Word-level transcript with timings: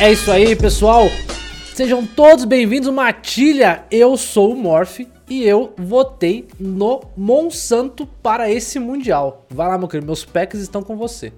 É 0.00 0.10
isso 0.10 0.32
aí, 0.32 0.56
pessoal. 0.56 1.10
Sejam 1.74 2.06
todos 2.06 2.46
bem-vindos, 2.46 2.90
Matilha. 2.90 3.84
Eu 3.90 4.16
sou 4.16 4.54
o 4.54 4.56
Morph 4.56 5.00
e 5.28 5.42
eu 5.42 5.74
votei 5.76 6.48
no 6.58 7.02
Monsanto 7.14 8.06
para 8.06 8.50
esse 8.50 8.78
Mundial. 8.78 9.46
Vai 9.50 9.68
lá, 9.68 9.76
meu 9.76 9.86
querido, 9.86 10.06
meus 10.06 10.24
packs 10.24 10.58
estão 10.58 10.82
com 10.82 10.96
você. 10.96 11.34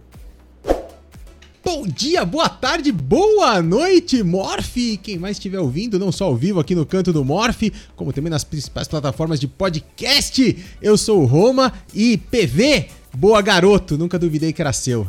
Bom 1.64 1.84
dia, 1.88 2.24
boa 2.24 2.48
tarde, 2.48 2.92
boa 2.92 3.60
noite, 3.60 4.22
Morph! 4.22 4.76
Quem 5.02 5.18
mais 5.18 5.38
estiver 5.38 5.58
ouvindo, 5.58 5.98
não 5.98 6.12
só 6.12 6.26
ao 6.26 6.36
vivo 6.36 6.60
aqui 6.60 6.76
no 6.76 6.86
canto 6.86 7.12
do 7.12 7.24
Morph, 7.24 7.62
como 7.96 8.12
também 8.12 8.30
nas 8.30 8.44
principais 8.44 8.86
plataformas 8.86 9.40
de 9.40 9.48
podcast. 9.48 10.64
Eu 10.80 10.96
sou 10.96 11.20
o 11.20 11.26
Roma 11.26 11.72
e 11.92 12.16
PV, 12.16 12.86
boa 13.12 13.42
garoto, 13.42 13.98
nunca 13.98 14.20
duvidei 14.20 14.52
que 14.52 14.62
era 14.62 14.72
seu. 14.72 15.04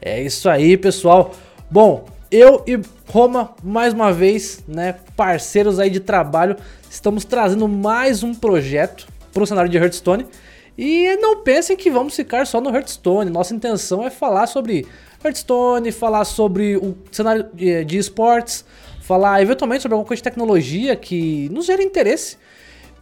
É 0.00 0.22
isso 0.22 0.48
aí, 0.48 0.78
pessoal. 0.78 1.34
Bom, 1.70 2.15
eu 2.30 2.62
e 2.66 2.80
Roma, 3.08 3.54
mais 3.62 3.92
uma 3.92 4.12
vez, 4.12 4.62
né, 4.66 4.96
parceiros 5.16 5.78
aí 5.78 5.90
de 5.90 6.00
trabalho, 6.00 6.56
estamos 6.90 7.24
trazendo 7.24 7.68
mais 7.68 8.22
um 8.22 8.34
projeto 8.34 9.06
para 9.32 9.42
o 9.42 9.46
cenário 9.46 9.70
de 9.70 9.76
Hearthstone. 9.76 10.26
E 10.78 11.16
não 11.16 11.42
pensem 11.42 11.76
que 11.76 11.90
vamos 11.90 12.14
ficar 12.14 12.46
só 12.46 12.60
no 12.60 12.68
Hearthstone. 12.68 13.30
Nossa 13.30 13.54
intenção 13.54 14.04
é 14.04 14.10
falar 14.10 14.46
sobre 14.46 14.86
Hearthstone, 15.24 15.90
falar 15.90 16.24
sobre 16.24 16.76
o 16.76 16.96
cenário 17.10 17.48
de, 17.54 17.96
esportes, 17.96 18.64
falar 19.00 19.40
eventualmente 19.40 19.82
sobre 19.82 19.94
alguma 19.94 20.06
coisa 20.06 20.20
de 20.20 20.24
tecnologia 20.24 20.94
que 20.94 21.48
nos 21.50 21.66
gera 21.66 21.82
interesse. 21.82 22.36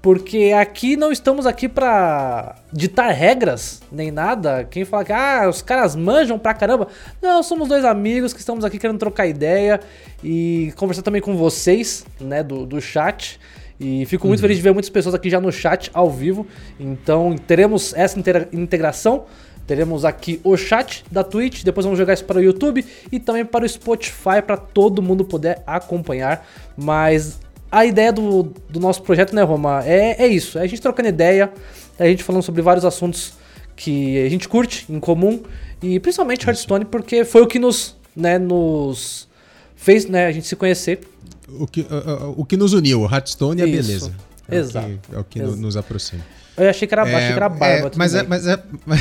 Porque 0.05 0.53
aqui 0.55 0.99
não 0.99 1.11
estamos 1.11 1.47
aqui 1.47 1.67
para 1.67 2.57
ditar 2.71 3.09
regras, 3.09 3.81
nem 3.91 4.11
nada. 4.11 4.63
Quem 4.63 4.85
fala 4.85 5.03
que 5.03 5.15
ah, 5.15 5.47
os 5.49 5.63
caras 5.63 5.97
manjam 5.97 6.39
pra 6.39 6.53
caramba. 6.53 6.89
Não, 7.23 7.43
somos 7.43 7.71
dois 7.71 7.87
amigos 7.87 8.35
que 8.35 8.39
estamos 8.39 8.67
aqui 8.67 8.79
querendo 8.79 8.99
trocar 8.99 9.27
ideia 9.27 9.81
e 10.23 10.75
conversar 10.77 11.01
também 11.01 11.23
com 11.23 11.35
vocês, 11.39 12.05
né, 12.21 12.43
do, 12.43 12.67
do 12.67 12.83
chat. 12.83 13.41
E 13.81 14.05
fico 14.05 14.27
muito 14.27 14.41
uhum. 14.41 14.43
feliz 14.43 14.59
de 14.59 14.63
ver 14.63 14.75
muitas 14.75 14.91
pessoas 14.91 15.15
aqui 15.15 15.31
já 15.31 15.41
no 15.41 15.51
chat 15.51 15.91
ao 15.95 16.11
vivo. 16.11 16.47
Então 16.79 17.35
teremos 17.35 17.95
essa 17.95 18.19
integração. 18.53 19.25
Teremos 19.67 20.05
aqui 20.05 20.39
o 20.45 20.55
chat 20.55 21.03
da 21.11 21.25
Twitch, 21.25 21.65
depois 21.65 21.87
vamos 21.87 21.99
jogar 21.99 22.13
isso 22.13 22.27
para 22.27 22.37
o 22.37 22.43
YouTube 22.43 22.85
e 23.11 23.19
também 23.19 23.43
para 23.43 23.65
o 23.65 23.69
Spotify 23.69 24.43
para 24.47 24.59
todo 24.59 25.01
mundo 25.01 25.25
poder 25.25 25.63
acompanhar. 25.67 26.47
Mas 26.77 27.41
a 27.75 27.85
ideia 27.85 28.13
do, 28.13 28.45
do 28.71 28.79
nosso 28.79 29.03
projeto, 29.03 29.35
né, 29.35 29.43
Roma, 29.43 29.85
é, 29.85 30.23
é 30.23 30.29
isso. 30.29 30.59
É 30.59 30.63
a 30.63 30.67
gente 30.67 30.81
trocando 30.81 31.09
ideia, 31.09 31.53
é 31.99 32.05
a 32.05 32.09
gente 32.09 32.23
falando 32.23 32.43
sobre 32.43 32.63
vários 32.63 32.85
assuntos 32.85 33.33
que 33.75 34.25
a 34.25 34.29
gente 34.29 34.49
curte 34.49 34.87
em 34.89 35.01
comum. 35.01 35.43
E 35.83 35.99
principalmente 35.99 36.47
Hearthstone, 36.47 36.85
porque 36.85 37.25
foi 37.25 37.43
o 37.43 37.49
que 37.49 37.59
nos, 37.59 37.97
né, 38.15 38.39
nos 38.39 39.29
fez 39.75 40.07
né, 40.07 40.27
a 40.27 40.33
gente 40.33 40.47
se 40.47 40.55
conhecer. 40.55 41.01
O 41.49 41.67
que, 41.67 41.81
uh, 41.81 42.29
uh, 42.29 42.35
o 42.37 42.45
que 42.45 42.57
nos 42.57 42.73
uniu, 42.73 43.03
o 43.03 43.13
Hearthstone 43.13 43.61
e 43.61 43.65
a 43.65 43.67
beleza. 43.67 44.15
É 44.49 44.57
Exato. 44.57 44.87
O 44.87 44.91
que, 44.91 45.17
é 45.17 45.19
o 45.19 45.25
que 45.25 45.39
Exato. 45.41 45.57
nos 45.57 45.77
aproxima. 45.77 46.23
Eu 46.57 46.71
achei 46.71 46.87
que 46.87 46.95
era, 46.95 47.09
é, 47.09 47.15
achei 47.15 47.29
que 47.29 47.37
era 47.37 47.49
barba. 47.49 47.89
É, 47.89 47.91
mas, 47.97 48.15
é, 48.15 48.23
mas, 48.23 48.47
é, 48.47 48.63
mas, 48.87 49.01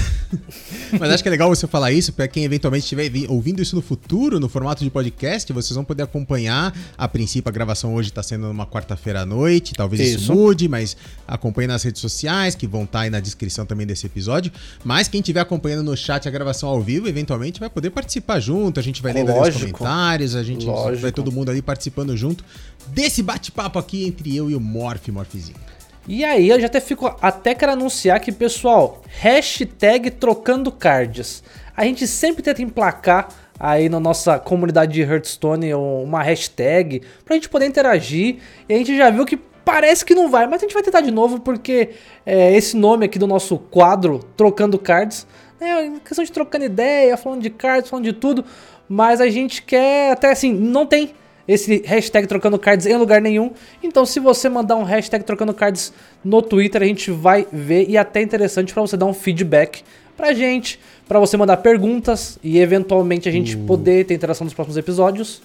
mas, 1.00 1.12
acho 1.12 1.22
que 1.22 1.30
é 1.30 1.32
legal 1.32 1.50
você 1.50 1.68
falar 1.68 1.92
isso, 1.92 2.12
para 2.12 2.28
quem 2.28 2.44
eventualmente 2.44 2.84
estiver 2.84 3.12
ouvindo 3.30 3.62
isso 3.62 3.76
no 3.76 3.82
futuro, 3.82 4.40
no 4.40 4.50
formato 4.50 4.84
de 4.84 4.90
podcast, 4.90 5.52
vocês 5.54 5.76
vão 5.76 5.84
poder 5.84 6.04
acompanhar. 6.04 6.76
A 6.98 7.08
princípio, 7.08 7.50
a 7.50 7.52
gravação 7.52 7.94
hoje 7.94 8.10
está 8.10 8.24
sendo 8.24 8.48
numa 8.48 8.66
quarta-feira 8.66 9.22
à 9.22 9.26
noite, 9.26 9.74
talvez 9.76 10.02
isso. 10.02 10.24
isso. 10.24 10.34
mude, 10.34 10.68
mas 10.68 10.98
acompanhe 11.28 11.68
nas 11.68 11.84
redes 11.84 12.02
sociais, 12.02 12.56
que 12.56 12.66
vão 12.66 12.84
estar 12.84 13.00
tá 13.00 13.04
aí 13.04 13.10
na 13.10 13.20
descrição 13.20 13.66
também 13.66 13.86
desse 13.86 14.08
episódio. 14.08 14.52
Mas 14.84 15.08
quem 15.08 15.20
estiver 15.20 15.42
acompanhando 15.42 15.84
no 15.84 15.96
chat 15.96 16.28
a 16.28 16.32
gravação 16.32 16.70
ao 16.70 16.82
vivo, 16.82 17.08
eventualmente 17.08 17.60
vai 17.60 17.70
poder 17.70 17.92
participar 17.92 18.40
junto, 18.40 18.80
a 18.80 18.84
gente 18.84 19.02
vai 19.02 19.14
lendo 19.14 19.32
os 19.32 19.50
comentários, 19.56 20.36
a 20.36 20.44
gente 20.44 20.66
Lógico. 20.66 21.02
vai 21.02 21.12
todo 21.12 21.32
mundo 21.32 21.52
ali 21.52 21.62
participando 21.62 22.18
junto 22.18 22.44
desse 22.88 23.22
bate-papo 23.22 23.78
aqui 23.78 24.06
entre 24.06 24.36
eu 24.36 24.50
e 24.50 24.56
o 24.56 24.60
Morph, 24.60 25.08
Morphzinho. 25.10 25.73
E 26.08 26.26
aí 26.26 26.50
eu 26.50 26.60
já 26.60 26.68
até 26.68 26.82
fico 26.82 27.16
até 27.22 27.56
quero 27.56 27.72
anunciar 27.72 28.20
que, 28.20 28.32
pessoal, 28.32 29.02
hashtag 29.08 30.12
trocando 30.12 30.72
cards. 30.72 31.44
A 31.76 31.86
gente 31.86 32.06
sempre 32.08 32.44
tenta 32.44 32.62
emplacar 32.62 33.30
aí 33.58 33.88
na 33.88 34.00
nossa 34.00 34.38
comunidade 34.38 34.94
de 34.94 35.02
Hearthstone 35.02 35.74
uma 35.74 36.22
hashtag 36.22 37.02
pra 37.24 37.36
gente 37.36 37.48
poder 37.48 37.68
interagir. 37.68 38.40
E 38.68 38.74
a 38.74 38.78
gente 38.78 38.98
já 38.98 39.10
viu 39.10 39.26
que 39.26 39.38
parece 39.38 40.04
que 40.04 40.14
não 40.14 40.30
vai, 40.30 40.46
mas 40.46 40.62
a 40.62 40.66
gente 40.66 40.74
vai 40.74 40.84
tentar 40.84 41.00
de 41.00 41.12
novo 41.12 41.40
porque 41.40 41.92
é, 42.26 42.54
esse 42.54 42.76
nome 42.76 43.06
aqui 43.06 43.18
do 43.18 43.26
nosso 43.26 43.58
quadro, 43.58 44.20
Trocando 44.36 44.78
Cards, 44.78 45.26
é 45.62 45.90
questão 46.04 46.26
de 46.26 46.32
trocando 46.32 46.66
ideia, 46.66 47.16
falando 47.16 47.42
de 47.42 47.50
cards, 47.50 47.90
falando 47.90 48.04
de 48.04 48.12
tudo, 48.12 48.44
mas 48.90 49.22
a 49.22 49.30
gente 49.30 49.62
quer 49.62 50.12
até 50.12 50.32
assim, 50.32 50.52
não 50.52 50.86
tem 50.86 51.14
esse 51.48 51.82
hashtag 51.86 52.28
trocando 52.28 52.58
cards 52.58 52.86
em 52.86 52.96
lugar 52.96 53.22
nenhum. 53.22 53.52
Então, 53.82 54.06
se 54.06 54.20
você 54.20 54.48
mandar 54.50 54.76
um 54.76 54.84
hashtag 54.84 55.24
trocando 55.24 55.54
cards 55.54 55.94
no 56.24 56.42
Twitter, 56.42 56.82
a 56.82 56.86
gente 56.86 57.12
vai 57.12 57.48
ver 57.52 57.90
e 57.90 57.98
é 57.98 58.00
até 58.00 58.22
interessante 58.22 58.74
para 58.74 58.82
você 58.82 58.96
dar 58.96 59.06
um 59.06 59.14
feedback 59.14 59.84
pra 60.16 60.34
gente, 60.34 60.80
para 61.08 61.20
você 61.20 61.36
mandar 61.36 61.58
perguntas 61.58 62.38
e 62.44 62.60
eventualmente 62.60 63.28
a 63.28 63.32
gente 63.32 63.56
uh. 63.56 63.66
poder 63.66 64.06
ter 64.06 64.14
interação 64.14 64.46
nos 64.46 64.54
próximos 64.54 64.78
episódios. 64.78 65.42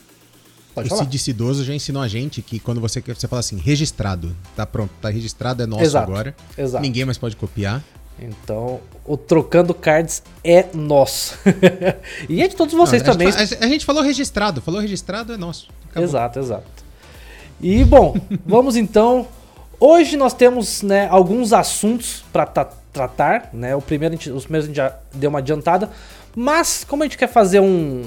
Pode 0.74 0.86
o 0.86 0.90
falar. 0.90 1.04
Cid 1.04 1.18
Cidoso 1.18 1.64
já 1.64 1.74
ensinou 1.74 2.02
a 2.02 2.08
gente 2.08 2.40
que 2.42 2.60
quando 2.60 2.80
você, 2.80 3.00
você 3.00 3.26
fala 3.26 3.40
assim, 3.40 3.56
registrado, 3.56 4.36
tá 4.54 4.64
pronto, 4.64 4.92
tá 5.00 5.08
registrado, 5.08 5.62
é 5.62 5.66
nosso 5.66 5.82
Exato. 5.82 6.10
agora. 6.10 6.36
Exato. 6.56 6.82
Ninguém 6.82 7.04
mais 7.04 7.18
pode 7.18 7.34
copiar. 7.34 7.82
Então, 8.20 8.80
o 9.04 9.16
Trocando 9.16 9.72
Cards 9.72 10.22
é 10.42 10.66
nosso. 10.74 11.38
e 12.28 12.42
é 12.42 12.48
de 12.48 12.56
todos 12.56 12.74
vocês 12.74 13.02
Não, 13.02 13.12
também. 13.12 13.28
A 13.28 13.44
gente, 13.44 13.64
a 13.64 13.68
gente, 13.68 13.84
falou 13.84 14.02
registrado, 14.02 14.60
falou 14.60 14.80
registrado 14.80 15.32
é 15.32 15.36
nosso. 15.36 15.68
Acabou. 15.88 16.02
Exato, 16.02 16.38
exato. 16.38 16.66
E 17.60 17.84
bom, 17.84 18.16
vamos 18.44 18.76
então. 18.76 19.26
Hoje 19.80 20.16
nós 20.16 20.34
temos 20.34 20.82
né, 20.82 21.06
alguns 21.08 21.52
assuntos 21.52 22.24
para 22.32 22.46
tratar. 22.92 23.50
Né? 23.52 23.76
O 23.76 23.80
primeiro, 23.80 24.14
os 24.14 24.44
primeiros 24.44 24.64
a 24.64 24.66
gente 24.66 24.76
já 24.76 24.96
deu 25.14 25.30
uma 25.30 25.38
adiantada. 25.38 25.90
Mas, 26.34 26.84
como 26.84 27.02
a 27.02 27.06
gente 27.06 27.16
quer 27.16 27.28
fazer 27.28 27.60
um, 27.60 28.04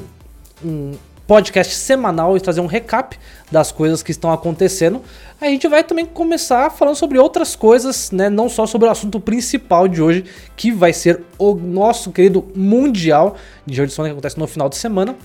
um 0.63 0.93
podcast 1.31 1.73
semanal 1.75 2.35
e 2.35 2.41
trazer 2.41 2.59
um 2.59 2.65
recap 2.65 3.17
das 3.49 3.71
coisas 3.71 4.03
que 4.03 4.11
estão 4.11 4.33
acontecendo, 4.33 5.01
a 5.39 5.45
gente 5.45 5.65
vai 5.65 5.81
também 5.81 6.05
começar 6.05 6.69
falando 6.69 6.95
sobre 6.95 7.17
outras 7.17 7.55
coisas, 7.55 8.11
né? 8.11 8.29
Não 8.29 8.49
só 8.49 8.67
sobre 8.67 8.89
o 8.89 8.91
assunto 8.91 9.17
principal 9.17 9.87
de 9.87 10.01
hoje, 10.01 10.25
que 10.57 10.73
vai 10.73 10.91
ser 10.91 11.23
o 11.37 11.55
nosso 11.55 12.11
querido 12.11 12.51
Mundial 12.53 13.37
de 13.65 13.79
Hearthstone 13.79 14.09
que 14.09 14.11
acontece 14.11 14.37
no 14.37 14.45
final 14.45 14.67
de 14.67 14.75
semana. 14.75 15.15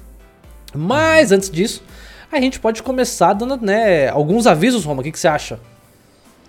Mas 0.73 1.33
antes 1.33 1.51
disso, 1.51 1.83
a 2.31 2.41
gente 2.41 2.61
pode 2.61 2.85
começar 2.85 3.33
dando 3.33 3.57
né, 3.57 4.09
alguns 4.09 4.47
avisos, 4.47 4.85
Roma. 4.85 5.01
O 5.01 5.03
que, 5.03 5.11
que 5.11 5.19
você 5.19 5.27
acha? 5.27 5.59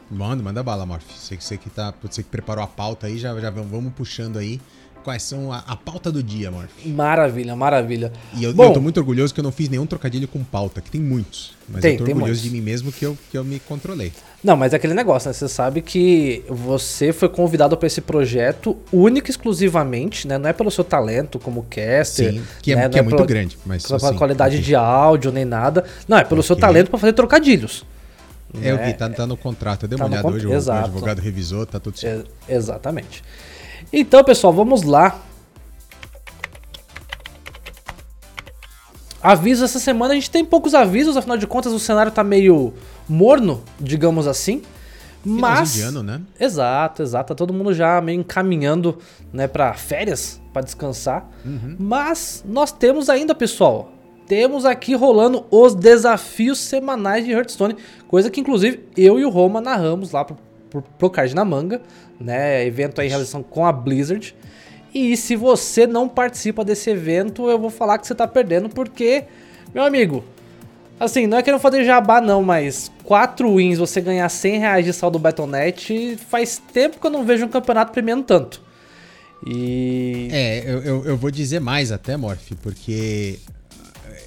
Manda, 0.08 0.44
manda 0.44 0.62
bala, 0.62 0.86
Morph. 0.86 1.04
Você, 1.18 1.36
você, 1.36 1.58
que 1.58 1.72
tá, 1.72 1.92
você 2.00 2.22
que 2.22 2.30
preparou 2.30 2.64
a 2.64 2.68
pauta 2.68 3.08
aí, 3.08 3.18
já, 3.18 3.36
já 3.40 3.50
vamos 3.50 3.92
puxando 3.94 4.38
aí 4.38 4.62
quais 5.08 5.24
são 5.24 5.54
a, 5.54 5.60
a 5.60 5.74
pauta 5.78 6.12
do 6.12 6.22
dia, 6.22 6.52
Morph. 6.52 6.70
Maravilha, 6.86 7.56
maravilha. 7.56 8.12
E 8.34 8.44
eu, 8.44 8.54
Bom, 8.54 8.66
eu 8.66 8.74
tô 8.74 8.82
muito 8.82 8.98
orgulhoso 8.98 9.34
que 9.34 9.40
eu 9.40 9.44
não 9.44 9.54
fiz 9.54 9.70
nenhum 9.70 9.86
trocadilho 9.86 10.28
com 10.28 10.44
pauta, 10.44 10.82
que 10.82 10.92
tem 10.92 11.00
muitos. 11.00 11.56
Mas 11.70 11.82
tem, 11.82 11.94
eu 11.94 12.00
tô 12.00 12.04
orgulhoso 12.04 12.26
muitos. 12.26 12.42
de 12.42 12.50
mim 12.50 12.60
mesmo 12.60 12.92
que 12.92 13.06
eu, 13.06 13.18
que 13.32 13.38
eu 13.38 13.44
me 13.46 13.58
controlei. 13.58 14.12
Não, 14.44 14.58
mas 14.58 14.74
é 14.74 14.76
aquele 14.76 14.94
negócio, 14.94 15.30
né? 15.30 15.34
Você 15.34 15.48
sabe 15.48 15.82
que 15.82 16.44
você 16.50 17.14
foi 17.14 17.30
convidado 17.30 17.78
para 17.78 17.88
esse 17.88 18.02
projeto 18.02 18.76
único 18.92 19.30
e 19.30 19.32
exclusivamente, 19.32 20.28
né? 20.28 20.38
Não 20.38 20.50
é 20.50 20.52
pelo 20.52 20.70
seu 20.70 20.84
talento 20.84 21.40
como 21.40 21.66
caster. 21.70 22.34
Sim, 22.34 22.44
que 22.62 22.74
é, 22.74 22.76
né? 22.76 22.90
que 22.90 22.98
é, 22.98 23.00
é 23.00 23.02
muito 23.02 23.26
grande. 23.26 23.58
Mas, 23.66 23.86
pela 23.86 23.96
assim, 23.96 24.18
qualidade 24.18 24.60
de 24.60 24.76
áudio 24.76 25.32
nem 25.32 25.46
nada. 25.46 25.86
Não, 26.06 26.18
é 26.18 26.26
pelo 26.26 26.42
okay. 26.42 26.48
seu 26.48 26.58
talento 26.58 26.90
para 26.90 27.00
fazer 27.00 27.14
trocadilhos. 27.14 27.86
É, 28.62 28.72
eu 28.72 28.78
vi, 28.78 28.94
tá, 28.94 29.10
tá, 29.10 29.26
no 29.26 29.38
contrato. 29.38 29.84
Eu 29.84 29.88
dei 29.88 29.98
tá 29.98 30.04
uma 30.04 30.12
olhada 30.12 30.28
hoje, 30.28 30.48
o 30.48 30.72
advogado 30.74 31.20
revisou, 31.20 31.66
tá 31.66 31.80
tudo 31.80 31.98
certo. 31.98 32.30
É, 32.48 32.56
exatamente. 32.56 33.24
Então, 33.92 34.24
pessoal, 34.24 34.54
vamos 34.54 34.84
lá. 34.84 35.20
Avisos 39.22 39.64
essa 39.64 39.80
semana, 39.80 40.14
a 40.14 40.16
gente 40.16 40.30
tem 40.30 40.46
poucos 40.46 40.74
avisos, 40.74 41.18
afinal 41.18 41.38
de 41.38 41.48
contas 41.48 41.74
o 41.74 41.80
cenário 41.80 42.12
tá 42.12 42.24
meio 42.24 42.74
morno, 43.10 43.64
digamos 43.80 44.28
assim. 44.28 44.62
Mas. 45.26 45.74
De 45.74 45.82
ano, 45.82 46.04
né? 46.04 46.22
Exato, 46.40 47.04
exato. 47.04 47.30
Tá 47.30 47.36
todo 47.36 47.54
mundo 47.54 47.74
já 47.74 48.00
meio 48.00 48.20
encaminhando 48.20 48.98
né, 49.34 49.48
para 49.48 49.74
férias, 49.74 50.40
para 50.54 50.62
descansar. 50.62 51.30
Uhum. 51.44 51.76
Mas 51.78 52.44
nós 52.48 52.72
temos 52.72 53.10
ainda, 53.10 53.36
pessoal. 53.36 53.92
Temos 54.28 54.66
aqui 54.66 54.94
rolando 54.94 55.46
os 55.50 55.74
desafios 55.74 56.60
semanais 56.60 57.26
de 57.26 57.32
Hearthstone. 57.32 57.76
Coisa 58.08 58.30
que, 58.30 58.40
inclusive, 58.40 58.86
eu 58.96 59.20
e 59.20 59.26
o 59.26 59.30
Roma 59.30 59.60
narramos 59.60 60.12
lá 60.12 60.24
pro, 60.24 60.38
pro, 60.70 60.82
pro 60.82 61.10
Card 61.10 61.34
na 61.34 61.44
Manga 61.44 61.82
né? 62.20 62.66
Evento 62.66 63.02
aí 63.02 63.08
em 63.08 63.12
relação 63.12 63.44
com 63.44 63.66
a 63.66 63.72
Blizzard. 63.72 64.36
E 64.94 65.16
se 65.16 65.36
você 65.36 65.86
não 65.86 66.08
participa 66.08 66.64
desse 66.64 66.90
evento, 66.90 67.50
eu 67.50 67.60
vou 67.60 67.70
falar 67.70 67.98
que 67.98 68.08
você 68.08 68.16
tá 68.16 68.28
perdendo, 68.28 68.70
porque, 68.70 69.26
meu 69.74 69.84
amigo, 69.84 70.24
assim, 71.00 71.28
não 71.28 71.38
é 71.38 71.44
querendo 71.44 71.60
fazer 71.60 71.84
jabá 71.84 72.20
não, 72.20 72.42
mas 72.42 72.92
4 73.04 73.56
wins, 73.56 73.78
você 73.78 74.02
ganhar 74.02 74.28
100 74.28 74.60
reais 74.60 74.86
de 74.86 74.94
saldo 74.94 75.20
Battle.net, 75.20 76.18
faz 76.30 76.62
tempo 76.74 77.00
que 77.00 77.06
eu 77.06 77.12
não 77.12 77.26
vejo 77.26 77.46
um 77.46 77.50
campeonato 77.50 77.92
premiando 77.92 78.24
tanto. 78.24 78.62
E... 79.46 80.30
É, 80.32 80.64
eu, 80.66 80.82
eu, 80.82 81.06
eu 81.06 81.18
vou 81.18 81.30
dizer 81.30 81.60
mais 81.60 81.92
até, 81.92 82.18
Morph, 82.18 82.54
porque 82.64 83.40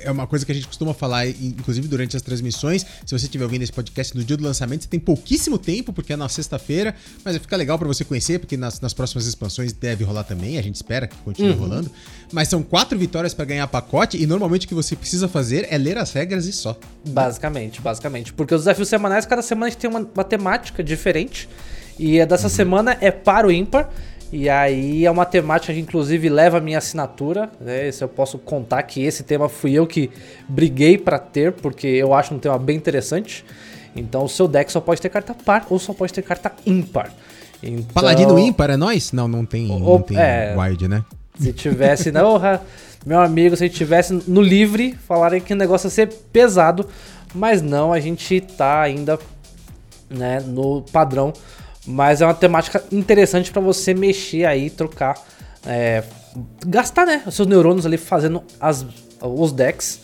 é 0.03 0.11
uma 0.11 0.27
coisa 0.27 0.45
que 0.45 0.53
a 0.53 0.55
gente 0.55 0.67
costuma 0.67 0.95
falar, 0.95 1.27
inclusive 1.27 1.87
durante 1.89 2.17
as 2.17 2.23
transmissões. 2.23 2.85
Se 3.05 3.19
você 3.19 3.27
estiver 3.27 3.45
ouvindo 3.45 3.63
esse 3.63 3.73
podcast 3.73 4.17
no 4.17 4.25
dia 4.25 4.37
do 4.37 4.45
lançamento, 4.45 4.83
você 4.83 4.89
tem 4.89 5.01
pouquíssimo 5.01 5.59
tempo, 5.59 5.93
porque 5.93 6.13
é 6.13 6.17
na 6.17 6.29
sexta-feira, 6.29 6.95
mas 7.25 7.37
fica 7.39 7.57
legal 7.57 7.79
para 7.79 7.89
você 7.89 8.05
conhecer, 8.05 8.39
porque 8.39 8.57
nas, 8.57 8.81
nas, 8.81 8.93
próximas 8.93 9.27
expansões 9.27 9.73
deve 9.73 10.05
rolar 10.05 10.25
também, 10.25 10.59
a 10.59 10.63
gente 10.63 10.75
espera 10.75 11.07
que 11.07 11.17
continue 11.19 11.53
uhum. 11.53 11.59
rolando. 11.59 11.91
Mas 12.33 12.49
são 12.49 12.63
quatro 12.63 12.99
vitórias 12.99 13.35
para 13.35 13.45
ganhar 13.45 13.67
pacote, 13.67 14.21
e 14.21 14.27
normalmente 14.27 14.67
o 14.67 14.69
que 14.69 14.75
você 14.75 14.95
precisa 14.97 15.29
fazer 15.29 15.67
é 15.71 15.79
ler 15.79 15.99
as 15.99 16.13
regras 16.13 16.47
e 16.47 16.53
só. 16.53 16.79
Basicamente, 17.09 17.81
basicamente. 17.81 18.33
Porque 18.33 18.55
os 18.55 18.63
desafios 18.63 18.89
semanais, 18.89 19.27
cada 19.27 19.43
semana 19.43 19.67
a 19.67 19.71
gente 19.71 19.79
tem 19.79 19.91
uma, 19.91 20.01
uma 20.01 20.25
temática 20.25 20.83
diferente. 20.83 21.49
E 21.99 22.21
a 22.21 22.25
dessa 22.25 22.45
uhum. 22.45 22.55
semana 22.55 22.97
é 23.01 23.11
para 23.11 23.47
o 23.47 23.53
ímpar. 23.53 23.91
E 24.33 24.49
aí 24.49 25.05
é 25.05 25.11
uma 25.11 25.27
temática 25.27 25.73
que 25.73 25.81
inclusive 25.81 26.29
leva 26.29 26.59
a 26.59 26.61
minha 26.61 26.79
assinatura. 26.79 27.51
Né? 27.61 27.89
Esse 27.89 28.05
eu 28.05 28.09
posso 28.09 28.39
contar 28.39 28.83
que 28.85 29.03
esse 29.03 29.25
tema 29.25 29.49
fui 29.49 29.73
eu 29.73 29.87
que 29.87 30.11
briguei 30.49 30.97
para 30.97 31.19
ter, 31.19 31.53
porque 31.53 31.87
eu 31.87 32.15
acho 32.15 32.35
um 32.35 32.39
tema 32.39 32.59
bem 32.59 32.77
interessante. 32.77 33.45
Então 33.95 34.25
o 34.25 34.29
seu 34.29 34.47
deck 34.47 34.71
só 34.71 34.81
pode 34.81 35.01
ter 35.01 35.09
carta 35.09 35.35
par 35.35 35.67
ou 35.69 35.79
só 35.79 35.93
pode 35.93 36.13
ter 36.13 36.23
carta 36.23 36.53
ímpar. 36.65 37.13
Então... 37.63 37.93
Paladino 37.93 38.39
ímpar 38.39 38.71
é 38.71 38.77
nós? 38.77 39.13
Não, 39.13 39.27
não 39.27 39.45
tem, 39.45 39.67
não 39.67 40.01
tem 40.01 40.17
é, 40.17 40.55
wide, 40.57 40.87
né? 40.87 41.05
Se 41.39 41.53
tivesse, 41.53 42.13
não, 42.13 42.41
meu 43.05 43.21
amigo, 43.21 43.57
se 43.57 43.69
tivesse 43.69 44.13
no 44.27 44.41
livre, 44.41 44.97
falarem 45.07 45.41
que 45.41 45.53
o 45.53 45.57
negócio 45.57 45.87
ia 45.87 45.91
ser 45.91 46.09
pesado, 46.33 46.87
mas 47.35 47.63
não, 47.63 47.93
a 47.93 48.01
gente 48.01 48.41
tá 48.41 48.81
ainda 48.81 49.19
né, 50.09 50.41
no 50.41 50.83
padrão 50.93 51.33
mas 51.91 52.21
é 52.21 52.27
uma 52.27 52.35
temática 52.35 52.83
interessante 52.91 53.51
para 53.51 53.61
você 53.61 53.93
mexer 53.93 54.45
aí, 54.45 54.71
trocar, 54.71 55.15
é, 55.67 56.03
gastar, 56.67 57.07
né, 57.07 57.23
os 57.27 57.35
seus 57.35 57.49
neurônios 57.49 57.85
ali 57.85 57.97
fazendo 57.97 58.43
as, 58.61 58.87
os 59.21 59.53
decks. 59.53 60.01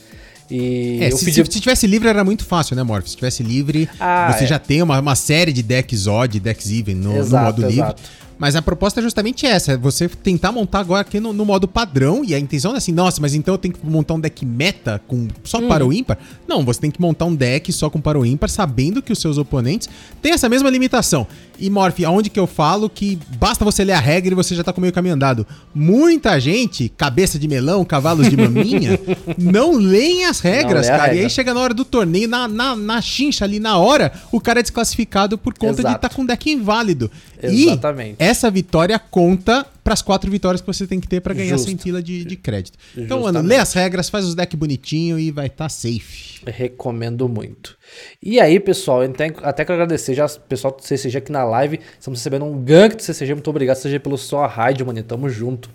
E 0.51 0.99
é, 1.03 1.11
se, 1.11 1.25
pedi... 1.25 1.53
se, 1.53 1.61
tivesse 1.61 1.87
livre 1.87 2.09
era 2.09 2.23
muito 2.23 2.45
fácil, 2.45 2.77
né, 2.77 2.83
Morph? 2.83 3.09
Se 3.09 3.17
tivesse 3.17 3.43
livre, 3.43 3.89
ah, 3.99 4.33
você 4.33 4.45
é. 4.45 4.47
já 4.47 4.59
tem 4.59 4.81
uma, 4.81 5.01
uma 5.01 5.17
série 5.17 5.53
de 5.53 5.63
decks 5.63 6.07
odd, 6.07 6.39
decks 6.39 6.71
even 6.71 6.95
no, 6.95 7.17
exato, 7.17 7.61
no 7.61 7.67
modo 7.67 7.75
livre. 7.75 7.95
Mas 8.39 8.55
a 8.55 8.63
proposta 8.63 9.01
é 9.01 9.03
justamente 9.03 9.47
essa: 9.47 9.73
é 9.73 9.77
você 9.77 10.09
tentar 10.09 10.53
montar 10.53 10.81
agora 10.81 11.01
aqui 11.01 11.19
no, 11.19 11.33
no, 11.33 11.45
modo 11.45 11.67
padrão. 11.67 12.23
E 12.25 12.35
a 12.35 12.39
intenção 12.39 12.75
é 12.75 12.79
assim, 12.79 12.93
nossa, 12.93 13.21
mas 13.21 13.35
então 13.35 13.55
eu 13.55 13.59
tenho 13.59 13.75
que 13.75 13.87
montar 13.87 14.15
um 14.15 14.21
deck 14.21 14.45
meta 14.45 15.01
com 15.07 15.29
só 15.45 15.59
uhum. 15.59 15.69
para 15.69 15.87
o 15.87 15.93
ímpar? 15.93 16.19
Não, 16.47 16.65
você 16.65 16.81
tem 16.81 16.91
que 16.91 17.01
montar 17.01 17.25
um 17.25 17.35
deck 17.35 17.73
só 17.73 17.89
com 17.89 18.01
para 18.01 18.19
o 18.19 18.27
ímpar, 18.27 18.51
sabendo 18.51 19.01
que 19.01 19.13
os 19.13 19.19
seus 19.19 19.39
oponentes 19.39 19.89
têm 20.21 20.33
essa 20.33 20.49
mesma 20.49 20.69
limitação. 20.71 21.27
E 21.59 21.71
Morph, 21.71 22.01
aonde 22.05 22.29
que 22.29 22.39
eu 22.39 22.47
falo 22.47 22.91
que 22.91 23.19
basta 23.39 23.65
você 23.65 23.83
ler 23.83 23.93
a 23.93 24.01
regra 24.01 24.33
e 24.33 24.35
você 24.35 24.55
já 24.55 24.63
tá 24.63 24.73
com 24.73 24.81
meio 24.81 24.93
caminho 24.93 25.15
andado. 25.15 25.47
Muita 25.75 26.39
gente, 26.39 26.91
cabeça 26.91 27.39
de 27.39 27.49
melão, 27.49 27.85
cavalos 27.85 28.29
de 28.29 28.37
maminha, 28.37 28.99
não 29.39 29.73
leem 29.73 30.27
as 30.27 30.41
regras, 30.41 30.87
cara. 30.87 31.05
Regra. 31.05 31.17
E 31.17 31.25
aí 31.25 31.31
chega 31.31 31.55
na 31.55 31.61
hora 31.61 31.73
do 31.73 31.85
torneio, 31.85 32.29
na, 32.29 32.47
na, 32.47 32.77
na 32.77 33.01
chincha 33.01 33.45
ali, 33.45 33.59
na 33.59 33.79
hora, 33.79 34.13
o 34.31 34.41
cara 34.41 34.61
é 34.61 34.63
desclassificado 34.63 35.39
por 35.39 35.55
conta 35.55 35.81
Exato. 35.81 35.89
de 35.89 35.97
estar 35.97 36.09
tá 36.11 36.15
com 36.15 36.23
um 36.23 36.27
deck 36.27 36.51
inválido. 36.51 37.11
Exatamente. 37.43 38.17
E 38.19 38.26
essa 38.27 38.51
vitória 38.51 38.99
conta 38.99 39.65
para 39.85 39.95
as 39.95 40.03
quatro 40.03 40.29
vitórias 40.29 40.61
que 40.61 40.67
você 40.67 40.85
tem 40.85 40.99
que 40.99 41.07
ter 41.07 41.21
para 41.21 41.33
ganhar 41.33 41.57
Justo. 41.57 41.71
centila 41.71 42.03
de, 42.03 42.25
de 42.25 42.37
crédito. 42.37 42.77
Então, 42.97 43.21
mano, 43.21 43.41
lê 43.41 43.57
as 43.57 43.73
regras, 43.73 44.11
faz 44.11 44.25
os 44.25 44.35
decks 44.35 44.59
bonitinho 44.59 45.17
e 45.17 45.31
vai 45.31 45.47
estar 45.47 45.67
tá 45.67 45.69
safe. 45.69 46.41
Recomendo 46.45 47.29
muito. 47.29 47.79
E 48.21 48.41
aí, 48.41 48.59
pessoal, 48.59 49.03
até 49.43 49.65
que 49.65 49.73
agradecer 49.73 50.15
já 50.15 50.29
pessoal 50.29 50.75
do 50.75 50.83
CCG 50.83 51.19
aqui 51.19 51.31
na 51.31 51.45
live. 51.45 51.79
Estamos 51.99 52.19
recebendo 52.19 52.45
um 52.45 52.59
gank 52.59 52.97
do 52.97 53.03
CCG. 53.03 53.35
Muito 53.35 53.49
obrigado, 53.49 53.77
CCG, 53.77 54.01
pelo 54.01 54.19
sua 54.19 54.49
raid, 54.49 54.85
mano. 54.85 55.01
Tamo 55.05 55.29
junto. 55.29 55.71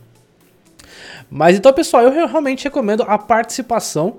Mas 1.30 1.56
então, 1.56 1.72
pessoal, 1.72 2.04
eu 2.04 2.28
realmente 2.28 2.66
recomendo 2.66 3.04
a 3.04 3.18
participação. 3.18 4.18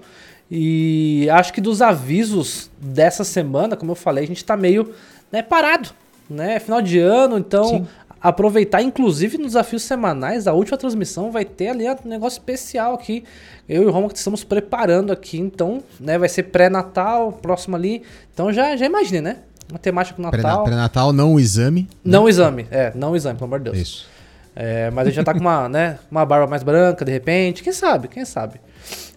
E 0.51 1.29
acho 1.31 1.53
que 1.53 1.61
dos 1.61 1.83
avisos 1.83 2.71
dessa 2.81 3.25
semana, 3.25 3.77
como 3.77 3.93
eu 3.93 3.97
falei, 3.97 4.25
a 4.25 4.27
gente 4.27 4.43
tá 4.43 4.57
meio 4.57 4.95
né, 5.31 5.43
parado 5.43 5.91
né? 6.33 6.59
Final 6.59 6.83
de 6.83 6.99
ano, 6.99 7.39
então 7.39 7.65
Sim. 7.65 7.87
Aproveitar, 8.23 8.81
inclusive 8.83 9.37
nos 9.37 9.49
desafios 9.49 9.83
semanais, 9.83 10.47
a 10.47 10.53
última 10.53 10.79
transmissão 10.79 11.33
vai 11.33 11.45
ter 11.45 11.69
ali 11.69 11.85
um 11.89 12.09
negócio 12.09 12.39
especial 12.39 12.95
aqui. 12.95 13.25
Eu 13.69 13.83
e 13.83 13.87
o 13.87 13.91
Roma 13.91 14.09
estamos 14.15 14.45
preparando 14.45 15.13
aqui, 15.13 15.39
então, 15.39 15.83
né? 15.99 16.17
Vai 16.17 16.29
ser 16.29 16.45
pré-natal, 16.45 17.33
próximo 17.33 17.75
ali. 17.75 18.03
Então 18.33 18.53
já, 18.53 18.77
já 18.77 18.87
imagine, 18.87 19.21
né? 19.21 19.39
Uma 19.69 19.79
temática 19.79 20.17
com 20.17 20.23
Natal. 20.23 20.65
Pré-natal, 20.65 21.13
não 21.13 21.35
o 21.35 21.41
exame. 21.41 21.89
Não 22.05 22.25
o 22.25 22.29
exame, 22.29 22.67
é, 22.71 22.93
não 22.95 23.13
o 23.13 23.17
exame, 23.17 23.39
pelo 23.39 23.47
amor 23.47 23.59
de 23.59 23.71
Deus. 23.71 23.79
Isso. 23.79 24.07
É, 24.55 24.91
mas 24.91 25.07
a 25.07 25.11
gente 25.11 25.17
já 25.17 25.25
tá 25.25 25.33
com 25.33 25.41
uma, 25.41 25.67
né, 25.67 25.99
uma 26.11 26.27
barba 26.27 26.47
mais 26.47 26.63
branca, 26.63 27.05
de 27.05 27.11
repente. 27.11 27.63
Quem 27.63 27.73
sabe, 27.73 28.07
quem 28.07 28.25
sabe. 28.25 28.61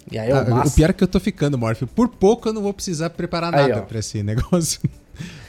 E 0.10 0.18
aí, 0.18 0.32
ah, 0.32 0.64
o 0.66 0.72
pior 0.72 0.92
é 0.92 0.94
que 0.94 1.04
eu 1.04 1.08
tô 1.08 1.20
ficando, 1.20 1.58
Morph. 1.58 1.84
Por 1.94 2.08
pouco 2.08 2.48
eu 2.48 2.54
não 2.54 2.62
vou 2.62 2.74
precisar 2.74 3.10
preparar 3.10 3.52
nada 3.52 3.82
para 3.82 4.00
esse 4.00 4.22
negócio. 4.24 4.80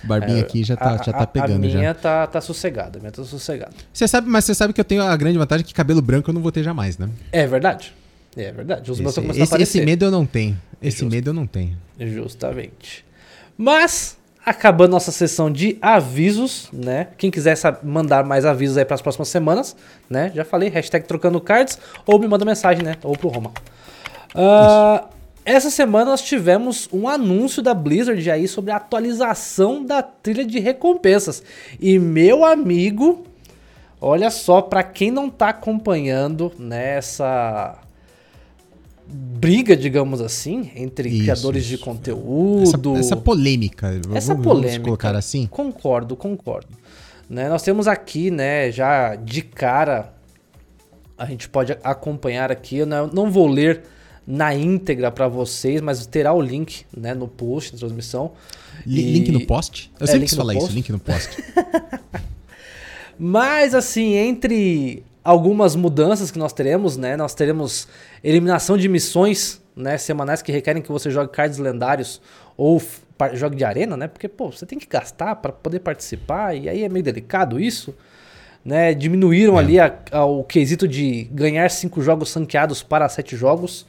Barbinha 0.07 0.39
é, 0.39 0.41
aqui 0.41 0.65
já 0.65 0.77
tá, 0.77 0.93
a, 0.93 0.97
já 1.03 1.13
tá 1.13 1.27
pegando. 1.27 1.57
A 1.57 1.59
minha 1.59 1.83
já. 1.83 1.95
Tá, 1.95 2.27
tá 2.27 2.41
sossegada, 2.41 2.99
a 2.99 3.01
minha 3.01 3.13
tá 3.13 3.25
sossegada. 3.25 3.73
Você 3.93 4.07
sabe, 4.07 4.29
mas 4.29 4.45
você 4.45 4.55
sabe 4.55 4.73
que 4.73 4.81
eu 4.81 4.85
tenho 4.85 5.03
a 5.03 5.17
grande 5.17 5.39
vantagem 5.39 5.65
que 5.65 5.75
cabelo 5.75 6.01
branco 6.01 6.31
eu 6.31 6.35
não 6.35 6.41
vou 6.41 6.53
ter 6.53 6.63
jamais, 6.63 6.99
né? 6.99 7.09
É 7.33 7.47
verdade. 7.47 7.93
É 8.37 8.53
verdade. 8.53 8.91
Os 8.91 8.99
esse, 8.99 9.03
meus 9.03 9.13
estão 9.13 9.25
começando 9.25 9.43
esse, 9.43 9.53
a 9.53 9.57
aparecer. 9.57 9.79
Esse 9.79 9.87
medo 9.87 10.05
eu 10.05 10.11
não 10.11 10.27
tenho. 10.27 10.61
Esse 10.81 10.99
Just, 10.99 11.11
medo 11.11 11.31
eu 11.31 11.35
não 11.35 11.47
tenho. 11.47 11.77
Justamente. 11.99 13.05
Mas, 13.57 14.19
acabando 14.45 14.91
nossa 14.91 15.11
sessão 15.11 15.51
de 15.51 15.79
avisos, 15.81 16.69
né? 16.73 17.09
Quem 17.17 17.31
quiser 17.31 17.57
mandar 17.83 18.25
mais 18.25 18.45
avisos 18.45 18.77
aí 18.77 18.85
para 18.85 18.95
as 18.95 19.03
próximas 19.03 19.29
semanas, 19.29 19.75
né? 20.09 20.31
Já 20.35 20.45
falei, 20.45 20.69
hashtag 20.69 21.07
trocando 21.07 21.41
cards, 21.41 21.79
ou 22.05 22.19
me 22.19 22.29
manda 22.29 22.45
mensagem, 22.45 22.83
né? 22.83 22.97
Ou 23.03 23.17
pro 23.17 23.29
Roma. 23.29 23.53
Uh, 24.35 25.16
essa 25.47 25.71
semana 25.71 26.11
nós 26.11 26.23
tivemos 26.23 26.89
um 26.93 27.07
anúncio 27.09 27.63
da 27.63 27.73
Blizzard 27.73 28.29
aí 28.29 28.49
sobre 28.49 28.73
a 28.73 28.77
atualização 28.77 29.85
da 29.85 30.03
trilha 30.03 30.45
de 30.45 30.59
recompensas. 30.59 31.41
E 31.81 32.01
meu 32.01 32.45
amigo, 32.45 33.25
olha 34.01 34.29
só, 34.29 34.61
para 34.61 34.83
quem 34.83 35.13
não 35.13 35.31
tá 35.31 35.51
acompanhando 35.51 36.53
nessa 36.59 37.79
briga, 39.07 39.77
digamos 39.77 40.21
assim, 40.21 40.73
entre 40.75 41.09
isso, 41.09 41.23
criadores 41.23 41.63
isso. 41.63 41.77
de 41.77 41.79
conteúdo. 41.79 42.97
Essa, 42.97 43.07
essa 43.07 43.17
polêmica. 43.17 44.01
Essa 44.13 44.35
vamos, 44.35 44.45
polêmica. 44.45 44.73
Vamos 44.73 44.85
colocar 44.85 45.15
assim? 45.15 45.47
Concordo, 45.47 46.17
concordo. 46.17 46.77
Né, 47.31 47.49
nós 47.49 47.63
temos 47.63 47.87
aqui, 47.87 48.33
né, 48.33 48.73
já 48.73 49.15
de 49.15 49.43
cara, 49.43 50.13
a 51.17 51.25
gente 51.27 51.49
pode 51.49 51.77
acompanhar 51.85 52.51
aqui, 52.51 52.79
eu 52.79 52.87
não, 52.87 53.07
não 53.07 53.31
vou 53.31 53.47
ler 53.47 53.83
na 54.27 54.55
íntegra 54.55 55.11
para 55.11 55.29
vocês, 55.29 55.81
mas 55.81 56.05
terá 56.07 56.33
o 56.33 56.41
link 56.41 56.85
né, 56.95 57.15
no 57.15 57.29
post 57.29 57.73
da 57.73 57.79
transmissão. 57.79 58.33
E... 58.85 59.01
Link 59.13 59.31
no 59.31 59.47
post? 59.47 59.93
Eu 60.01 60.05
é, 60.05 60.07
sempre 60.07 60.27
quis 60.27 60.35
falar 60.35 60.55
isso, 60.55 60.73
link 60.73 60.91
no 60.91 60.99
post. 60.99 61.43
mas 63.19 63.75
assim, 63.75 64.15
entre 64.15 65.05
algumas 65.23 65.77
mudanças 65.77 66.31
que 66.31 66.39
nós 66.39 66.53
teremos, 66.53 66.97
né? 66.97 67.17
Nós 67.17 67.35
teremos 67.35 67.89
eliminação 68.23 68.77
de 68.77 68.89
missões 68.89 69.61
né, 69.75 69.99
semanais 69.99 70.41
que 70.41 70.51
requerem 70.51 70.83
que 70.83 70.91
você 70.91 71.11
jogue 71.11 71.33
cards 71.33 71.59
lendários 71.59 72.21
ou 72.57 72.81
jogue 73.35 73.57
de 73.57 73.65
arena, 73.65 73.97
né? 73.97 74.09
Porque, 74.09 74.29
pô, 74.29 74.51
você 74.51 74.65
tem 74.65 74.79
que 74.79 74.87
gastar 74.87 75.37
para 75.37 75.53
poder 75.53 75.81
participar 75.81 76.55
e 76.55 76.69
aí 76.69 76.83
é 76.83 76.89
meio 76.89 77.05
delicado 77.05 77.61
isso. 77.61 77.95
Né, 78.65 78.93
diminuíram 78.95 79.57
é. 79.57 79.61
ali 79.61 79.79
a, 79.79 79.97
a, 80.11 80.25
o 80.25 80.43
quesito 80.43 80.89
de 80.89 81.29
ganhar 81.31 81.71
cinco 81.71 82.03
jogos 82.03 82.31
sanqueados 82.31 82.83
para 82.83 83.09
sete 83.09 83.37
jogos. 83.37 83.87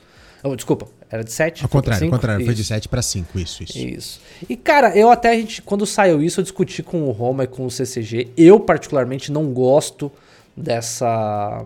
Oh, 0.47 0.55
desculpa, 0.55 0.87
era 1.09 1.23
de 1.23 1.31
7? 1.31 1.63
Ao 1.63 1.69
contrário, 1.69 2.05
ao 2.05 2.11
contrário, 2.11 2.45
foi 2.45 2.53
de 2.53 2.63
7 2.63 2.87
para 2.87 3.01
5, 3.01 3.39
isso, 3.39 3.63
isso. 3.63 3.77
Isso. 3.77 4.21
E 4.47 4.55
cara, 4.55 4.95
eu 4.95 5.09
até, 5.09 5.31
a 5.31 5.33
gente, 5.35 5.61
quando 5.61 5.85
saiu 5.85 6.21
isso, 6.21 6.39
eu 6.39 6.43
discuti 6.43 6.81
com 6.81 7.03
o 7.03 7.11
Roma 7.11 7.43
e 7.43 7.47
com 7.47 7.65
o 7.65 7.71
CCG. 7.71 8.29
Eu, 8.37 8.59
particularmente, 8.59 9.31
não 9.31 9.51
gosto 9.53 10.11
dessa. 10.55 11.65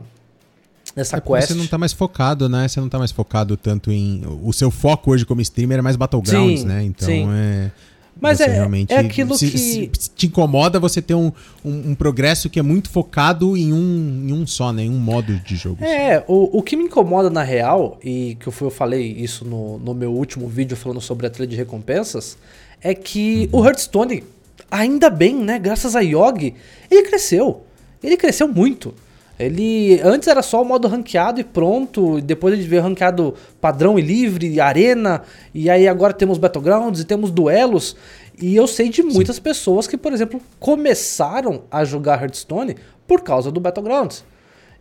Dessa 0.96 1.18
é 1.18 1.22
quest. 1.22 1.48
Você 1.48 1.54
não 1.54 1.68
tá 1.68 1.78
mais 1.78 1.94
focado, 1.94 2.50
né? 2.50 2.68
Você 2.68 2.82
não 2.82 2.90
tá 2.90 3.00
mais 3.00 3.12
focado 3.12 3.56
tanto 3.56 3.92
em. 3.92 4.24
O 4.44 4.52
seu 4.52 4.70
foco 4.70 5.12
hoje 5.12 5.26
como 5.26 5.42
streamer 5.42 5.80
é 5.80 5.82
mais 5.82 5.96
Battlegrounds, 5.96 6.62
sim, 6.62 6.68
né? 6.68 6.84
Então 6.84 7.08
sim. 7.08 7.28
é. 7.32 7.72
Mas 8.20 8.39
é, 8.39 8.48
realmente, 8.48 8.94
é 8.94 8.98
aquilo 8.98 9.36
se, 9.36 9.50
que. 9.50 9.58
Se, 9.58 9.91
se 9.98 10.10
te 10.12 10.27
incomoda 10.27 10.80
você 10.80 11.01
ter 11.01 11.15
um, 11.15 11.32
um, 11.63 11.91
um, 11.91 11.96
progresso 11.96 12.50
que 12.50 12.60
é 12.60 12.62
muito 12.62 12.89
focado 12.89 13.58
em 13.58 13.74
um, 13.74 14.25
em 14.27 14.34
um 14.34 14.46
só, 14.46 14.72
né? 14.72 14.84
Em 14.84 14.89
um 14.89 15.00
modo 15.00 15.36
de 15.39 15.56
jogo. 15.56 15.84
É, 15.84 16.24
o, 16.27 16.60
o 16.60 16.62
que 16.62 16.75
me 16.75 16.84
incomoda 16.84 17.30
na 17.30 17.41
real, 17.41 17.98
e 18.03 18.38
que 18.39 18.48
eu, 18.48 18.53
eu 18.62 18.70
falei 18.70 19.12
isso 19.12 19.46
no, 19.46 19.80
no 19.80 19.94
meu 19.94 20.12
último 20.12 20.48
vídeo 20.48 20.75
falando 20.77 21.01
sobre 21.01 21.25
a 21.25 21.30
trilha 21.30 21.48
de 21.48 21.56
recompensas, 21.56 22.38
é 22.82 22.94
que 22.94 23.50
uhum. 23.51 23.62
o 23.62 23.65
Hearthstone, 23.65 24.24
ainda 24.70 25.10
bem, 25.10 25.36
né? 25.36 25.58
Graças 25.58 25.96
a 25.96 26.01
Yogi, 26.01 26.53
ele 26.89 27.03
cresceu. 27.03 27.63
Ele 28.03 28.18
cresceu 28.18 28.48
muito. 28.48 28.94
Ele 29.41 30.00
antes 30.03 30.27
era 30.27 30.41
só 30.41 30.62
o 30.62 30.65
modo 30.65 30.88
ranqueado 30.88 31.39
e 31.39 31.43
pronto, 31.43 32.19
e 32.19 32.21
depois 32.21 32.53
a 32.53 32.57
gente 32.57 32.67
veio 32.67 32.81
ranqueado 32.81 33.33
padrão 33.60 33.98
e 33.98 34.01
livre, 34.01 34.60
arena, 34.60 35.24
e 35.53 35.69
aí 35.69 35.88
agora 35.88 36.13
temos 36.13 36.38
battlegrounds 36.38 37.01
e 37.01 37.05
temos 37.05 37.31
duelos. 37.31 37.95
E 38.39 38.55
eu 38.55 38.67
sei 38.67 38.89
de 38.89 39.01
muitas 39.03 39.38
Sim. 39.38 39.41
pessoas 39.41 39.88
que, 39.88 39.98
por 39.98 40.13
exemplo, 40.13 40.41
começaram 40.60 41.63
a 41.71 41.83
jogar 41.83 42.21
Hearthstone 42.21 42.75
por 43.07 43.21
causa 43.21 43.51
do 43.51 43.60
battlegrounds. 43.60 44.24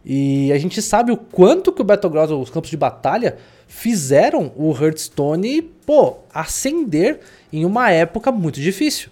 E 0.04 0.52
a 0.52 0.58
gente 0.58 0.80
sabe 0.80 1.12
o 1.12 1.16
quanto 1.16 1.72
que 1.72 1.82
o 1.82 1.84
Battlegrounds, 1.84 2.30
os 2.30 2.50
campos 2.50 2.70
de 2.70 2.76
batalha, 2.76 3.36
fizeram 3.68 4.50
o 4.56 4.72
Hearthstone, 4.72 5.60
pô, 5.60 6.16
ascender 6.32 7.20
em 7.52 7.64
uma 7.64 7.90
época 7.90 8.32
muito 8.32 8.60
difícil. 8.60 9.10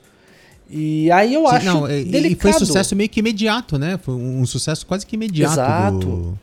E 0.70 1.10
aí 1.10 1.34
eu 1.34 1.48
Sim, 1.48 1.56
acho 1.56 1.66
não, 1.66 1.86
delicado. 1.86 2.26
E 2.26 2.34
foi 2.34 2.52
sucesso 2.52 2.94
meio 2.94 3.08
que 3.08 3.20
imediato, 3.20 3.78
né? 3.78 3.98
Foi 4.02 4.14
um 4.14 4.44
sucesso 4.44 4.86
quase 4.86 5.06
que 5.06 5.16
imediato 5.16 5.54
Exato. 5.54 5.98
Do, 5.98 6.38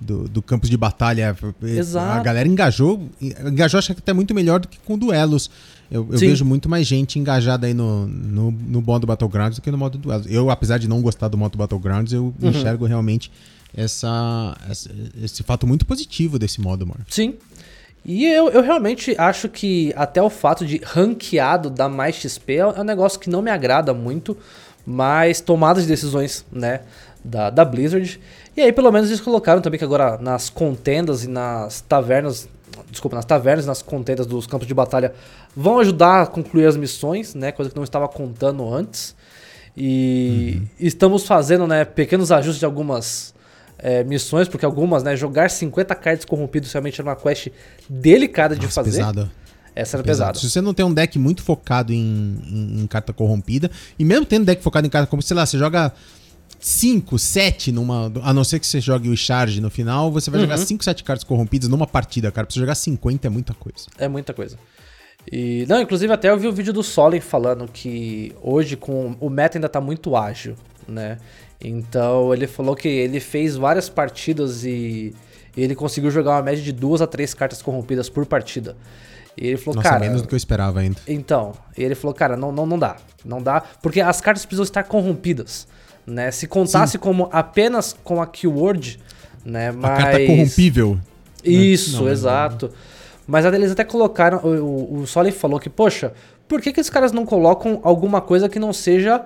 do, 0.00 0.28
do 0.28 0.42
campus 0.42 0.70
de 0.70 0.76
batalha. 0.76 1.36
Exato. 1.62 2.18
A 2.18 2.22
galera 2.22 2.48
engajou, 2.48 3.08
engajou 3.20 3.78
acho 3.78 3.94
que 3.94 4.00
até 4.00 4.12
muito 4.12 4.34
melhor 4.34 4.60
do 4.60 4.68
que 4.68 4.78
com 4.78 4.98
duelos. 4.98 5.50
Eu, 5.90 6.08
eu 6.10 6.18
vejo 6.18 6.44
muito 6.44 6.68
mais 6.68 6.86
gente 6.86 7.18
engajada 7.18 7.66
aí 7.66 7.74
no, 7.74 8.06
no, 8.06 8.50
no 8.50 8.80
modo 8.80 9.06
Battlegrounds 9.06 9.58
do 9.58 9.62
que 9.62 9.70
no 9.70 9.76
modo 9.76 9.98
duelos. 9.98 10.26
Eu, 10.30 10.48
apesar 10.48 10.78
de 10.78 10.88
não 10.88 11.02
gostar 11.02 11.28
do 11.28 11.36
modo 11.36 11.58
Battlegrounds, 11.58 12.14
eu 12.14 12.32
uhum. 12.40 12.48
enxergo 12.48 12.86
realmente 12.86 13.30
essa, 13.74 14.56
essa, 14.68 14.90
esse 15.22 15.42
fato 15.42 15.66
muito 15.66 15.84
positivo 15.84 16.38
desse 16.38 16.60
modo, 16.60 16.86
mano. 16.86 17.00
Sim. 17.08 17.34
E 18.04 18.26
eu, 18.26 18.48
eu 18.48 18.62
realmente 18.62 19.14
acho 19.16 19.48
que 19.48 19.92
até 19.96 20.20
o 20.20 20.28
fato 20.28 20.66
de 20.66 20.80
ranqueado 20.84 21.70
dar 21.70 21.88
mais 21.88 22.16
XP 22.16 22.56
é 22.56 22.66
um 22.66 22.84
negócio 22.84 23.18
que 23.18 23.30
não 23.30 23.40
me 23.40 23.50
agrada 23.50 23.94
muito, 23.94 24.36
mas 24.84 25.40
tomadas 25.40 25.84
de 25.84 25.88
decisões, 25.88 26.44
né, 26.50 26.80
da, 27.24 27.48
da 27.48 27.64
Blizzard. 27.64 28.20
E 28.56 28.60
aí 28.60 28.72
pelo 28.72 28.90
menos 28.90 29.08
eles 29.08 29.20
colocaram 29.20 29.60
também 29.60 29.78
que 29.78 29.84
agora 29.84 30.18
nas 30.18 30.50
contendas 30.50 31.22
e 31.22 31.28
nas 31.28 31.80
tavernas, 31.82 32.48
desculpa, 32.90 33.16
nas 33.16 33.24
tavernas, 33.24 33.66
nas 33.66 33.82
contendas 33.82 34.26
dos 34.26 34.46
campos 34.48 34.66
de 34.66 34.74
batalha 34.74 35.14
vão 35.54 35.78
ajudar 35.78 36.22
a 36.22 36.26
concluir 36.26 36.66
as 36.66 36.76
missões, 36.76 37.34
né, 37.36 37.52
coisa 37.52 37.70
que 37.70 37.76
não 37.76 37.84
estava 37.84 38.08
contando 38.08 38.68
antes. 38.72 39.14
E 39.76 40.56
uhum. 40.56 40.68
estamos 40.80 41.24
fazendo, 41.24 41.66
né, 41.66 41.84
pequenos 41.84 42.32
ajustes 42.32 42.58
de 42.58 42.64
algumas 42.64 43.32
é, 43.82 44.04
missões, 44.04 44.48
porque 44.48 44.64
algumas, 44.64 45.02
né, 45.02 45.16
jogar 45.16 45.50
50 45.50 45.94
cards 45.96 46.24
corrompidos 46.24 46.72
realmente 46.72 47.00
era 47.00 47.10
uma 47.10 47.16
quest 47.16 47.48
delicada 47.90 48.54
de 48.54 48.68
fazer. 48.68 48.98
Pesado. 48.98 49.30
Essa 49.74 49.96
era 49.96 50.04
pesada. 50.04 50.38
Se 50.38 50.48
você 50.48 50.60
não 50.60 50.74
tem 50.74 50.84
um 50.84 50.92
deck 50.92 51.18
muito 51.18 51.42
focado 51.42 51.92
em, 51.92 52.38
em, 52.46 52.82
em, 52.82 52.86
carta 52.86 53.12
corrompida, 53.12 53.70
e 53.98 54.04
mesmo 54.04 54.26
tendo 54.26 54.44
deck 54.44 54.62
focado 54.62 54.86
em 54.86 54.90
carta 54.90 55.06
corrompida, 55.06 55.28
sei 55.28 55.36
lá, 55.36 55.46
você 55.46 55.58
joga 55.58 55.92
5, 56.60 57.18
7 57.18 57.72
numa. 57.72 58.12
A 58.22 58.32
não 58.32 58.44
ser 58.44 58.60
que 58.60 58.66
você 58.66 58.80
jogue 58.80 59.08
o 59.08 59.16
charge 59.16 59.60
no 59.60 59.70
final, 59.70 60.12
você 60.12 60.30
vai 60.30 60.40
uhum. 60.40 60.46
jogar 60.46 60.58
5, 60.58 60.84
7 60.84 61.02
cartas 61.02 61.24
corrompidas 61.24 61.68
numa 61.68 61.86
partida, 61.86 62.30
cara. 62.30 62.46
Pra 62.46 62.52
você 62.52 62.60
jogar 62.60 62.74
50 62.74 63.26
é 63.26 63.30
muita 63.30 63.54
coisa. 63.54 63.86
É 63.98 64.06
muita 64.08 64.34
coisa. 64.34 64.58
E, 65.30 65.64
não, 65.68 65.80
inclusive 65.80 66.12
até 66.12 66.30
eu 66.30 66.38
vi 66.38 66.48
o 66.48 66.52
vídeo 66.52 66.72
do 66.72 66.82
Solen 66.82 67.20
falando 67.20 67.66
que 67.66 68.34
hoje 68.42 68.76
com 68.76 69.16
o 69.20 69.30
meta 69.30 69.56
ainda 69.56 69.68
tá 69.68 69.80
muito 69.80 70.16
ágil, 70.16 70.56
né? 70.88 71.18
Então 71.60 72.32
ele 72.34 72.46
falou 72.46 72.74
que 72.74 72.88
ele 72.88 73.20
fez 73.20 73.56
várias 73.56 73.88
partidas 73.88 74.64
e 74.64 75.14
ele 75.56 75.74
conseguiu 75.74 76.10
jogar 76.10 76.32
uma 76.32 76.42
média 76.42 76.62
de 76.62 76.72
duas 76.72 77.00
a 77.00 77.06
três 77.06 77.34
cartas 77.34 77.62
corrompidas 77.62 78.08
por 78.08 78.26
partida. 78.26 78.76
E 79.36 79.46
ele 79.48 79.56
falou, 79.56 79.76
Nossa, 79.76 79.88
cara. 79.88 80.00
menos 80.00 80.22
do 80.22 80.28
que 80.28 80.34
eu 80.34 80.36
esperava 80.36 80.80
ainda. 80.80 80.98
Então, 81.06 81.52
ele 81.76 81.94
falou, 81.94 82.14
cara, 82.14 82.36
não, 82.36 82.52
não, 82.52 82.66
não 82.66 82.78
dá. 82.78 82.96
Não 83.24 83.42
dá. 83.42 83.62
Porque 83.80 84.00
as 84.00 84.20
cartas 84.20 84.44
precisam 84.44 84.64
estar 84.64 84.82
corrompidas. 84.84 85.66
Né? 86.06 86.30
Se 86.30 86.46
contasse 86.46 86.92
Sim. 86.92 86.98
como 86.98 87.28
apenas 87.32 87.96
com 88.04 88.20
a 88.20 88.26
keyword, 88.26 89.00
né? 89.44 89.72
Mas... 89.72 89.90
A 89.90 89.96
carta 89.96 90.26
corrompível. 90.26 90.94
Né? 90.96 91.00
Isso, 91.44 92.02
não, 92.02 92.10
exato. 92.10 92.66
Não, 92.66 92.72
não. 92.72 92.92
Mas 93.26 93.44
eles 93.46 93.70
até 93.70 93.84
colocaram. 93.84 94.38
O, 94.38 94.98
o, 94.98 95.02
o 95.02 95.32
falou 95.32 95.58
que, 95.58 95.70
poxa, 95.70 96.12
por 96.48 96.60
que, 96.60 96.72
que 96.72 96.80
esses 96.80 96.90
caras 96.90 97.12
não 97.12 97.24
colocam 97.24 97.80
alguma 97.82 98.20
coisa 98.20 98.48
que 98.48 98.58
não 98.58 98.72
seja. 98.72 99.24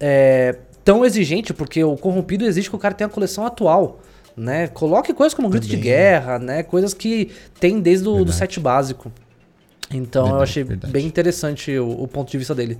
É, 0.00 0.56
tão 0.88 1.04
exigente, 1.04 1.52
porque 1.52 1.84
o 1.84 1.98
corrompido 1.98 2.46
exige 2.46 2.70
que 2.70 2.74
o 2.74 2.78
cara 2.78 2.94
tenha 2.94 3.08
a 3.08 3.10
coleção 3.10 3.44
atual. 3.44 4.00
Né? 4.34 4.68
Coloque 4.68 5.12
coisas 5.12 5.34
como 5.34 5.50
grito 5.50 5.66
de 5.66 5.76
guerra, 5.76 6.38
né? 6.38 6.62
Coisas 6.62 6.94
que 6.94 7.30
tem 7.60 7.78
desde 7.78 8.08
o 8.08 8.24
do 8.24 8.32
set 8.32 8.58
básico. 8.58 9.12
Então 9.92 10.22
verdade, 10.22 10.38
eu 10.38 10.42
achei 10.42 10.64
verdade. 10.64 10.90
bem 10.90 11.04
interessante 11.04 11.76
o, 11.76 11.90
o 12.04 12.08
ponto 12.08 12.30
de 12.30 12.38
vista 12.38 12.54
dele. 12.54 12.78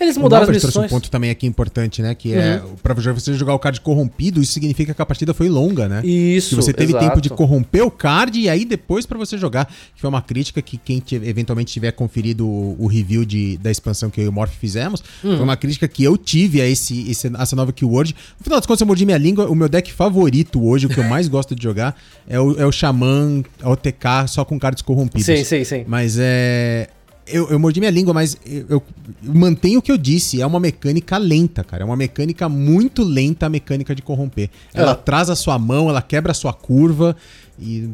Eles 0.00 0.16
mudaram 0.16 0.46
o 0.46 0.50
as 0.50 0.54
missões. 0.56 0.72
trouxe 0.72 0.86
um 0.86 0.88
ponto 0.88 1.10
também 1.10 1.30
aqui 1.30 1.46
importante, 1.46 2.00
né? 2.00 2.14
Que 2.14 2.32
é, 2.32 2.62
uhum. 2.64 2.74
pra 2.82 2.94
você 2.94 3.34
jogar 3.34 3.52
o 3.52 3.58
card 3.58 3.80
corrompido, 3.82 4.40
isso 4.40 4.52
significa 4.52 4.94
que 4.94 5.02
a 5.02 5.04
partida 5.04 5.34
foi 5.34 5.50
longa, 5.50 5.88
né? 5.88 6.00
Isso, 6.02 6.50
Que 6.50 6.54
você 6.56 6.72
teve 6.72 6.92
exato. 6.92 7.04
tempo 7.04 7.20
de 7.20 7.28
corromper 7.28 7.84
o 7.84 7.90
card 7.90 8.40
e 8.40 8.48
aí 8.48 8.64
depois 8.64 9.04
para 9.04 9.18
você 9.18 9.36
jogar. 9.36 9.66
Que 9.66 10.00
foi 10.00 10.08
uma 10.08 10.22
crítica 10.22 10.62
que 10.62 10.78
quem 10.78 11.02
eventualmente 11.22 11.70
tiver 11.70 11.92
conferido 11.92 12.46
o, 12.46 12.76
o, 12.78 12.86
review 12.86 13.26
de, 13.26 13.58
da 13.58 13.70
expansão 13.70 14.08
que 14.08 14.20
eu 14.20 14.24
e 14.24 14.28
o 14.28 14.32
Morph 14.32 14.54
fizemos, 14.54 15.04
uhum. 15.22 15.36
foi 15.36 15.44
uma 15.44 15.56
crítica 15.56 15.86
que 15.86 16.02
eu 16.02 16.16
tive 16.16 16.62
a 16.62 16.66
esse, 16.66 17.10
esse, 17.10 17.30
essa 17.38 17.54
nova 17.54 17.70
keyword. 17.70 18.16
No 18.38 18.44
final 18.44 18.58
das 18.58 18.66
contas, 18.66 18.80
eu 18.80 18.86
mordi 18.86 19.04
minha 19.04 19.18
língua. 19.18 19.50
O 19.50 19.54
meu 19.54 19.68
deck 19.68 19.92
favorito 19.92 20.64
hoje, 20.64 20.86
o 20.86 20.88
que 20.88 20.98
eu 20.98 21.04
mais 21.04 21.28
gosto 21.28 21.54
de 21.54 21.62
jogar, 21.62 21.94
é 22.26 22.40
o, 22.40 22.58
é 22.58 22.64
o 22.64 22.72
Xamã 22.72 23.42
OTK 23.62 24.28
só 24.28 24.46
com 24.46 24.58
cards 24.58 24.80
corrompidos. 24.80 25.26
Sim, 25.26 25.44
sim, 25.44 25.62
sim. 25.62 25.84
Mas 25.86 26.16
é 26.18 26.88
eu, 27.26 27.48
eu 27.50 27.58
mordi 27.58 27.80
minha 27.80 27.90
língua, 27.90 28.12
mas 28.12 28.36
eu, 28.44 28.66
eu, 28.68 28.82
mantenho 29.22 29.78
o 29.78 29.82
que 29.82 29.92
eu 29.92 29.98
disse. 29.98 30.40
É 30.40 30.46
uma 30.46 30.60
mecânica 30.60 31.16
lenta, 31.16 31.62
cara. 31.62 31.82
É 31.82 31.86
uma 31.86 31.96
mecânica 31.96 32.48
muito 32.48 33.02
lenta 33.02 33.46
a 33.46 33.48
mecânica 33.48 33.94
de 33.94 34.02
corromper. 34.02 34.50
Ela 34.74 34.92
é. 34.92 34.94
traz 34.94 35.30
a 35.30 35.36
sua 35.36 35.58
mão, 35.58 35.88
ela 35.88 36.02
quebra 36.02 36.32
a 36.32 36.34
sua 36.34 36.52
curva. 36.52 37.16
E 37.58 37.90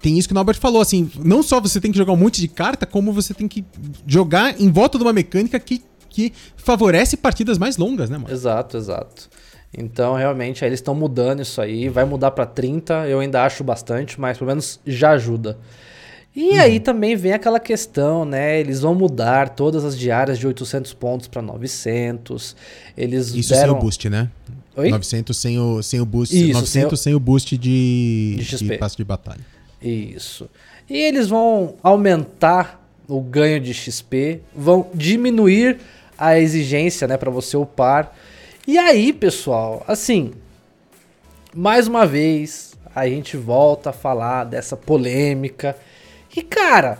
tem 0.00 0.18
isso 0.18 0.28
que 0.28 0.32
o 0.32 0.36
Norbert 0.36 0.58
falou, 0.58 0.80
assim, 0.80 1.10
não 1.22 1.42
só 1.42 1.60
você 1.60 1.80
tem 1.80 1.90
que 1.90 1.98
jogar 1.98 2.12
um 2.12 2.16
monte 2.16 2.40
de 2.40 2.48
carta, 2.48 2.86
como 2.86 3.12
você 3.12 3.34
tem 3.34 3.48
que 3.48 3.64
jogar 4.06 4.60
em 4.60 4.70
volta 4.70 4.98
de 4.98 5.04
uma 5.04 5.12
mecânica 5.12 5.58
que, 5.58 5.82
que 6.08 6.32
favorece 6.56 7.16
partidas 7.16 7.58
mais 7.58 7.76
longas, 7.76 8.08
né, 8.08 8.18
mano? 8.18 8.32
Exato, 8.32 8.76
exato. 8.76 9.28
Então, 9.76 10.14
realmente, 10.14 10.64
aí 10.64 10.68
eles 10.68 10.78
estão 10.78 10.94
mudando 10.94 11.42
isso 11.42 11.60
aí. 11.60 11.88
Vai 11.88 12.04
mudar 12.04 12.30
para 12.30 12.46
30, 12.46 13.08
eu 13.08 13.18
ainda 13.18 13.44
acho 13.44 13.64
bastante, 13.64 14.20
mas 14.20 14.38
pelo 14.38 14.48
menos 14.48 14.80
já 14.86 15.10
ajuda. 15.10 15.58
E 16.34 16.50
uhum. 16.50 16.60
aí 16.60 16.80
também 16.80 17.14
vem 17.14 17.32
aquela 17.32 17.60
questão, 17.60 18.24
né? 18.24 18.58
Eles 18.58 18.80
vão 18.80 18.94
mudar 18.94 19.50
todas 19.50 19.84
as 19.84 19.96
diárias 19.96 20.36
de 20.36 20.46
800 20.46 20.92
pontos 20.94 21.28
para 21.28 21.40
900. 21.40 22.56
Eles 22.96 23.32
Isso 23.32 23.50
deram... 23.50 23.68
sem 23.68 23.78
o 23.78 23.80
boost, 23.80 24.10
né? 24.10 24.28
Oi? 24.76 24.90
900 24.90 25.36
sem 25.36 25.58
o, 25.60 25.82
sem 25.82 26.00
o 26.00 26.06
boost. 26.06 26.34
Isso, 26.34 26.52
900 26.54 26.70
sem 26.72 26.86
o, 26.86 26.96
sem 26.96 27.14
o 27.14 27.20
boost 27.20 27.56
de, 27.56 28.34
de, 28.36 28.44
XP. 28.44 28.64
de 28.64 28.78
passo 28.78 28.96
de 28.96 29.04
batalha. 29.04 29.40
Isso. 29.80 30.48
E 30.90 30.96
eles 30.96 31.28
vão 31.28 31.76
aumentar 31.82 32.84
o 33.06 33.20
ganho 33.20 33.60
de 33.60 33.72
XP, 33.72 34.40
vão 34.54 34.88
diminuir 34.92 35.78
a 36.18 36.38
exigência, 36.38 37.06
né, 37.06 37.16
para 37.16 37.30
você 37.30 37.56
upar. 37.56 38.12
E 38.66 38.78
aí, 38.78 39.12
pessoal, 39.12 39.84
assim, 39.86 40.32
mais 41.54 41.86
uma 41.86 42.06
vez 42.06 42.74
a 42.94 43.06
gente 43.06 43.36
volta 43.36 43.90
a 43.90 43.92
falar 43.92 44.44
dessa 44.44 44.76
polêmica 44.76 45.76
e 46.36 46.42
cara, 46.42 46.98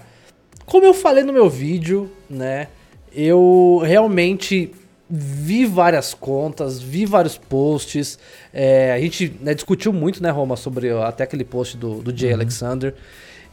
como 0.64 0.86
eu 0.86 0.94
falei 0.94 1.24
no 1.24 1.32
meu 1.32 1.48
vídeo, 1.48 2.10
né? 2.28 2.68
Eu 3.12 3.80
realmente 3.84 4.72
vi 5.08 5.66
várias 5.66 6.14
contas, 6.14 6.80
vi 6.80 7.04
vários 7.04 7.36
posts. 7.36 8.18
É, 8.52 8.92
a 8.92 9.00
gente 9.00 9.36
né, 9.40 9.54
discutiu 9.54 9.92
muito, 9.92 10.22
né, 10.22 10.30
Roma, 10.30 10.56
sobre 10.56 10.90
até 10.90 11.24
aquele 11.24 11.44
post 11.44 11.76
do, 11.76 12.00
do 12.00 12.16
Jay 12.16 12.30
uhum. 12.30 12.36
Alexander. 12.36 12.94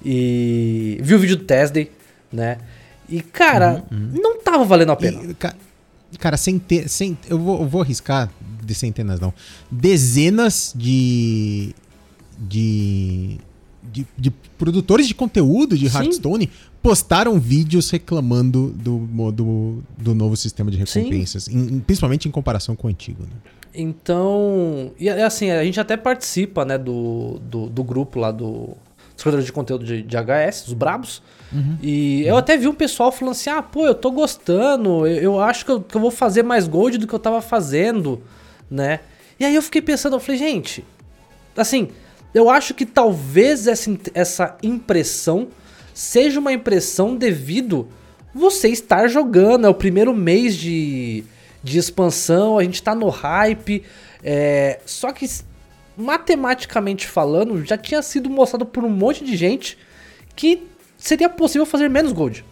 E 0.03 0.97
vi 1.01 1.13
o 1.13 1.19
vídeo 1.19 1.38
do 1.38 1.43
Tesday, 1.43 1.91
né? 2.31 2.57
E, 3.07 3.21
cara, 3.21 3.83
uhum, 3.91 3.97
uhum. 3.97 4.11
não 4.13 4.39
tava 4.39 4.63
valendo 4.63 4.91
a 4.91 4.95
pena. 4.95 5.21
E, 6.11 6.17
cara, 6.17 6.38
sem 6.38 6.57
ter. 6.57 6.89
Sem, 6.89 7.17
eu, 7.29 7.38
vou, 7.38 7.61
eu 7.61 7.67
vou 7.67 7.81
arriscar 7.81 8.31
de 8.63 8.73
centenas, 8.73 9.19
não. 9.19 9.33
Dezenas 9.69 10.73
de. 10.75 11.75
De 12.39 13.38
de, 13.91 14.07
de 14.17 14.31
produtores 14.57 15.07
de 15.07 15.15
conteúdo 15.15 15.77
de 15.77 15.89
Sim. 15.89 15.98
Hearthstone 15.98 16.50
postaram 16.81 17.39
vídeos 17.39 17.89
reclamando 17.89 18.69
do, 18.69 19.00
do, 19.31 19.83
do 19.98 20.15
novo 20.15 20.36
sistema 20.36 20.71
de 20.71 20.77
recompensas, 20.77 21.48
em, 21.48 21.79
principalmente 21.79 22.27
em 22.27 22.31
comparação 22.31 22.75
com 22.75 22.88
o 22.88 22.89
antigo. 22.89 23.24
Né? 23.24 23.29
Então, 23.74 24.91
e 25.00 25.10
assim, 25.10 25.50
a 25.51 25.63
gente 25.63 25.79
até 25.79 25.95
participa 25.95 26.65
né, 26.65 26.77
do, 26.77 27.39
do, 27.43 27.67
do 27.67 27.83
grupo 27.83 28.19
lá 28.19 28.31
do 28.31 28.75
dos 29.13 29.24
criadores 29.24 29.45
de 29.45 29.51
conteúdo 29.51 29.86
de, 29.86 30.01
de 30.01 30.17
HS, 30.17 30.67
os 30.67 30.74
brabos. 30.74 31.21
Uhum. 31.51 31.77
E 31.81 32.24
eu 32.25 32.38
até 32.38 32.57
vi 32.57 32.67
um 32.67 32.74
pessoal 32.74 33.12
falando 33.12 33.33
assim: 33.33 33.50
ah, 33.50 33.62
pô, 33.62 33.86
eu 33.86 33.93
tô 33.93 34.12
gostando, 34.12 35.05
eu, 35.05 35.21
eu 35.21 35.39
acho 35.39 35.65
que 35.65 35.71
eu, 35.71 35.81
que 35.81 35.95
eu, 35.95 36.01
vou 36.01 36.12
fazer 36.12 36.43
mais 36.43 36.67
gold 36.67 36.98
do 36.98 37.07
que 37.07 37.13
eu 37.13 37.19
tava 37.19 37.41
fazendo, 37.41 38.21
né? 38.69 39.01
E 39.39 39.45
aí 39.45 39.55
eu 39.55 39.62
fiquei 39.62 39.81
pensando, 39.81 40.15
eu 40.15 40.19
falei, 40.19 40.38
gente, 40.38 40.83
assim, 41.55 41.89
eu 42.33 42.50
acho 42.50 42.73
que 42.73 42.85
talvez 42.85 43.67
essa, 43.67 43.97
essa 44.13 44.57
impressão 44.63 45.50
seja 45.93 46.39
uma 46.39 46.53
impressão 46.53 47.15
devido 47.15 47.88
você 48.33 48.69
estar 48.69 49.07
jogando. 49.07 49.65
É 49.65 49.69
o 49.69 49.73
primeiro 49.73 50.13
mês 50.13 50.55
de, 50.55 51.23
de 51.63 51.77
expansão, 51.77 52.57
a 52.57 52.63
gente 52.63 52.81
tá 52.81 52.95
no 52.95 53.09
hype. 53.09 53.83
É, 54.23 54.79
só 54.85 55.11
que, 55.11 55.27
matematicamente 55.97 57.07
falando, 57.07 57.63
já 57.65 57.77
tinha 57.77 58.01
sido 58.01 58.29
mostrado 58.29 58.65
por 58.65 58.83
um 58.83 58.89
monte 58.89 59.23
de 59.23 59.35
gente 59.35 59.77
que 60.35 60.67
seria 60.97 61.29
possível 61.29 61.65
fazer 61.65 61.89
menos 61.89 62.13
gold. 62.13 62.45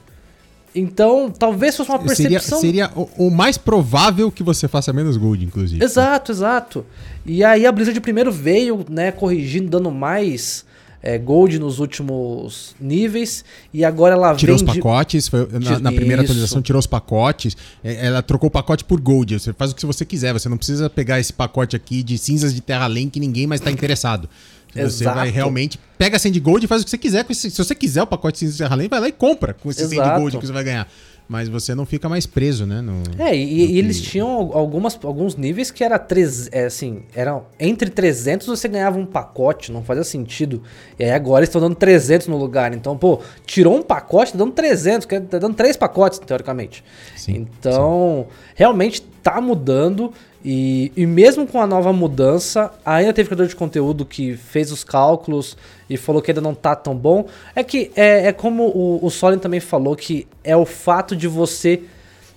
Então, 0.73 1.31
talvez 1.31 1.75
fosse 1.75 1.89
uma 1.89 1.99
percepção. 1.99 2.59
Seria, 2.59 2.88
seria 2.88 2.99
o, 2.99 3.27
o, 3.27 3.31
mais 3.31 3.57
provável 3.57 4.31
que 4.31 4.43
você 4.43 4.67
faça 4.67 4.93
menos 4.93 5.17
gold, 5.17 5.43
inclusive. 5.43 5.83
Exato, 5.83 6.31
exato. 6.31 6.85
E 7.25 7.43
aí 7.43 7.65
a 7.65 7.71
Blizzard 7.71 7.99
primeiro 8.01 8.31
veio, 8.31 8.85
né, 8.89 9.11
corrigindo, 9.11 9.69
dando 9.69 9.89
mais 9.89 10.65
é, 11.01 11.17
gold 11.17 11.57
nos 11.59 11.79
últimos 11.79 12.75
níveis 12.79 13.43
e 13.73 13.85
agora 13.85 14.15
ela 14.15 14.35
tirou 14.35 14.57
vende... 14.57 14.69
os 14.69 14.77
pacotes 14.77 15.27
foi, 15.27 15.47
na, 15.51 15.79
na, 15.79 15.91
primeira 15.91 16.21
atualização 16.21 16.61
tirou 16.61 16.79
os 16.79 16.88
pacotes 16.88 17.55
é, 17.83 18.07
ela 18.07 18.21
trocou 18.21 18.49
o 18.49 18.51
pacote 18.51 18.83
por 18.83 18.99
gold 18.99 19.39
você 19.39 19.53
faz 19.53 19.71
o 19.71 19.75
que 19.75 19.85
você 19.85 20.03
quiser 20.03 20.33
você 20.33 20.49
não 20.49 20.57
precisa 20.57 20.89
pegar 20.89 21.19
esse 21.19 21.31
pacote 21.31 21.75
aqui 21.75 22.03
de 22.03 22.17
cinzas 22.17 22.53
de 22.53 22.59
terra 22.59 22.83
além 22.83 23.09
que 23.09 23.19
ninguém 23.19 23.47
mais 23.47 23.61
está 23.61 23.71
interessado 23.71 24.29
você 24.73 25.03
Exato. 25.03 25.17
vai 25.17 25.29
realmente 25.29 25.79
pega 25.97 26.15
a 26.15 26.19
Sand 26.19 26.39
Gold 26.39 26.65
e 26.65 26.67
faz 26.67 26.81
o 26.81 26.85
que 26.85 26.91
você 26.91 26.97
quiser 26.97 27.23
com 27.23 27.31
esse, 27.31 27.49
se 27.49 27.57
você 27.57 27.75
quiser 27.75 28.03
o 28.03 28.07
pacote 28.07 28.45
de 28.45 28.57
terra 28.57 28.73
além 28.73 28.88
vai 28.88 28.99
lá 28.99 29.07
e 29.07 29.11
compra 29.11 29.53
com 29.53 29.69
esse 29.69 29.83
Exato. 29.83 30.07
Sand 30.07 30.19
Gold 30.19 30.38
que 30.38 30.45
você 30.45 30.53
vai 30.53 30.63
ganhar 30.63 30.88
mas 31.29 31.47
você 31.47 31.75
não 31.75 31.85
fica 31.85 32.09
mais 32.09 32.25
preso, 32.25 32.65
né? 32.65 32.81
No, 32.81 33.03
é, 33.19 33.38
e, 33.38 33.45
no 33.45 33.73
e 33.73 33.77
eles 33.77 34.01
tinham 34.01 34.27
algumas, 34.27 34.97
alguns 35.03 35.35
níveis 35.35 35.69
que 35.69 35.83
era 35.83 35.99
três, 35.99 36.49
é, 36.51 36.65
assim, 36.65 37.03
eram 37.13 37.45
entre 37.59 37.91
300 37.91 38.47
você 38.47 38.67
ganhava 38.67 38.97
um 38.97 39.05
pacote, 39.05 39.71
não 39.71 39.83
fazia 39.83 40.03
sentido. 40.03 40.63
E 40.97 41.03
aí 41.03 41.11
agora 41.11 41.43
estão 41.43 41.61
dando 41.61 41.75
300 41.75 42.27
no 42.27 42.35
lugar. 42.35 42.73
Então, 42.73 42.97
pô, 42.97 43.21
tirou 43.45 43.77
um 43.77 43.83
pacote, 43.83 44.31
tá 44.31 44.39
dando 44.39 44.53
300, 44.53 45.07
tá 45.29 45.38
dando 45.38 45.53
três 45.53 45.77
pacotes, 45.77 46.17
teoricamente. 46.17 46.83
Sim, 47.15 47.47
então, 47.47 48.25
sim. 48.27 48.35
realmente 48.55 49.03
tá 49.21 49.39
mudando. 49.39 50.11
E, 50.43 50.91
e 50.96 51.05
mesmo 51.05 51.46
com 51.46 51.62
a 51.62 51.67
nova 51.67 51.91
mudança, 51.91 52.72
ainda 52.86 53.12
teve 53.12 53.27
criador 53.27 53.48
de 53.48 53.55
conteúdo 53.55 54.05
que 54.05 54.38
fez 54.38 54.72
os 54.72 54.84
cálculos 54.84 55.58
e 55.89 55.98
falou 55.98 56.22
que 56.22 56.31
ainda 56.31 56.41
não 56.41 56.55
tá 56.55 56.75
tão 56.75 56.96
bom. 56.96 57.27
É 57.53 57.63
que 57.63 57.91
é, 57.96 58.27
é 58.27 58.31
como 58.31 58.67
o, 58.67 59.05
o 59.05 59.10
Solin 59.10 59.38
também 59.38 59.60
falou, 59.60 59.96
que 59.96 60.27
é 60.43 60.55
o 60.55 60.65
fato 60.65 61.15
de 61.15 61.27
você 61.27 61.81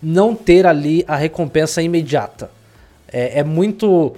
não 0.02 0.34
ter 0.34 0.66
ali 0.66 1.04
a 1.06 1.14
recompensa 1.14 1.80
imediata. 1.80 2.50
É, 3.12 3.40
é 3.40 3.44
muito. 3.44 4.16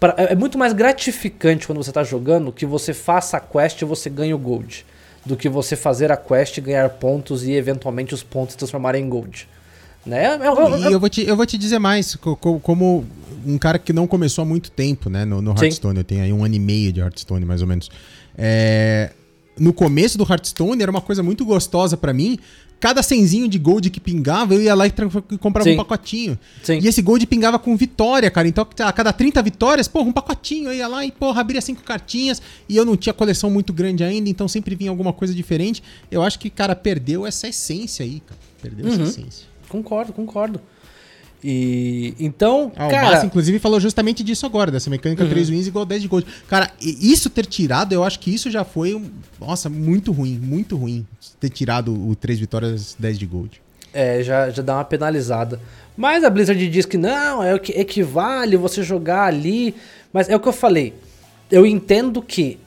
Pra, 0.00 0.14
é 0.16 0.34
muito 0.34 0.58
mais 0.58 0.72
gratificante 0.72 1.66
quando 1.66 1.82
você 1.82 1.92
tá 1.92 2.02
jogando 2.02 2.50
que 2.50 2.66
você 2.66 2.92
faça 2.92 3.36
a 3.36 3.40
quest 3.40 3.80
e 3.82 3.84
você 3.84 4.10
ganha 4.10 4.34
o 4.34 4.38
gold. 4.38 4.84
Do 5.24 5.36
que 5.36 5.48
você 5.48 5.76
fazer 5.76 6.10
a 6.10 6.16
quest, 6.16 6.58
ganhar 6.60 6.88
pontos 6.88 7.46
e 7.46 7.52
eventualmente 7.52 8.14
os 8.14 8.22
pontos 8.22 8.52
se 8.52 8.58
transformarem 8.58 9.04
em 9.04 9.08
gold. 9.08 9.46
Né? 10.04 10.26
Eu, 10.26 10.44
eu, 10.44 10.54
eu, 10.56 10.78
e 10.78 10.92
eu 10.92 11.00
vou, 11.00 11.08
te, 11.08 11.26
eu 11.26 11.36
vou 11.36 11.46
te 11.46 11.58
dizer 11.58 11.78
mais, 11.78 12.16
como 12.16 13.04
um 13.44 13.58
cara 13.58 13.78
que 13.78 13.92
não 13.92 14.06
começou 14.06 14.42
há 14.42 14.44
muito 14.44 14.70
tempo 14.70 15.08
né, 15.10 15.24
no, 15.24 15.40
no 15.40 15.50
Hearthstone, 15.50 15.94
Sim. 15.94 16.00
eu 16.00 16.04
tenho 16.04 16.22
aí 16.22 16.32
um 16.32 16.44
ano 16.44 16.54
e 16.54 16.58
meio 16.58 16.92
de 16.92 17.00
Hearthstone 17.00 17.44
mais 17.44 17.62
ou 17.62 17.68
menos. 17.68 17.90
É, 18.36 19.12
no 19.58 19.72
começo 19.72 20.16
do 20.16 20.24
Hearthstone 20.24 20.82
era 20.82 20.90
uma 20.90 21.00
coisa 21.00 21.22
muito 21.22 21.44
gostosa 21.44 21.96
para 21.96 22.12
mim. 22.12 22.38
Cada 22.78 23.02
cenzinho 23.02 23.46
de 23.46 23.58
gold 23.58 23.90
que 23.90 24.00
pingava, 24.00 24.54
eu 24.54 24.62
ia 24.62 24.74
lá 24.74 24.86
e 24.86 24.92
comprava 25.38 25.68
Sim. 25.68 25.74
um 25.74 25.76
pacotinho. 25.76 26.38
Sim. 26.62 26.78
E 26.82 26.88
esse 26.88 27.02
gold 27.02 27.26
pingava 27.26 27.58
com 27.58 27.76
vitória, 27.76 28.30
cara. 28.30 28.48
Então, 28.48 28.66
a 28.78 28.90
cada 28.90 29.12
30 29.12 29.42
vitórias, 29.42 29.86
porra, 29.86 30.08
um 30.08 30.12
pacotinho. 30.12 30.70
Eu 30.70 30.74
ia 30.74 30.88
lá 30.88 31.04
e, 31.04 31.12
porra, 31.12 31.42
abria 31.42 31.60
cinco 31.60 31.82
cartinhas. 31.82 32.40
E 32.66 32.74
eu 32.74 32.86
não 32.86 32.96
tinha 32.96 33.12
coleção 33.12 33.50
muito 33.50 33.70
grande 33.70 34.02
ainda, 34.02 34.30
então 34.30 34.48
sempre 34.48 34.74
vinha 34.74 34.88
alguma 34.88 35.12
coisa 35.12 35.34
diferente. 35.34 35.82
Eu 36.10 36.22
acho 36.22 36.38
que, 36.38 36.48
cara, 36.48 36.74
perdeu 36.74 37.26
essa 37.26 37.46
essência 37.46 38.02
aí, 38.02 38.20
cara. 38.20 38.40
Perdeu 38.62 38.86
uhum. 38.86 38.92
essa 38.94 39.02
essência. 39.02 39.49
Concordo, 39.70 40.12
concordo. 40.12 40.60
E 41.42 42.14
então, 42.20 42.70
ah, 42.76 42.88
cara, 42.88 43.08
o 43.08 43.12
Massa, 43.12 43.26
inclusive 43.26 43.58
falou 43.58 43.80
justamente 43.80 44.22
disso 44.22 44.44
agora, 44.44 44.70
dessa 44.70 44.90
mecânica 44.90 45.24
uhum. 45.24 45.30
3 45.30 45.48
wins 45.48 45.66
igual 45.66 45.86
10 45.86 46.02
de 46.02 46.08
gold. 46.08 46.26
Cara, 46.46 46.70
isso 46.80 47.30
ter 47.30 47.46
tirado, 47.46 47.94
eu 47.94 48.04
acho 48.04 48.20
que 48.20 48.34
isso 48.34 48.50
já 48.50 48.62
foi, 48.62 49.00
nossa, 49.40 49.70
muito 49.70 50.12
ruim, 50.12 50.38
muito 50.38 50.76
ruim 50.76 51.06
ter 51.38 51.48
tirado 51.48 51.94
o 51.94 52.14
3 52.14 52.40
vitórias 52.40 52.94
10 52.98 53.18
de 53.18 53.24
gold. 53.24 53.62
É, 53.92 54.22
já, 54.22 54.50
já 54.50 54.62
dá 54.62 54.74
uma 54.74 54.84
penalizada. 54.84 55.58
Mas 55.96 56.24
a 56.24 56.30
Blizzard 56.30 56.68
diz 56.68 56.84
que 56.84 56.98
não, 56.98 57.42
é 57.42 57.54
o 57.54 57.58
que 57.58 57.72
equivale 57.72 58.56
você 58.56 58.82
jogar 58.82 59.24
ali, 59.24 59.74
mas 60.12 60.28
é 60.28 60.36
o 60.36 60.40
que 60.40 60.48
eu 60.48 60.52
falei. 60.52 60.94
Eu 61.50 61.64
entendo 61.64 62.20
que 62.20 62.58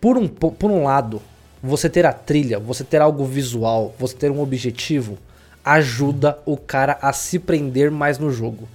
por 0.00 0.16
um 0.16 0.28
por 0.28 0.70
um 0.70 0.84
lado, 0.84 1.20
você 1.62 1.88
ter 1.88 2.06
a 2.06 2.12
trilha, 2.12 2.58
você 2.58 2.84
ter 2.84 3.00
algo 3.00 3.24
visual, 3.24 3.94
você 3.98 4.14
ter 4.14 4.30
um 4.30 4.40
objetivo, 4.40 5.18
ajuda 5.64 6.38
o 6.44 6.56
cara 6.56 6.98
a 7.00 7.12
se 7.12 7.38
prender 7.38 7.90
mais 7.90 8.18
no 8.18 8.30
jogo. 8.30 8.68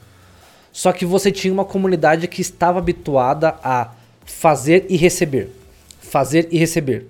Só 0.71 0.91
que 0.91 1.05
você 1.05 1.31
tinha 1.31 1.53
uma 1.53 1.65
comunidade 1.65 2.27
que 2.27 2.41
estava 2.41 2.79
habituada 2.79 3.55
a 3.63 3.91
fazer 4.25 4.85
e 4.89 4.95
receber. 4.95 5.51
Fazer 5.99 6.47
e 6.51 6.57
receber. 6.57 7.05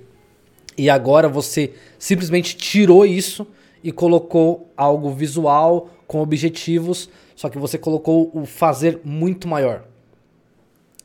E 0.77 0.89
agora 0.89 1.27
você 1.27 1.73
simplesmente 1.97 2.55
tirou 2.55 3.05
isso 3.05 3.45
e 3.83 3.91
colocou 3.91 4.71
algo 4.75 5.11
visual 5.11 5.89
com 6.07 6.21
objetivos, 6.21 7.09
só 7.35 7.49
que 7.49 7.57
você 7.57 7.77
colocou 7.77 8.31
o 8.33 8.45
fazer 8.45 8.99
muito 9.03 9.47
maior. 9.47 9.83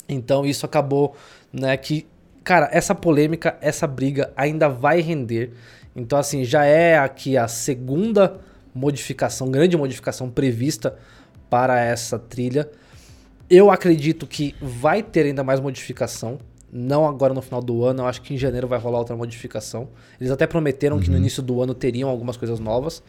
Então 0.08 0.44
isso 0.44 0.64
acabou, 0.64 1.14
né, 1.52 1.76
que 1.76 2.06
cara, 2.42 2.68
essa 2.72 2.94
polêmica, 2.94 3.56
essa 3.60 3.86
briga 3.86 4.32
ainda 4.36 4.68
vai 4.68 5.00
render. 5.00 5.52
Então 5.94 6.18
assim, 6.18 6.44
já 6.44 6.64
é 6.64 6.98
aqui 6.98 7.36
a 7.36 7.48
segunda 7.48 8.40
modificação, 8.74 9.50
grande 9.50 9.76
modificação 9.76 10.28
prevista 10.28 10.96
para 11.48 11.80
essa 11.80 12.18
trilha. 12.18 12.68
Eu 13.48 13.70
acredito 13.70 14.26
que 14.26 14.54
vai 14.60 15.02
ter 15.02 15.26
ainda 15.26 15.44
mais 15.44 15.60
modificação. 15.60 16.38
Não 16.72 17.06
agora 17.06 17.32
no 17.32 17.40
final 17.40 17.62
do 17.62 17.84
ano, 17.84 18.02
eu 18.02 18.06
acho 18.06 18.20
que 18.20 18.34
em 18.34 18.38
janeiro 18.38 18.66
vai 18.66 18.78
rolar 18.78 18.98
outra 18.98 19.14
modificação. 19.14 19.88
Eles 20.20 20.32
até 20.32 20.46
prometeram 20.46 20.96
uhum. 20.96 21.02
que 21.02 21.08
no 21.08 21.14
uhum. 21.14 21.20
início 21.20 21.40
do 21.40 21.62
ano 21.62 21.72
teriam 21.72 22.08
algumas 22.08 22.36
coisas 22.36 22.58
novas. 22.58 23.00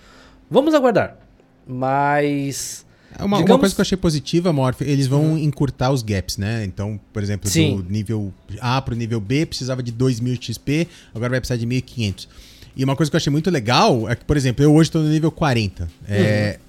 Vamos 0.50 0.76
aguardar. 0.76 1.18
Mas. 1.66 2.86
É 3.18 3.24
uma, 3.24 3.38
digamos... 3.38 3.52
uma 3.52 3.60
coisa 3.60 3.74
que 3.74 3.82
eu 3.82 3.84
achei 3.84 3.98
positiva, 3.98 4.54
Morph, 4.54 4.82
eles 4.82 5.08
vão 5.08 5.32
uhum. 5.32 5.38
encurtar 5.38 5.90
os 5.90 6.04
gaps, 6.04 6.38
né? 6.38 6.64
Então, 6.66 7.00
por 7.12 7.24
exemplo, 7.24 7.50
Sim. 7.50 7.78
do 7.78 7.90
nível 7.90 8.32
A 8.60 8.80
para 8.82 8.94
o 8.94 8.98
nível 8.98 9.20
B 9.20 9.46
precisava 9.46 9.82
de 9.82 9.92
2.000 9.92 10.40
XP, 10.40 10.88
agora 11.14 11.32
vai 11.32 11.40
precisar 11.40 11.58
de 11.58 11.66
1.500. 11.66 12.28
E 12.76 12.84
uma 12.84 12.96
coisa 12.96 13.10
que 13.10 13.16
eu 13.16 13.18
achei 13.20 13.32
muito 13.32 13.50
legal 13.50 14.10
é 14.10 14.16
que, 14.16 14.26
por 14.26 14.36
exemplo, 14.36 14.64
eu 14.64 14.74
hoje 14.74 14.90
estou 14.90 15.02
no 15.02 15.10
nível 15.10 15.32
40. 15.32 15.88
É. 16.08 16.60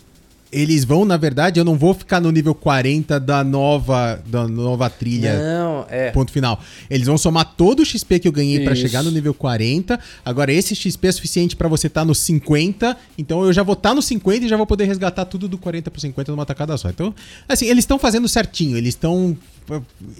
Eles 0.53 0.85
vão, 0.85 1.05
na 1.05 1.17
verdade, 1.17 1.59
eu 1.59 1.65
não 1.65 1.77
vou 1.77 1.93
ficar 1.93 2.21
no 2.21 2.31
nível 2.31 2.55
40 2.55 3.19
da 3.19 3.43
nova, 3.43 4.23
da 4.27 4.47
nova 4.47 4.89
trilha. 4.89 5.39
Não, 5.39 5.87
é. 5.89 6.11
Ponto 6.11 6.31
final. 6.31 6.61
Eles 6.89 7.07
vão 7.07 7.19
somar 7.19 7.55
todo 7.57 7.81
o 7.81 7.85
XP 7.85 8.21
que 8.21 8.29
eu 8.29 8.33
ganhei 8.33 8.65
para 8.65 8.75
chegar 8.75 9.03
no 9.03 9.11
nível 9.11 9.35
40. 9.35 9.99
Agora, 10.25 10.53
esse 10.53 10.75
XP 10.75 11.09
é 11.09 11.13
suficiente 11.13 11.57
para 11.57 11.69
você 11.69 11.89
estar 11.89 12.03
tá 12.03 12.05
no 12.05 12.15
50. 12.15 12.97
Então, 13.19 13.45
eu 13.45 13.53
já 13.53 13.63
vou 13.63 13.75
estar 13.75 13.91
tá 13.91 13.95
no 13.95 14.03
50 14.03 14.45
e 14.45 14.49
já 14.49 14.57
vou 14.57 14.67
poder 14.67 14.85
resgatar 14.85 15.25
tudo 15.25 15.49
do 15.49 15.59
40 15.59 15.91
pro 15.91 16.01
50 16.01 16.31
numa 16.31 16.47
tacada 16.47 16.77
só. 16.77 16.89
Então, 16.89 17.15
assim, 17.49 17.67
eles 17.67 17.83
estão 17.83 17.99
fazendo 17.99 18.29
certinho. 18.29 18.77
Eles 18.77 18.91
estão 18.91 19.37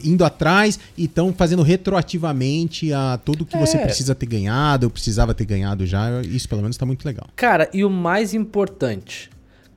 indo 0.03 0.25
atrás 0.25 0.79
e 0.97 1.05
estão 1.05 1.33
fazendo 1.33 1.63
retroativamente 1.63 2.93
a 2.93 3.19
tudo 3.25 3.45
que 3.45 3.57
é. 3.57 3.61
você 3.61 3.79
precisa 3.79 4.15
ter 4.15 4.27
ganhado, 4.27 4.87
eu 4.87 4.91
precisava 4.91 5.35
ter 5.35 5.45
ganhado 5.45 5.87
já. 5.87 6.21
Isso 6.23 6.49
pelo 6.49 6.63
menos 6.63 6.77
está 6.77 6.87
muito 6.87 7.05
legal. 7.05 7.27
Cara, 7.37 7.69
e 7.73 7.85
o 7.85 7.91
mais 7.91 8.35
importante, 8.35 9.31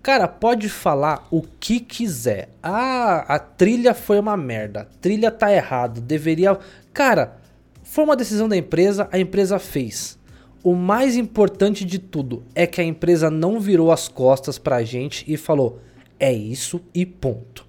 cara, 0.09 0.27
pode 0.27 0.69
falar 0.69 1.27
o 1.29 1.43
que 1.59 1.79
quiser. 1.79 2.49
Ah, 2.63 3.25
a 3.27 3.37
trilha 3.37 3.93
foi 3.93 4.17
uma 4.19 4.35
merda. 4.35 4.81
A 4.81 4.85
trilha 4.85 5.29
tá 5.29 5.53
errado, 5.53 6.01
deveria, 6.01 6.57
cara, 6.91 7.37
foi 7.83 8.05
uma 8.05 8.15
decisão 8.15 8.49
da 8.49 8.57
empresa, 8.57 9.07
a 9.11 9.19
empresa 9.19 9.59
fez. 9.59 10.17
O 10.63 10.73
mais 10.73 11.15
importante 11.15 11.85
de 11.85 11.99
tudo 11.99 12.41
é 12.55 12.65
que 12.65 12.81
a 12.81 12.83
empresa 12.83 13.29
não 13.29 13.59
virou 13.59 13.91
as 13.91 14.07
costas 14.07 14.57
pra 14.57 14.81
gente 14.81 15.23
e 15.31 15.37
falou: 15.37 15.79
"É 16.19 16.33
isso 16.33 16.81
e 16.91 17.05
ponto". 17.05 17.63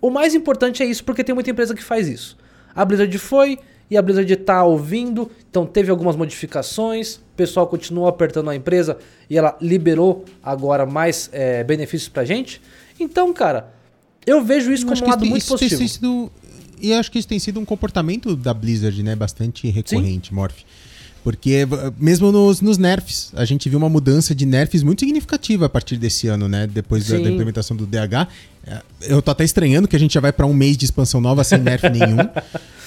O 0.00 0.08
mais 0.08 0.34
importante 0.34 0.82
é 0.82 0.86
isso, 0.86 1.04
porque 1.04 1.22
tem 1.22 1.34
muita 1.34 1.50
empresa 1.50 1.74
que 1.74 1.84
faz 1.84 2.08
isso. 2.08 2.38
A 2.74 2.86
Blizzard 2.86 3.18
foi 3.18 3.58
e 3.90 3.98
a 3.98 4.02
Blizzard 4.02 4.34
tá 4.36 4.64
ouvindo, 4.64 5.30
então 5.50 5.66
teve 5.66 5.90
algumas 5.90 6.16
modificações, 6.16 7.20
o 7.36 7.44
pessoal 7.46 7.66
continuou 7.66 8.08
apertando 8.08 8.48
a 8.48 8.56
empresa 8.56 8.96
e 9.28 9.36
ela 9.36 9.58
liberou 9.60 10.24
agora 10.42 10.86
mais 10.86 11.28
é, 11.32 11.62
benefícios 11.62 12.08
pra 12.08 12.24
gente. 12.24 12.62
Então, 12.98 13.30
cara, 13.34 13.74
eu 14.26 14.42
vejo 14.42 14.72
isso 14.72 14.84
eu 14.84 14.88
como 14.88 15.04
um 15.04 15.08
lado 15.10 15.26
muito 15.26 15.44
positivo. 15.44 15.86
Sido, 15.86 16.32
e 16.80 16.94
acho 16.94 17.12
que 17.12 17.18
isso 17.18 17.28
tem 17.28 17.38
sido 17.38 17.60
um 17.60 17.64
comportamento 17.66 18.34
da 18.34 18.54
Blizzard, 18.54 19.02
né, 19.02 19.14
bastante 19.14 19.68
recorrente, 19.68 20.30
Sim. 20.30 20.34
Morph. 20.34 20.62
Porque 21.26 21.66
mesmo 21.98 22.30
nos, 22.30 22.60
nos, 22.60 22.78
nerfs, 22.78 23.32
a 23.34 23.44
gente 23.44 23.68
viu 23.68 23.80
uma 23.80 23.88
mudança 23.88 24.32
de 24.32 24.46
nerfs 24.46 24.84
muito 24.84 25.00
significativa 25.00 25.66
a 25.66 25.68
partir 25.68 25.96
desse 25.96 26.28
ano, 26.28 26.46
né? 26.46 26.68
Depois 26.68 27.08
da, 27.08 27.18
da, 27.18 27.28
implementação 27.28 27.76
do 27.76 27.84
DH. 27.84 28.28
É, 28.64 28.80
eu 29.08 29.20
tô 29.20 29.32
até 29.32 29.42
estranhando 29.42 29.88
que 29.88 29.96
a 29.96 29.98
gente 29.98 30.14
já 30.14 30.20
vai 30.20 30.32
para 30.32 30.46
um 30.46 30.54
mês 30.54 30.76
de 30.76 30.84
expansão 30.84 31.20
nova 31.20 31.42
sem 31.42 31.58
nerf 31.58 31.82
nenhum. 31.90 32.18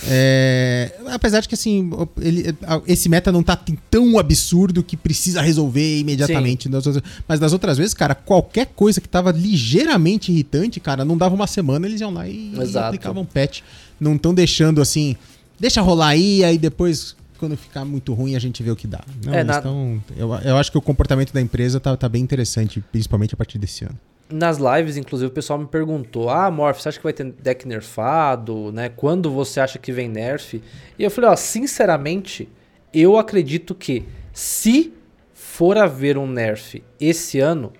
É, 0.07 0.89
apesar 1.07 1.41
de 1.41 1.49
que 1.49 1.55
assim, 1.55 1.89
ele, 2.21 2.55
esse 2.87 3.09
meta 3.09 3.29
não 3.29 3.43
tá 3.43 3.59
tão 3.91 4.17
absurdo 4.17 4.81
que 4.83 4.95
precisa 4.95 5.41
resolver 5.41 5.99
imediatamente. 5.99 6.69
Das 6.69 6.87
outras, 6.87 7.03
mas 7.27 7.41
das 7.41 7.51
outras 7.51 7.77
vezes, 7.77 7.93
cara, 7.93 8.15
qualquer 8.15 8.67
coisa 8.67 9.01
que 9.01 9.09
tava 9.09 9.33
ligeiramente 9.33 10.31
irritante, 10.31 10.79
cara, 10.79 11.03
não 11.03 11.17
dava 11.17 11.35
uma 11.35 11.45
semana, 11.45 11.85
eles 11.85 11.99
iam 11.99 12.13
lá 12.13 12.25
e, 12.25 12.53
e 12.53 12.77
aplicavam 12.77 13.25
patch. 13.25 13.63
Não 13.99 14.15
estão 14.15 14.33
deixando 14.33 14.81
assim, 14.81 15.17
deixa 15.59 15.81
rolar 15.81 16.07
aí, 16.07 16.41
aí 16.41 16.57
depois 16.57 17.18
quando 17.39 17.57
ficar 17.57 17.83
muito 17.85 18.13
ruim 18.13 18.35
a 18.35 18.39
gente 18.39 18.61
vê 18.61 18.69
o 18.69 18.75
que 18.75 18.85
dá. 18.87 19.01
Não, 19.25 19.33
É, 19.33 19.37
eles 19.39 19.47
na- 19.55 19.61
tão- 19.61 20.03
eu, 20.15 20.33
eu 20.35 20.57
acho 20.57 20.71
que 20.71 20.77
o 20.77 20.81
comportamento 20.81 21.33
da 21.33 21.41
empresa 21.41 21.79
tá, 21.79 21.95
tá 21.97 22.07
bem 22.09 22.21
interessante, 22.21 22.79
principalmente 22.91 23.33
a 23.33 23.37
partir 23.37 23.57
desse 23.57 23.85
ano. 23.85 23.97
Nas 24.31 24.57
lives, 24.59 24.95
inclusive, 24.95 25.27
o 25.27 25.33
pessoal 25.33 25.57
me 25.57 25.65
perguntou: 25.65 26.29
Ah, 26.29 26.51
Morph, 26.51 26.79
você 26.81 26.89
acha 26.89 26.97
que 26.99 27.03
vai 27.03 27.13
ter 27.13 27.31
deck 27.31 27.67
nerfado? 27.67 28.71
Né? 28.71 28.89
Quando 28.89 29.31
você 29.31 29.59
acha 29.59 29.79
que 29.79 29.91
vem 29.91 30.07
nerf? 30.07 30.61
E 30.99 31.03
eu 31.03 31.09
falei: 31.09 31.31
Ó, 31.31 31.35
sinceramente, 31.35 32.47
eu 32.93 33.17
acredito 33.17 33.73
que 33.73 34.05
se 34.33 34.93
for 35.33 35.77
haver 35.77 36.15
um 36.17 36.27
nerf 36.27 36.83
esse 36.99 37.39
ano, 37.39 37.73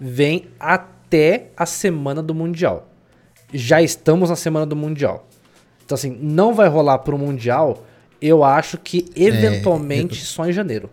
vem 0.00 0.46
até 0.58 1.48
a 1.56 1.66
semana 1.66 2.22
do 2.22 2.34
Mundial. 2.34 2.88
Já 3.52 3.82
estamos 3.82 4.30
na 4.30 4.36
semana 4.36 4.64
do 4.64 4.76
Mundial. 4.76 5.26
Então, 5.84 5.94
assim, 5.96 6.16
não 6.22 6.54
vai 6.54 6.68
rolar 6.68 6.98
pro 7.00 7.18
Mundial. 7.18 7.84
Eu 8.20 8.44
acho 8.44 8.78
que 8.78 9.06
eventualmente 9.16 10.24
só 10.24 10.48
em 10.48 10.52
janeiro. 10.52 10.90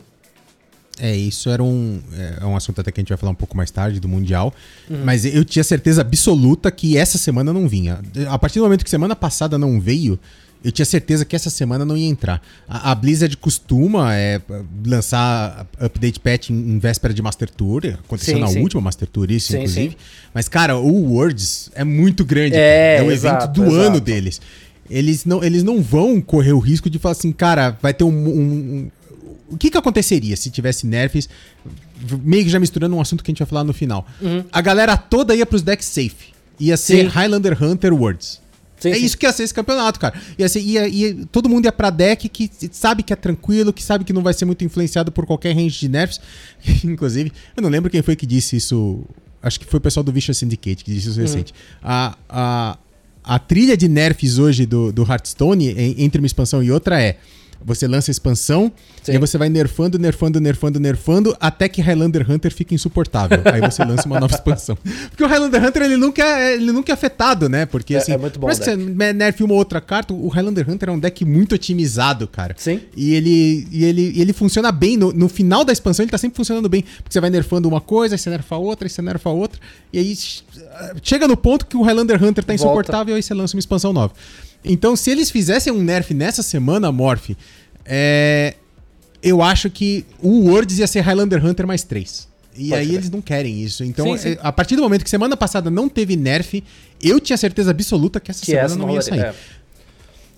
É, 1.00 1.16
isso 1.16 1.50
era 1.50 1.64
um, 1.64 2.02
é 2.40 2.46
um 2.46 2.56
assunto 2.56 2.82
até 2.82 2.92
que 2.92 3.00
a 3.00 3.02
gente 3.02 3.10
vai 3.10 3.18
falar 3.18 3.32
um 3.32 3.36
pouco 3.36 3.56
mais 3.56 3.70
tarde 3.70 4.00
do 4.00 4.08
Mundial. 4.08 4.54
Mas 4.90 5.26
eu 5.26 5.46
tinha 5.46 5.64
certeza 5.64 6.02
absoluta 6.02 6.72
que 6.72 6.98
essa 6.98 7.18
semana 7.18 7.54
não 7.54 7.68
vinha. 7.68 8.00
A 8.30 8.40
partir 8.40 8.60
do 8.60 8.64
momento 8.64 8.84
que 8.84 8.90
semana 8.90 9.16
passada 9.16 9.58
não 9.58 9.80
veio, 9.80 10.20
eu 10.64 10.72
tinha 10.72 10.86
certeza 10.86 11.24
que 11.24 11.36
essa 11.36 11.50
semana 11.50 11.86
não 11.86 11.96
ia 11.96 12.08
entrar. 12.08 12.42
A, 12.68 12.92
a 12.92 12.96
Blizzard 12.96 13.38
costuma 13.38 14.16
é, 14.16 14.42
lançar 14.86 15.68
update 15.80 16.20
patch 16.20 16.50
em, 16.50 16.56
em 16.56 16.80
véspera 16.80 17.14
de 17.14 17.22
Master 17.22 17.50
Tour. 17.50 17.86
Aconteceu 17.86 18.36
Sim, 18.36 18.42
na 18.42 18.48
sim. 18.48 18.62
última 18.62 18.82
Master 18.82 19.08
Tour, 19.08 19.30
isso, 19.32 19.52
Sim, 19.52 19.58
inclusive. 19.60 19.98
Mas, 20.34 20.50
cara, 20.50 20.78
o 20.78 21.14
Worlds 21.14 21.70
é 21.76 21.84
muito 21.84 22.26
grande. 22.26 22.56
É, 22.56 22.98
é 22.98 23.04
o 23.04 23.12
exato, 23.12 23.44
evento 23.44 23.54
do 23.54 23.64
exato. 23.66 23.88
ano 23.88 24.02
deles. 24.02 24.42
Eles 24.90 25.26
não, 25.26 25.44
eles 25.44 25.64
não 25.64 25.82
vão 25.82 26.22
correr 26.22 26.54
o 26.54 26.60
risco 26.60 26.90
de 26.90 26.98
falar 27.00 27.12
assim, 27.14 27.32
cara, 27.32 27.78
vai 27.82 27.94
ter 27.94 28.04
um- 28.04 28.10
um- 28.10 28.42
um 28.42 28.92
o 29.50 29.58
que 29.58 29.70
que 29.72 29.78
aconteceria 29.78 30.36
se 30.36 30.50
tivesse 30.50 30.86
nerfs, 30.86 31.30
meio 32.22 32.44
que 32.44 32.50
já 32.50 32.60
misturando 32.60 32.96
um 32.96 33.02
assunto 33.02 33.24
que 33.24 33.32
a 33.32 33.34
gente 33.34 33.40
vai 33.40 33.48
falar 33.48 33.64
no 33.64 33.74
final. 33.74 34.06
A 34.52 34.62
galera 34.62 34.98
toda 34.98 35.34
ia 35.36 35.46
pros 35.46 35.62
decks 35.62 35.88
safe. 35.88 36.34
Ia 36.60 36.76
ser 36.76 37.04
Sim. 37.04 37.08
Highlander 37.08 37.62
Hunter 37.64 37.94
Worlds. 37.94 38.42
Sim, 38.80 38.90
é 38.90 38.96
sim. 38.96 39.06
isso 39.06 39.18
que 39.18 39.26
ia 39.26 39.32
ser 39.32 39.44
esse 39.44 39.54
campeonato, 39.54 40.00
cara. 40.00 40.14
Ia 40.38 40.50
ser, 40.50 40.60
ia, 40.60 40.88
ia- 40.88 41.16
todo 41.32 41.48
mundo 41.50 41.66
ia 41.66 41.72
pra 41.72 41.90
deck 41.90 42.28
que 42.30 42.50
sabe 42.72 43.04
que 43.04 43.14
é 43.14 43.16
tranquilo, 43.16 43.72
que 43.72 43.82
sabe 43.84 44.04
que 44.04 44.12
não 44.14 44.22
vai 44.22 44.34
ser 44.34 44.44
muito 44.46 44.64
influenciado 44.66 45.12
por 45.12 45.26
qualquer 45.26 45.56
range 45.56 45.80
de 45.80 45.88
nerfs. 45.88 46.20
Inclusive, 46.84 47.32
eu 47.56 47.64
não 47.64 47.70
lembro 47.70 47.90
quem 47.90 48.02
foi 48.02 48.16
que 48.16 48.26
disse 48.26 48.56
isso. 48.58 49.04
Acho 49.42 49.60
que 49.60 49.66
foi 49.66 49.78
o 49.78 49.82
pessoal 49.82 50.04
do 50.04 50.12
Vicious 50.12 50.38
Syndicate 50.38 50.84
que 50.84 50.92
disse 50.94 51.10
isso 51.10 51.20
recente. 51.20 51.54
A, 51.82 52.18
a, 52.28 52.78
a 53.28 53.38
trilha 53.38 53.76
de 53.76 53.88
nerfs 53.90 54.40
hoje 54.40 54.66
do, 54.66 54.92
do 54.92 55.04
Hearthstone, 55.04 55.76
entre 55.98 56.20
uma 56.22 56.28
expansão 56.28 56.64
e 56.64 56.72
outra, 56.72 57.02
é. 57.02 57.18
Você 57.66 57.88
lança 57.88 58.10
a 58.10 58.14
expansão, 58.14 58.72
Sim. 59.04 59.12
e 59.12 59.16
aí 59.16 59.18
você 59.18 59.38
vai 59.38 59.50
nerfando, 59.50 59.98
nerfando, 60.00 60.40
nerfando, 60.40 60.80
nerfando, 60.80 61.36
até 61.40 61.68
que 61.68 61.82
Highlander 61.82 62.30
Hunter 62.30 62.54
fica 62.54 62.74
insuportável. 62.74 63.42
aí 63.46 63.60
você 63.62 63.84
lança 63.84 64.06
uma 64.06 64.20
nova 64.20 64.34
expansão. 64.36 64.78
Porque 65.10 65.24
o 65.24 65.28
Highlander 65.28 65.64
Hunter, 65.66 65.82
ele 65.84 65.98
nunca 65.98 66.24
é, 66.24 66.54
ele 66.54 66.72
nunca 66.72 66.92
é 66.92 66.94
afetado, 66.94 67.50
né? 67.50 67.66
Porque, 67.66 67.96
É- 67.96 67.98
assim, 67.98 68.12
é 68.14 68.18
muito 68.18 68.40
bom 68.40 68.48
o 68.48 68.50
que 68.50 68.56
você 68.56 68.76
nerfe 68.76 69.44
uma 69.44 69.54
ou 69.54 69.60
outra 69.60 69.82
carta, 69.82 70.14
o 70.14 70.28
Highlander 70.28 70.70
Hunter 70.70 70.90
é 70.90 70.92
um 70.92 71.00
deck 71.00 71.26
muito 71.26 71.56
otimizado, 71.56 72.28
cara. 72.28 72.56
Sim. 72.58 72.80
E 72.96 73.14
ele, 73.14 73.68
e 73.72 73.84
ele, 73.86 74.12
e 74.16 74.22
ele 74.22 74.34
funciona 74.34 74.72
bem. 74.72 74.96
No, 74.98 75.12
no 75.12 75.28
final 75.28 75.66
da 75.66 75.74
expansão, 75.74 76.04
ele 76.04 76.12
tá 76.12 76.18
sempre 76.18 76.38
funcionando 76.38 76.70
bem. 76.70 76.82
Porque 76.84 77.12
você 77.12 77.20
vai 77.20 77.30
nerfando 77.30 77.68
uma 77.68 77.82
coisa, 77.82 78.16
aí 78.16 78.20
você 78.20 78.30
nerfa 78.30 78.56
outra, 78.56 78.86
aí 78.86 78.90
você 78.90 79.02
nerfa 79.02 79.30
outra. 79.30 79.60
E 79.92 80.00
aí 80.00 80.16
ch- 80.16 80.44
chega 81.04 81.28
no 81.28 81.36
ponto 81.36 81.66
que 81.66 81.76
o 81.76 81.82
Highlander 81.82 82.24
Hunter 82.24 82.44
tá 82.44 82.54
Volta. 82.54 82.64
insuportável, 82.64 83.16
aí 83.16 83.22
você 83.24 83.34
lança 83.34 83.56
uma 83.56 83.60
expansão 83.60 83.92
nova. 83.92 84.14
Então, 84.64 84.96
se 84.96 85.10
eles 85.12 85.30
fizessem 85.32 85.72
um 85.72 85.82
nerf 85.82 86.14
nessa 86.14 86.44
semana, 86.44 86.92
Morph, 86.92 87.30
é, 87.86 88.56
eu 89.24 89.42
acho 89.42 89.70
que 89.70 90.06
o 90.22 90.50
Worlds 90.50 90.80
ia 90.80 90.88
ser 90.88 91.02
Highlander 91.02 91.44
Hunter 91.46 91.66
mais 91.66 91.84
3. 91.84 92.28
E 92.56 92.70
Pode 92.70 92.74
aí 92.82 92.88
crer. 92.88 92.98
eles 92.98 93.10
não 93.10 93.22
querem 93.22 93.62
isso. 93.62 93.84
Então, 93.84 94.06
Sim, 94.06 94.18
sim. 94.18 94.30
é, 94.32 94.40
a 94.42 94.52
partir 94.52 94.76
do 94.76 94.82
momento 94.82 95.04
que 95.04 95.10
semana 95.10 95.38
passada 95.38 95.70
não 95.70 95.88
teve 95.88 96.16
nerf, 96.16 96.64
eu 97.02 97.20
tinha 97.20 97.38
certeza 97.38 97.70
absoluta 97.72 98.20
que 98.20 98.32
essa 98.32 98.40
que 98.42 98.48
semana 98.48 98.66
essa 98.66 98.76
não, 98.76 98.88
não 98.88 98.94
ia 98.96 99.02
sair. 99.02 99.20
É, 99.22 99.34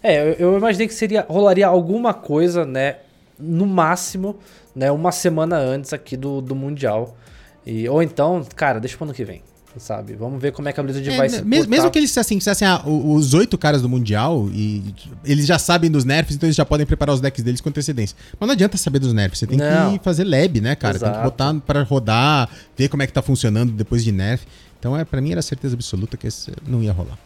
É, 0.03 0.21
eu, 0.21 0.33
eu 0.33 0.57
imaginei 0.57 0.87
que 0.87 0.93
seria 0.93 1.25
rolaria 1.27 1.65
alguma 1.67 2.13
coisa, 2.13 2.65
né, 2.65 2.97
no 3.39 3.65
máximo, 3.65 4.37
né, 4.75 4.91
uma 4.91 5.11
semana 5.13 5.57
antes 5.57 5.93
aqui 5.93 6.15
do, 6.17 6.41
do 6.41 6.53
mundial. 6.55 7.17
E 7.65 7.87
ou 7.87 8.03
então, 8.03 8.45
cara, 8.55 8.79
deixa 8.79 8.97
pro 8.97 9.05
ano 9.05 9.13
que 9.13 9.23
vem, 9.23 9.41
sabe? 9.77 10.13
Vamos 10.15 10.41
ver 10.41 10.51
como 10.51 10.67
é 10.67 10.73
que 10.73 10.79
a 10.79 10.83
Blizzard 10.83 11.09
É, 11.09 11.17
vai 11.17 11.29
se 11.29 11.41
mesmo, 11.43 11.69
mesmo 11.69 11.91
que 11.91 11.99
eles 11.99 12.17
assim, 12.17 12.37
dissessem, 12.37 12.67
ah, 12.67 12.81
os 12.85 13.33
oito 13.33 13.57
caras 13.57 13.81
do 13.81 13.89
Mundial, 13.89 14.49
e 14.51 14.93
eles 15.23 15.45
já 15.45 15.59
sabem 15.59 15.89
dos 15.91 16.03
nerfs, 16.03 16.35
então 16.35 16.47
eles 16.47 16.55
já 16.55 16.65
podem 16.65 16.85
preparar 16.85 17.13
os 17.13 17.21
decks 17.21 17.43
deles 17.43 17.61
com 17.61 17.69
antecedência. 17.69 18.15
Mas 18.39 18.47
não 18.47 18.53
adianta 18.53 18.77
saber 18.77 18.99
dos 18.99 19.13
nerfs, 19.13 19.39
você 19.39 19.47
tem 19.47 19.57
Não. 19.57 19.97
que 19.97 20.03
fazer 20.03 20.23
lab, 20.23 20.59
né, 20.61 20.75
cara? 20.75 20.97
Tem 20.97 21.07
que 21.07 21.13
Exato. 21.15 21.23
botar 21.29 21.53
pra 21.65 21.83
rodar, 21.83 22.49
ver 22.77 22.87
como 22.89 23.03
é 23.03 23.07
que 23.07 23.13
tá 23.13 23.21
funcionando 23.21 23.71
depois 23.71 24.03
de 24.03 24.11
nerf. 24.11 24.45
Então, 24.79 24.97
é, 24.97 25.03
pra 25.03 25.21
mim 25.21 25.31
era 25.31 25.41
certeza 25.41 25.75
absoluta 25.75 26.15
que 26.17 26.27
esse 26.27 26.51
não 26.65 26.81
ia 26.81 26.91
rolar. 26.93 27.17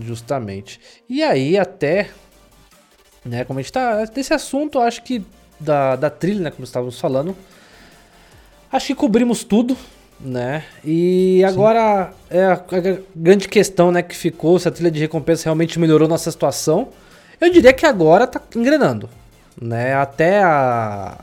Justamente. 0.00 0.80
E 1.08 1.22
aí 1.22 1.56
até, 1.58 2.10
né, 3.24 3.44
como 3.44 3.58
a 3.58 3.62
gente 3.62 3.72
tá, 3.72 4.04
desse 4.06 4.32
assunto, 4.32 4.78
acho 4.78 5.02
que 5.02 5.24
da, 5.60 5.96
da 5.96 6.10
trilha, 6.10 6.40
né, 6.40 6.50
como 6.50 6.64
estávamos 6.64 6.98
falando, 6.98 7.36
acho 8.72 8.86
que 8.88 8.94
cobrimos 8.94 9.44
tudo, 9.44 9.76
né, 10.20 10.64
e 10.84 11.42
agora 11.44 12.12
é 12.30 12.44
a, 12.44 12.52
a 12.54 12.98
grande 13.14 13.48
questão, 13.48 13.90
né, 13.92 14.02
que 14.02 14.16
ficou, 14.16 14.58
se 14.58 14.66
a 14.68 14.70
trilha 14.70 14.90
de 14.90 15.00
recompensa 15.00 15.44
realmente 15.44 15.78
melhorou 15.78 16.08
nossa 16.08 16.30
situação, 16.30 16.88
eu 17.40 17.52
diria 17.52 17.72
que 17.72 17.84
agora 17.84 18.26
tá 18.26 18.40
engrenando, 18.56 19.08
né, 19.60 19.94
até 19.94 20.42
a, 20.42 21.18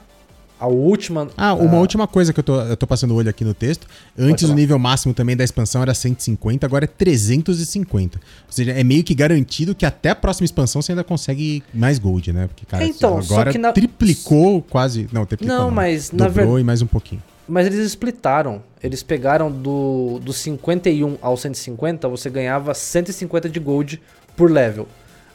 a 0.59 0.67
última... 0.67 1.27
Ah, 1.35 1.53
uma 1.55 1.77
a- 1.77 1.79
última 1.79 2.05
coisa 2.07 2.31
que 2.31 2.39
eu 2.39 2.43
tô, 2.43 2.61
eu 2.61 2.77
tô 2.77 2.85
passando 2.85 3.11
o 3.11 3.15
olho 3.15 3.29
aqui 3.29 3.43
no 3.43 3.53
texto. 3.53 3.87
Antes 4.15 4.47
o 4.47 4.53
nível 4.53 4.77
máximo 4.77 5.11
também 5.11 5.35
da 5.35 5.43
expansão 5.43 5.81
era 5.81 5.93
150, 5.95 6.63
agora 6.65 6.85
é 6.85 6.87
350. 6.87 8.19
Ou 8.19 8.51
seja, 8.53 8.71
é 8.71 8.83
meio 8.83 9.03
que 9.03 9.15
garantido 9.15 9.73
que 9.73 9.85
até 9.87 10.09
a 10.09 10.15
próxima 10.15 10.45
expansão 10.45 10.79
você 10.81 10.91
ainda 10.91 11.03
consegue 11.03 11.63
mais 11.73 11.97
gold, 11.97 12.31
né? 12.31 12.45
Porque, 12.47 12.63
cara, 12.67 12.85
Então, 12.85 13.17
agora 13.17 13.51
que 13.51 13.57
na- 13.57 13.71
triplicou 13.73 14.61
quase. 14.61 15.07
Não, 15.11 15.25
triplicou. 15.25 15.57
Não, 15.57 15.71
mas 15.71 16.11
na 16.11 16.27
Dobrou 16.27 16.53
ver- 16.55 16.61
e 16.61 16.63
mais 16.63 16.81
um 16.83 16.87
pouquinho. 16.87 17.23
Mas 17.47 17.67
eles 17.67 17.79
splitaram. 17.79 18.61
Eles 18.83 19.03
pegaram 19.03 19.51
do, 19.51 20.19
do 20.23 20.33
51 20.33 21.17
ao 21.21 21.37
150, 21.37 22.07
você 22.07 22.29
ganhava 22.29 22.73
150 22.73 23.49
de 23.49 23.59
gold 23.59 24.01
por 24.35 24.49
level. 24.49 24.87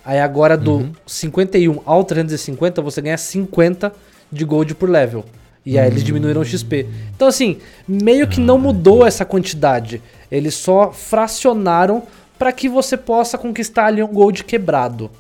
Aí 0.05 0.21
agora 0.21 0.57
do 0.57 0.90
51 1.07 1.81
ao 1.85 2.05
350, 2.05 2.81
você 2.81 3.01
ganha 3.01 3.19
50 3.19 3.92
de 4.31 4.45
gold 4.45 4.75
por 4.75 4.88
level. 4.88 5.25
E 5.64 5.79
aí 5.79 5.88
eles 5.88 6.05
diminuíram 6.05 6.42
o 6.42 6.45
XP. 6.45 6.87
Então 7.14 7.27
assim, 7.27 7.59
meio 7.88 8.29
que 8.29 8.40
não 8.40 8.57
mudou 8.57 9.05
essa 9.05 9.25
quantidade. 9.25 10.01
Eles 10.31 10.55
só 10.55 10.92
fracionaram 10.92 12.05
para 12.38 12.53
que 12.53 12.69
você 12.69 12.97
possa 12.97 13.37
conquistar 13.37 13.87
ali 13.87 14.03
um 14.03 14.07
gold 14.07 14.45
quebrado. 14.45 15.11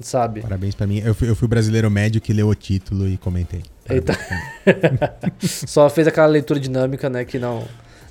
Sabe? 0.00 0.40
Parabéns 0.40 0.74
pra 0.74 0.86
mim. 0.86 0.98
Eu 0.98 1.14
fui, 1.14 1.28
eu 1.28 1.36
fui 1.36 1.46
o 1.46 1.48
brasileiro 1.48 1.90
médio 1.90 2.20
que 2.20 2.32
leu 2.32 2.48
o 2.48 2.54
título 2.54 3.08
e 3.08 3.16
comentei. 3.16 3.62
Eita. 3.88 4.18
só 5.66 5.88
fez 5.88 6.08
aquela 6.08 6.26
leitura 6.26 6.58
dinâmica, 6.58 7.08
né, 7.08 7.24
que 7.24 7.38
não 7.38 7.64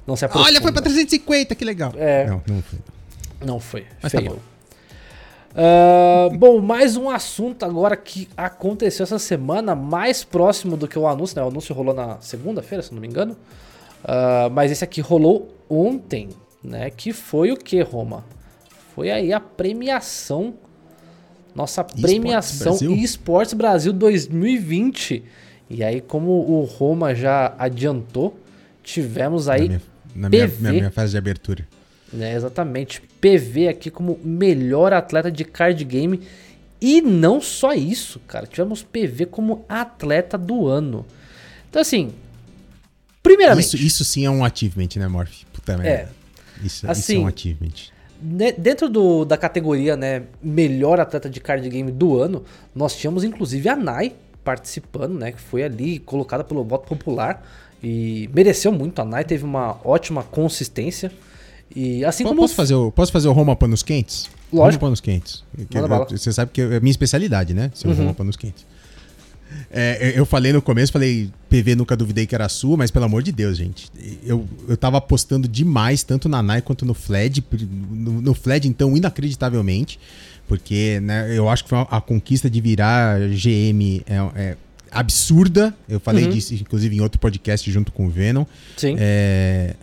não 0.06 0.16
se 0.16 0.26
aprofunda. 0.26 0.50
Olha, 0.50 0.62
foi 0.62 0.72
pra 0.72 0.82
350, 0.82 1.56
que 1.56 1.66
legal. 1.66 1.94
É. 1.96 2.26
Não, 2.28 2.42
não 2.48 2.62
foi. 2.62 2.80
Não 3.46 3.60
foi. 3.60 3.86
Mas 4.02 4.12
tá 4.12 4.20
feio. 4.20 4.32
bom. 4.32 4.40
Ah, 5.56 6.30
bom, 6.34 6.60
mais 6.60 6.98
um 6.98 7.10
assunto 7.10 7.64
agora 7.64 7.96
que 7.96 8.28
aconteceu 8.36 9.04
essa 9.04 9.20
semana, 9.20 9.76
mais 9.76 10.24
próximo 10.24 10.76
do 10.76 10.88
que 10.88 10.98
o 10.98 11.08
anúncio, 11.08 11.36
né? 11.38 11.44
O 11.44 11.48
anúncio 11.48 11.76
rolou 11.76 11.94
na 11.94 12.20
segunda-feira, 12.20 12.82
se 12.82 12.94
não 12.94 13.00
me 13.00 13.08
engano. 13.08 13.38
Ah, 14.04 14.50
mas 14.52 14.72
esse 14.72 14.84
aqui 14.84 15.00
rolou 15.00 15.56
ontem, 15.70 16.30
né? 16.64 16.90
Que 16.90 17.14
foi 17.14 17.52
o 17.52 17.58
que, 17.58 17.82
Roma? 17.82 18.26
Foi 18.96 19.10
aí 19.12 19.32
a 19.32 19.40
premiação. 19.40 20.56
Nossa 21.56 21.84
premiação 21.84 22.72
Brasil. 22.74 22.94
eSports 22.96 23.54
Brasil 23.54 23.94
2020. 23.94 25.24
E 25.70 25.84
aí, 25.84 26.02
como 26.02 26.30
o 26.32 26.64
Roma 26.66 27.14
já 27.16 27.54
adiantou, 27.58 28.40
tivemos 28.84 29.48
aí 29.48 29.62
na 29.62 29.68
minha, 29.68 29.82
na 30.16 30.30
minha, 30.30 30.48
PV. 30.48 30.60
minha- 30.62 30.74
minha 30.74 30.92
fase 30.92 31.12
de 31.12 31.18
abertura. 31.18 31.68
né, 32.12 32.36
exatamente. 32.36 33.02
PV 33.20 33.68
aqui 33.70 33.90
como 33.90 34.20
melhor 34.24 34.94
atleta 34.94 35.32
de 35.32 35.44
card 35.44 35.84
game. 35.84 36.22
E 36.80 37.02
não 37.02 37.40
só 37.42 37.74
isso, 37.74 38.20
cara. 38.28 38.46
Tivemos 38.46 38.84
PV 38.84 39.26
como 39.28 39.64
atleta 39.70 40.38
do 40.38 40.68
ano. 40.68 41.06
Então, 41.70 41.82
assim. 41.82 42.12
Primeiramente, 43.24 43.66
Isso, 43.68 43.78
isso 43.78 44.04
sim 44.06 44.26
é 44.26 44.30
um 44.30 44.44
achievement, 44.44 44.90
né, 44.98 45.08
Morph? 45.08 45.44
Puta 45.54 45.78
merda. 45.78 46.12
Isso, 46.58 46.66
isso 46.66 46.86
é 46.86 46.92
Assim, 46.92 47.18
um 47.20 47.28
achievement. 47.28 47.72
Ne- 48.24 48.52
dentro 48.54 48.88
do- 48.90 49.26
da 49.26 49.36
categoria, 49.38 49.96
né, 49.98 50.24
melhor 50.42 51.00
atleta 51.00 51.30
de 51.30 51.40
card 51.40 51.68
game 51.70 51.92
do 51.92 52.18
ano, 52.20 52.44
nós 52.74 52.96
tínhamos 52.96 53.24
inclusive 53.24 53.68
a 53.70 53.76
Nai 53.76 54.14
participando, 54.44 55.14
né, 55.14 55.32
que 55.32 55.40
foi 55.42 55.64
ali 55.64 56.00
colocada 56.00 56.44
pelo 56.44 56.64
voto 56.64 56.88
popular 56.88 57.46
e 57.84 58.30
mereceu 58.34 58.72
muito. 58.72 59.00
A 59.02 59.06
Nai 59.06 59.24
teve 59.24 59.44
uma 59.44 59.78
ótima 59.84 60.24
consistência. 60.24 61.12
E 61.76 62.06
assim 62.06 62.24
como 62.24 62.42
Posso 62.42 62.54
fazer, 62.56 62.76
o, 62.76 62.92
posso 62.92 63.12
fazer 63.12 63.28
o 63.28 63.32
Roma 63.32 63.56
panos 63.56 63.82
quentes? 63.82 64.30
Lógico. 64.52 64.82
Roma 64.86 64.90
panos 64.90 65.02
quentes. 65.02 65.44
Que 65.70 66.18
você 66.18 66.32
sabe 66.32 66.52
que 66.52 66.62
é 66.62 66.80
minha 66.80 66.92
especialidade, 66.92 67.54
né? 67.54 67.72
Ser 67.74 67.88
o 67.88 67.92
Uhum. 67.92 67.98
Roma 67.98 68.14
panos 68.14 68.36
quentes. 68.38 68.66
É, 69.72 70.14
eu 70.16 70.26
falei 70.26 70.54
no 70.54 70.62
começo, 70.62 70.92
falei, 70.92 71.30
PV 71.50 71.76
nunca 71.76 71.96
duvidei 71.96 72.28
que 72.28 72.36
era 72.36 72.48
sua, 72.48 72.78
mas 72.78 72.92
pelo 72.92 73.06
amor 73.06 73.24
de 73.24 73.32
Deus, 73.32 73.58
gente. 73.58 73.88
Eu, 74.24 74.48
eu 74.68 74.78
tava 74.78 74.98
apostando 74.98 75.48
demais, 75.48 76.04
tanto 76.04 76.30
na 76.30 76.44
Nai 76.44 76.62
quanto 76.62 76.86
no 76.86 76.94
Fled. 76.94 77.44
No, 77.92 78.22
no 78.22 78.34
Fled, 78.34 78.68
então, 78.68 78.96
inacreditavelmente. 78.96 80.00
Porque 80.48 81.00
né, 81.02 81.36
eu 81.36 81.50
acho 81.50 81.66
que 81.66 81.74
a 81.74 82.02
conquista 82.02 82.50
de 82.50 82.60
virar 82.62 83.20
GM 83.30 84.04
é, 84.06 84.16
é 84.36 84.58
absurda. 84.92 85.74
Eu 85.88 86.00
falei 86.00 86.26
uhum. 86.26 86.32
disso, 86.32 86.54
inclusive, 86.54 86.96
em 86.96 87.02
outro 87.02 87.20
podcast 87.20 87.72
junto 87.72 87.92
com 87.92 88.06
o 88.06 88.10
Venom. 88.10 88.46
Sim. 88.78 88.96
É, 89.00 89.76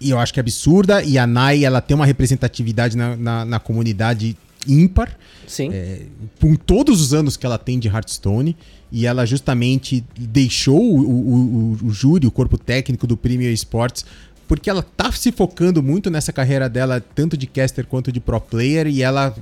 e 0.00 0.10
eu 0.10 0.18
acho 0.18 0.32
que 0.32 0.40
é 0.40 0.42
absurda. 0.42 1.02
E 1.02 1.18
a 1.18 1.26
Nai, 1.26 1.64
ela 1.64 1.80
tem 1.80 1.94
uma 1.94 2.06
representatividade 2.06 2.96
na, 2.96 3.16
na, 3.16 3.44
na 3.44 3.60
comunidade 3.60 4.36
ímpar. 4.66 5.16
Sim. 5.46 5.70
É, 5.72 6.02
com 6.40 6.54
todos 6.54 7.00
os 7.00 7.14
anos 7.14 7.36
que 7.36 7.46
ela 7.46 7.58
tem 7.58 7.78
de 7.78 7.88
Hearthstone. 7.88 8.56
E 8.92 9.06
ela 9.06 9.24
justamente 9.24 10.04
deixou 10.18 10.80
o, 10.80 11.00
o, 11.00 11.76
o, 11.82 11.86
o 11.86 11.90
júri, 11.90 12.26
o 12.26 12.30
corpo 12.30 12.58
técnico 12.58 13.06
do 13.06 13.16
Premier 13.16 13.52
Sports, 13.52 14.04
porque 14.48 14.68
ela 14.68 14.82
tá 14.82 15.12
se 15.12 15.30
focando 15.30 15.80
muito 15.80 16.10
nessa 16.10 16.32
carreira 16.32 16.68
dela, 16.68 17.00
tanto 17.14 17.36
de 17.36 17.46
caster 17.46 17.86
quanto 17.86 18.10
de 18.10 18.18
pro 18.18 18.40
player, 18.40 18.88
e 18.88 19.00
ela 19.00 19.32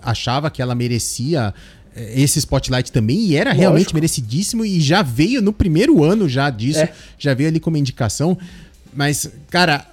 achava 0.00 0.48
que 0.48 0.62
ela 0.62 0.76
merecia 0.76 1.52
é, 1.94 2.20
esse 2.20 2.38
spotlight 2.38 2.92
também 2.92 3.18
e 3.18 3.34
era 3.34 3.50
Lógico. 3.50 3.60
realmente 3.60 3.94
merecidíssimo 3.94 4.64
e 4.64 4.80
já 4.80 5.02
veio 5.02 5.42
no 5.42 5.52
primeiro 5.52 6.04
ano 6.04 6.28
já 6.28 6.50
disso, 6.50 6.78
é. 6.78 6.92
já 7.18 7.34
veio 7.34 7.48
ali 7.48 7.58
como 7.58 7.76
indicação. 7.76 8.38
Mas, 8.94 9.28
cara, 9.50 9.84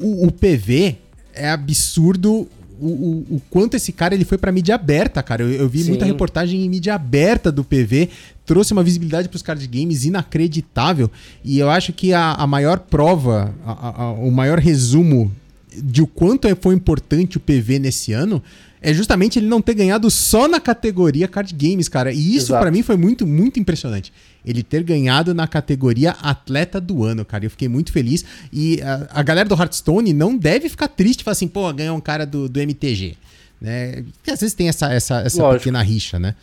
o, 0.00 0.26
o 0.26 0.32
PV 0.32 0.96
é 1.32 1.50
absurdo 1.50 2.48
o, 2.84 3.36
o, 3.36 3.42
quanto 3.48 3.74
esse 3.74 3.92
cara 3.92 4.14
ele 4.14 4.24
foi 4.24 4.36
para 4.36 4.50
mídia 4.50 4.74
aberta, 4.74 5.22
cara. 5.22 5.42
Eu, 5.42 5.50
eu 5.52 5.68
vi 5.68 5.82
Sim. 5.82 5.90
muita 5.90 6.04
reportagem 6.04 6.64
em 6.64 6.68
mídia 6.68 6.94
aberta 6.94 7.52
do 7.52 7.62
PV, 7.62 8.08
trouxe 8.44 8.72
uma 8.72 8.82
visibilidade 8.82 9.28
para 9.28 9.36
os 9.36 9.42
card 9.42 9.66
games 9.66 10.04
inacreditável. 10.04 11.10
E 11.44 11.58
eu 11.58 11.70
acho 11.70 11.92
que 11.92 12.12
a, 12.12 12.32
a 12.32 12.46
maior 12.46 12.80
prova, 12.80 13.54
a, 13.64 14.02
a, 14.02 14.12
o 14.12 14.30
maior 14.30 14.58
resumo 14.58 15.30
de 15.76 16.02
o 16.02 16.06
quanto 16.06 16.48
é, 16.48 16.54
foi 16.54 16.74
importante 16.74 17.36
o 17.36 17.40
PV 17.40 17.78
nesse 17.78 18.12
ano 18.12 18.42
é 18.82 18.92
justamente 18.92 19.38
ele 19.38 19.46
não 19.46 19.62
ter 19.62 19.74
ganhado 19.74 20.10
só 20.10 20.48
na 20.48 20.58
categoria 20.58 21.28
card 21.28 21.54
games, 21.54 21.88
cara. 21.88 22.12
E 22.12 22.34
isso 22.34 22.52
para 22.52 22.70
mim 22.70 22.82
foi 22.82 22.96
muito, 22.96 23.24
muito 23.24 23.60
impressionante. 23.60 24.12
Ele 24.44 24.62
ter 24.62 24.82
ganhado 24.82 25.32
na 25.32 25.46
categoria 25.46 26.10
atleta 26.20 26.80
do 26.80 27.04
ano, 27.04 27.24
cara. 27.24 27.46
Eu 27.46 27.50
fiquei 27.50 27.68
muito 27.68 27.92
feliz. 27.92 28.24
E 28.52 28.82
a, 28.82 29.20
a 29.20 29.22
galera 29.22 29.48
do 29.48 29.54
Hearthstone 29.54 30.12
não 30.12 30.36
deve 30.36 30.68
ficar 30.68 30.88
triste, 30.88 31.22
falar 31.22 31.32
assim, 31.32 31.46
pô, 31.46 31.72
ganhou 31.72 31.96
um 31.96 32.00
cara 32.00 32.26
do, 32.26 32.48
do 32.48 32.58
MTG. 32.58 33.14
Né? 33.60 34.02
Porque 34.14 34.32
às 34.32 34.40
vezes 34.40 34.52
tem 34.52 34.68
essa, 34.68 34.92
essa, 34.92 35.20
essa 35.20 35.48
pequena 35.52 35.80
rixa, 35.80 36.18
né? 36.18 36.34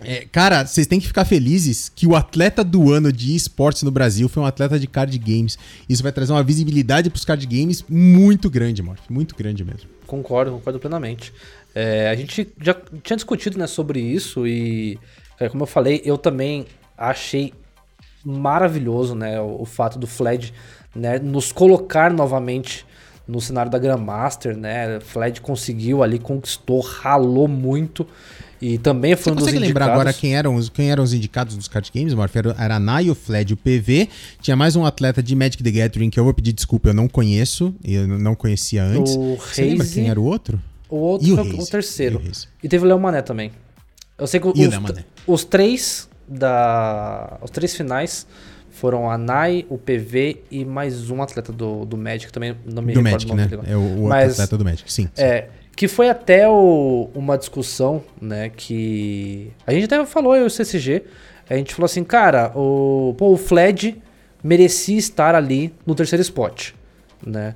É, 0.00 0.26
cara, 0.32 0.64
vocês 0.64 0.86
têm 0.86 0.98
que 0.98 1.06
ficar 1.06 1.26
felizes 1.26 1.92
que 1.94 2.06
o 2.06 2.16
atleta 2.16 2.64
do 2.64 2.90
ano 2.90 3.12
de 3.12 3.36
esportes 3.36 3.82
no 3.82 3.90
Brasil 3.90 4.28
foi 4.28 4.42
um 4.42 4.46
atleta 4.46 4.78
de 4.78 4.86
card 4.86 5.16
games. 5.18 5.58
Isso 5.86 6.02
vai 6.02 6.10
trazer 6.10 6.32
uma 6.32 6.42
visibilidade 6.42 7.10
para 7.10 7.18
os 7.18 7.26
card 7.26 7.46
games 7.46 7.84
muito 7.88 8.48
grande, 8.48 8.82
Morph. 8.82 9.02
Muito 9.10 9.36
grande 9.36 9.62
mesmo. 9.62 9.90
Concordo, 10.12 10.50
concordo 10.50 10.78
plenamente. 10.78 11.32
É, 11.74 12.10
a 12.10 12.14
gente 12.14 12.52
já 12.60 12.76
tinha 13.02 13.16
discutido 13.16 13.58
né, 13.58 13.66
sobre 13.66 13.98
isso 13.98 14.46
e, 14.46 14.98
como 15.50 15.62
eu 15.62 15.66
falei, 15.66 16.02
eu 16.04 16.18
também 16.18 16.66
achei 16.98 17.54
maravilhoso 18.22 19.14
né, 19.14 19.40
o, 19.40 19.62
o 19.62 19.64
fato 19.64 19.98
do 19.98 20.06
Fled 20.06 20.52
né, 20.94 21.18
nos 21.18 21.50
colocar 21.50 22.12
novamente 22.12 22.84
no 23.26 23.40
cenário 23.40 23.72
da 23.72 23.78
Grandmaster, 23.78 24.54
né? 24.54 25.00
Fled 25.00 25.40
conseguiu 25.40 26.02
ali, 26.02 26.18
conquistou, 26.18 26.80
ralou 26.80 27.48
muito. 27.48 28.06
E 28.62 28.78
também 28.78 29.16
foi 29.16 29.24
Você 29.24 29.30
um 29.30 29.34
dos 29.34 29.44
consegue 29.46 29.58
lembrar 29.58 29.90
agora 29.90 30.12
quem 30.12 30.36
eram, 30.36 30.54
os, 30.54 30.68
quem 30.68 30.88
eram 30.88 31.02
os 31.02 31.12
indicados 31.12 31.56
dos 31.56 31.66
card 31.66 31.90
games, 31.92 32.14
Morph? 32.14 32.36
Era, 32.36 32.76
a 32.76 32.78
Nai, 32.78 33.10
o 33.10 33.14
Fled, 33.14 33.52
o 33.52 33.56
PV. 33.56 34.08
Tinha 34.40 34.54
mais 34.54 34.76
um 34.76 34.86
atleta 34.86 35.20
de 35.20 35.34
Magic 35.34 35.60
the 35.60 35.70
Gathering 35.72 36.08
que 36.08 36.20
eu 36.20 36.22
vou 36.22 36.32
pedir 36.32 36.52
desculpa, 36.52 36.90
eu 36.90 36.94
não 36.94 37.08
conheço. 37.08 37.74
Eu 37.84 38.06
não 38.06 38.36
conhecia 38.36 38.84
antes. 38.84 39.16
O 39.16 39.36
Você 39.36 39.62
lembra 39.62 39.84
quem 39.84 40.08
era 40.08 40.20
o 40.20 40.24
outro? 40.24 40.62
O 40.88 40.96
outro 40.96 41.26
e 41.26 41.32
o, 41.32 41.60
o 41.60 41.66
terceiro. 41.66 42.22
E, 42.24 42.66
e, 42.66 42.68
teve 42.68 42.84
o 42.84 42.86
Léo 42.86 43.00
Mané 43.00 43.20
também. 43.20 43.50
Eu 44.16 44.28
sei 44.28 44.38
que 44.38 44.46
os, 44.46 44.54
os 45.26 45.44
três 45.44 46.08
da. 46.28 47.38
Os 47.42 47.50
três 47.50 47.74
finais 47.74 48.28
foram 48.70 49.10
a 49.10 49.18
Nai, 49.18 49.66
o 49.68 49.76
PV 49.76 50.44
e 50.52 50.64
mais 50.64 51.10
um 51.10 51.20
atleta 51.20 51.52
do, 51.52 51.84
do 51.84 51.96
Magic 51.96 52.32
também. 52.32 52.54
Não 52.64 52.80
me 52.80 52.92
do 52.92 53.02
Magic, 53.02 53.34
né? 53.34 53.48
É 53.66 53.76
o, 53.76 54.04
o 54.04 54.08
Mas, 54.08 54.34
atleta 54.34 54.56
do 54.56 54.64
Magic, 54.64 54.92
sim. 54.92 55.08
É. 55.16 55.42
Sim. 55.42 55.61
Que 55.74 55.88
foi 55.88 56.08
até 56.08 56.48
o, 56.48 57.10
uma 57.14 57.36
discussão, 57.38 58.02
né? 58.20 58.50
Que. 58.54 59.50
A 59.66 59.72
gente 59.72 59.84
até 59.84 60.04
falou, 60.04 60.36
eu 60.36 60.44
e 60.44 60.46
o 60.46 60.50
CCG. 60.50 61.02
A 61.48 61.56
gente 61.56 61.74
falou 61.74 61.86
assim, 61.86 62.04
cara, 62.04 62.52
o, 62.54 63.14
pô, 63.18 63.32
o 63.32 63.36
Fled 63.36 64.00
merecia 64.42 64.96
estar 64.96 65.34
ali 65.34 65.72
no 65.86 65.94
terceiro 65.94 66.22
spot, 66.22 66.70
né? 67.24 67.54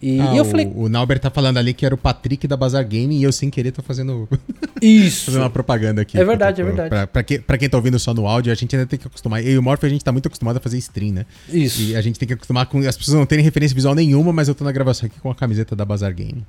E, 0.00 0.20
ah, 0.20 0.34
e 0.34 0.36
eu 0.36 0.44
o, 0.44 0.46
falei. 0.46 0.70
O 0.74 0.88
Nauber 0.88 1.18
tá 1.18 1.28
falando 1.28 1.58
ali 1.58 1.74
que 1.74 1.84
era 1.84 1.94
o 1.94 1.98
Patrick 1.98 2.46
da 2.46 2.56
Bazar 2.56 2.86
Game 2.86 3.18
e 3.18 3.22
eu 3.22 3.32
sem 3.32 3.50
querer 3.50 3.72
tô 3.72 3.82
fazendo. 3.82 4.28
Isso. 4.80 5.26
fazendo 5.26 5.42
uma 5.42 5.50
propaganda 5.50 6.02
aqui. 6.02 6.18
É 6.18 6.24
verdade, 6.24 6.60
é 6.60 6.64
verdade. 6.64 6.88
Pra, 6.88 7.06
pra, 7.06 7.22
que, 7.22 7.40
pra, 7.40 7.58
quem 7.58 7.68
tá 7.68 7.76
ouvindo 7.76 7.98
só 7.98 8.14
no 8.14 8.26
áudio, 8.26 8.52
a 8.52 8.54
gente 8.54 8.76
ainda 8.76 8.86
tem 8.86 8.98
que 8.98 9.08
acostumar. 9.08 9.44
Eu 9.44 9.52
e 9.52 9.58
o 9.58 9.62
Morph, 9.62 9.82
a 9.82 9.88
gente 9.88 10.04
tá 10.04 10.12
muito 10.12 10.26
acostumado 10.26 10.58
a 10.58 10.60
fazer 10.60 10.78
stream, 10.78 11.12
né? 11.12 11.26
Isso. 11.48 11.82
E 11.82 11.96
a 11.96 12.00
gente 12.00 12.16
tem 12.18 12.28
que 12.28 12.34
acostumar 12.34 12.66
com. 12.66 12.78
As 12.86 12.96
pessoas 12.96 13.16
não 13.16 13.26
terem 13.26 13.44
referência 13.44 13.74
visual 13.74 13.94
nenhuma, 13.94 14.32
mas 14.32 14.46
eu 14.46 14.54
tô 14.54 14.62
na 14.62 14.70
gravação 14.70 15.06
aqui 15.06 15.18
com 15.18 15.30
a 15.30 15.34
camiseta 15.34 15.74
da 15.74 15.84
Bazar 15.84 16.14
Game. 16.14 16.46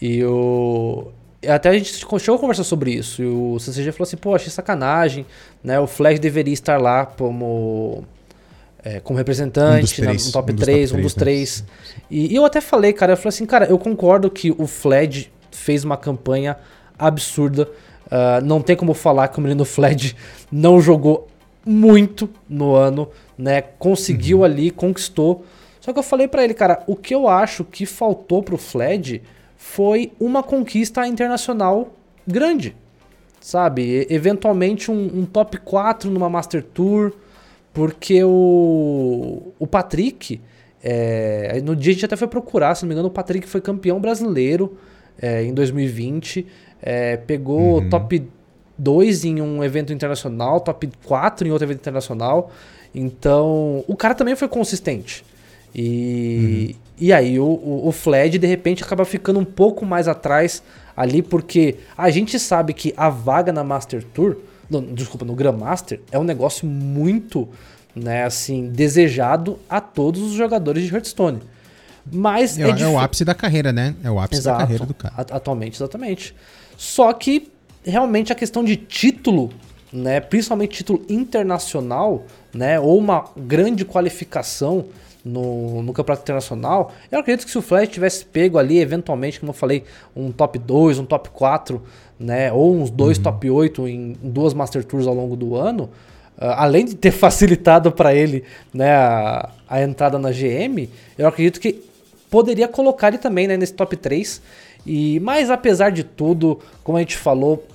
E 0.00 0.24
o. 0.24 1.08
Até 1.46 1.70
a 1.70 1.72
gente 1.72 1.94
chegou 1.94 2.36
a 2.36 2.38
conversar 2.38 2.64
sobre 2.64 2.92
isso. 2.92 3.22
E 3.22 3.26
o 3.26 3.58
CCG 3.58 3.92
falou 3.92 4.06
assim: 4.06 4.16
pô, 4.16 4.34
achei 4.34 4.50
sacanagem, 4.50 5.26
né? 5.62 5.78
O 5.78 5.86
Flash 5.86 6.18
deveria 6.18 6.54
estar 6.54 6.80
lá 6.80 7.04
como. 7.06 8.04
É, 8.82 8.98
como 8.98 9.18
representante, 9.18 10.00
um 10.00 10.06
no 10.06 10.32
top 10.32 10.52
um 10.52 10.56
3, 10.56 10.92
um 10.92 11.02
dos 11.02 11.12
três. 11.12 11.60
Né? 11.60 11.68
E, 12.10 12.32
e, 12.32 12.34
eu 12.34 12.46
até 12.46 12.62
falei, 12.62 12.94
cara, 12.94 13.12
eu 13.12 13.16
falei 13.16 13.28
assim, 13.28 13.44
cara, 13.44 13.66
eu 13.66 13.78
concordo 13.78 14.30
que 14.30 14.50
o 14.56 14.66
Fled 14.66 15.30
fez 15.50 15.84
uma 15.84 15.98
campanha 15.98 16.56
absurda. 16.98 17.68
Uh, 18.06 18.42
não 18.42 18.62
tem 18.62 18.74
como 18.74 18.94
falar 18.94 19.28
que 19.28 19.38
o 19.38 19.42
menino 19.42 19.66
Fled 19.66 20.16
não 20.50 20.80
jogou 20.80 21.28
muito 21.64 22.30
no 22.48 22.74
ano, 22.74 23.08
né? 23.36 23.60
Conseguiu 23.60 24.38
uhum. 24.38 24.44
ali, 24.44 24.70
conquistou. 24.70 25.44
Só 25.78 25.92
que 25.92 25.98
eu 25.98 26.02
falei 26.02 26.26
para 26.26 26.42
ele, 26.42 26.54
cara, 26.54 26.82
o 26.86 26.96
que 26.96 27.14
eu 27.14 27.28
acho 27.28 27.64
que 27.64 27.84
faltou 27.84 28.42
pro 28.42 28.56
Fled 28.56 29.22
foi 29.60 30.10
uma 30.18 30.42
conquista 30.42 31.06
internacional 31.06 31.94
grande, 32.26 32.74
sabe? 33.38 34.06
eventualmente 34.08 34.90
um, 34.90 35.20
um, 35.20 35.26
top 35.26 35.58
4 35.58 36.10
numa 36.10 36.30
Master 36.30 36.62
Tour, 36.64 37.12
porque 37.70 38.24
o, 38.24 39.52
o 39.58 39.66
Patrick, 39.66 40.40
é, 40.82 41.60
no 41.62 41.76
dia 41.76 41.90
a 41.90 41.94
gente 41.94 42.04
até 42.06 42.16
foi 42.16 42.26
procurar, 42.26 42.74
se 42.74 42.84
não 42.84 42.88
me 42.88 42.94
engano, 42.94 43.08
o 43.08 43.10
Patrick 43.10 43.46
foi 43.46 43.60
campeão 43.60 44.00
brasileiro 44.00 44.78
é, 45.20 45.44
em 45.44 45.52
2020, 45.52 46.46
é, 46.80 47.18
pegou 47.18 47.82
uhum. 47.82 47.90
top 47.90 48.26
2 48.78 49.24
em 49.26 49.42
um 49.42 49.62
evento 49.62 49.92
internacional, 49.92 50.58
top 50.60 50.88
4 51.04 51.46
em 51.46 51.50
outro 51.50 51.66
evento 51.66 51.80
internacional, 51.80 52.50
então 52.94 53.84
o 53.86 53.94
cara 53.94 54.14
também 54.14 54.34
foi 54.34 54.48
consistente. 54.48 55.22
E, 55.74 56.74
uhum. 56.74 56.89
E 57.00 57.12
aí 57.12 57.40
o, 57.40 57.44
o, 57.44 57.88
o 57.88 57.92
Fled 57.92 58.38
de 58.38 58.46
repente 58.46 58.84
acaba 58.84 59.04
ficando 59.04 59.40
um 59.40 59.44
pouco 59.44 59.86
mais 59.86 60.06
atrás 60.06 60.62
ali, 60.96 61.22
porque 61.22 61.76
a 61.96 62.10
gente 62.10 62.38
sabe 62.38 62.74
que 62.74 62.92
a 62.96 63.08
vaga 63.08 63.52
na 63.52 63.64
Master 63.64 64.04
Tour, 64.04 64.36
não, 64.68 64.82
desculpa, 64.82 65.24
no 65.24 65.34
Grandmaster, 65.34 66.00
é 66.12 66.18
um 66.18 66.24
negócio 66.24 66.66
muito, 66.66 67.48
né, 67.96 68.24
assim, 68.24 68.68
desejado 68.68 69.58
a 69.68 69.80
todos 69.80 70.20
os 70.20 70.32
jogadores 70.32 70.84
de 70.84 70.94
Hearthstone. 70.94 71.40
Mas 72.12 72.58
é, 72.58 72.62
é, 72.62 72.82
é 72.82 72.86
o 72.86 72.98
ápice 72.98 73.24
da 73.24 73.34
carreira, 73.34 73.72
né? 73.72 73.94
É 74.02 74.10
o 74.10 74.18
ápice 74.18 74.42
Exato, 74.42 74.58
da 74.58 74.64
carreira 74.64 74.86
do 74.86 74.94
cara. 74.94 75.14
Atualmente, 75.16 75.76
exatamente. 75.76 76.34
Só 76.76 77.12
que 77.12 77.50
realmente 77.84 78.32
a 78.32 78.34
questão 78.34 78.62
de 78.62 78.76
título, 78.76 79.50
né, 79.92 80.20
principalmente 80.20 80.76
título 80.78 81.02
internacional, 81.08 82.24
né, 82.52 82.78
ou 82.78 82.98
uma 82.98 83.24
grande 83.36 83.84
qualificação 83.84 84.86
no, 85.24 85.82
no 85.82 85.92
campeonato 85.92 86.22
internacional, 86.22 86.92
eu 87.10 87.18
acredito 87.18 87.44
que 87.44 87.50
se 87.50 87.58
o 87.58 87.62
Flash 87.62 87.88
tivesse 87.88 88.24
pego 88.24 88.58
ali, 88.58 88.78
eventualmente, 88.78 89.38
como 89.38 89.50
eu 89.50 89.54
falei, 89.54 89.84
um 90.14 90.32
top 90.32 90.58
2, 90.58 90.98
um 90.98 91.04
top 91.04 91.30
4, 91.30 91.82
né, 92.18 92.52
ou 92.52 92.76
uns 92.76 92.90
dois 92.90 93.16
uhum. 93.18 93.24
top 93.24 93.50
8 93.50 93.88
em, 93.88 94.16
em, 94.22 94.30
duas 94.30 94.54
Master 94.54 94.84
Tours 94.84 95.06
ao 95.06 95.14
longo 95.14 95.36
do 95.36 95.56
ano, 95.56 95.84
uh, 96.36 96.52
além 96.56 96.84
de 96.84 96.94
ter 96.94 97.10
facilitado 97.12 97.92
para 97.92 98.14
ele 98.14 98.44
né, 98.72 98.92
a, 98.92 99.50
a, 99.68 99.82
entrada 99.82 100.18
na 100.18 100.30
GM, 100.30 100.88
eu 101.16 101.26
acredito 101.26 101.60
que 101.60 101.82
poderia 102.30 102.68
colocar 102.68 103.08
ele 103.08 103.18
também 103.18 103.46
né, 103.46 103.56
nesse 103.56 103.74
top 103.74 103.96
3. 103.96 104.40
E, 104.86 105.20
mas 105.20 105.50
apesar 105.50 105.90
de 105.90 106.04
tudo, 106.04 106.58
como 106.82 106.96
a 106.96 107.00
gente 107.00 107.16
falou, 107.16 107.66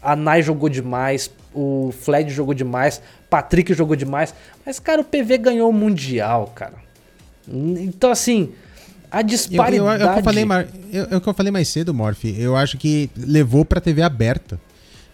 a 0.00 0.14
Nai 0.14 0.42
jogou 0.42 0.68
demais, 0.68 1.30
o 1.52 1.92
Fled 1.92 2.30
jogou 2.30 2.54
demais, 2.54 3.02
Patrick 3.28 3.74
jogou 3.74 3.96
demais, 3.96 4.34
mas 4.64 4.78
cara, 4.78 5.00
o 5.00 5.04
PV 5.04 5.38
ganhou 5.38 5.68
o 5.68 5.72
Mundial, 5.72 6.52
cara. 6.54 6.85
Então, 7.48 8.10
assim, 8.10 8.50
a 9.10 9.22
disparidade. 9.22 9.76
Eu, 9.76 9.84
eu, 9.84 9.90
é, 9.90 10.10
o 10.10 10.12
que 10.12 10.18
eu 10.18 10.24
falei, 10.24 10.44
eu, 10.92 11.04
é 11.04 11.20
que 11.20 11.28
eu 11.28 11.34
falei 11.34 11.52
mais 11.52 11.68
cedo, 11.68 11.94
Morph. 11.94 12.24
Eu 12.24 12.56
acho 12.56 12.76
que 12.76 13.10
levou 13.16 13.64
pra 13.64 13.80
TV 13.80 14.02
aberta. 14.02 14.60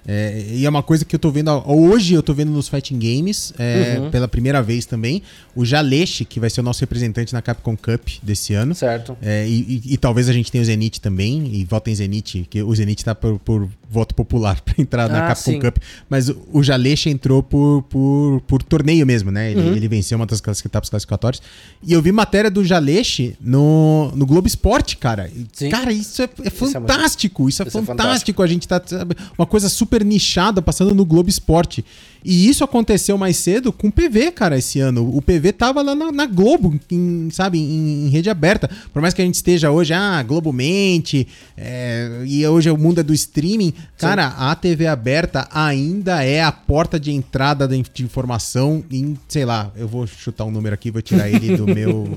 É, 0.07 0.45
e 0.51 0.67
é 0.67 0.69
uma 0.69 0.83
coisa 0.83 1.05
que 1.05 1.15
eu 1.15 1.19
tô 1.19 1.31
vendo. 1.31 1.51
Hoje 1.67 2.15
eu 2.15 2.23
tô 2.23 2.35
vendo 2.35 2.51
nos 2.51 2.69
Fighting 2.69 2.99
Games, 2.99 3.53
é, 3.59 3.99
uhum. 3.99 4.11
pela 4.11 4.27
primeira 4.27 4.63
vez 4.63 4.85
também. 4.85 5.23
O 5.55 5.65
Jaleche, 5.65 6.25
que 6.25 6.41
vai 6.41 6.51
ser 6.51 6.61
o 6.61 6.65
nosso 6.65 6.81
representante 6.81 7.33
na 7.33 7.41
Capcom 7.41 7.77
Cup 7.77 8.09
desse 8.23 8.55
ano. 8.55 8.75
Certo. 8.75 9.17
É, 9.23 9.47
e, 9.47 9.83
e, 9.85 9.95
e, 9.95 9.97
talvez 9.97 10.29
a 10.29 10.33
gente 10.33 10.51
tenha 10.51 10.63
o 10.63 10.65
Zenith 10.65 10.99
também. 10.99 11.55
E 11.55 11.65
votem 11.65 11.95
Zenith, 11.95 12.47
que 12.49 12.63
o 12.63 12.75
Zenith 12.75 13.03
tá 13.03 13.15
por, 13.15 13.39
por 13.39 13.69
voto 13.89 14.15
popular 14.15 14.61
para 14.65 14.75
entrar 14.79 15.09
na 15.09 15.25
ah, 15.25 15.29
Capcom 15.29 15.53
sim. 15.53 15.61
Cup. 15.61 15.77
Mas 16.09 16.31
o 16.53 16.63
Jaleche 16.63 17.11
entrou 17.11 17.43
por, 17.43 17.83
por, 17.83 18.41
por 18.47 18.63
torneio 18.63 19.07
mesmo, 19.07 19.31
né? 19.31 19.53
Ele, 19.53 19.61
uhum. 19.61 19.77
ele 19.77 19.89
venceu 19.89 20.17
uma 20.17 20.27
das 20.27 20.41
etapas 20.41 20.89
classificatórias. 20.89 21.43
E 21.83 21.93
eu 21.93 22.03
vi 22.03 22.11
matéria 22.11 22.51
do 22.51 22.65
Jaleche 22.65 23.37
no, 23.41 24.11
no 24.15 24.27
Globo 24.27 24.49
Esporte, 24.49 24.97
cara. 24.97 25.31
Sim. 25.53 25.69
Cara, 25.69 25.93
isso 25.93 26.23
é, 26.23 26.29
é 26.45 26.51
fantástico. 26.51 27.49
Isso 27.49 27.63
é, 27.63 27.69
isso 27.69 27.79
é 27.79 27.83
fantástico. 27.83 28.03
fantástico. 28.03 28.43
A 28.43 28.47
gente 28.47 28.67
tá. 28.67 28.83
Sabe, 28.85 29.15
uma 29.37 29.47
coisa 29.47 29.69
super 29.69 29.92
super 29.93 30.05
nichada 30.05 30.63
passando 30.63 30.95
no 30.95 31.05
Globo 31.05 31.29
Esporte. 31.29 31.85
E 32.25 32.49
isso 32.49 32.63
aconteceu 32.63 33.19
mais 33.19 33.37
cedo 33.37 33.73
com 33.73 33.89
o 33.89 33.93
PV, 33.93 34.31
cara, 34.31 34.57
esse 34.57 34.79
ano. 34.79 35.15
O 35.15 35.21
PV 35.21 35.53
tava 35.53 35.83
lá 35.83 35.93
na, 35.93 36.13
na 36.13 36.25
Globo, 36.25 36.79
em, 36.91 37.29
sabe, 37.33 37.59
em, 37.59 38.07
em, 38.07 38.09
rede 38.11 38.31
aberta. 38.31 38.71
Por 38.93 39.03
mais 39.03 39.13
que 39.13 39.21
a 39.21 39.25
gente 39.25 39.35
esteja 39.35 39.73
hoje, 39.73 39.93
ah, 39.93 40.23
Globo 40.23 40.53
mente, 40.53 41.27
é, 41.57 42.23
e 42.25 42.47
hoje 42.47 42.71
o 42.71 42.79
mundo 42.79 43.01
é 43.01 43.03
do 43.03 43.13
streaming. 43.13 43.75
Cara, 43.99 44.31
Sim. 44.31 44.37
a 44.39 44.55
TV 44.55 44.87
aberta 44.87 45.49
ainda 45.53 46.23
é 46.23 46.41
a 46.41 46.53
porta 46.53 46.99
de 46.99 47.11
entrada 47.11 47.67
de, 47.67 47.83
de 47.93 48.05
informação 48.05 48.85
em, 48.89 49.19
sei 49.27 49.45
lá, 49.45 49.73
eu 49.77 49.89
vou 49.89 50.07
chutar 50.07 50.45
um 50.45 50.51
número 50.53 50.75
aqui, 50.75 50.93
vou 50.93 51.03
tirar 51.03 51.29
ele 51.29 51.57
do 51.57 51.67
meu. 51.67 52.09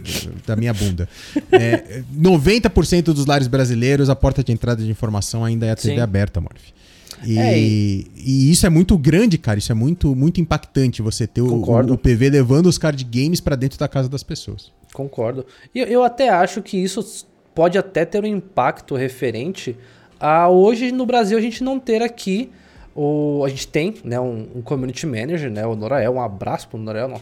da 0.46 0.54
minha 0.56 0.74
bunda. 0.74 1.08
É, 1.50 2.02
90% 2.14 3.04
dos 3.04 3.24
lares 3.24 3.48
brasileiros, 3.48 4.10
a 4.10 4.14
porta 4.14 4.44
de 4.44 4.52
entrada 4.52 4.82
de 4.82 4.90
informação 4.90 5.42
ainda 5.42 5.64
é 5.64 5.70
a 5.70 5.76
TV 5.76 5.94
Sim. 5.94 6.00
aberta, 6.02 6.38
Morph. 6.38 6.83
E, 7.26 7.38
é, 7.38 7.58
e... 7.58 8.06
e, 8.16 8.50
isso 8.50 8.66
é 8.66 8.70
muito 8.70 8.96
grande, 8.96 9.38
cara. 9.38 9.58
Isso 9.58 9.72
é 9.72 9.74
muito, 9.74 10.14
muito 10.14 10.40
impactante 10.40 11.02
você 11.02 11.26
ter 11.26 11.42
o, 11.42 11.62
o, 11.62 11.98
PV 11.98 12.30
levando 12.30 12.66
os 12.66 12.78
card 12.78 13.02
games 13.04 13.40
para 13.40 13.56
dentro 13.56 13.78
da 13.78 13.88
casa 13.88 14.08
das 14.08 14.22
pessoas. 14.22 14.72
Concordo. 14.92 15.46
E 15.74 15.80
eu, 15.80 15.86
eu 15.86 16.02
até 16.04 16.28
acho 16.28 16.62
que 16.62 16.76
isso 16.76 17.26
pode 17.54 17.78
até 17.78 18.04
ter 18.04 18.22
um 18.22 18.26
impacto 18.26 18.94
referente 18.94 19.76
a 20.18 20.48
hoje 20.48 20.90
no 20.90 21.06
Brasil 21.06 21.38
a 21.38 21.40
gente 21.40 21.62
não 21.62 21.78
ter 21.78 22.02
aqui 22.02 22.50
o 22.94 23.42
a 23.44 23.48
gente 23.48 23.68
tem 23.68 23.94
né 24.04 24.18
um, 24.18 24.48
um 24.56 24.62
community 24.62 25.06
manager 25.06 25.50
né 25.50 25.66
o 25.66 25.76
Norael 25.76 26.12
um 26.14 26.20
abraço 26.20 26.68
pro 26.68 26.78
Norael 26.78 27.08
não. 27.08 27.20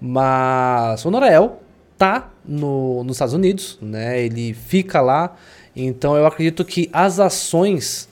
mas 0.00 1.04
o 1.04 1.10
Norael 1.10 1.60
tá 1.98 2.30
no, 2.44 3.02
nos 3.04 3.16
Estados 3.16 3.34
Unidos 3.34 3.78
né 3.80 4.20
ele 4.20 4.54
fica 4.54 5.00
lá 5.00 5.36
então 5.74 6.16
eu 6.16 6.26
acredito 6.26 6.64
que 6.64 6.88
as 6.92 7.20
ações 7.20 8.08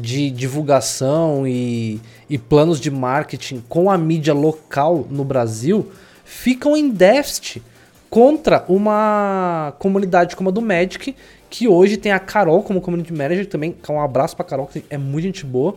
de 0.00 0.30
divulgação 0.30 1.46
e, 1.46 2.00
e 2.28 2.38
planos 2.38 2.80
de 2.80 2.90
marketing 2.90 3.62
com 3.68 3.90
a 3.90 3.96
mídia 3.96 4.34
local 4.34 5.06
no 5.10 5.24
Brasil 5.24 5.90
ficam 6.24 6.76
em 6.76 6.90
déficit 6.90 7.62
contra 8.10 8.64
uma 8.68 9.74
comunidade 9.78 10.36
como 10.36 10.48
a 10.48 10.52
do 10.52 10.62
Magic, 10.62 11.16
que 11.50 11.66
hoje 11.66 11.96
tem 11.96 12.12
a 12.12 12.18
Carol 12.18 12.62
como 12.62 12.80
community 12.80 13.12
manager 13.12 13.46
também. 13.46 13.74
Um 13.88 14.00
abraço 14.00 14.36
pra 14.36 14.44
Carol, 14.44 14.66
que 14.66 14.84
é 14.88 14.96
muito 14.96 15.24
gente 15.24 15.44
boa. 15.44 15.76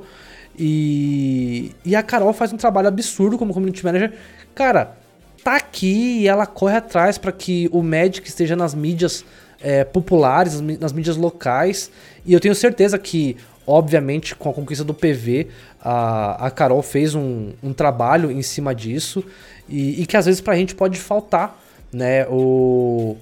E, 0.58 1.71
e 1.86 1.95
a 1.95 2.01
Carol 2.01 2.34
faz 2.34 2.53
um 2.53 2.58
trabalho 2.58 2.88
absurdo 2.88 3.38
como 3.38 3.53
community 3.53 3.84
manager. 3.84 4.13
Cara, 4.56 4.97
tá 5.43 5.56
aqui 5.56 6.19
e 6.19 6.27
ela 6.27 6.45
corre 6.45 6.77
atrás 6.77 7.17
para 7.17 7.32
que 7.32 7.69
o 7.71 7.82
Magic 7.82 8.27
esteja 8.27 8.56
nas 8.56 8.73
mídias 8.73 9.25
é, 9.60 9.84
populares, 9.84 10.60
nas 10.62 10.93
mídias 10.93 11.17
locais. 11.17 11.91
E 12.25 12.34
eu 12.34 12.39
tenho 12.39 12.56
certeza 12.56 12.97
que 12.97 13.38
Obviamente, 13.69 14.34
com 14.34 14.49
a 14.49 14.53
conquista 14.53 14.86
do 14.86 14.93
PV, 14.93 15.49
a, 15.82 16.47
a 16.47 16.49
Carol 16.49 16.82
fez 16.82 17.13
um, 17.13 17.51
um 17.62 17.73
trabalho 17.73 18.32
em 18.32 18.41
cima 18.41 18.73
disso 18.73 19.21
e, 19.67 20.01
e, 20.01 20.06
que 20.06 20.15
às 20.15 20.25
vezes 20.25 20.39
pra 20.39 20.56
gente 20.56 20.73
pode 20.73 20.97
faltar, 20.97 21.62
né? 21.91 22.25
O, 22.30 23.17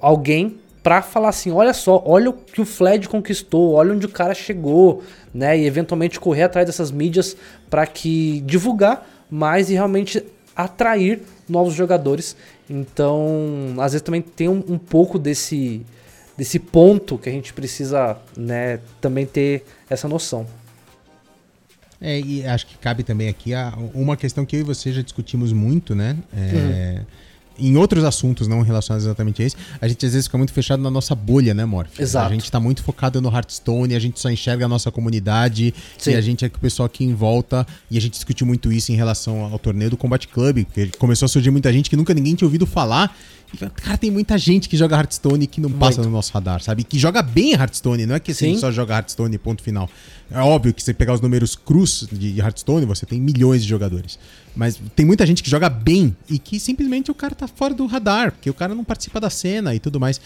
alguém 0.00 0.58
para 0.82 1.00
falar 1.00 1.30
assim, 1.30 1.50
olha 1.50 1.72
só, 1.72 2.02
olha 2.06 2.30
o 2.30 2.32
que 2.34 2.60
o 2.60 2.66
Fled 2.66 3.08
conquistou, 3.08 3.72
olha 3.72 3.94
onde 3.94 4.04
o 4.06 4.10
cara 4.10 4.34
chegou, 4.34 5.02
né? 5.32 5.58
E 5.58 5.66
eventualmente 5.66 6.20
correr 6.20 6.42
atrás 6.42 6.66
dessas 6.66 6.90
mídias 6.90 7.34
para 7.70 7.86
que 7.86 8.40
divulgar 8.42 9.08
mais 9.30 9.70
e 9.70 9.72
realmente 9.72 10.22
atrair 10.54 11.22
novos 11.48 11.74
jogadores. 11.74 12.36
Então, 12.68 13.74
às 13.78 13.92
vezes 13.92 14.02
também 14.02 14.20
tem 14.20 14.48
um, 14.48 14.62
um 14.68 14.78
pouco 14.78 15.18
desse 15.18 15.84
desse 16.36 16.58
ponto 16.58 17.16
que 17.16 17.28
a 17.28 17.32
gente 17.32 17.52
precisa, 17.52 18.16
né, 18.36 18.80
também 19.00 19.26
ter 19.26 19.64
essa 19.88 20.06
noção. 20.06 20.46
É, 22.00 22.20
e 22.20 22.46
acho 22.46 22.66
que 22.66 22.76
cabe 22.76 23.02
também 23.02 23.28
aqui 23.28 23.54
a, 23.54 23.72
uma 23.94 24.16
questão 24.16 24.44
que 24.44 24.54
eu 24.56 24.60
e 24.60 24.62
você 24.62 24.92
já 24.92 25.00
discutimos 25.00 25.52
muito, 25.52 25.94
né? 25.94 26.16
É, 26.36 26.98
uhum. 26.98 27.04
Em 27.58 27.76
outros 27.78 28.04
assuntos, 28.04 28.46
não 28.46 28.60
relacionados 28.60 29.06
exatamente 29.06 29.42
a 29.42 29.46
isso, 29.46 29.56
a 29.80 29.88
gente 29.88 30.04
às 30.04 30.12
vezes 30.12 30.26
fica 30.26 30.36
muito 30.36 30.52
fechado 30.52 30.82
na 30.82 30.90
nossa 30.90 31.14
bolha, 31.14 31.54
né, 31.54 31.64
Morph? 31.64 31.98
Exato. 31.98 32.28
A 32.28 32.32
gente 32.34 32.52
tá 32.52 32.60
muito 32.60 32.82
focado 32.82 33.18
no 33.22 33.34
Hearthstone, 33.34 33.94
a 33.94 33.98
gente 33.98 34.20
só 34.20 34.30
enxerga 34.30 34.66
a 34.66 34.68
nossa 34.68 34.90
comunidade 34.90 35.72
Sim. 35.96 36.10
e 36.10 36.14
a 36.16 36.20
gente 36.20 36.44
é 36.44 36.50
que 36.50 36.56
o 36.56 36.60
pessoal 36.60 36.84
aqui 36.84 37.02
em 37.02 37.14
volta, 37.14 37.66
e 37.90 37.96
a 37.96 38.00
gente 38.00 38.12
discutiu 38.12 38.46
muito 38.46 38.70
isso 38.70 38.92
em 38.92 38.94
relação 38.94 39.44
ao 39.44 39.58
torneio 39.58 39.90
do 39.90 39.96
Combat 39.96 40.28
Club, 40.28 40.66
porque 40.66 40.90
começou 40.98 41.24
a 41.24 41.28
surgir 41.30 41.50
muita 41.50 41.72
gente 41.72 41.88
que 41.88 41.96
nunca 41.96 42.12
ninguém 42.12 42.34
tinha 42.34 42.46
ouvido 42.46 42.66
falar 42.66 43.16
Cara, 43.56 43.96
tem 43.96 44.10
muita 44.10 44.36
gente 44.38 44.68
que 44.68 44.76
joga 44.76 44.96
Hearthstone 44.96 45.46
que 45.46 45.60
não 45.60 45.68
Muito. 45.68 45.80
passa 45.80 46.02
no 46.02 46.10
nosso 46.10 46.32
radar, 46.32 46.62
sabe? 46.62 46.84
Que 46.84 46.98
joga 46.98 47.22
bem 47.22 47.52
Hearthstone, 47.52 48.06
não 48.06 48.14
é 48.14 48.20
que 48.20 48.32
assim, 48.32 48.56
só 48.56 48.70
joga 48.70 48.94
Hearthstone 48.94 49.36
ponto 49.38 49.62
final. 49.62 49.88
É 50.30 50.38
óbvio 50.40 50.74
que 50.74 50.82
você 50.82 50.92
pegar 50.92 51.14
os 51.14 51.20
números 51.20 51.54
cruz 51.54 52.06
de 52.10 52.38
Hearthstone, 52.38 52.84
você 52.84 53.06
tem 53.06 53.20
milhões 53.20 53.62
de 53.62 53.68
jogadores. 53.68 54.18
Mas 54.56 54.80
tem 54.94 55.04
muita 55.04 55.26
gente 55.26 55.42
que 55.42 55.50
joga 55.50 55.68
bem 55.68 56.16
e 56.28 56.38
que 56.38 56.58
simplesmente 56.58 57.10
o 57.10 57.14
cara 57.14 57.34
tá 57.34 57.46
fora 57.46 57.74
do 57.74 57.86
radar, 57.86 58.32
porque 58.32 58.48
o 58.48 58.54
cara 58.54 58.74
não 58.74 58.82
participa 58.82 59.20
da 59.20 59.30
cena 59.30 59.74
e 59.74 59.78
tudo 59.78 60.00
mais. 60.00 60.20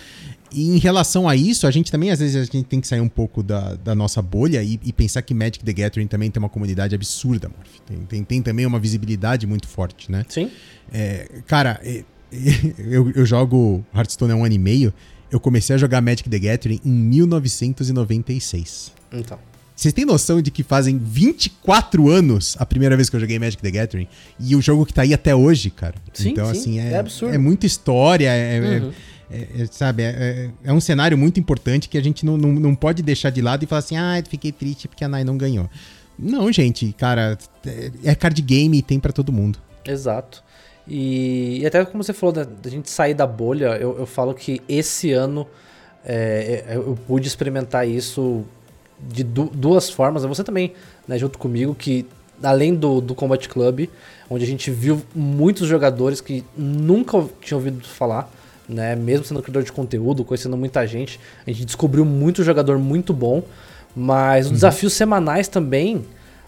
E 0.53 0.71
em 0.71 0.79
relação 0.79 1.29
a 1.29 1.37
isso, 1.37 1.67
a 1.67 1.71
gente 1.71 1.91
também, 1.93 2.11
às 2.11 2.19
vezes, 2.19 2.37
a 2.37 2.45
gente 2.45 2.65
tem 2.65 2.81
que 2.81 2.87
sair 2.87 3.01
um 3.01 3.09
pouco 3.09 3.43
da, 3.43 3.75
da 3.77 3.95
nossa 3.95 4.21
bolha 4.21 4.63
e, 4.63 4.81
e 4.85 4.93
pensar 4.93 5.23
que 5.23 5.33
Magic 5.35 5.65
the 5.65 5.73
Gathering 5.73 6.07
também 6.07 6.31
tem 6.31 6.41
uma 6.41 6.49
comunidade 6.49 6.95
absurda, 6.95 7.49
Morph. 7.49 7.81
Tem, 7.87 7.99
tem, 7.99 8.25
tem 8.25 8.43
também 8.43 8.67
uma 8.67 8.79
visibilidade 8.79 9.47
muito 9.47 9.69
forte, 9.69 10.11
né? 10.11 10.25
Sim. 10.29 10.51
É, 10.93 11.43
cara, 11.47 11.81
é, 11.85 12.05
eu, 12.79 13.11
eu 13.11 13.27
jogo 13.27 13.85
Hearthstone 13.95 14.33
há 14.33 14.37
um 14.37 14.45
ano 14.45 14.55
e 14.55 14.59
meio. 14.59 14.95
Eu 15.31 15.39
comecei 15.39 15.77
a 15.77 15.79
jogar 15.79 16.01
Magic 16.01 16.29
the 16.29 16.39
Gathering 16.39 16.81
em 16.85 16.91
1996. 16.91 18.93
Então. 19.13 19.39
Vocês 19.81 19.95
têm 19.95 20.05
noção 20.05 20.43
de 20.43 20.51
que 20.51 20.63
fazem 20.63 20.99
24 20.99 22.11
anos 22.11 22.55
a 22.59 22.67
primeira 22.67 22.95
vez 22.97 23.09
que 23.09 23.17
eu 23.17 23.21
joguei 23.21 23.39
Magic 23.39 23.63
the 23.63 23.71
Gathering? 23.71 24.07
E 24.39 24.55
o 24.55 24.61
jogo 24.61 24.85
que 24.85 24.93
tá 24.93 25.03
aí 25.03 25.15
até 25.15 25.35
hoje, 25.35 25.71
cara. 25.71 25.95
Sim, 26.13 26.33
então, 26.33 26.53
sim, 26.53 26.61
assim, 26.61 26.81
é, 26.81 26.93
é 26.93 26.99
absurdo. 26.99 27.35
É 27.35 27.39
muita 27.39 27.65
história, 27.65 28.29
é, 28.29 28.57
é 28.57 28.61
uhum. 28.61 28.93
é, 29.31 29.63
é 29.63 29.67
sabe, 29.71 30.03
é, 30.03 30.51
é, 30.63 30.71
um 30.71 30.81
cenário 30.81 31.17
muito 31.17 31.41
importante 31.41 31.89
que 31.89 31.97
a 31.97 32.03
gente 32.03 32.27
não, 32.27 32.37
não, 32.37 32.53
não 32.53 32.75
pode 32.75 33.03
deixar 33.03 33.31
de 33.31 33.41
lado 33.41 33.65
e 33.65 33.67
falar 33.67 33.79
assim, 33.79 33.97
ah, 33.97 34.23
fiquei 34.29 34.53
triste 34.53 34.87
porque 34.87 35.03
a 35.03 35.09
Nai 35.09 35.25
não 35.25 35.39
ganhou. 35.39 35.67
Não, 36.19 36.53
gente, 36.53 36.95
cara, 36.99 37.39
é 38.05 38.15
card 38.15 38.43
game 38.43 38.77
e 38.77 38.83
tem 38.83 39.01
para 39.01 39.13
todo 39.13 39.33
mundo. 39.33 39.59
Exato. 39.83 40.45
E, 40.91 41.61
e, 41.61 41.67
até 41.67 41.85
como 41.85 42.03
você 42.03 42.13
falou 42.13 42.33
da, 42.33 42.43
da 42.43 42.69
gente 42.69 42.91
sair 42.91 43.15
da 43.15 43.25
bolha, 43.25 43.77
eu, 43.77 43.97
eu 44.01 44.07
falo 44.07 44.35
que 44.35 44.61
esse 44.69 45.13
ano 45.13 45.47
é, 46.05 46.65
é 46.67 46.77
eu 46.77 46.99
pude 47.07 47.29
experimentar 47.29 47.87
isso 47.87 48.45
de 48.99 49.23
du 49.23 49.45
duas 49.55 49.89
formas. 49.89 50.25
Você 50.25 50.43
também, 50.43 50.73
né, 51.07 51.17
junto 51.17 51.39
comigo, 51.39 51.77
que 51.77 52.05
além 52.43 52.75
do, 52.75 53.01
do 53.01 53.15
Combat 53.15 53.49
Club, 53.49 53.89
onde 54.29 54.45
a 54.45 54.47
gente 54.47 54.69
viu 54.73 55.01
muitos 55.15 55.69
jogadores 55.69 56.21
que 56.21 56.45
nunca 56.57 57.25
tinham 57.41 57.59
ouvido 57.61 57.87
falar, 57.87 58.29
né, 58.69 58.97
mesmo 58.97 59.25
sendo 59.25 59.43
criador 59.43 59.63
de 59.63 59.71
conteúdo, 59.71 60.25
conhecendo 60.25 60.57
muita 60.57 60.85
gente, 60.89 61.21
a 61.47 61.51
gente 61.53 61.65
descobriu 61.65 62.05
muito 62.05 62.43
jogador 62.43 62.79
muito 62.79 63.13
bom. 63.13 63.45
Mas 63.95 64.47
os 64.47 64.51
uhum. 64.51 64.55
desafios 64.55 64.93
semanais 64.93 65.47
também, 65.47 66.05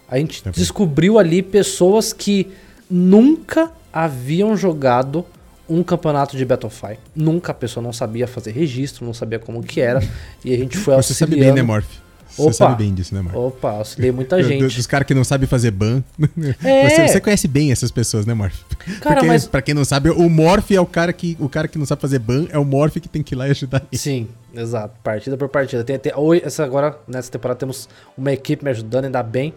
a 0.08 0.18
gente 0.18 0.42
também. 0.42 0.58
descobriu 0.58 1.18
ali 1.18 1.42
pessoas 1.42 2.12
que 2.12 2.52
nunca 2.92 3.72
haviam 3.90 4.54
jogado 4.54 5.24
um 5.68 5.82
campeonato 5.82 6.36
de 6.36 6.44
Battlefy. 6.44 6.98
Nunca 7.16 7.52
a 7.52 7.54
pessoa 7.54 7.82
não 7.82 7.92
sabia 7.92 8.26
fazer 8.26 8.50
registro, 8.50 9.06
não 9.06 9.14
sabia 9.14 9.38
como 9.38 9.62
que 9.62 9.80
era. 9.80 10.02
E 10.44 10.52
a 10.52 10.58
gente 10.58 10.76
foi 10.76 10.94
Você 11.02 11.14
sabe 11.14 11.36
bem, 11.36 11.52
né, 11.52 11.62
Morph? 11.62 12.02
Você 12.28 12.42
opa, 12.42 12.52
sabe 12.52 12.84
bem 12.84 12.94
disso, 12.94 13.14
né, 13.14 13.20
Morph? 13.22 13.36
Opa, 13.36 13.70
auxiliei 13.70 14.12
muita 14.12 14.40
gente. 14.44 14.62
Dos, 14.62 14.74
dos 14.74 14.86
caras 14.86 15.06
que 15.06 15.14
não 15.14 15.24
sabem 15.24 15.46
fazer 15.46 15.70
ban. 15.70 16.02
É. 16.62 16.88
Você, 16.88 17.08
você, 17.08 17.20
conhece 17.20 17.48
bem 17.48 17.72
essas 17.72 17.90
pessoas, 17.90 18.26
né, 18.26 18.34
Morph? 18.34 18.60
Cara, 19.00 19.16
Porque, 19.16 19.26
mas... 19.26 19.46
Pra 19.46 19.62
quem 19.62 19.74
não 19.74 19.84
sabe, 19.84 20.10
o 20.10 20.28
Morph 20.28 20.70
é 20.70 20.80
o 20.80 20.86
cara 20.86 21.12
que. 21.12 21.36
O 21.40 21.48
cara 21.48 21.68
que 21.68 21.78
não 21.78 21.86
sabe 21.86 22.02
fazer 22.02 22.18
ban 22.18 22.46
é 22.50 22.58
o 22.58 22.64
Morph 22.64 22.94
que 22.94 23.08
tem 23.08 23.22
que 23.22 23.34
ir 23.34 23.36
lá 23.36 23.48
e 23.48 23.52
ajudar 23.52 23.82
ele. 23.90 23.98
Sim, 23.98 24.28
exato. 24.54 24.94
Partida 25.02 25.36
por 25.36 25.48
partida. 25.48 25.84
Tem, 25.84 25.98
tem, 25.98 26.12
essa 26.42 26.64
agora, 26.64 26.98
nessa 27.08 27.30
temporada, 27.30 27.58
temos 27.58 27.88
uma 28.16 28.32
equipe 28.32 28.62
me 28.64 28.70
ajudando, 28.70 29.06
ainda 29.06 29.22
bem. 29.22 29.54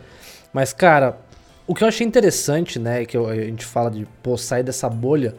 Mas, 0.53 0.71
cara, 0.71 1.17
o 1.67 1.73
que 1.73 1.83
eu 1.83 1.87
achei 1.87 2.05
interessante, 2.05 2.77
né, 2.77 3.05
que 3.05 3.17
a 3.17 3.35
gente 3.35 3.65
fala 3.65 3.89
de 3.89 4.05
pô, 4.21 4.37
sair 4.37 4.63
dessa 4.63 4.89
bolha. 4.89 5.35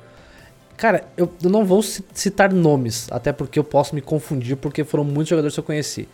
Cara, 0.76 1.04
eu, 1.16 1.32
eu, 1.42 1.48
não 1.48 1.64
vou 1.64 1.82
citar 1.82 2.52
nomes, 2.52 3.06
até 3.10 3.32
porque 3.32 3.58
eu 3.58 3.64
posso 3.64 3.94
me 3.94 4.00
confundir, 4.00 4.56
porque 4.56 4.84
foram 4.84 5.04
muitos 5.04 5.28
jogadores 5.30 5.54
que 5.54 5.60
eu 5.60 5.64
conheci. 5.64 6.08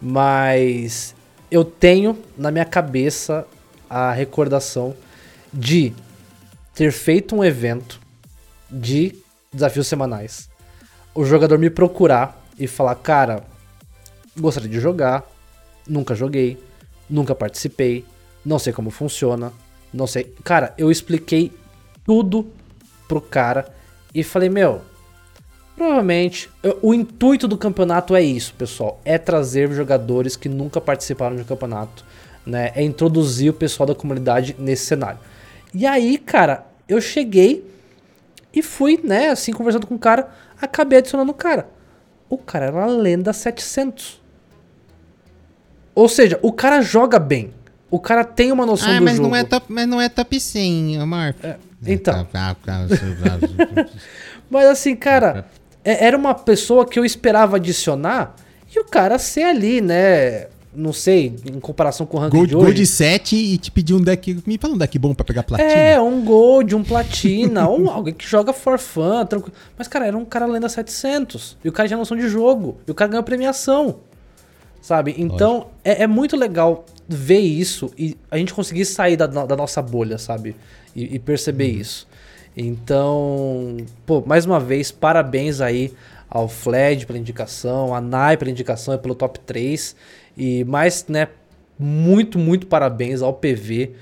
Mas 0.00 1.14
eu 1.50 1.64
tenho 1.64 2.18
na 2.36 2.50
minha 2.50 2.64
cabeça 2.64 3.46
a 3.88 4.12
recordação 4.12 4.94
de 5.52 5.94
ter 6.74 6.90
feito 6.92 7.36
um 7.36 7.44
evento 7.44 8.00
de 8.70 9.14
desafios 9.52 9.86
semanais. 9.86 10.50
O 11.14 11.24
jogador 11.24 11.58
me 11.58 11.70
procurar 11.70 12.44
e 12.58 12.66
falar, 12.66 12.96
cara, 12.96 13.44
gostaria 14.36 14.68
de 14.68 14.80
jogar, 14.80 15.24
nunca 15.86 16.14
joguei, 16.14 16.60
nunca 17.08 17.34
participei, 17.34 18.04
não 18.44 18.58
sei 18.58 18.72
como 18.72 18.90
funciona, 18.90 19.52
não 19.92 20.06
sei. 20.06 20.34
Cara, 20.44 20.74
eu 20.76 20.90
expliquei 20.90 21.52
tudo 22.04 22.50
pro 23.08 23.20
cara 23.20 23.66
e 24.14 24.22
falei, 24.22 24.48
meu, 24.48 24.82
provavelmente 25.76 26.50
eu- 26.62 26.78
o 26.82 26.94
intuito 26.94 27.48
do 27.48 27.56
campeonato 27.56 28.14
é 28.14 28.22
isso, 28.22 28.54
pessoal, 28.54 29.00
é 29.04 29.18
trazer 29.18 29.70
jogadores 29.72 30.36
que 30.36 30.48
nunca 30.48 30.80
participaram 30.80 31.36
de 31.36 31.42
um 31.42 31.46
campeonato, 31.46 32.04
né? 32.46 32.72
É 32.74 32.82
introduzir 32.82 33.50
o 33.50 33.54
pessoal 33.54 33.86
da 33.86 33.94
comunidade 33.94 34.54
nesse 34.58 34.86
cenário. 34.86 35.18
E 35.72 35.86
aí, 35.86 36.18
cara, 36.18 36.66
eu 36.88 37.00
cheguei 37.00 37.64
e 38.52 38.62
fui, 38.62 39.00
né, 39.02 39.30
assim, 39.30 39.52
conversando 39.52 39.86
com 39.86 39.94
o 39.96 39.98
cara, 39.98 40.28
acabei 40.60 40.98
adicionando 40.98 41.32
o 41.32 41.34
cara. 41.34 41.68
O 42.28 42.38
cara 42.38 42.66
era 42.66 42.86
lenda 42.86 43.32
700. 43.32 44.20
Ou 45.94 46.08
seja, 46.08 46.38
o 46.42 46.52
cara 46.52 46.80
joga 46.80 47.18
bem. 47.18 47.52
O 47.94 48.00
cara 48.00 48.24
tem 48.24 48.50
uma 48.50 48.66
noção 48.66 48.90
Ah, 48.90 48.98
do 48.98 49.04
mas 49.04 49.16
jogo. 49.18 49.28
não, 49.28 49.36
é 49.36 49.44
top, 49.44 49.66
mas 49.68 49.86
não 49.86 50.00
é 50.00 50.08
top 50.08 50.40
100, 50.40 50.98
Amar. 50.98 51.36
então. 51.86 52.24
Tá, 52.24 52.54
tá, 52.54 52.86
tá, 52.86 52.86
Mas 54.50 54.66
assim, 54.66 54.96
cara, 54.96 55.46
é- 55.84 56.06
era 56.06 56.16
uma 56.16 56.34
pessoa 56.34 56.84
que 56.86 56.98
eu 56.98 57.04
esperava 57.04 57.54
adicionar 57.56 58.34
e 58.74 58.80
o 58.80 58.84
cara 58.84 59.16
ser 59.18 59.44
ali, 59.44 59.80
né? 59.80 60.48
Não 60.76 60.92
sei, 60.92 61.36
em 61.46 61.60
comparação 61.60 62.04
com 62.04 62.16
o 62.16 62.20
ranking 62.20 62.36
Gold, 62.36 62.48
de 62.50 62.56
hoje. 62.56 62.64
Gold 62.66 62.86
7 62.86 63.36
e 63.36 63.58
te 63.58 63.70
pedir 63.70 63.94
um 63.94 64.00
deck. 64.00 64.42
Me 64.44 64.58
fala 64.58 64.74
um 64.74 64.78
deck 64.78 64.98
bom 64.98 65.14
pra 65.14 65.24
pegar 65.24 65.44
platina. 65.44 65.70
É, 65.70 66.00
um 66.00 66.24
Gold, 66.24 66.74
um 66.74 66.82
Platina, 66.82 67.68
um, 67.70 67.88
alguém 67.88 68.12
que 68.12 68.26
joga 68.26 68.52
for 68.52 68.76
fun, 68.76 69.24
tranquilo. 69.24 69.54
Mas, 69.78 69.86
cara, 69.86 70.04
era 70.08 70.18
um 70.18 70.24
cara 70.24 70.46
lenda 70.46 70.68
700. 70.68 71.56
E 71.64 71.68
o 71.68 71.72
cara 71.72 71.86
tinha 71.86 71.96
noção 71.96 72.16
de 72.16 72.28
jogo. 72.28 72.76
E 72.88 72.90
o 72.90 72.94
cara 72.94 73.08
ganhou 73.08 73.22
premiação. 73.22 74.00
Sabe? 74.82 75.14
Então, 75.16 75.68
é, 75.84 76.02
é 76.02 76.06
muito 76.08 76.36
legal 76.36 76.84
ver 77.08 77.38
isso 77.38 77.92
e 77.98 78.16
a 78.30 78.36
gente 78.36 78.54
conseguir 78.54 78.84
sair 78.84 79.16
da, 79.16 79.26
da 79.26 79.56
nossa 79.56 79.82
bolha, 79.82 80.18
sabe? 80.18 80.56
E, 80.94 81.16
e 81.16 81.18
perceber 81.18 81.68
isso. 81.68 82.06
Então, 82.56 83.76
pô, 84.06 84.22
mais 84.24 84.46
uma 84.46 84.60
vez, 84.60 84.92
parabéns 84.92 85.60
aí 85.60 85.92
ao 86.28 86.48
Fled 86.48 87.06
pela 87.06 87.18
indicação, 87.18 87.94
a 87.94 88.00
Nai 88.00 88.36
pela 88.36 88.50
indicação 88.50 88.94
e 88.94 88.98
pelo 88.98 89.14
top 89.14 89.40
3. 89.40 89.96
E 90.36 90.64
mais, 90.64 91.06
né, 91.08 91.28
muito, 91.78 92.38
muito 92.38 92.66
parabéns 92.66 93.22
ao 93.22 93.32
PV, 93.32 93.92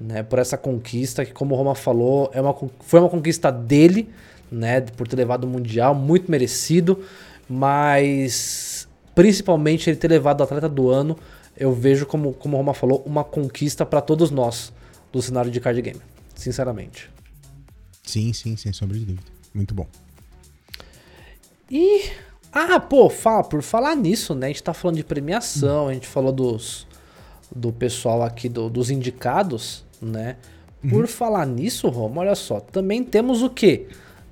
né, 0.00 0.22
por 0.22 0.38
essa 0.38 0.56
conquista, 0.56 1.24
que 1.24 1.32
como 1.32 1.54
o 1.54 1.58
Roma 1.58 1.74
falou, 1.74 2.30
é 2.32 2.40
uma, 2.40 2.54
foi 2.80 3.00
uma 3.00 3.08
conquista 3.08 3.50
dele, 3.50 4.08
né, 4.50 4.80
por 4.80 5.06
ter 5.06 5.16
levado 5.16 5.44
o 5.44 5.46
Mundial, 5.46 5.94
muito 5.94 6.30
merecido, 6.30 7.00
mas 7.48 8.88
principalmente 9.14 9.90
ele 9.90 9.96
ter 9.96 10.08
levado 10.08 10.40
o 10.40 10.44
atleta 10.44 10.68
do 10.68 10.88
ano, 10.88 11.16
eu 11.60 11.72
vejo 11.72 12.06
como, 12.06 12.32
como 12.32 12.56
o 12.56 12.58
Roma 12.58 12.74
falou, 12.74 13.02
uma 13.06 13.22
conquista 13.22 13.86
para 13.86 14.00
todos 14.00 14.30
nós 14.32 14.72
do 15.12 15.20
cenário 15.22 15.50
de 15.50 15.60
card 15.60 15.80
game, 15.82 16.00
sinceramente. 16.34 17.08
Sim, 18.02 18.32
sim, 18.32 18.56
sem 18.56 18.72
sombra 18.72 18.98
de 18.98 19.04
dúvida. 19.04 19.26
Muito 19.54 19.72
bom. 19.74 19.86
E. 21.70 22.10
Ah, 22.52 22.80
pô, 22.80 23.08
fala, 23.08 23.44
por 23.44 23.62
falar 23.62 23.94
nisso, 23.94 24.34
né? 24.34 24.46
A 24.46 24.48
gente 24.48 24.62
tá 24.62 24.74
falando 24.74 24.96
de 24.96 25.04
premiação, 25.04 25.86
a 25.88 25.94
gente 25.94 26.06
falou 26.08 26.32
dos. 26.32 26.86
Do 27.54 27.72
pessoal 27.72 28.22
aqui, 28.22 28.48
do- 28.48 28.68
dos 28.70 28.90
indicados, 28.90 29.84
né? 30.00 30.36
Por 30.88 31.06
falar 31.08 31.44
nisso, 31.46 31.88
Roma, 31.88 32.22
olha 32.22 32.34
só, 32.34 32.58
também 32.60 33.04
temos 33.04 33.42
o 33.42 33.50
quê? 33.50 33.88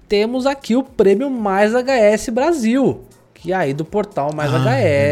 Temos 0.09 0.47
aqui 0.47 0.75
o 0.75 0.83
prêmio 0.83 1.29
Mais 1.31 1.73
HS 1.75 2.31
Brasil, 2.31 3.03
que 3.41 3.53
é 3.53 3.57
aí 3.57 3.73
do 3.75 3.85
portal 3.85 4.31
Mais 4.35 4.51
Ah, 4.53 4.59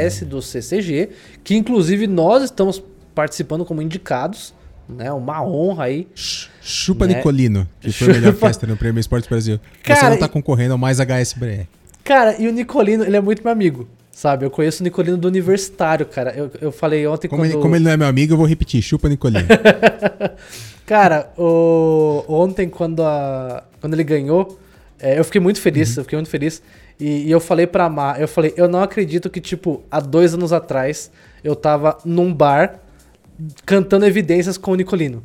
HS, 0.08 0.22
do 0.24 0.42
CCG, 0.42 1.10
que 1.44 1.54
inclusive 1.56 2.06
nós 2.06 2.42
estamos 2.42 2.82
participando 3.14 3.64
como 3.64 3.80
indicados, 3.80 4.52
né? 4.88 5.10
Uma 5.12 5.42
honra 5.42 5.84
aí. 5.84 6.06
Ch- 6.14 6.48
Chupa 6.60 7.06
Né? 7.06 7.16
Nicolino, 7.16 7.68
que 7.80 7.90
foi 7.92 8.10
a 8.10 8.14
melhor 8.14 8.32
Chupa- 8.34 8.46
festa 8.48 8.66
no 8.66 8.76
Prêmio 8.76 9.00
Esportes 9.00 9.28
Brasil. 9.28 9.58
Você 9.84 9.94
Cara, 9.94 10.10
não 10.10 10.18
tá 10.18 10.28
concorrendo 10.28 10.72
ao 10.72 10.78
mais 10.78 10.98
HSBR. 11.00 11.66
Cara, 12.04 12.40
e 12.40 12.46
o 12.48 12.52
Nicolino, 12.52 13.04
ele 13.04 13.16
é 13.16 13.20
muito 13.20 13.42
meu 13.42 13.52
amigo, 13.52 13.88
sabe? 14.12 14.44
Eu 14.44 14.50
conheço 14.50 14.82
o 14.82 14.84
Nicolino 14.84 15.16
do 15.16 15.26
Universitário, 15.28 16.06
cara. 16.06 16.32
Eu, 16.36 16.50
eu 16.60 16.70
falei 16.72 17.06
ontem 17.06 17.26
Como, 17.28 17.42
quando... 17.42 17.50
ele, 17.52 17.60
como 17.60 17.74
ele 17.76 17.84
não 17.84 17.90
é 17.92 17.96
meu 17.96 18.06
amigo, 18.06 18.32
eu 18.34 18.36
vou 18.36 18.46
repetir. 18.46 18.80
Chupa 18.82 19.08
Nicolino. 19.08 19.46
Cara, 20.86 21.30
o... 21.36 22.24
ontem 22.28 22.68
quando, 22.68 23.02
a... 23.02 23.64
quando 23.80 23.94
ele 23.94 24.04
ganhou, 24.04 24.58
é, 25.00 25.18
eu 25.18 25.24
fiquei 25.24 25.40
muito 25.40 25.60
feliz, 25.60 25.96
eu 25.96 26.04
fiquei 26.04 26.16
muito 26.16 26.30
feliz. 26.30 26.62
E, 26.98 27.26
e 27.26 27.30
eu 27.30 27.40
falei 27.40 27.66
pra 27.66 27.88
Mar, 27.88 28.20
eu 28.20 28.28
falei, 28.28 28.54
eu 28.56 28.68
não 28.68 28.82
acredito 28.82 29.28
que, 29.28 29.40
tipo, 29.40 29.82
há 29.90 30.00
dois 30.00 30.34
anos 30.34 30.52
atrás, 30.52 31.10
eu 31.44 31.54
tava 31.54 31.98
num 32.04 32.32
bar 32.32 32.80
cantando 33.66 34.06
evidências 34.06 34.56
com 34.56 34.72
o 34.72 34.74
Nicolino, 34.74 35.22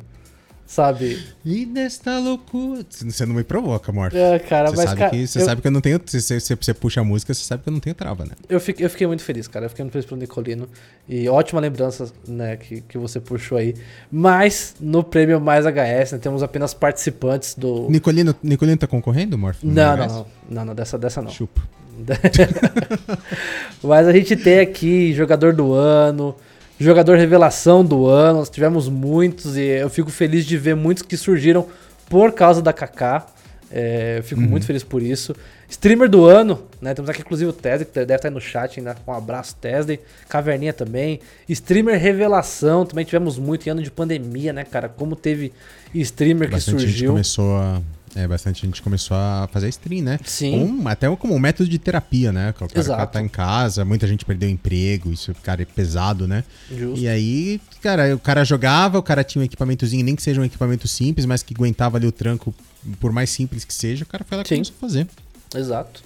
sabe? 0.66 1.22
e 1.44 1.66
desta 1.66 2.18
loucura. 2.18 2.84
Você 2.88 3.26
não 3.26 3.34
me 3.34 3.44
provoca, 3.44 3.90
amor. 3.90 4.14
É, 4.14 4.38
cara, 4.38 4.70
Você 4.70 4.76
mas, 4.76 4.84
sabe, 4.88 4.98
cara, 4.98 5.10
que, 5.10 5.26
você 5.26 5.40
eu, 5.40 5.44
sabe 5.44 5.60
que 5.60 5.66
eu 5.66 5.72
não 5.72 5.80
tenho. 5.80 6.00
Se 6.06 6.20
você, 6.20 6.40
se 6.40 6.54
você 6.54 6.74
puxa 6.74 7.00
a 7.00 7.04
música, 7.04 7.32
você 7.34 7.44
sabe 7.44 7.62
que 7.62 7.68
eu 7.68 7.72
não 7.72 7.80
tenho 7.80 7.94
trava, 7.94 8.24
né? 8.24 8.32
eu, 8.48 8.60
fiquei, 8.60 8.86
eu 8.86 8.90
fiquei 8.90 9.06
muito 9.06 9.22
feliz, 9.22 9.48
cara. 9.48 9.66
Eu 9.66 9.70
fiquei 9.70 9.84
muito 9.84 9.92
feliz 9.92 10.06
pelo 10.06 10.20
Nicolino. 10.20 10.68
E 11.08 11.28
ótima 11.28 11.60
lembrança, 11.60 12.10
né, 12.26 12.56
que, 12.56 12.80
que 12.82 12.96
você 12.96 13.20
puxou 13.20 13.58
aí. 13.58 13.74
Mas, 14.10 14.74
no 14.80 15.02
prêmio 15.02 15.40
Mais 15.40 15.64
HS, 15.64 16.12
né, 16.12 16.18
temos 16.18 16.42
apenas 16.42 16.72
participantes 16.72 17.54
do... 17.54 17.88
Nicolino, 17.90 18.34
Nicolino 18.42 18.76
tá 18.76 18.86
concorrendo, 18.86 19.36
Morph? 19.36 19.62
Não, 19.62 19.96
não, 19.96 20.06
não, 20.06 20.26
não, 20.48 20.64
não, 20.66 20.74
dessa, 20.74 20.98
dessa 20.98 21.20
não. 21.20 21.30
Chupa. 21.30 21.60
Mas 23.82 24.06
a 24.06 24.12
gente 24.12 24.36
tem 24.36 24.60
aqui 24.60 25.12
jogador 25.12 25.52
do 25.54 25.72
ano, 25.74 26.34
jogador 26.82 27.16
revelação 27.16 27.84
do 27.84 28.06
ano, 28.06 28.40
nós 28.40 28.50
tivemos 28.50 28.88
muitos 28.88 29.56
e 29.56 29.62
eu 29.62 29.90
fico 29.90 30.10
feliz 30.10 30.44
de 30.44 30.56
ver 30.56 30.74
muitos 30.74 31.02
que 31.02 31.16
surgiram 31.16 31.66
por 32.08 32.32
causa 32.32 32.60
da 32.60 32.72
Kaká. 32.72 33.26
É, 33.70 34.16
eu 34.18 34.22
fico 34.22 34.40
muito 34.40 34.66
feliz 34.66 34.82
por 34.82 35.02
isso. 35.02 35.34
Streamer 35.68 36.06
do 36.06 36.26
ano, 36.26 36.62
né? 36.80 36.92
Temos 36.92 37.08
aqui 37.08 37.22
inclusive 37.22 37.48
o 37.48 37.52
Tesla, 37.54 37.86
que 37.86 37.92
deve 37.92 38.14
estar 38.14 38.28
aí 38.28 38.34
no 38.34 38.40
chat 38.40 38.78
ainda. 38.78 38.94
Um 39.08 39.12
abraço, 39.12 39.56
Tesla. 39.58 39.96
Caverninha 40.28 40.74
também. 40.74 41.20
Streamer 41.48 41.98
revelação, 41.98 42.84
também 42.84 43.06
tivemos 43.06 43.38
muito 43.38 43.66
em 43.66 43.70
ano 43.70 43.82
de 43.82 43.90
pandemia, 43.90 44.52
né, 44.52 44.64
cara? 44.64 44.90
Como 44.90 45.16
teve 45.16 45.50
streamer 45.94 46.48
que 46.48 46.54
Bastante 46.56 46.80
gente 46.80 46.90
surgiu. 46.90 47.10
começou 47.12 47.56
a. 47.56 47.80
É, 48.14 48.28
bastante 48.28 48.66
gente 48.66 48.82
começou 48.82 49.16
a 49.16 49.48
fazer 49.50 49.68
stream, 49.70 50.02
né? 50.02 50.20
Sim. 50.24 50.82
Até 50.84 51.14
como 51.16 51.34
um 51.34 51.38
método 51.38 51.68
de 51.68 51.78
terapia, 51.78 52.30
né? 52.30 52.50
O 52.50 52.54
cara, 52.54 52.64
o 52.66 52.68
cara 52.68 52.80
Exato. 52.80 53.12
tá 53.12 53.22
em 53.22 53.28
casa, 53.28 53.84
muita 53.84 54.06
gente 54.06 54.24
perdeu 54.24 54.48
emprego, 54.48 55.10
isso, 55.10 55.34
cara, 55.42 55.62
é 55.62 55.64
pesado, 55.64 56.28
né? 56.28 56.44
Justo. 56.70 57.00
E 57.00 57.08
aí, 57.08 57.60
cara, 57.80 58.14
o 58.14 58.18
cara 58.18 58.44
jogava, 58.44 58.98
o 58.98 59.02
cara 59.02 59.24
tinha 59.24 59.40
um 59.40 59.44
equipamentozinho, 59.44 60.04
nem 60.04 60.14
que 60.14 60.22
seja 60.22 60.40
um 60.40 60.44
equipamento 60.44 60.86
simples, 60.86 61.24
mas 61.24 61.42
que 61.42 61.54
aguentava 61.54 61.96
ali 61.96 62.06
o 62.06 62.12
tranco, 62.12 62.54
por 63.00 63.12
mais 63.12 63.30
simples 63.30 63.64
que 63.64 63.72
seja, 63.72 64.04
o 64.04 64.06
cara 64.06 64.24
foi 64.24 64.36
lá 64.36 64.44
e 64.44 64.48
Sim. 64.48 64.54
começou 64.56 64.74
a 64.76 64.80
fazer. 64.80 65.06
Exato. 65.54 66.02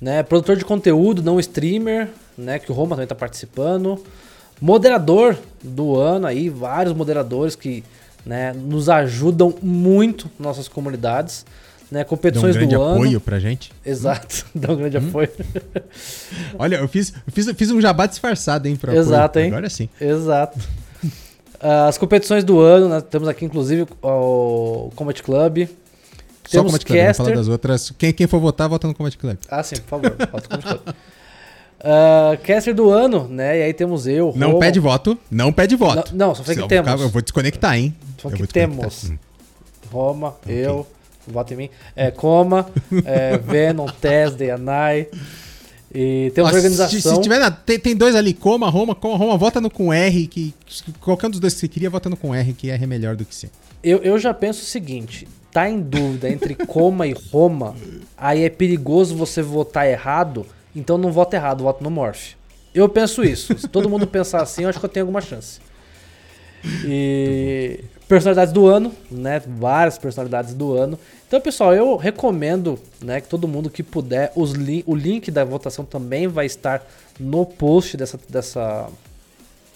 Né, 0.00 0.22
produtor 0.22 0.56
de 0.56 0.64
conteúdo, 0.64 1.22
não 1.22 1.40
streamer, 1.40 2.08
né, 2.36 2.58
que 2.58 2.70
o 2.70 2.74
Roma 2.74 2.94
também 2.94 3.08
tá 3.08 3.14
participando. 3.14 4.04
Moderador 4.60 5.36
do 5.62 5.96
ano 5.96 6.26
aí, 6.26 6.48
vários 6.48 6.94
moderadores 6.94 7.56
que 7.56 7.82
né, 8.28 8.52
nos 8.52 8.88
ajudam 8.90 9.54
muito 9.62 10.30
nossas 10.38 10.68
comunidades. 10.68 11.46
Né, 11.90 12.00
Deu 12.00 12.06
um 12.06 12.08
competições 12.10 12.54
grande 12.54 12.74
do 12.76 12.82
ano. 12.82 12.94
apoio 12.96 13.18
pra 13.18 13.38
gente. 13.38 13.72
Exato, 13.84 14.44
dá 14.54 14.72
um 14.72 14.76
grande 14.76 14.98
apoio. 14.98 15.30
Olha, 16.58 16.76
eu 16.76 16.86
fiz, 16.86 17.14
eu 17.26 17.32
fiz, 17.32 17.46
eu 17.46 17.54
fiz 17.54 17.70
um 17.70 17.80
jabá 17.80 18.04
disfarçado, 18.04 18.68
hein, 18.68 18.76
pra 18.76 18.94
Exato, 18.94 19.38
apoio. 19.38 19.44
hein? 19.46 19.50
Agora 19.52 19.70
sim. 19.70 19.88
Exato. 19.98 20.58
Ah, 21.58 21.88
As 21.88 21.96
competições 21.96 22.44
do 22.44 22.60
ano, 22.60 22.90
né, 22.90 23.00
temos 23.00 23.26
aqui 23.26 23.46
inclusive 23.46 23.86
o 24.02 24.92
Combat 24.94 25.22
Club. 25.22 25.66
Só 26.46 26.58
Temos 26.58 26.72
Combat 26.72 26.84
Club, 26.86 26.98
não 27.06 27.14
fala 27.14 27.32
das 27.32 27.48
outras. 27.48 27.90
Quem, 27.96 28.12
quem 28.12 28.26
for 28.26 28.38
votar, 28.38 28.68
vota 28.68 28.86
no 28.86 28.94
Combat 28.94 29.16
Club. 29.16 29.38
Ah, 29.50 29.62
sim, 29.62 29.76
por 29.76 29.88
favor. 29.88 30.10
Bota 30.30 30.46
o 30.46 30.48
Combat 30.50 30.62
Club. 30.84 30.94
Ah, 31.80 32.36
caster 32.42 32.74
do 32.74 32.90
ano, 32.90 33.28
né? 33.28 33.58
E 33.58 33.62
aí 33.62 33.72
temos 33.72 34.06
eu, 34.06 34.32
Não 34.36 34.58
pede 34.58 34.80
voto, 34.80 35.16
não 35.30 35.52
pede 35.52 35.76
voto. 35.76 36.10
Não, 36.14 36.28
não, 36.28 36.34
só 36.34 36.42
falei 36.42 36.56
que 36.56 36.60
eu 36.62 36.62
vou 36.62 36.68
temos. 36.68 36.90
ficar- 36.90 37.02
Eu 37.04 37.08
vou 37.08 37.22
desconectar, 37.22 37.76
hein? 37.76 37.94
Só 38.20 38.28
que 38.30 38.38
vou 38.38 38.46
temos. 38.48 39.04
Hum. 39.10 39.18
Roma, 39.92 40.36
eu, 40.46 40.86
vota 41.26 41.54
em 41.54 41.56
mim. 41.56 41.70
É, 41.96 42.10
Coma, 42.10 42.68
é, 43.04 43.38
Venom, 43.38 43.86
Tesda, 43.86 44.54
Anai. 44.54 45.06
E 45.94 46.30
temos 46.34 46.50
se- 46.50 46.56
organização. 46.56 47.14
Se, 47.16 47.20
tiver 47.22 47.38
na- 47.38 47.50
tem, 47.50 47.78
tem 47.78 47.96
dois 47.96 48.14
ali, 48.14 48.34
Coma, 48.34 48.68
Roma, 48.68 48.94
Coma, 48.94 49.16
Roma, 49.16 49.38
vota 49.38 49.60
no 49.60 49.70
com 49.70 49.92
R, 49.92 50.26
que, 50.26 50.52
que 50.66 50.92
qualquer 51.00 51.28
um 51.28 51.30
dos 51.30 51.40
dois 51.40 51.54
que 51.54 51.60
você 51.60 51.68
queria, 51.68 51.88
vota 51.88 52.10
no 52.10 52.16
com 52.16 52.34
R, 52.34 52.52
que 52.52 52.70
R 52.70 52.84
é 52.84 52.86
melhor 52.86 53.16
do 53.16 53.24
que 53.24 53.34
C. 53.34 53.48
Eu, 53.82 53.98
eu 53.98 54.18
já 54.18 54.34
penso 54.34 54.60
o 54.62 54.66
seguinte: 54.66 55.26
tá 55.52 55.70
em 55.70 55.80
dúvida 55.80 56.28
entre 56.28 56.54
Coma 56.54 57.06
e 57.06 57.14
Roma, 57.32 57.74
aí 58.18 58.44
é 58.44 58.50
perigoso 58.50 59.16
você 59.16 59.40
votar 59.40 59.86
errado, 59.88 60.44
então 60.78 60.96
não 60.96 61.10
vota 61.10 61.36
errado, 61.36 61.64
vota 61.64 61.82
no 61.82 61.90
Morph. 61.90 62.34
Eu 62.74 62.88
penso 62.88 63.24
isso. 63.24 63.58
Se 63.58 63.66
todo 63.68 63.88
mundo 63.88 64.06
pensar 64.06 64.42
assim, 64.42 64.62
eu 64.62 64.68
acho 64.68 64.78
que 64.78 64.84
eu 64.84 64.90
tenho 64.90 65.04
alguma 65.04 65.20
chance. 65.20 65.60
E 66.84 67.84
personalidades 68.06 68.52
do 68.52 68.66
ano, 68.66 68.92
né? 69.10 69.42
Várias 69.46 69.98
personalidades 69.98 70.54
do 70.54 70.74
ano. 70.74 70.98
Então, 71.26 71.40
pessoal, 71.40 71.74
eu 71.74 71.96
recomendo, 71.96 72.78
né, 73.02 73.20
que 73.20 73.28
todo 73.28 73.46
mundo 73.46 73.68
que 73.68 73.82
puder, 73.82 74.32
os 74.34 74.52
li 74.52 74.82
o 74.86 74.94
link 74.94 75.30
da 75.30 75.44
votação 75.44 75.84
também 75.84 76.26
vai 76.26 76.46
estar 76.46 76.82
no 77.20 77.44
post 77.44 77.96
dessa, 77.98 78.18
dessa 78.28 78.88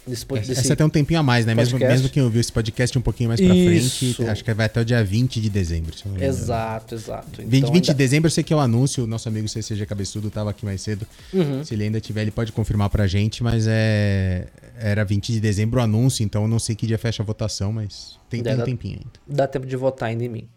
Desse, 0.04 0.26
desse 0.26 0.52
Essa 0.52 0.74
tem 0.74 0.84
um 0.84 0.90
tempinho 0.90 1.20
a 1.20 1.22
mais, 1.22 1.46
né? 1.46 1.54
Mesmo, 1.54 1.78
mesmo 1.78 2.08
quem 2.08 2.22
ouviu 2.22 2.40
esse 2.40 2.50
podcast 2.50 2.98
um 2.98 3.00
pouquinho 3.00 3.28
mais 3.28 3.40
pra 3.40 3.54
Isso. 3.54 4.14
frente, 4.14 4.30
acho 4.30 4.44
que 4.44 4.52
vai 4.52 4.66
até 4.66 4.80
o 4.80 4.84
dia 4.84 5.02
20 5.04 5.40
de 5.40 5.48
dezembro. 5.48 5.94
exato, 6.20 6.96
exato. 6.96 7.40
Então, 7.40 7.48
20, 7.48 7.62
20 7.62 7.74
ainda... 7.74 7.80
de 7.80 7.94
dezembro 7.94 8.26
eu 8.26 8.30
sei 8.32 8.42
que 8.42 8.52
é 8.52 8.56
o 8.56 8.58
anúncio, 8.58 9.04
o 9.04 9.06
nosso 9.06 9.28
amigo 9.28 9.48
CCG 9.48 9.86
Cabeçudo 9.86 10.28
tava 10.28 10.50
aqui 10.50 10.64
mais 10.64 10.80
cedo. 10.80 11.06
Uhum. 11.32 11.64
Se 11.64 11.74
ele 11.74 11.84
ainda 11.84 12.00
tiver, 12.00 12.22
ele 12.22 12.32
pode 12.32 12.50
confirmar 12.50 12.90
pra 12.90 13.06
gente, 13.06 13.44
mas 13.44 13.66
é 13.68 14.48
era 14.76 15.04
20 15.04 15.32
de 15.32 15.40
dezembro 15.40 15.78
o 15.78 15.82
anúncio, 15.82 16.24
então 16.24 16.42
eu 16.42 16.48
não 16.48 16.58
sei 16.58 16.74
que 16.74 16.86
dia 16.86 16.98
fecha 16.98 17.22
a 17.22 17.26
votação, 17.26 17.72
mas 17.72 18.18
tem, 18.28 18.42
tem 18.42 18.54
um 18.54 18.64
tempinho 18.64 18.94
ainda. 18.94 19.12
Dá 19.26 19.46
tempo 19.46 19.66
de 19.66 19.76
votar 19.76 20.08
ainda 20.08 20.24
em 20.24 20.28
mim. 20.28 20.48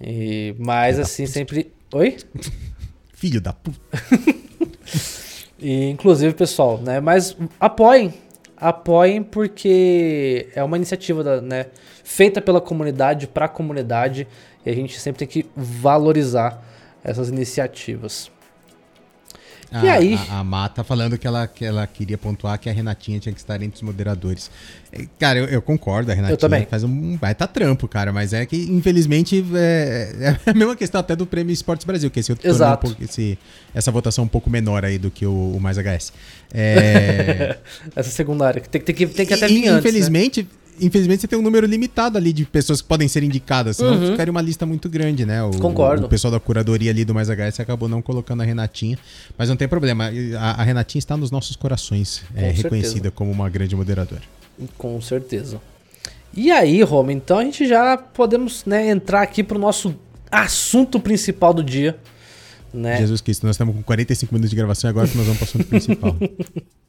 E, 0.00 0.54
mas 0.58 0.98
assim, 1.00 1.26
sempre. 1.26 1.72
Oi? 1.92 2.16
Filho 3.14 3.40
da 3.40 3.52
puta. 3.52 3.80
e, 5.58 5.90
inclusive, 5.90 6.34
pessoal, 6.34 6.78
né? 6.78 7.00
Mas 7.00 7.36
apoiem 7.58 8.14
apoiem 8.64 9.22
porque 9.22 10.48
é 10.54 10.64
uma 10.64 10.78
iniciativa 10.78 11.42
né, 11.42 11.66
feita 12.02 12.40
pela 12.40 12.62
comunidade 12.62 13.26
para 13.26 13.44
a 13.44 13.48
comunidade 13.48 14.26
e 14.64 14.70
a 14.70 14.74
gente 14.74 14.98
sempre 14.98 15.18
tem 15.18 15.28
que 15.28 15.50
valorizar 15.54 16.64
essas 17.04 17.28
iniciativas. 17.28 18.30
A, 19.74 19.84
e 19.84 19.88
aí? 19.88 20.14
A, 20.30 20.38
a 20.38 20.44
Má 20.44 20.68
tá 20.68 20.84
falando 20.84 21.18
que 21.18 21.26
ela, 21.26 21.48
que 21.48 21.64
ela 21.64 21.84
queria 21.84 22.16
pontuar 22.16 22.56
que 22.60 22.70
a 22.70 22.72
Renatinha 22.72 23.18
tinha 23.18 23.32
que 23.32 23.40
estar 23.40 23.60
entre 23.60 23.74
os 23.74 23.82
moderadores. 23.82 24.48
É, 24.92 25.04
cara, 25.18 25.40
eu, 25.40 25.46
eu 25.46 25.60
concordo, 25.60 26.12
a 26.12 26.14
Renatinha 26.14 26.34
eu 26.34 26.38
também. 26.38 26.64
faz 26.64 26.84
um 26.84 27.16
baita 27.16 27.48
trampo, 27.48 27.88
cara, 27.88 28.12
mas 28.12 28.32
é 28.32 28.46
que, 28.46 28.56
infelizmente, 28.70 29.44
é, 29.52 30.36
é 30.46 30.46
a 30.50 30.54
mesma 30.54 30.76
questão 30.76 31.00
até 31.00 31.16
do 31.16 31.26
Prêmio 31.26 31.52
Esportes 31.52 31.84
Brasil, 31.84 32.08
que 32.08 32.20
esse 32.20 32.30
outro 32.30 32.48
Exato. 32.48 32.86
Um 32.86 33.04
esse, 33.04 33.36
essa 33.74 33.90
votação 33.90 34.22
um 34.22 34.28
pouco 34.28 34.48
menor 34.48 34.84
aí 34.84 34.96
do 34.96 35.10
que 35.10 35.26
o, 35.26 35.56
o 35.56 35.60
Mais 35.60 35.76
HS. 35.76 36.12
É... 36.52 37.58
essa 37.96 38.10
secundária, 38.10 38.60
que 38.60 38.68
tem, 38.68 38.80
tem, 38.80 38.94
que, 38.94 39.06
tem 39.08 39.26
que 39.26 39.34
até 39.34 39.48
vir 39.48 39.66
Infelizmente... 39.66 40.42
Antes, 40.42 40.52
né? 40.52 40.63
Infelizmente 40.80 41.22
você 41.22 41.28
tem 41.28 41.38
um 41.38 41.42
número 41.42 41.66
limitado 41.66 42.18
ali 42.18 42.32
de 42.32 42.44
pessoas 42.44 42.80
que 42.80 42.88
podem 42.88 43.08
ser 43.08 43.22
indicadas, 43.22 43.76
senão 43.76 43.94
uhum. 43.94 44.10
ficaria 44.12 44.30
uma 44.30 44.42
lista 44.42 44.64
muito 44.66 44.88
grande, 44.88 45.24
né? 45.24 45.42
O, 45.42 45.50
Concordo. 45.58 46.06
O 46.06 46.08
pessoal 46.08 46.30
da 46.30 46.40
curadoria 46.40 46.90
ali 46.90 47.04
do 47.04 47.14
Mais 47.14 47.28
HS 47.28 47.60
acabou 47.60 47.88
não 47.88 48.02
colocando 48.02 48.42
a 48.42 48.44
Renatinha, 48.44 48.98
mas 49.36 49.48
não 49.48 49.56
tem 49.56 49.68
problema. 49.68 50.10
A, 50.38 50.62
a 50.62 50.64
Renatinha 50.64 50.98
está 50.98 51.16
nos 51.16 51.30
nossos 51.30 51.56
corações, 51.56 52.22
é 52.34 52.50
reconhecida 52.50 53.10
como 53.10 53.30
uma 53.30 53.48
grande 53.48 53.74
moderadora. 53.76 54.22
Com 54.78 55.00
certeza. 55.00 55.60
E 56.36 56.50
aí, 56.50 56.82
Roma, 56.82 57.12
então 57.12 57.38
a 57.38 57.44
gente 57.44 57.66
já 57.66 57.96
podemos 57.96 58.64
né, 58.64 58.88
entrar 58.90 59.22
aqui 59.22 59.42
para 59.42 59.56
o 59.56 59.60
nosso 59.60 59.94
assunto 60.30 60.98
principal 60.98 61.54
do 61.54 61.62
dia. 61.62 61.96
Né? 62.72 62.98
Jesus 62.98 63.20
Cristo, 63.20 63.46
nós 63.46 63.54
estamos 63.54 63.74
com 63.74 63.82
45 63.82 64.34
minutos 64.34 64.50
de 64.50 64.56
gravação 64.56 64.88
e 64.88 64.90
agora 64.90 65.06
que 65.06 65.16
nós 65.16 65.26
vamos 65.26 65.38
para 65.38 65.44
o 65.44 65.48
assunto 65.48 65.66
principal. 65.66 66.16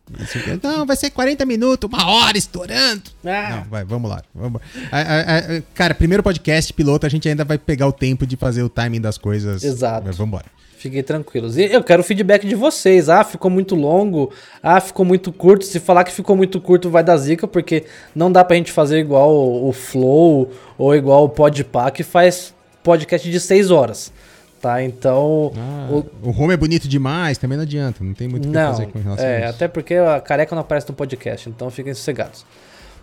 Não, 0.62 0.86
vai 0.86 0.96
ser 0.96 1.10
40 1.10 1.46
minutos, 1.46 1.90
uma 1.92 2.08
hora 2.08 2.38
estourando. 2.38 3.04
Ah. 3.26 3.58
Não, 3.58 3.64
vai, 3.70 3.84
vamos 3.84 4.10
lá. 4.10 4.22
Vamos. 4.34 4.62
A, 4.92 5.00
a, 5.00 5.38
a, 5.38 5.62
cara, 5.74 5.96
primeiro 5.96 6.22
podcast 6.22 6.72
piloto, 6.74 7.06
a 7.06 7.10
gente 7.10 7.28
ainda 7.28 7.44
vai 7.44 7.58
pegar 7.58 7.88
o 7.88 7.92
tempo 7.92 8.26
de 8.26 8.38
fazer 8.38 8.62
o 8.62 8.70
timing 8.70 9.02
das 9.02 9.18
coisas. 9.18 9.64
Exato. 9.64 10.04
Vamos 10.04 10.20
embora. 10.20 10.46
Fiquem 10.78 11.02
tranquilos. 11.02 11.58
E 11.58 11.64
eu 11.64 11.84
quero 11.84 12.02
o 12.02 12.06
feedback 12.06 12.46
de 12.46 12.54
vocês. 12.54 13.10
Ah, 13.10 13.24
ficou 13.24 13.50
muito 13.50 13.74
longo. 13.74 14.32
Ah, 14.62 14.80
ficou 14.80 15.04
muito 15.04 15.32
curto. 15.34 15.66
Se 15.66 15.80
falar 15.80 16.04
que 16.04 16.12
ficou 16.12 16.36
muito 16.36 16.62
curto, 16.62 16.92
vai 16.92 17.04
dar 17.04 17.18
zica, 17.18 17.48
porque 17.48 17.86
não 18.14 18.32
dá 18.32 18.44
pra 18.44 18.56
gente 18.56 18.72
fazer 18.72 19.00
igual 19.00 19.34
o, 19.34 19.74
Flow 19.74 20.52
ou 20.78 20.96
igual 20.96 21.24
o 21.24 21.30
Podpah, 21.30 21.90
que 21.90 22.04
faz 22.04 22.54
podcast 22.84 23.28
de 23.30 23.40
6 23.40 23.72
horas 23.72 24.14
tá? 24.66 24.84
Então. 24.84 25.52
Ah, 25.56 25.88
o... 25.92 26.30
o 26.30 26.30
home 26.32 26.56
é 26.56 26.58
bonito 26.58 26.88
demais, 26.88 27.38
também 27.38 27.56
não 27.56 27.64
adianta, 27.64 28.04
não 28.04 28.16
tem 28.16 28.28
muito 28.28 28.48
o 28.48 28.52
que 28.52 28.58
fazer 28.58 28.88
com 28.88 29.00
relação 29.00 29.24
é, 29.24 29.36
a 29.36 29.40
isso. 29.42 29.50
Até 29.50 29.68
porque 29.68 29.94
a 29.94 30.20
careca 30.20 30.56
não 30.56 30.62
aparece 30.62 30.90
no 30.90 30.96
podcast, 30.96 31.48
então 31.48 31.70
fiquem 31.70 31.94
sossegados. 31.94 32.44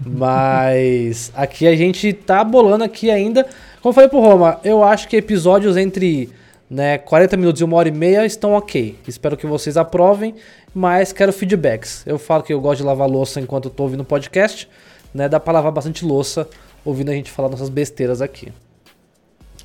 Mas 0.04 1.30
aqui 1.36 1.68
a 1.68 1.76
gente 1.76 2.12
tá 2.12 2.42
bolando 2.42 2.82
aqui 2.82 3.12
ainda. 3.12 3.44
Como 3.80 3.90
eu 3.90 3.92
falei 3.92 4.10
pro 4.10 4.18
Roma, 4.18 4.58
eu 4.64 4.82
acho 4.82 5.06
que 5.06 5.16
episódios 5.16 5.76
entre 5.76 6.30
né, 6.68 6.98
40 6.98 7.36
minutos 7.36 7.60
e 7.60 7.64
uma 7.64 7.76
hora 7.76 7.88
e 7.88 7.92
meia 7.92 8.26
estão 8.26 8.54
ok. 8.54 8.98
Espero 9.06 9.36
que 9.36 9.46
vocês 9.46 9.76
aprovem, 9.76 10.34
mas 10.74 11.12
quero 11.12 11.32
feedbacks. 11.32 12.02
Eu 12.04 12.18
falo 12.18 12.42
que 12.42 12.52
eu 12.52 12.60
gosto 12.60 12.78
de 12.78 12.86
lavar 12.86 13.08
louça 13.08 13.40
enquanto 13.40 13.66
eu 13.66 13.70
tô 13.70 13.84
ouvindo 13.84 14.00
o 14.00 14.04
podcast, 14.04 14.68
né? 15.14 15.28
Dá 15.28 15.38
pra 15.38 15.52
lavar 15.52 15.70
bastante 15.70 16.04
louça 16.04 16.48
ouvindo 16.84 17.10
a 17.10 17.14
gente 17.14 17.30
falar 17.30 17.48
nossas 17.48 17.68
besteiras 17.68 18.20
aqui. 18.20 18.52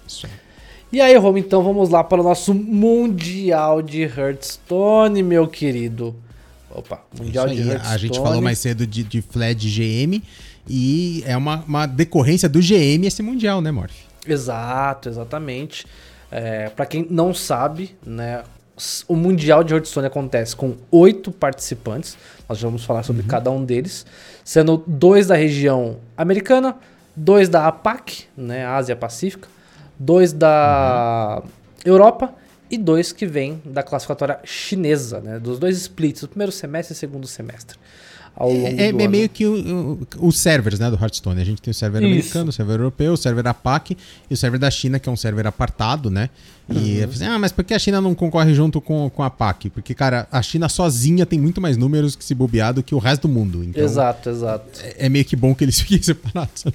Isso 0.08 0.28
aí. 0.28 0.47
E 0.90 1.02
aí, 1.02 1.16
Roma, 1.18 1.38
então 1.38 1.62
vamos 1.62 1.90
lá 1.90 2.02
para 2.02 2.22
o 2.22 2.24
nosso 2.24 2.54
Mundial 2.54 3.82
de 3.82 4.04
Hearthstone, 4.04 5.22
meu 5.22 5.46
querido. 5.46 6.16
Opa, 6.72 7.02
Mundial 7.20 7.50
de 7.50 7.60
Hearthstone. 7.60 7.94
A 7.94 7.98
gente 7.98 8.18
falou 8.18 8.42
mais 8.42 8.58
cedo 8.60 8.88
de, 8.88 9.04
de 9.04 9.22
FLED 9.22 9.68
GM 9.68 10.24
e 10.66 11.24
é 11.26 11.36
uma, 11.36 11.64
uma 11.68 11.86
decorrência 11.86 12.48
do 12.48 12.60
GM 12.60 13.06
esse 13.06 13.22
Mundial, 13.22 13.60
né, 13.60 13.70
Morph? 13.70 13.92
Exato, 14.26 15.10
exatamente. 15.10 15.86
É, 16.32 16.70
para 16.70 16.86
quem 16.86 17.06
não 17.10 17.34
sabe, 17.34 17.94
né, 18.06 18.44
o 19.10 19.16
Mundial 19.16 19.66
de 19.66 19.74
Hearthstone 19.74 20.08
acontece 20.08 20.56
com 20.56 20.76
oito 20.90 21.34
participantes. 21.34 22.18
Nós 22.48 22.62
vamos 22.62 22.86
falar 22.86 23.04
sobre 23.04 23.24
uhum. 23.24 23.28
cada 23.28 23.52
um 23.52 23.66
deles, 23.66 24.06
sendo 24.42 24.82
dois 24.88 25.28
da 25.28 25.36
região 25.36 25.98
americana, 26.16 26.78
dois 27.14 27.50
da 27.50 27.68
APAC, 27.68 28.24
né, 28.38 28.66
Ásia 28.66 28.96
Pacífica, 28.96 29.50
dois 30.00 30.34
da 30.34 31.42
uhum. 31.44 31.50
Europa 31.86 32.34
e 32.70 32.78
dois 32.78 33.12
que 33.12 33.26
vêm 33.26 33.62
da 33.66 33.82
classificatória 33.82 34.40
chinesa, 34.44 35.20
né? 35.20 35.40
Dos 35.40 35.58
dois 35.60 35.78
splits, 35.78 36.24
o 36.24 36.28
primeiro 36.28 36.52
semestre 36.52 36.94
e 36.94 36.96
o 36.96 37.00
segundo 37.00 37.28
semestre. 37.28 37.78
Ao 38.38 38.52
longo 38.52 38.80
é, 38.80 38.90
é 38.90 39.08
meio 39.08 39.28
que 39.28 39.46
os 40.20 40.38
servers 40.38 40.78
né, 40.78 40.92
do 40.92 40.96
Hearthstone. 40.96 41.42
A 41.42 41.44
gente 41.44 41.60
tem 41.60 41.72
o 41.72 41.74
server 41.74 42.04
Isso. 42.04 42.12
americano, 42.12 42.50
o 42.50 42.54
server 42.54 42.76
europeu, 42.76 43.14
o 43.14 43.18
server 43.18 43.48
APAC 43.48 43.98
e 44.30 44.34
o 44.34 44.38
server 44.38 44.60
da 44.60 44.70
China, 44.70 45.00
que 45.00 45.10
é 45.10 45.12
um 45.12 45.16
server 45.16 45.48
apartado, 45.48 46.12
né? 46.12 46.30
E 46.70 47.00
uhum. 47.00 47.06
assim, 47.06 47.26
ah, 47.26 47.40
mas 47.40 47.52
por 47.52 47.64
que 47.64 47.74
a 47.74 47.80
China 47.80 48.00
não 48.00 48.14
concorre 48.14 48.54
junto 48.54 48.80
com, 48.80 49.10
com 49.10 49.24
a 49.24 49.26
APAC? 49.26 49.72
Porque, 49.72 49.96
cara, 49.96 50.28
a 50.32 50.40
China 50.44 50.70
sozinha 50.70 51.26
tem 51.26 51.40
muito 51.40 51.60
mais 51.60 51.78
números 51.78 52.16
que 52.16 52.24
se 52.24 52.36
bobear 52.36 52.76
do 52.76 52.84
que 52.84 52.94
o 52.94 53.00
resto 53.00 53.28
do 53.28 53.34
mundo. 53.34 53.64
Então, 53.64 53.84
exato, 53.84 54.30
exato. 54.30 54.82
É, 54.84 55.08
é 55.08 55.10
meio 55.10 55.26
que 55.26 55.36
bom 55.36 55.56
que 55.56 55.64
eles 55.64 55.80
fiquem 55.82 56.00
separados. 56.00 56.66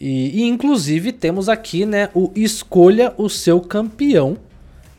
E, 0.00 0.42
e, 0.42 0.48
inclusive 0.48 1.12
temos 1.12 1.48
aqui, 1.48 1.86
né, 1.86 2.08
o 2.14 2.30
escolha 2.34 3.14
o 3.16 3.28
seu 3.28 3.60
campeão. 3.60 4.36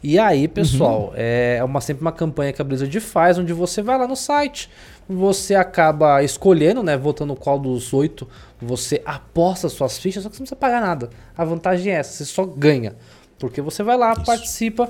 E 0.02 0.20
aí, 0.20 0.48
pessoal, 0.48 1.08
uhum. 1.08 1.14
é 1.16 1.64
uma 1.64 1.82
sempre 1.82 2.02
uma 2.02 2.12
campanha 2.12 2.54
que 2.54 2.62
a 2.62 2.66
Blizzard 2.66 3.00
faz, 3.00 3.38
onde 3.39 3.52
você 3.54 3.82
vai 3.82 3.98
lá 3.98 4.08
no 4.08 4.16
site, 4.16 4.70
você 5.10 5.56
acaba 5.56 6.24
escolhendo, 6.24 6.84
né, 6.84 6.96
votando 6.96 7.36
qual 7.36 7.60
dos 7.60 7.91
oito 7.91 8.28
você 8.62 9.02
aposta 9.04 9.68
suas 9.68 9.98
fichas, 9.98 10.24
só 10.24 10.30
que 10.30 10.36
você 10.36 10.41
não 10.41 10.46
precisa 10.46 10.56
pagar 10.56 10.80
nada. 10.80 11.10
A 11.36 11.43
vantagem 11.43 11.91
é 11.91 11.98
essa, 11.98 12.12
você 12.12 12.26
só 12.26 12.46
ganha. 12.46 12.96
Porque 13.39 13.62
você 13.62 13.84
vai 13.84 13.98
lá, 13.98 14.14
Isso. 14.14 14.24
participa. 14.24 14.89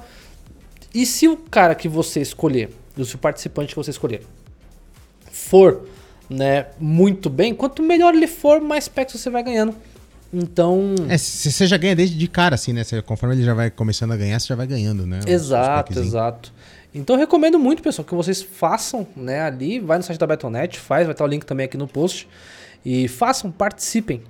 E 0.93 1.05
se 1.05 1.27
o 1.27 1.37
cara 1.37 1.73
que 1.75 1.87
você 1.87 2.21
escolher, 2.21 2.69
se 3.03 3.15
o 3.15 3.17
participante 3.17 3.69
que 3.69 3.75
você 3.75 3.91
escolher, 3.91 4.21
for 5.31 5.87
né, 6.29 6.67
muito 6.79 7.29
bem, 7.29 7.53
quanto 7.53 7.81
melhor 7.81 8.13
ele 8.13 8.27
for, 8.27 8.61
mais 8.61 8.87
packs 8.87 9.19
você 9.19 9.29
vai 9.29 9.43
ganhando. 9.43 9.75
Então. 10.37 10.95
É, 11.07 11.17
você 11.17 11.65
já 11.65 11.77
ganha 11.77 11.95
desde 11.95 12.17
de 12.17 12.27
cara, 12.27 12.55
assim, 12.55 12.73
né? 12.73 12.83
Cê, 12.83 13.01
conforme 13.01 13.35
ele 13.35 13.43
já 13.45 13.53
vai 13.53 13.71
começando 13.71 14.11
a 14.11 14.17
ganhar, 14.17 14.37
você 14.37 14.47
já 14.47 14.55
vai 14.55 14.67
ganhando, 14.67 15.07
né? 15.07 15.21
Exato, 15.25 15.97
exato. 15.97 16.53
Então 16.93 17.15
eu 17.15 17.19
recomendo 17.19 17.57
muito, 17.57 17.81
pessoal, 17.81 18.05
que 18.05 18.13
vocês 18.13 18.41
façam, 18.41 19.07
né, 19.15 19.41
ali, 19.41 19.79
vai 19.79 19.97
no 19.97 20.03
site 20.03 20.17
da 20.19 20.27
Betonet, 20.27 20.79
faz, 20.79 21.05
vai 21.05 21.13
estar 21.13 21.25
o 21.25 21.27
link 21.27 21.45
também 21.45 21.65
aqui 21.65 21.77
no 21.77 21.87
post. 21.87 22.27
E 22.85 23.07
façam, 23.07 23.51
participem. 23.51 24.21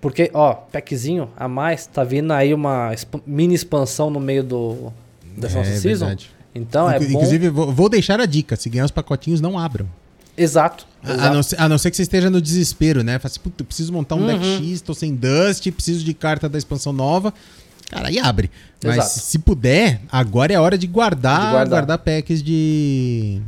Porque, 0.00 0.30
ó, 0.32 0.54
packzinho 0.54 1.30
a 1.36 1.46
mais, 1.46 1.86
tá 1.86 2.02
vindo 2.02 2.32
aí 2.32 2.54
uma 2.54 2.92
mini 3.26 3.54
expansão 3.54 4.10
no 4.10 4.18
meio 4.18 4.42
do 4.42 4.92
dessa 5.36 5.58
é, 5.58 5.58
nossa 5.58 5.76
season. 5.76 6.06
Verdade. 6.06 6.30
Então 6.54 6.90
Inclu 6.90 6.96
é 6.96 6.98
bom. 6.98 7.18
Inclusive, 7.18 7.48
vou, 7.50 7.72
vou 7.72 7.88
deixar 7.88 8.20
a 8.20 8.26
dica: 8.26 8.56
se 8.56 8.68
ganhar 8.68 8.84
os 8.84 8.90
pacotinhos, 8.90 9.40
não 9.40 9.58
abram. 9.58 9.88
Exato. 10.36 10.86
exato. 11.04 11.22
A, 11.22 11.30
não 11.30 11.42
ser, 11.42 11.60
a, 11.60 11.68
não 11.68 11.78
ser, 11.78 11.90
que 11.90 11.96
você 11.96 12.02
esteja 12.02 12.30
no 12.30 12.40
desespero, 12.40 13.02
né? 13.02 13.18
Fala 13.18 13.30
assim, 13.30 13.40
puta, 13.40 13.64
preciso 13.64 13.92
montar 13.92 14.14
um 14.14 14.20
uhum. 14.20 14.38
deck 14.38 14.44
X, 14.70 14.80
tô 14.80 14.94
sem 14.94 15.14
Dust, 15.14 15.70
preciso 15.70 16.04
de 16.04 16.14
carta 16.14 16.48
da 16.48 16.58
expansão 16.58 16.92
nova. 16.92 17.32
Cara, 17.90 18.08
aí 18.08 18.18
abre. 18.18 18.50
Mas 18.84 18.96
exato. 18.96 19.20
se 19.20 19.38
puder, 19.38 20.00
agora 20.10 20.52
é 20.52 20.60
hora 20.60 20.78
de 20.78 20.86
guardar, 20.86 21.40
de 21.40 21.50
guardar. 21.50 21.68
guardar 21.68 21.98
packs 21.98 22.42
de 22.42 23.40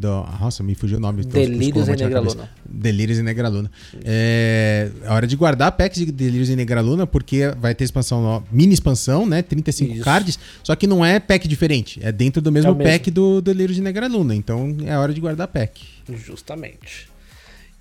do, 0.00 0.08
nossa, 0.40 0.62
me 0.62 0.74
fugiu 0.74 0.98
o 0.98 1.00
nome. 1.00 1.22
Delírios 1.24 1.88
em 1.88 1.96
Negraluna. 1.96 2.50
Delírios 2.64 3.18
em 3.18 3.22
Negraluna. 3.22 3.70
É, 4.04 4.90
é 5.02 5.10
hora 5.10 5.26
de 5.26 5.36
guardar 5.36 5.72
packs 5.72 5.98
de 5.98 6.10
Delírios 6.10 6.48
em 6.50 6.56
Negraluna, 6.56 7.06
porque 7.06 7.48
vai 7.58 7.74
ter 7.74 7.84
expansão, 7.84 8.42
mini 8.50 8.74
expansão, 8.74 9.26
né? 9.26 9.42
35 9.42 9.94
Isso. 9.94 10.04
cards, 10.04 10.38
só 10.64 10.74
que 10.74 10.86
não 10.86 11.04
é 11.04 11.20
pack 11.20 11.46
diferente, 11.46 12.00
é 12.02 12.10
dentro 12.10 12.40
do 12.40 12.50
mesmo, 12.50 12.70
é 12.70 12.74
mesmo. 12.74 12.90
pack 12.90 13.10
do 13.10 13.40
Delírios 13.40 13.78
em 13.78 13.82
Negraluna. 13.82 14.34
Então 14.34 14.76
é 14.84 14.96
hora 14.96 15.12
de 15.12 15.20
guardar 15.20 15.46
pack. 15.48 15.86
Justamente. 16.08 17.08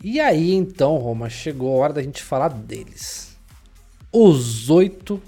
E 0.03 0.19
aí 0.19 0.53
então, 0.53 0.97
Roma, 0.97 1.29
chegou 1.29 1.75
a 1.75 1.83
hora 1.83 1.93
da 1.93 2.01
gente 2.01 2.21
falar 2.21 2.49
deles. 2.49 3.35
Os 4.11 4.69
oito 4.69 5.21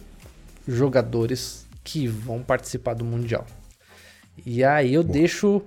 jogadores 0.67 1.65
que 1.83 2.07
vão 2.07 2.41
participar 2.41 2.93
do 2.93 3.03
Mundial. 3.03 3.45
E 4.45 4.63
aí 4.63 4.93
eu 4.93 5.03
Boa. 5.03 5.13
deixo 5.13 5.61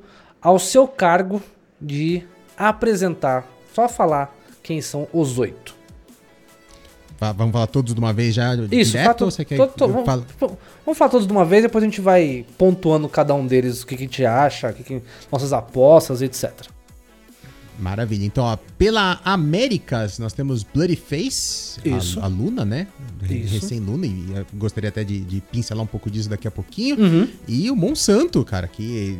ao 0.44 0.58
seu 0.58 0.86
cargo 0.86 1.42
de 1.80 2.22
apresentar, 2.56 3.48
só 3.74 3.88
falar 3.88 4.36
quem 4.62 4.82
são 4.82 5.08
os 5.10 5.38
oito. 5.38 5.74
Vamos 7.36 7.52
falar 7.52 7.66
todos 7.66 7.94
de 7.94 7.98
uma 7.98 8.12
vez 8.12 8.34
já? 8.34 8.54
Isso, 8.70 8.90
direto, 8.92 9.24
você 9.24 9.44
quer 9.46 9.56
to, 9.56 9.66
to, 9.68 9.88
vamos, 9.88 10.26
tipo, 10.26 10.58
vamos, 10.84 10.98
falar 10.98 11.10
todos 11.10 11.26
de 11.26 11.32
uma 11.32 11.44
vez, 11.44 11.62
depois 11.62 11.82
a 11.82 11.86
gente 11.86 12.02
vai 12.02 12.44
pontuando 12.58 13.08
cada 13.08 13.34
um 13.34 13.46
deles, 13.46 13.82
o 13.82 13.86
que, 13.86 13.96
que 13.96 14.02
a 14.02 14.06
gente 14.06 14.26
acha, 14.26 14.72
que 14.74 14.82
que, 14.82 15.02
nossas 15.32 15.54
apostas, 15.54 16.20
etc. 16.20 16.52
Maravilha. 17.78 18.26
Então, 18.26 18.44
ó, 18.44 18.58
pela 18.76 19.20
Américas, 19.24 20.18
nós 20.18 20.32
temos 20.34 20.62
Bloody 20.62 20.96
Face, 20.96 21.80
Isso. 21.84 22.20
A, 22.20 22.24
a 22.24 22.26
Luna, 22.26 22.64
né? 22.64 22.86
Recém-Luna, 23.22 24.06
e 24.06 24.46
gostaria 24.54 24.90
até 24.90 25.02
de, 25.02 25.20
de, 25.20 25.40
pincelar 25.40 25.82
um 25.82 25.86
pouco 25.86 26.10
disso 26.10 26.28
daqui 26.28 26.46
a 26.46 26.50
pouquinho. 26.50 27.00
Uhum. 27.00 27.28
E 27.48 27.70
o 27.70 27.76
Monsanto, 27.76 28.44
cara, 28.44 28.68
que 28.68 29.18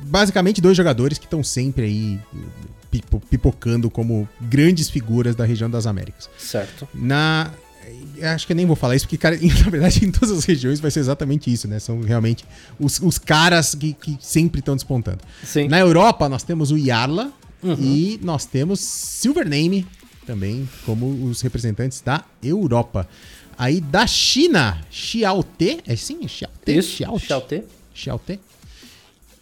basicamente 0.00 0.60
dois 0.60 0.76
jogadores 0.76 1.18
que 1.18 1.24
estão 1.24 1.42
sempre 1.42 1.84
aí 1.84 2.20
pipocando 3.30 3.90
como 3.90 4.28
grandes 4.40 4.88
figuras 4.88 5.36
da 5.36 5.44
região 5.44 5.68
das 5.68 5.86
Américas. 5.86 6.28
Certo. 6.38 6.88
Na 6.94 7.50
acho 8.34 8.46
que 8.46 8.52
eu 8.52 8.56
nem 8.56 8.66
vou 8.66 8.76
falar 8.76 8.96
isso, 8.96 9.06
porque, 9.06 9.16
cara, 9.16 9.34
na 9.40 9.70
verdade, 9.70 10.04
em 10.04 10.10
todas 10.10 10.30
as 10.30 10.44
regiões 10.44 10.78
vai 10.78 10.90
ser 10.90 11.00
exatamente 11.00 11.50
isso, 11.50 11.66
né? 11.66 11.78
São 11.78 12.02
realmente 12.02 12.44
os, 12.78 13.00
os 13.00 13.16
caras 13.18 13.74
que, 13.74 13.94
que 13.94 14.18
sempre 14.20 14.58
estão 14.58 14.74
despontando. 14.74 15.20
Sim. 15.42 15.68
Na 15.68 15.78
Europa, 15.78 16.28
nós 16.28 16.42
temos 16.42 16.70
o 16.70 16.76
Yarla, 16.76 17.32
Uhum. 17.62 17.76
E 17.80 18.20
nós 18.22 18.44
temos 18.44 18.80
Silvername 18.80 19.86
também 20.26 20.68
como 20.84 21.24
os 21.24 21.40
representantes 21.40 22.00
da 22.00 22.24
Europa. 22.42 23.08
Aí 23.56 23.80
da 23.80 24.06
China, 24.06 24.80
Xiaote, 24.90 25.80
é 25.86 25.96
sim? 25.96 26.26
Xiaote? 26.28 26.76
Isso, 26.78 26.96
Xiaote. 26.96 27.64
Xiaote. 27.92 28.40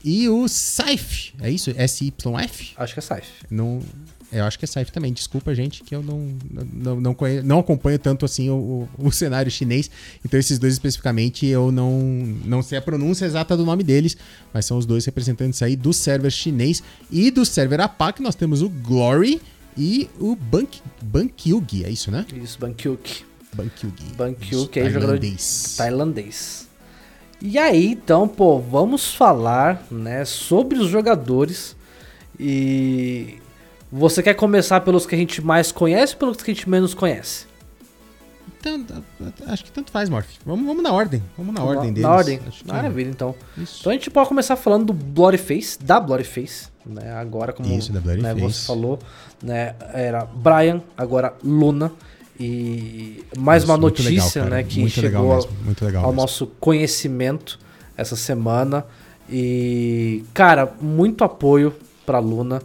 E 0.08 0.28
o 0.28 0.46
Saif, 0.46 1.34
é 1.40 1.50
isso? 1.50 1.74
S-Y-F? 1.76 2.74
Acho 2.76 2.94
que 2.94 3.00
é 3.00 3.02
Saif. 3.02 3.28
Não, 3.50 3.82
eu 4.30 4.44
acho 4.44 4.56
que 4.56 4.64
é 4.64 4.68
Saif 4.68 4.92
também. 4.92 5.12
Desculpa, 5.12 5.52
gente, 5.52 5.82
que 5.82 5.96
eu 5.96 6.00
não, 6.00 6.32
não, 6.72 7.00
não, 7.00 7.12
conheço, 7.12 7.44
não 7.44 7.58
acompanho 7.58 7.98
tanto 7.98 8.24
assim 8.24 8.48
o, 8.48 8.88
o, 8.96 9.08
o, 9.08 9.10
cenário 9.10 9.50
chinês. 9.50 9.90
Então, 10.24 10.38
esses 10.38 10.60
dois 10.60 10.74
especificamente, 10.74 11.44
eu 11.44 11.72
não, 11.72 11.90
não 12.44 12.62
sei 12.62 12.78
a 12.78 12.80
pronúncia 12.82 13.24
exata 13.24 13.56
do 13.56 13.66
nome 13.66 13.82
deles, 13.82 14.16
mas 14.54 14.64
são 14.64 14.78
os 14.78 14.86
dois 14.86 15.04
representantes 15.04 15.60
aí 15.60 15.74
do 15.74 15.92
server 15.92 16.30
chinês 16.30 16.84
e 17.10 17.28
do 17.32 17.44
server 17.44 17.80
APAC. 17.80 18.22
Nós 18.22 18.36
temos 18.36 18.62
o 18.62 18.68
Glory 18.68 19.42
e 19.76 20.08
o 20.20 20.36
Bank, 20.36 20.80
Bankyug, 21.02 21.84
é 21.84 21.90
isso, 21.90 22.12
né? 22.12 22.24
Isso, 22.32 22.60
Bankyuk. 22.60 23.24
Bankyug. 23.56 24.02
Bankyuk 24.16 24.78
é 24.78 24.88
jogador 24.88 25.18
tailandês. 25.76 26.68
E 27.40 27.58
aí, 27.58 27.92
então, 27.92 28.26
pô, 28.26 28.58
vamos 28.58 29.14
falar, 29.14 29.84
né, 29.90 30.24
sobre 30.24 30.78
os 30.78 30.88
jogadores 30.88 31.76
e 32.38 33.38
você 33.90 34.22
quer 34.22 34.34
começar 34.34 34.80
pelos 34.80 35.06
que 35.06 35.14
a 35.14 35.18
gente 35.18 35.40
mais 35.42 35.70
conhece 35.70 36.14
ou 36.14 36.18
pelos 36.18 36.36
que 36.38 36.50
a 36.50 36.54
gente 36.54 36.68
menos 36.68 36.94
conhece? 36.94 37.46
Então, 38.58 39.04
acho 39.46 39.64
que 39.64 39.70
tanto 39.70 39.92
faz, 39.92 40.08
Morph. 40.08 40.28
Vamos, 40.44 40.66
vamos 40.66 40.82
na 40.82 40.92
ordem. 40.92 41.22
Vamos 41.38 41.54
na, 41.54 41.62
ordem 41.62 41.92
deles. 41.92 42.02
Na 42.02 42.14
ordem. 42.14 42.38
Que... 42.38 42.66
Maravilha, 42.66 43.10
então. 43.10 43.34
Isso. 43.56 43.78
Então 43.80 43.90
a 43.90 43.94
gente 43.94 44.10
pode 44.10 44.28
começar 44.28 44.56
falando 44.56 44.86
do 44.86 44.92
Bloody 44.92 45.38
Face, 45.38 45.78
da 45.80 46.00
Bloody 46.00 46.24
Face. 46.24 46.68
Né? 46.84 47.12
Agora, 47.12 47.52
como 47.52 47.68
Isso, 47.72 47.92
né, 47.92 48.34
você 48.34 48.66
falou, 48.66 48.98
né? 49.42 49.74
Era 49.92 50.24
Brian, 50.24 50.82
agora 50.96 51.34
Luna. 51.44 51.92
E 52.38 53.24
mais 53.38 53.62
Isso, 53.62 53.72
uma 53.72 53.78
notícia, 53.78 54.44
legal, 54.44 54.58
né, 54.58 54.62
que 54.62 54.80
muito 54.80 54.92
chegou 54.92 55.34
mesmo, 55.34 55.50
muito 55.64 55.84
legal 55.84 56.04
ao 56.04 56.10
mesmo. 56.10 56.20
nosso 56.20 56.46
conhecimento 56.60 57.58
essa 57.96 58.14
semana. 58.14 58.84
E, 59.28 60.24
cara, 60.34 60.72
muito 60.80 61.24
apoio 61.24 61.74
pra 62.04 62.18
Luna. 62.18 62.60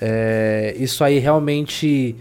É, 0.00 0.74
isso 0.78 1.02
aí 1.02 1.18
realmente. 1.18 2.14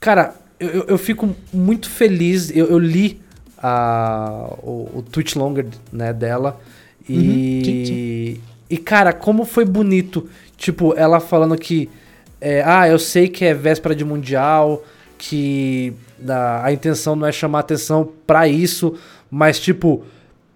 Cara, 0.00 0.34
eu, 0.58 0.84
eu 0.88 0.98
fico 0.98 1.34
muito 1.52 1.88
feliz. 1.88 2.54
Eu, 2.54 2.66
eu 2.66 2.78
li 2.78 3.20
a, 3.58 4.54
o, 4.62 4.90
o 4.96 5.02
tweet 5.02 5.38
longer 5.38 5.66
né, 5.92 6.12
dela. 6.12 6.60
E, 7.08 7.16
uhum, 7.16 7.64
sim, 7.64 7.84
sim. 7.84 8.40
e, 8.68 8.76
cara, 8.76 9.12
como 9.12 9.44
foi 9.44 9.64
bonito. 9.64 10.28
Tipo, 10.56 10.94
ela 10.96 11.20
falando 11.20 11.56
que. 11.56 11.88
É, 12.40 12.60
ah, 12.66 12.88
eu 12.88 12.98
sei 12.98 13.28
que 13.28 13.44
é 13.44 13.54
véspera 13.54 13.94
de 13.94 14.04
mundial, 14.04 14.82
que 15.24 15.94
a, 16.28 16.66
a 16.66 16.72
intenção 16.72 17.14
não 17.14 17.28
é 17.28 17.30
chamar 17.30 17.60
atenção 17.60 18.12
para 18.26 18.48
isso, 18.48 18.96
mas, 19.30 19.60
tipo, 19.60 20.02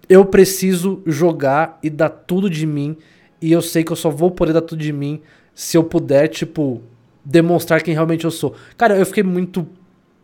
eu 0.09 0.25
preciso 0.25 1.01
jogar 1.05 1.79
e 1.81 1.89
dar 1.89 2.09
tudo 2.09 2.49
de 2.49 2.65
mim. 2.67 2.97
E 3.41 3.49
eu 3.49 3.61
sei 3.61 3.81
que 3.81 3.93
eu 3.93 3.95
só 3.95 4.09
vou 4.09 4.29
poder 4.29 4.51
dar 4.51 4.61
tudo 4.61 4.81
de 4.81 4.91
mim 4.91 5.21
se 5.55 5.77
eu 5.77 5.85
puder, 5.85 6.27
tipo, 6.27 6.81
demonstrar 7.23 7.81
quem 7.81 7.93
realmente 7.93 8.25
eu 8.25 8.31
sou. 8.31 8.55
Cara, 8.75 8.97
eu 8.97 9.05
fiquei 9.05 9.23
muito. 9.23 9.65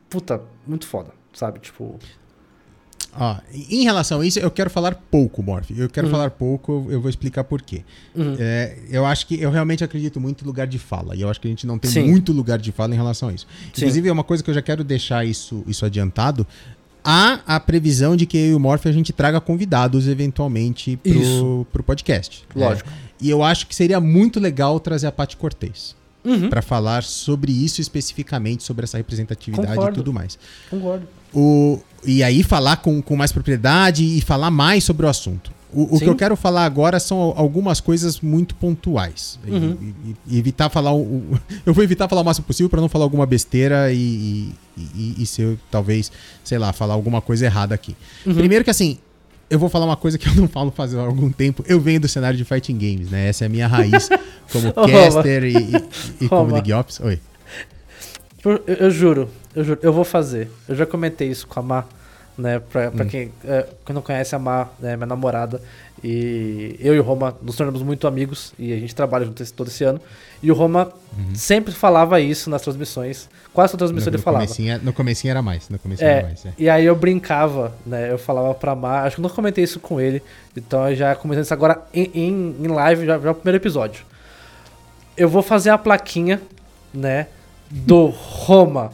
Puta, 0.10 0.41
muito 0.68 0.88
foda, 0.88 1.12
sabe? 1.32 1.60
Tipo. 1.60 1.98
Ó, 3.16 3.38
em 3.53 3.84
relação 3.84 4.22
a 4.22 4.26
isso, 4.26 4.39
eu 4.39 4.49
quero 4.49 4.70
falar 4.70 4.95
pouco, 4.95 5.43
Morph. 5.43 5.70
Eu 5.72 5.89
quero 5.89 6.07
uhum. 6.07 6.11
falar 6.11 6.32
pouco, 6.32 6.88
eu 6.89 6.99
vou 6.99 7.09
explicar 7.09 7.43
por 7.43 7.61
quê. 7.61 7.84
Uhum. 8.16 8.36
É, 8.39 8.78
eu 8.89 9.05
acho 9.05 9.28
que 9.28 9.39
eu 9.39 9.51
realmente 9.51 9.84
acredito 9.84 10.20
muito 10.20 10.43
em 10.43 10.47
lugar 10.47 10.68
de 10.68 10.80
fala. 10.80 11.16
E 11.16 11.22
eu 11.22 11.30
acho 11.30 11.39
que 11.39 11.47
a 11.47 11.49
gente 11.49 11.68
não 11.68 11.78
tem 11.78 11.91
Sim. 11.91 12.09
muito 12.09 12.34
lugar 12.34 12.57
de 12.57 12.72
fala 12.72 12.93
em 12.93 12.97
relação 12.97 13.30
a 13.30 13.34
isso. 13.34 13.45
Sim. 13.74 13.82
Inclusive, 13.84 14.09
é 14.09 14.11
uma 14.11 14.24
coisa 14.24 14.43
que 14.43 14.49
eu 14.49 14.53
já 14.53 14.61
quero 14.61 14.84
deixar 14.84 15.26
isso, 15.26 15.64
isso 15.68 15.86
adiantado. 15.86 16.45
Há 17.03 17.41
a 17.45 17.59
previsão 17.59 18.16
de 18.16 18.26
que 18.26 18.38
eu 18.38 18.45
e 18.51 18.55
o 18.55 18.59
Morph 18.59 18.86
a 18.86 18.91
gente 18.91 19.11
traga 19.11 19.39
convidados 19.41 20.07
eventualmente 20.07 20.97
pro, 20.97 21.11
isso. 21.11 21.68
pro 21.72 21.84
podcast. 21.84 22.45
Lógico. 22.55 22.89
É. 22.89 22.93
E 23.22 23.30
eu 23.30 23.43
acho 23.43 23.68
que 23.68 23.76
seria 23.76 23.99
muito 23.99 24.39
legal 24.39 24.80
trazer 24.80 25.07
a 25.07 25.11
Paty 25.11 25.38
Cortez. 25.38 25.95
Uhum. 26.26 26.49
para 26.49 26.61
falar 26.61 27.03
sobre 27.03 27.51
isso 27.51 27.82
especificamente, 27.82 28.64
sobre 28.64 28.86
essa 28.86 28.95
representatividade 28.95 29.76
Concordo. 29.76 29.91
e 29.91 29.95
tudo 29.95 30.14
mais. 30.14 30.39
Concordo. 30.70 31.05
O, 31.34 31.79
e 32.05 32.23
aí 32.23 32.43
falar 32.43 32.77
com, 32.77 33.01
com 33.01 33.15
mais 33.15 33.31
propriedade 33.31 34.03
e 34.03 34.21
falar 34.21 34.51
mais 34.51 34.84
sobre 34.84 35.05
o 35.05 35.09
assunto. 35.09 35.51
O, 35.73 35.95
o 35.95 35.99
que 35.99 36.07
eu 36.07 36.15
quero 36.15 36.36
falar 36.36 36.65
agora 36.65 36.99
são 36.99 37.34
algumas 37.36 37.79
coisas 37.79 38.21
muito 38.21 38.53
pontuais. 38.55 39.39
Uhum. 39.47 39.75
E, 39.81 40.15
e, 40.36 40.38
evitar 40.38 40.69
falar. 40.69 40.93
O, 40.93 41.39
eu 41.65 41.73
vou 41.73 41.84
evitar 41.84 42.07
falar 42.07 42.21
o 42.21 42.25
máximo 42.25 42.45
possível 42.45 42.69
para 42.69 42.79
não 42.79 42.88
falar 42.88 43.05
alguma 43.05 43.25
besteira 43.25 43.91
e, 43.91 44.53
e, 44.77 45.15
e, 45.17 45.25
se 45.25 45.41
eu, 45.41 45.57
talvez, 45.71 46.11
sei 46.43 46.59
lá, 46.59 46.71
falar 46.71 46.93
alguma 46.93 47.21
coisa 47.21 47.45
errada 47.45 47.73
aqui. 47.73 47.95
Uhum. 48.23 48.36
Primeiro 48.36 48.63
que 48.63 48.69
assim, 48.69 48.99
eu 49.49 49.57
vou 49.57 49.67
falar 49.67 49.86
uma 49.86 49.97
coisa 49.97 50.17
que 50.17 50.27
eu 50.27 50.36
não 50.36 50.47
falo 50.47 50.69
faz 50.69 50.93
algum 50.93 51.31
tempo. 51.31 51.63
Eu 51.67 51.81
venho 51.81 51.99
do 51.99 52.07
cenário 52.07 52.38
de 52.38 52.45
fighting 52.45 52.77
games, 52.77 53.09
né? 53.09 53.29
Essa 53.29 53.45
é 53.45 53.47
a 53.47 53.49
minha 53.49 53.67
raiz 53.67 54.09
como 54.51 54.71
caster 54.73 55.43
e, 55.43 55.55
e, 55.57 56.25
e 56.25 56.29
como 56.29 56.53
League 56.53 56.71
Ops. 56.71 56.99
Oi. 56.99 57.19
Eu, 58.44 58.64
eu, 58.68 58.91
juro, 58.91 59.30
eu 59.56 59.64
juro, 59.64 59.80
eu 59.82 59.94
vou 59.94 60.04
fazer. 60.04 60.50
Eu 60.68 60.76
já 60.76 60.86
comentei 60.86 61.30
isso 61.30 61.48
com 61.48 61.60
a 61.60 61.64
Mar 61.64 61.88
né? 62.38 62.60
Pra, 62.60 62.91
pra 62.91 63.06
hum. 63.06 63.08
quem, 63.08 63.32
é, 63.46 63.68
quem 63.86 63.94
não 63.94 64.02
conhece 64.02 64.36
a 64.36 64.39
Mar, 64.39 64.74
né, 64.80 64.96
minha 64.96 65.06
namorada, 65.06 65.62
e 66.04 66.76
eu 66.80 66.94
e 66.96 67.00
o 67.00 67.04
Roma 67.04 67.36
nos 67.41 67.56
tornamos 67.56 67.82
muito 67.82 68.08
amigos 68.08 68.54
e 68.60 68.74
a 68.74 68.78
gente 68.78 68.94
trabalha 68.94 69.26
junto 69.26 69.54
todo 69.54 69.68
esse 69.68 69.84
ano. 69.84 70.02
E 70.41 70.52
o 70.52 70.56
Roma 70.56 70.91
uhum. 71.18 71.36
sempre 71.36 71.74
falava 71.74 72.20
isso 72.20 72.50
nas 72.50 72.62
transmissões. 72.62 73.30
Quase 73.54 73.72
toda 73.72 73.86
transmissão 73.86 74.12
no, 74.12 74.18
ele 74.18 74.24
falava. 74.24 74.46
Comecinho, 74.46 74.80
no 74.84 74.91
comecinho 74.91 75.32
era 75.32 75.41
mais. 75.41 75.70
No 75.70 75.80
comecinho 75.80 76.10
é, 76.10 76.14
era 76.14 76.28
mais, 76.28 76.46
é. 76.46 76.54
E 76.58 76.70
aí 76.70 76.86
eu 76.86 76.96
brincava, 76.96 77.74
né? 77.86 78.12
Eu 78.12 78.18
falava 78.18 78.54
pra 78.54 78.76
Mar. 78.76 79.06
Acho 79.06 79.16
que 79.16 79.22
eu 79.22 79.24
não 79.24 79.30
comentei 79.30 79.64
isso 79.64 79.80
com 79.80 80.02
ele. 80.02 80.22
Então 80.58 80.89
eu 80.89 80.96
já 80.96 81.16
comentei 81.16 81.44
isso 81.44 81.54
agora 81.54 81.82
em, 81.94 82.12
em, 82.14 82.56
em 82.60 82.68
live, 82.68 83.06
já, 83.06 83.18
já 83.18 83.32
o 83.32 83.36
primeiro 83.36 83.58
episódio. 83.58 84.04
Eu 85.16 85.30
vou 85.30 85.41
fazer 85.41 85.70
a 85.70 85.78
plaquinha, 85.78 86.41
né? 86.94 87.28
Do 87.74 88.07
Roma 88.07 88.91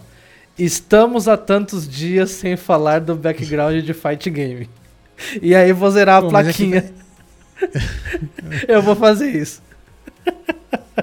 Estamos 0.59 1.30
há 1.30 1.38
tantos 1.38 1.88
dias 1.88 2.32
sem 2.32 2.57
falar 2.57 2.99
do 2.99 3.15
background 3.15 3.82
de 3.82 3.93
Fight 3.93 4.30
Game. 4.30 4.69
E 5.41 5.55
aí 5.55 5.71
vou 5.71 5.89
zerar 5.89 6.17
a 6.17 6.21
Pô, 6.21 6.27
plaquinha. 6.27 6.93
É 8.67 8.75
Eu 8.75 8.82
vou 8.82 8.93
fazer 8.93 9.30
isso. 9.30 9.61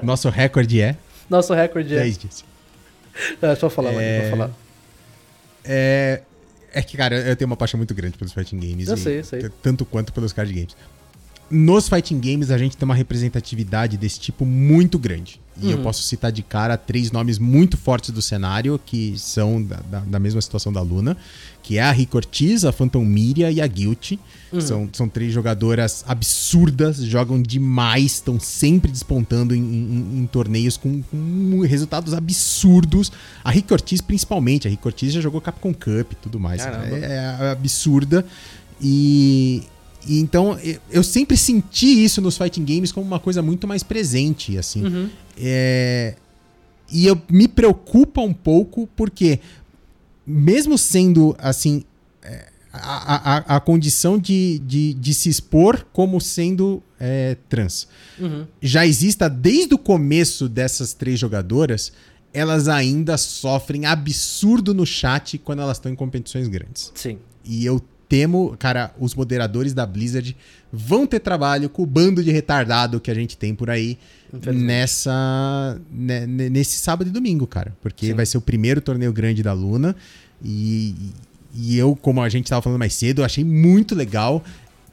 Nosso 0.02 0.28
recorde 0.28 0.82
é? 0.82 0.94
Nosso 1.28 1.54
recorde 1.54 1.94
é. 1.94 2.00
10 2.00 2.18
dias. 2.18 2.44
É, 3.40 3.54
só 3.54 3.70
falar, 3.70 3.92
é... 3.94 4.18
Mano, 4.24 4.30
falar. 4.30 4.50
É... 5.64 6.20
é 6.74 6.82
que, 6.82 6.94
cara, 6.94 7.16
eu 7.16 7.34
tenho 7.34 7.46
uma 7.46 7.56
paixão 7.56 7.78
muito 7.78 7.94
grande 7.94 8.18
pelos 8.18 8.34
fighting 8.34 8.58
games. 8.58 8.88
Eu 8.88 8.96
sei, 8.98 9.20
eu 9.20 9.24
sei. 9.24 9.48
Tanto 9.62 9.86
quanto 9.86 10.12
pelos 10.12 10.34
card 10.34 10.52
games. 10.52 10.76
Nos 11.50 11.88
fighting 11.88 12.18
games 12.20 12.50
a 12.50 12.58
gente 12.58 12.76
tem 12.76 12.84
uma 12.84 12.94
representatividade 12.94 13.96
desse 13.96 14.18
tipo 14.18 14.44
muito 14.44 14.98
grande. 14.98 15.40
E 15.58 15.66
uhum. 15.66 15.72
eu 15.72 15.78
posso 15.78 16.02
citar 16.02 16.30
de 16.30 16.42
cara 16.42 16.76
três 16.76 17.10
nomes 17.10 17.38
muito 17.38 17.78
fortes 17.78 18.10
do 18.10 18.20
cenário, 18.20 18.78
que 18.84 19.14
são 19.16 19.62
da, 19.62 19.76
da, 19.76 20.00
da 20.00 20.18
mesma 20.18 20.40
situação 20.42 20.70
da 20.70 20.82
Luna, 20.82 21.16
que 21.62 21.78
é 21.78 21.82
a 21.82 21.90
Rick 21.90 22.14
Ortiz, 22.14 22.62
a 22.64 22.72
Phantom 22.72 23.02
Miria 23.02 23.50
e 23.50 23.60
a 23.62 23.66
Guilty. 23.66 24.20
Uhum. 24.52 24.60
São, 24.60 24.88
são 24.92 25.08
três 25.08 25.32
jogadoras 25.32 26.04
absurdas, 26.06 26.98
jogam 26.98 27.40
demais, 27.40 28.12
estão 28.12 28.38
sempre 28.38 28.90
despontando 28.92 29.54
em, 29.54 29.62
em, 29.62 30.20
em 30.20 30.26
torneios 30.26 30.76
com, 30.76 31.02
com, 31.02 31.60
resultados 31.60 32.12
absurdos. 32.12 33.10
A 33.42 33.50
Rick 33.50 33.72
Ortiz, 33.72 34.02
principalmente, 34.02 34.68
a 34.68 34.70
Rick 34.70 34.86
Ortiz 34.86 35.14
já 35.14 35.22
jogou 35.22 35.40
Capcom 35.40 35.72
Cup 35.72 36.12
e 36.12 36.16
tudo 36.16 36.38
mais. 36.38 36.66
É, 36.66 37.40
é 37.40 37.50
absurda. 37.50 38.26
E, 38.80 39.62
e 40.06 40.20
então 40.20 40.58
eu 40.90 41.02
sempre 41.02 41.36
senti 41.36 42.04
isso 42.04 42.20
nos 42.20 42.38
fighting 42.38 42.64
games 42.64 42.92
como 42.92 43.06
uma 43.06 43.18
coisa 43.20 43.42
muito 43.42 43.66
mais 43.66 43.82
presente, 43.82 44.56
assim. 44.56 44.84
Uhum. 44.84 45.10
É, 45.36 46.14
e 46.90 47.06
eu 47.06 47.20
me 47.30 47.48
preocupa 47.48 48.20
um 48.20 48.32
pouco 48.32 48.88
porque 48.96 49.40
mesmo 50.26 50.78
sendo 50.78 51.34
assim 51.38 51.82
é, 52.22 52.48
a, 52.72 53.54
a, 53.54 53.56
a 53.56 53.60
condição 53.60 54.18
de, 54.18 54.60
de, 54.60 54.94
de, 54.94 55.14
se 55.14 55.28
expor 55.28 55.86
como 55.92 56.20
sendo 56.20 56.82
é, 57.00 57.36
trans 57.48 57.88
uhum. 58.18 58.46
já 58.60 58.86
exista 58.86 59.28
desde 59.28 59.74
o 59.74 59.78
começo 59.78 60.48
dessas 60.48 60.92
três 60.92 61.18
jogadoras, 61.18 61.92
elas 62.32 62.68
ainda 62.68 63.16
sofrem 63.16 63.86
absurdo 63.86 64.74
no 64.74 64.84
chat 64.84 65.38
quando 65.38 65.62
elas 65.62 65.78
estão 65.78 65.90
em 65.90 65.96
competições 65.96 66.48
grandes. 66.48 66.92
Sim. 66.94 67.18
E 67.44 67.64
eu 67.64 67.80
temo, 68.08 68.56
cara, 68.58 68.94
os 68.98 69.14
moderadores 69.14 69.72
da 69.72 69.84
Blizzard 69.84 70.36
vão 70.72 71.06
ter 71.06 71.20
trabalho 71.20 71.68
com 71.68 71.82
o 71.82 71.86
bando 71.86 72.22
de 72.22 72.30
retardado 72.30 73.00
que 73.00 73.10
a 73.10 73.14
gente 73.14 73.36
tem 73.36 73.54
por 73.54 73.70
aí 73.70 73.98
nessa 74.52 75.80
né, 75.90 76.26
nesse 76.26 76.78
sábado 76.78 77.08
e 77.08 77.10
domingo, 77.10 77.46
cara, 77.46 77.76
porque 77.80 78.08
Sim. 78.08 78.14
vai 78.14 78.26
ser 78.26 78.38
o 78.38 78.40
primeiro 78.40 78.80
torneio 78.80 79.12
grande 79.12 79.42
da 79.42 79.52
Luna 79.52 79.96
e, 80.44 80.94
e 81.54 81.78
eu, 81.78 81.96
como 81.96 82.22
a 82.22 82.28
gente 82.28 82.44
estava 82.44 82.62
falando 82.62 82.78
mais 82.78 82.94
cedo, 82.94 83.24
achei 83.24 83.44
muito 83.44 83.94
legal. 83.94 84.44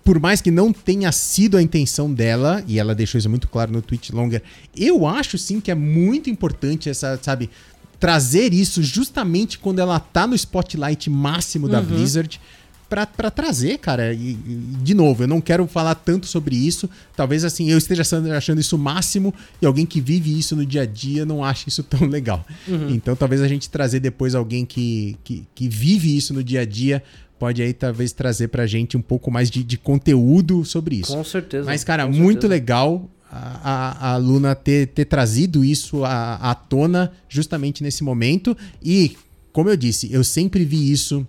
Por 0.03 0.19
mais 0.19 0.41
que 0.41 0.51
não 0.51 0.73
tenha 0.73 1.11
sido 1.13 1.55
a 1.55 1.61
intenção 1.61 2.13
dela, 2.13 2.61
e 2.67 2.77
ela 2.77 2.93
deixou 2.93 3.17
isso 3.17 3.29
muito 3.29 3.47
claro 3.47 3.71
no 3.71 3.81
tweet 3.81 4.13
longer, 4.13 4.43
eu 4.75 5.07
acho 5.07 5.37
sim 5.37 5.61
que 5.61 5.71
é 5.71 5.75
muito 5.75 6.29
importante 6.29 6.89
essa, 6.89 7.17
sabe, 7.21 7.49
trazer 8.01 8.53
isso 8.53 8.83
justamente 8.83 9.57
quando 9.57 9.79
ela 9.79 9.97
tá 10.01 10.27
no 10.27 10.35
spotlight 10.35 11.09
máximo 11.09 11.69
da 11.69 11.79
uhum. 11.79 11.85
Blizzard 11.85 12.39
para 13.05 13.31
trazer, 13.31 13.77
cara. 13.79 14.13
E, 14.13 14.31
e, 14.31 14.77
de 14.81 14.93
novo, 14.93 15.23
eu 15.23 15.27
não 15.27 15.41
quero 15.41 15.65
falar 15.67 15.95
tanto 15.95 16.25
sobre 16.25 16.55
isso. 16.55 16.89
Talvez 17.15 17.43
assim, 17.43 17.69
eu 17.69 17.77
esteja 17.77 18.03
achando 18.35 18.59
isso 18.59 18.75
o 18.75 18.79
máximo 18.79 19.33
e 19.61 19.65
alguém 19.65 19.85
que 19.85 19.99
vive 19.99 20.37
isso 20.37 20.55
no 20.55 20.65
dia 20.65 20.83
a 20.83 20.85
dia 20.85 21.25
não 21.25 21.43
ache 21.43 21.69
isso 21.69 21.83
tão 21.83 22.07
legal. 22.07 22.45
Uhum. 22.67 22.89
Então, 22.89 23.15
talvez 23.15 23.41
a 23.41 23.47
gente 23.47 23.69
trazer 23.69 23.99
depois 23.99 24.35
alguém 24.35 24.65
que, 24.65 25.17
que, 25.23 25.43
que, 25.53 25.67
vive 25.67 26.15
isso 26.15 26.33
no 26.33 26.43
dia 26.43 26.61
a 26.61 26.65
dia 26.65 27.03
pode 27.39 27.61
aí 27.61 27.73
talvez 27.73 28.11
trazer 28.11 28.47
pra 28.47 28.65
gente 28.65 28.95
um 28.95 29.01
pouco 29.01 29.29
mais 29.29 29.49
de, 29.49 29.63
de 29.63 29.77
conteúdo 29.77 30.63
sobre 30.63 30.97
isso. 30.97 31.13
Com 31.13 31.23
certeza. 31.23 31.65
Mas, 31.65 31.83
cara, 31.83 32.07
muito 32.07 32.41
certeza. 32.41 32.47
legal 32.47 33.09
a, 33.29 34.09
a, 34.09 34.13
a 34.13 34.17
Luna 34.17 34.53
ter, 34.53 34.87
ter 34.87 35.05
trazido 35.05 35.65
isso 35.65 36.05
à, 36.05 36.35
à 36.35 36.55
tona 36.55 37.11
justamente 37.27 37.81
nesse 37.81 38.03
momento. 38.03 38.55
E, 38.81 39.17
como 39.51 39.69
eu 39.69 39.75
disse, 39.75 40.11
eu 40.13 40.23
sempre 40.23 40.63
vi 40.63 40.91
isso 40.91 41.27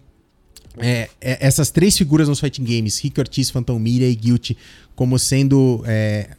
é, 0.79 1.09
é, 1.21 1.47
essas 1.47 1.71
três 1.71 1.97
figuras 1.97 2.29
nos 2.29 2.41
fighting 2.41 2.65
games, 2.65 2.99
Rick 3.01 3.19
Ortiz, 3.21 3.51
Phantom 3.51 3.79
Mira 3.79 4.05
e 4.05 4.15
Guilty, 4.15 4.57
como 4.95 5.19
sendo 5.19 5.83
é, 5.87 6.31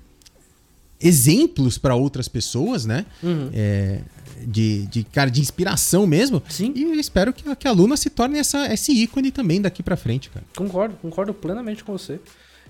exemplos 0.99 1.77
para 1.77 1.95
outras 1.95 2.27
pessoas, 2.27 2.85
né? 2.85 3.05
Uhum. 3.21 3.49
É, 3.53 3.99
de, 4.45 4.85
de, 4.87 5.03
cara, 5.05 5.29
de 5.29 5.41
inspiração 5.41 6.05
mesmo. 6.05 6.41
Sim. 6.49 6.73
E 6.75 6.83
eu 6.83 6.93
espero 6.95 7.33
que, 7.33 7.55
que 7.55 7.67
a 7.67 7.71
Luna 7.71 7.95
se 7.95 8.09
torne 8.09 8.37
essa, 8.37 8.71
esse 8.73 8.91
ícone 8.91 9.31
também 9.31 9.61
daqui 9.61 9.81
para 9.81 9.95
frente, 9.95 10.29
cara. 10.29 10.45
Concordo, 10.55 10.95
concordo 11.01 11.33
plenamente 11.33 11.83
com 11.83 11.93
você. 11.93 12.19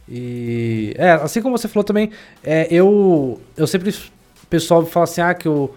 E 0.07 0.93
é, 0.97 1.11
assim 1.13 1.41
como 1.41 1.57
você 1.57 1.67
falou 1.67 1.83
também, 1.83 2.11
é, 2.43 2.67
eu 2.69 3.41
eu 3.57 3.65
sempre 3.65 3.89
o 3.89 4.47
pessoal 4.47 4.85
fala 4.85 5.05
assim, 5.05 5.21
ah, 5.21 5.33
que 5.33 5.49
o, 5.49 5.71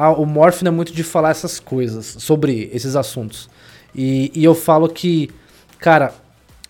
ah, 0.00 0.12
o 0.12 0.24
Morphin 0.24 0.68
é 0.68 0.70
muito 0.70 0.92
de 0.92 1.02
falar 1.02 1.30
essas 1.30 1.58
coisas, 1.58 2.06
sobre 2.20 2.70
esses 2.72 2.94
assuntos. 2.94 3.50
E, 3.92 4.30
e 4.32 4.44
eu 4.44 4.54
falo 4.54 4.88
que, 4.88 5.28
cara, 5.80 6.14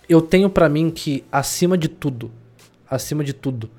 eu 0.09 0.23
tenho 0.23 0.49
para 0.49 0.67
mim 0.67 0.91
que 0.91 1.23
acima 1.31 1.77
de 1.77 1.89
tudo, 1.89 2.31
acima 2.91 3.23
de 3.23 3.35
tudo, 3.35 3.71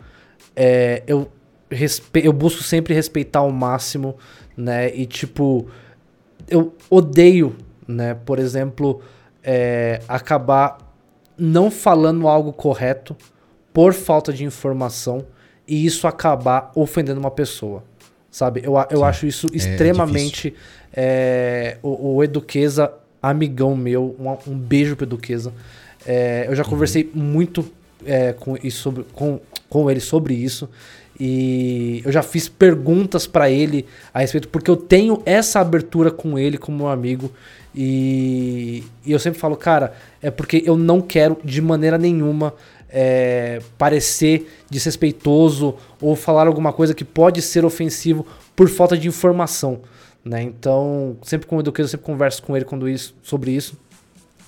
é, 0.56 1.02
eu, 1.08 1.32
respe 1.68 2.24
eu 2.24 2.32
busco 2.32 2.62
sempre 2.62 2.94
respeitar 2.94 3.40
ao 3.40 3.52
máximo, 3.52 4.16
né? 4.56 4.96
E 4.96 5.08
tipo, 5.08 5.68
eu 6.48 6.76
odeio, 6.88 7.56
né? 7.88 8.14
Por 8.14 8.38
exemplo, 8.38 9.02
é, 9.44 10.00
acabar 10.08 10.78
não 11.36 11.72
falando 11.72 12.28
algo 12.28 12.54
correto 12.54 13.18
por 13.74 13.94
falta 13.94 14.32
de 14.32 14.44
informação 14.44 15.26
e 15.68 15.88
isso 15.88 16.06
acabar 16.06 16.72
ofendendo 16.76 17.20
uma 17.20 17.32
pessoa, 17.32 17.84
sabe? 18.32 18.62
Eu, 18.64 18.74
eu 18.90 19.04
acho 19.04 19.26
isso 19.26 19.48
é 19.52 19.58
extremamente. 19.58 20.54
É, 20.94 21.78
o, 21.84 22.16
o 22.16 22.24
Eduqueza 22.24 22.92
amigão 23.22 23.76
meu, 23.76 24.16
um, 24.20 24.52
um 24.52 24.58
beijo 24.58 24.96
pro 24.96 25.06
Duquesa. 25.06 25.54
É, 26.06 26.46
eu 26.48 26.56
já 26.56 26.64
uhum. 26.64 26.70
conversei 26.70 27.10
muito 27.14 27.70
é, 28.06 28.34
com, 28.34 28.58
isso 28.64 28.82
sobre, 28.82 29.06
com, 29.14 29.40
com 29.70 29.92
ele 29.92 30.00
sobre 30.00 30.34
isso. 30.34 30.70
E 31.20 32.02
eu 32.06 32.12
já 32.12 32.24
fiz 32.24 32.48
perguntas 32.48 33.28
para 33.28 33.50
ele 33.50 33.86
a 34.14 34.20
respeito, 34.20 34.48
porque 34.48 34.72
eu 34.72 34.78
tenho 34.78 35.22
essa 35.26 35.60
abertura 35.60 36.10
com 36.10 36.40
ele 36.40 36.58
como 36.58 36.86
um 36.86 36.88
amigo. 36.88 37.30
E, 37.76 38.84
e, 39.06 39.12
eu 39.12 39.20
sempre 39.20 39.38
falo, 39.38 39.58
cara, 39.58 39.94
é 40.22 40.32
porque 40.32 40.64
eu 40.66 40.78
não 40.78 41.02
quero 41.02 41.38
de 41.44 41.62
maneira 41.62 41.98
nenhuma 41.98 42.54
é, 42.90 43.62
parecer 43.78 44.50
desrespeitoso 44.70 45.76
ou 46.02 46.16
falar 46.16 46.48
alguma 46.48 46.74
coisa 46.74 46.94
que 46.94 47.06
pode 47.06 47.42
ser 47.42 47.64
ofensivo 47.64 48.26
por 48.56 48.70
falta 48.70 48.98
de 48.98 49.08
informação. 49.08 49.82
Né? 50.24 50.42
Então, 50.42 51.18
sempre 51.24 51.48
com 51.48 51.58
o 51.58 51.60
Eduqueiro, 51.60 51.86
eu 51.86 51.90
sempre 51.90 52.06
converso 52.06 52.44
com 52.44 52.56
ele 52.56 52.66
quando 52.66 52.90
isso, 52.90 53.16
sobre 53.24 53.52
isso. 53.52 53.78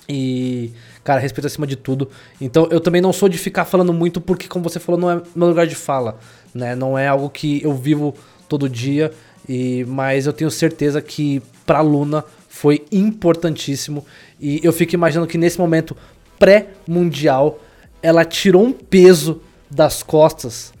E, 0.08 0.72
cara, 1.04 1.20
respeito 1.20 1.46
acima 1.46 1.66
de 1.66 1.76
tudo. 1.76 2.10
Então, 2.40 2.68
eu 2.70 2.80
também 2.80 3.00
não 3.00 3.12
sou 3.12 3.28
de 3.28 3.38
ficar 3.38 3.64
falando 3.64 3.92
muito 3.92 4.20
porque, 4.20 4.48
como 4.48 4.68
você 4.68 4.80
falou, 4.80 5.00
não 5.00 5.10
é 5.10 5.22
meu 5.34 5.48
lugar 5.48 5.66
de 5.66 5.74
fala, 5.74 6.18
né? 6.52 6.74
Não 6.74 6.98
é 6.98 7.06
algo 7.06 7.30
que 7.30 7.62
eu 7.62 7.72
vivo 7.74 8.14
todo 8.48 8.68
dia, 8.68 9.12
e 9.48 9.84
mas 9.86 10.26
eu 10.26 10.32
tenho 10.32 10.50
certeza 10.50 11.00
que 11.00 11.40
pra 11.64 11.80
Luna 11.80 12.24
foi 12.48 12.84
importantíssimo. 12.92 14.04
E 14.40 14.60
eu 14.62 14.72
fico 14.72 14.94
imaginando 14.94 15.26
que 15.26 15.38
nesse 15.38 15.58
momento 15.58 15.96
pré-mundial, 16.38 17.60
ela 18.02 18.24
tirou 18.24 18.64
um 18.64 18.72
peso 18.72 19.40
das 19.70 20.02
costas 20.02 20.72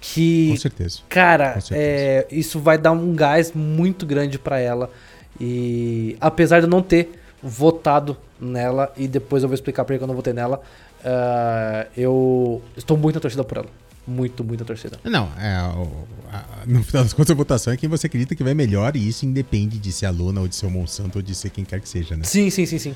que 0.00 0.50
com 0.50 0.56
certeza. 0.56 0.98
cara 1.08 1.54
com 1.54 1.60
certeza. 1.60 1.80
É, 1.80 2.26
isso 2.30 2.60
vai 2.60 2.78
dar 2.78 2.92
um 2.92 3.14
gás 3.14 3.52
muito 3.52 4.06
grande 4.06 4.38
para 4.38 4.58
ela. 4.58 4.90
E 5.40 6.16
apesar 6.20 6.60
de 6.60 6.66
eu 6.66 6.70
não 6.70 6.82
ter 6.82 7.20
votado 7.42 8.16
nela 8.40 8.92
e 8.96 9.06
depois 9.08 9.42
eu 9.42 9.48
vou 9.48 9.54
explicar 9.54 9.84
por 9.84 9.96
que 9.96 10.02
eu 10.02 10.06
não 10.06 10.14
votei 10.14 10.32
nela 10.32 10.60
uh, 11.00 11.88
eu 11.96 12.62
estou 12.76 12.96
muito 12.96 13.16
na 13.16 13.20
torcida 13.20 13.44
por 13.44 13.58
ela. 13.58 13.68
Muito 14.06 14.42
muito 14.42 14.60
na 14.60 14.66
torcida. 14.66 14.98
Não 15.04 15.28
é, 15.38 15.58
no 16.66 16.82
final 16.82 17.02
das 17.02 17.12
contas 17.12 17.30
a 17.30 17.34
votação 17.34 17.72
é 17.72 17.76
quem 17.76 17.88
você 17.88 18.06
acredita 18.06 18.34
que 18.34 18.42
vai 18.42 18.54
melhor 18.54 18.96
e 18.96 19.06
isso 19.06 19.26
independe 19.26 19.78
de 19.78 19.92
ser 19.92 20.06
a 20.06 20.10
Luna 20.10 20.40
ou 20.40 20.48
de 20.48 20.54
ser 20.54 20.66
o 20.66 20.70
Monsanto 20.70 21.18
ou 21.18 21.22
de 21.22 21.34
ser 21.34 21.50
quem 21.50 21.64
quer 21.64 21.80
que 21.80 21.88
seja 21.88 22.16
né? 22.16 22.24
Sim 22.24 22.50
sim 22.50 22.64
sim 22.64 22.78
sim. 22.78 22.94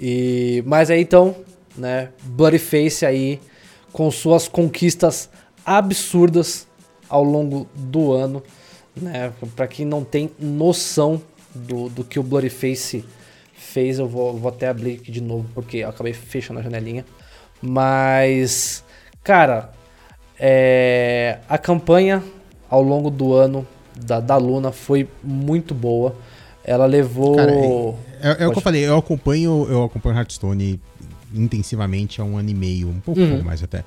E 0.00 0.62
mas 0.66 0.90
aí 0.90 1.02
então 1.02 1.36
né 1.76 2.10
Bloody 2.24 2.58
Face 2.58 3.04
aí 3.04 3.40
com 3.92 4.10
suas 4.10 4.48
conquistas 4.48 5.28
absurdas 5.64 6.66
ao 7.08 7.22
longo 7.22 7.66
do 7.74 8.12
ano. 8.12 8.42
Né? 8.96 9.32
Para 9.54 9.66
quem 9.66 9.86
não 9.86 10.04
tem 10.04 10.30
noção 10.38 11.20
do, 11.54 11.88
do 11.88 12.04
que 12.04 12.18
o 12.18 12.22
Blurryface 12.22 13.04
fez, 13.54 13.98
eu 13.98 14.08
vou, 14.08 14.36
vou 14.36 14.48
até 14.48 14.68
abrir 14.68 14.94
aqui 14.94 15.10
de 15.10 15.20
novo 15.20 15.46
porque 15.54 15.78
eu 15.78 15.88
acabei 15.88 16.12
fechando 16.12 16.60
a 16.60 16.62
janelinha. 16.62 17.04
Mas, 17.60 18.84
cara, 19.22 19.72
é, 20.38 21.38
a 21.48 21.58
campanha 21.58 22.22
ao 22.70 22.82
longo 22.82 23.10
do 23.10 23.34
ano 23.34 23.66
da, 23.96 24.20
da 24.20 24.36
Luna 24.36 24.72
foi 24.72 25.08
muito 25.22 25.74
boa. 25.74 26.14
Ela 26.62 26.86
levou. 26.86 27.36
Cara, 27.36 27.52
é, 27.52 28.42
é, 28.42 28.44
é 28.44 28.46
o 28.46 28.52
que 28.52 28.58
eu 28.58 28.62
falei, 28.62 28.86
eu 28.86 28.96
acompanho, 28.96 29.66
eu 29.68 29.84
acompanho 29.84 30.16
Hearthstone 30.16 30.80
intensivamente 31.34 32.20
há 32.20 32.24
um 32.24 32.36
ano 32.36 32.50
e 32.50 32.54
meio, 32.54 32.88
um 32.88 33.00
pouco 33.00 33.20
uhum. 33.20 33.42
mais 33.42 33.62
até 33.62 33.84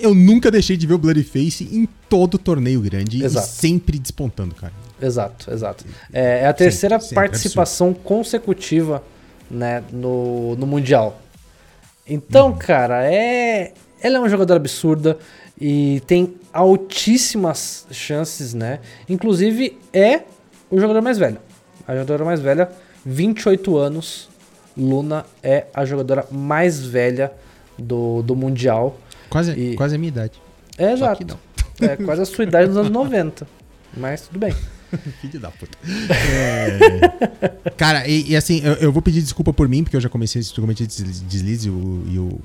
eu 0.00 0.14
nunca 0.14 0.50
deixei 0.50 0.76
de 0.76 0.86
ver 0.86 0.94
o 0.94 0.98
Bloody 0.98 1.22
Face 1.22 1.64
em 1.64 1.88
todo 2.08 2.38
torneio 2.38 2.80
grande 2.80 3.24
exato. 3.24 3.46
e 3.46 3.50
sempre 3.50 3.98
despontando, 3.98 4.54
cara. 4.54 4.72
Exato, 5.00 5.50
exato. 5.52 5.84
É, 6.12 6.40
é 6.40 6.46
a 6.46 6.52
terceira 6.52 6.98
sempre, 7.00 7.14
participação 7.14 7.88
sempre 7.88 8.02
consecutiva 8.04 9.02
né, 9.50 9.82
no, 9.92 10.56
no 10.56 10.66
Mundial. 10.66 11.20
Então, 12.06 12.48
uhum. 12.48 12.58
cara, 12.58 13.04
é, 13.04 13.72
ela 14.00 14.16
é 14.16 14.18
uma 14.18 14.28
jogadora 14.28 14.58
absurda 14.58 15.18
e 15.60 16.00
tem 16.06 16.34
altíssimas 16.52 17.86
chances, 17.90 18.54
né? 18.54 18.80
Inclusive 19.08 19.78
é 19.92 20.22
o 20.70 20.80
jogador 20.80 21.02
mais 21.02 21.18
velho. 21.18 21.38
A 21.86 21.92
jogadora 21.92 22.24
mais 22.24 22.40
velha, 22.40 22.70
28 23.04 23.76
anos. 23.76 24.28
Luna 24.78 25.26
é 25.42 25.66
a 25.74 25.84
jogadora 25.84 26.24
mais 26.30 26.80
velha 26.84 27.32
do, 27.78 28.22
do 28.22 28.34
Mundial. 28.36 28.96
Quase, 29.28 29.52
E- 29.52 29.74
quase 29.76 29.96
a 29.96 29.98
minha 29.98 30.08
idade. 30.08 30.40
É, 30.76 30.92
exato. 30.92 31.38
É 31.80 31.96
quase 31.96 32.22
a 32.22 32.24
sua 32.24 32.44
idade 32.44 32.68
nos 32.68 32.76
anos 32.76 32.90
90. 32.90 33.46
Mas 33.96 34.22
tudo 34.22 34.38
bem. 34.38 34.54
Filho 35.20 35.38
da 35.40 35.50
puta. 35.50 35.76
É. 35.86 37.70
Cara, 37.76 38.06
e, 38.08 38.30
e 38.30 38.36
assim, 38.36 38.60
eu, 38.64 38.74
eu 38.74 38.92
vou 38.92 39.02
pedir 39.02 39.20
desculpa 39.22 39.52
por 39.52 39.68
mim, 39.68 39.82
porque 39.84 39.96
eu 39.96 40.00
já 40.00 40.08
comecei 40.08 40.40
esse 40.40 40.52
cometi 40.54 40.86
deslize, 40.86 41.68
o, 41.70 42.02
e, 42.08 42.18
o, 42.18 42.40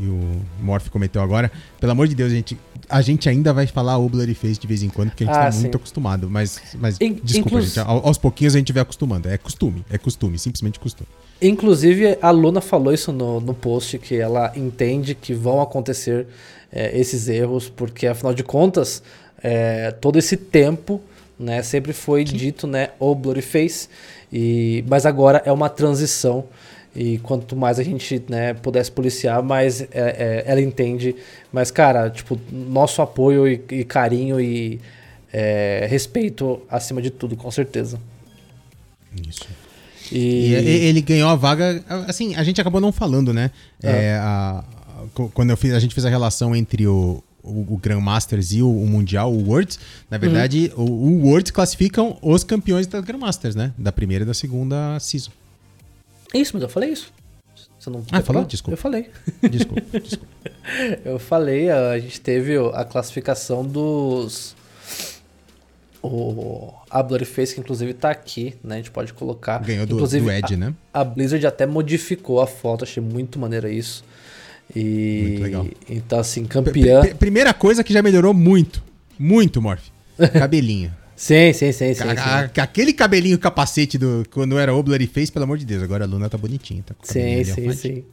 e 0.00 0.06
o 0.06 0.40
Morph 0.60 0.88
cometeu 0.88 1.22
agora. 1.22 1.50
Pelo 1.80 1.92
amor 1.92 2.08
de 2.08 2.14
Deus, 2.14 2.30
gente, 2.32 2.58
a 2.88 3.00
gente 3.00 3.28
ainda 3.28 3.52
vai 3.52 3.66
falar 3.66 3.96
o 3.98 4.08
Bloody 4.08 4.34
Face 4.34 4.58
de 4.58 4.66
vez 4.66 4.82
em 4.82 4.88
quando, 4.88 5.10
porque 5.10 5.24
a 5.24 5.26
gente 5.26 5.36
Ah, 5.36 5.44
tá 5.44 5.52
sim. 5.52 5.60
muito 5.62 5.76
acostumado. 5.76 6.28
Mas, 6.30 6.60
mas 6.78 7.00
In- 7.00 7.20
desculpa, 7.22 7.48
inclus- 7.50 7.66
gente, 7.74 7.80
ao- 7.80 8.06
aos 8.06 8.18
pouquinhos 8.18 8.54
a 8.54 8.58
gente 8.58 8.72
vai 8.72 8.82
acostumando. 8.82 9.28
É 9.28 9.38
costume, 9.38 9.84
é 9.90 9.98
costume, 9.98 10.38
simplesmente 10.38 10.78
costume. 10.80 11.08
Inclusive, 11.40 12.18
a 12.22 12.30
Luna 12.30 12.60
falou 12.60 12.92
isso 12.92 13.12
no, 13.12 13.40
no 13.40 13.54
post, 13.54 13.98
que 13.98 14.16
ela 14.16 14.52
entende 14.56 15.14
que 15.14 15.34
vão 15.34 15.60
acontecer 15.60 16.26
é, 16.72 16.98
esses 16.98 17.28
erros, 17.28 17.68
porque 17.68 18.06
afinal 18.06 18.32
de 18.34 18.42
contas, 18.42 19.02
é, 19.42 19.90
todo 19.90 20.18
esse 20.18 20.36
tempo 20.36 21.00
né, 21.38 21.62
sempre 21.62 21.92
foi 21.92 22.24
dito 22.24 22.66
né, 22.66 22.90
o 22.98 23.14
Bloody 23.14 23.42
Face, 23.42 23.88
e, 24.32 24.84
mas 24.88 25.04
agora 25.06 25.42
é 25.44 25.52
uma 25.52 25.68
transição. 25.68 26.44
E 26.96 27.18
quanto 27.18 27.56
mais 27.56 27.80
a 27.80 27.82
gente 27.82 28.22
né, 28.28 28.54
pudesse 28.54 28.88
policiar, 28.92 29.42
mais 29.42 29.80
é, 29.80 29.86
é, 29.92 30.44
ela 30.46 30.60
entende. 30.60 31.16
Mas, 31.52 31.68
cara, 31.72 32.08
tipo, 32.08 32.38
nosso 32.52 33.02
apoio 33.02 33.48
e, 33.48 33.60
e 33.72 33.84
carinho 33.84 34.40
e 34.40 34.80
é, 35.32 35.86
respeito 35.90 36.62
acima 36.70 37.02
de 37.02 37.10
tudo, 37.10 37.34
com 37.34 37.50
certeza. 37.50 37.98
Isso. 39.28 39.46
E, 40.12 40.18
E, 40.18 40.54
e- 40.54 40.84
ele 40.86 41.00
ganhou 41.00 41.28
a 41.30 41.34
vaga. 41.34 41.82
Assim, 42.06 42.36
a 42.36 42.44
gente 42.44 42.60
acabou 42.60 42.80
não 42.80 42.92
falando, 42.92 43.32
né? 43.32 43.50
É, 43.82 44.14
a- 44.20 44.62
a- 44.62 45.04
co- 45.14 45.28
quando 45.34 45.50
eu 45.50 45.56
fiz, 45.56 45.72
a 45.74 45.80
gente 45.80 45.94
fez 45.94 46.04
a 46.04 46.08
relação 46.10 46.54
entre 46.54 46.86
o, 46.86 47.22
o, 47.44 47.74
o 47.74 47.76
Grandmasters 47.76 48.52
e 48.52 48.62
o, 48.62 48.68
o 48.68 48.86
Mundial, 48.86 49.32
o 49.32 49.46
Worlds, 49.48 49.78
na 50.10 50.18
verdade, 50.18 50.72
o, 50.76 50.82
o 50.82 51.26
Worlds 51.26 51.50
classificam 51.50 52.18
os 52.22 52.42
campeões 52.42 52.86
da 52.86 53.00
Grandmasters, 53.00 53.54
né? 53.54 53.72
Da 53.78 53.92
primeira 53.92 54.24
e 54.24 54.26
da 54.26 54.34
segunda 54.34 54.98
season. 54.98 55.30
Isso, 56.32 56.52
mas 56.54 56.62
eu 56.62 56.68
falei 56.68 56.90
isso. 56.90 57.12
Você 57.78 57.90
não 57.90 58.02
Ah, 58.10 58.22
falou? 58.22 58.44
Desculpa. 58.44 58.72
Eu 58.72 58.78
falei. 58.78 59.10
Desculpa, 59.50 60.00
desculpa. 60.00 60.34
Eu 61.04 61.18
falei, 61.18 61.70
a 61.70 61.98
gente 61.98 62.18
teve 62.18 62.56
a 62.72 62.82
classificação 62.84 63.62
dos. 63.62 64.56
O, 66.02 66.72
a 66.90 67.02
Bloody 67.02 67.24
Face, 67.26 67.54
que 67.54 67.60
inclusive 67.60 67.92
tá 67.94 68.10
aqui, 68.10 68.54
né? 68.64 68.74
A 68.74 68.78
gente 68.78 68.90
pode 68.90 69.12
colocar. 69.12 69.58
Ganhou 69.58 69.86
do, 69.86 69.94
inclusive, 69.96 70.24
do 70.24 70.30
Ed, 70.30 70.56
né? 70.56 70.74
a, 70.92 71.00
a 71.00 71.04
Blizzard 71.04 71.46
até 71.46 71.66
modificou 71.66 72.40
a 72.40 72.46
foto, 72.46 72.84
achei 72.84 73.02
muito 73.02 73.38
maneira 73.38 73.70
isso. 73.70 74.02
E. 74.74 75.24
Muito 75.28 75.42
legal. 75.42 75.66
Então, 75.88 76.18
assim, 76.18 76.44
campeã. 76.44 77.00
pr- 77.02 77.14
primeira 77.16 77.52
coisa 77.54 77.84
que 77.84 77.92
já 77.92 78.02
melhorou 78.02 78.34
muito. 78.34 78.82
Muito, 79.18 79.60
Morph. 79.62 79.84
Cabelinho. 80.32 80.92
Sim, 81.16 81.52
sim, 81.52 81.70
sim, 81.70 81.94
sim. 81.94 82.02
Sim. 82.04 82.60
aquele 82.60 82.92
cabelinho 82.92 83.38
capacete 83.38 83.96
do 83.96 84.24
quando 84.32 84.58
era 84.58 84.74
o 84.74 84.82
Bloody 84.82 85.06
Face, 85.06 85.30
pelo 85.30 85.44
amor 85.44 85.58
de 85.58 85.64
Deus. 85.64 85.82
Agora 85.82 86.04
a 86.04 86.06
Luna 86.08 86.28
tá 86.28 86.36
bonitinha. 86.36 86.82
Tá 86.84 86.94
Sim, 87.02 87.44
sim, 87.44 87.72
sim. 87.72 88.04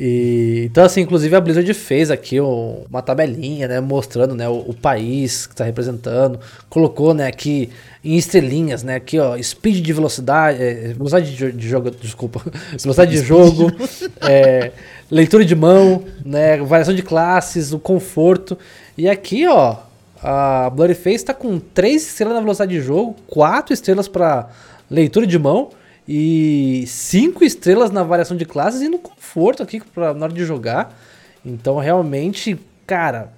E, 0.00 0.64
então, 0.70 0.84
assim, 0.84 1.00
inclusive 1.00 1.34
a 1.34 1.40
Blizzard 1.40 1.72
fez 1.74 2.10
aqui 2.10 2.40
um- 2.40 2.84
uma 2.88 3.02
tabelinha, 3.02 3.66
né, 3.66 3.80
mostrando, 3.80 4.34
né, 4.34 4.48
o, 4.48 4.58
o 4.58 4.74
país 4.74 5.46
que 5.46 5.54
está 5.54 5.64
representando, 5.64 6.38
colocou, 6.68 7.14
né, 7.14 7.26
aqui 7.26 7.70
em 8.04 8.16
estrelinhas, 8.16 8.82
né, 8.84 8.96
aqui, 8.96 9.18
ó, 9.18 9.36
speed 9.42 9.82
de 9.82 9.92
velocidade, 9.92 10.62
é, 10.62 10.92
velocidade 10.92 11.34
de, 11.34 11.50
de 11.52 11.68
jogo, 11.68 11.90
desculpa, 11.90 12.40
velocidade 12.78 13.10
de 13.10 13.26
jogo, 13.26 13.72
é, 14.20 14.70
leitura 15.10 15.44
de 15.44 15.54
mão, 15.54 16.04
né, 16.24 16.58
variação 16.58 16.94
de 16.94 17.02
classes, 17.02 17.72
o 17.72 17.78
conforto, 17.78 18.58
e 18.96 19.08
aqui, 19.08 19.46
ó, 19.46 19.76
a 20.22 20.70
Bloody 20.70 20.94
Face 20.94 21.16
está 21.16 21.34
com 21.34 21.58
3 21.58 22.02
estrelas 22.02 22.34
na 22.34 22.40
velocidade 22.40 22.72
de 22.72 22.80
jogo, 22.80 23.16
4 23.28 23.72
estrelas 23.72 24.08
para 24.08 24.48
leitura 24.90 25.26
de 25.26 25.38
mão, 25.38 25.70
e 26.10 26.84
cinco 26.86 27.44
estrelas 27.44 27.90
na 27.90 28.02
variação 28.02 28.34
de 28.34 28.46
classes 28.46 28.80
e 28.80 28.88
no 28.88 28.98
conforto 28.98 29.62
aqui 29.62 29.78
pra, 29.94 30.14
na 30.14 30.24
hora 30.24 30.32
de 30.32 30.42
jogar. 30.42 30.98
Então, 31.44 31.78
realmente, 31.78 32.58
cara. 32.86 33.30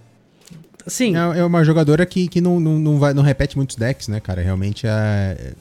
Assim, 0.86 1.16
É, 1.16 1.40
é 1.40 1.44
uma 1.44 1.64
jogadora 1.64 2.06
que, 2.06 2.28
que 2.28 2.40
não, 2.40 2.60
não, 2.60 2.78
não, 2.78 2.98
vai, 2.98 3.12
não 3.12 3.24
repete 3.24 3.56
muitos 3.56 3.74
decks, 3.74 4.06
né, 4.06 4.20
cara? 4.20 4.40
Realmente 4.40 4.86
é. 4.86 5.52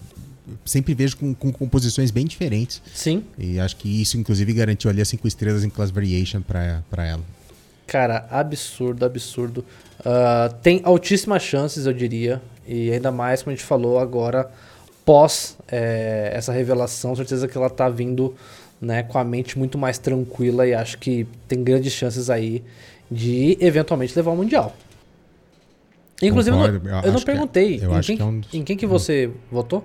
É- 0.54 0.58
Sempre 0.66 0.94
vejo 0.94 1.18
com, 1.18 1.34
com 1.34 1.52
composições 1.52 2.12
bem 2.12 2.26
diferentes. 2.26 2.82
sim, 2.94 3.24
E 3.38 3.60
acho 3.60 3.76
que 3.76 4.02
isso, 4.02 4.18
inclusive, 4.18 4.54
garantiu 4.54 4.90
ali 4.90 5.02
as 5.02 5.08
5 5.08 5.28
estrelas 5.28 5.64
em 5.64 5.70
Class 5.70 5.92
Variation 5.92 6.42
pra, 6.42 6.84
pra 6.90 7.06
ela. 7.06 7.22
cara, 7.88 8.28
absurdo, 8.30 9.06
absurdo. 9.06 9.66
Ah, 10.06 10.54
tem 10.62 10.82
altíssimas 10.84 11.42
chances, 11.44 11.86
eu 11.86 11.94
diria. 11.94 12.42
E 12.68 12.92
ainda 12.92 13.12
mais, 13.12 13.42
como 13.42 13.52
a 13.54 13.56
gente 13.56 13.66
falou 13.66 13.98
agora, 13.98 14.50
pós 15.04 15.58
eh, 15.68 16.32
essa 16.34 16.52
revelação, 16.54 17.16
certeza 17.16 17.48
que 17.48 17.58
ela 17.58 17.70
tá 17.70 17.90
vindo 17.90 18.36
né, 18.80 19.02
com 19.04 19.18
a 19.18 19.24
mente 19.24 19.58
muito 19.58 19.78
mais 19.78 19.98
tranquila 19.98 20.66
e 20.68 20.74
acho 20.74 20.98
que 21.00 21.28
tem 21.48 21.64
grandes 21.64 21.92
chances 21.92 22.30
aí 22.30 22.64
de 23.12 23.58
eventualmente 23.60 24.16
levar 24.16 24.32
o 24.32 24.36
Mundial. 24.38 24.74
Inclusive, 26.22 26.56
eu 26.56 26.60
não- 26.60 26.66
Concordo, 26.68 26.90
eu 26.90 27.02
eu, 27.06 27.12
não 27.14 27.20
é- 27.20 27.24
perguntei 27.26 27.80
eu 27.82 27.98
em, 27.98 28.02
quem, 28.02 28.16
que 28.18 28.22
é 28.22 28.26
um 28.26 28.40
dos- 28.40 28.54
em 28.54 28.64
quem 28.64 28.78
que 28.78 28.86
você 28.86 29.32
votou? 29.52 29.84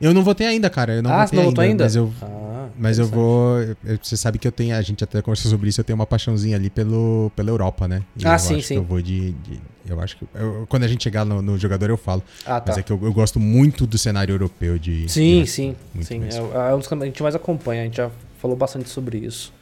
Eu 0.00 0.14
não 0.14 0.22
votei 0.22 0.46
ainda, 0.46 0.70
cara. 0.70 0.94
Eu 0.94 1.02
não 1.02 1.10
ah, 1.12 1.24
votei 1.24 1.28
você 1.30 1.36
não 1.36 1.44
votou 1.50 1.64
ainda? 1.64 1.84
Mas 1.84 1.96
eu, 1.96 2.12
Ah, 2.22 2.68
mas 2.78 2.98
eu 2.98 3.06
vou. 3.06 3.58
eu- 3.60 3.98
Você 4.02 4.16
sabe 4.16 4.38
que 4.38 4.46
eu 4.46 4.52
tenho. 4.52 4.74
A 4.76 4.82
gente 4.82 5.02
até 5.02 5.20
conversou 5.20 5.50
sobre 5.50 5.68
isso. 5.68 5.80
Eu 5.80 5.84
tenho 5.84 5.96
uma 5.98 6.06
paixãozinha 6.06 6.56
ali 6.56 6.70
pelo, 6.70 7.32
pela 7.34 7.50
Europa, 7.50 7.88
né? 7.88 8.02
E 8.16 8.26
Ah, 8.26 8.34
eu 8.34 8.38
sim, 8.38 8.60
sim. 8.60 8.76
Eu 8.76 8.84
vou 8.84 9.02
de. 9.02 9.32
de- 9.32 9.60
eu 9.88 10.00
acho 10.00 10.16
que. 10.16 10.26
eu- 10.34 10.66
quando 10.68 10.84
a 10.84 10.88
gente 10.88 11.02
chegar 11.02 11.24
no, 11.24 11.42
no 11.42 11.58
jogador, 11.58 11.90
eu 11.90 11.96
falo. 11.96 12.22
Ah, 12.46 12.60
tá. 12.60 12.64
Mas 12.68 12.78
é 12.78 12.82
que 12.82 12.92
eu, 12.92 13.00
eu 13.02 13.12
gosto 13.12 13.40
muito 13.40 13.86
do 13.86 13.98
cenário 13.98 14.32
europeu 14.32 14.78
de. 14.78 15.08
Sim, 15.08 15.42
de- 15.42 15.50
sim, 15.50 15.76
sim. 16.02 16.22
É, 16.24 16.70
é 16.70 16.74
um 16.74 16.78
dos 16.78 16.86
que 16.86 16.94
a 16.94 17.04
gente 17.04 17.22
mais 17.22 17.34
acompanha, 17.34 17.82
a 17.82 17.84
gente 17.86 17.96
já 17.96 18.10
falou 18.40 18.56
bastante 18.56 18.88
sobre 18.88 19.18
isso. 19.18 19.52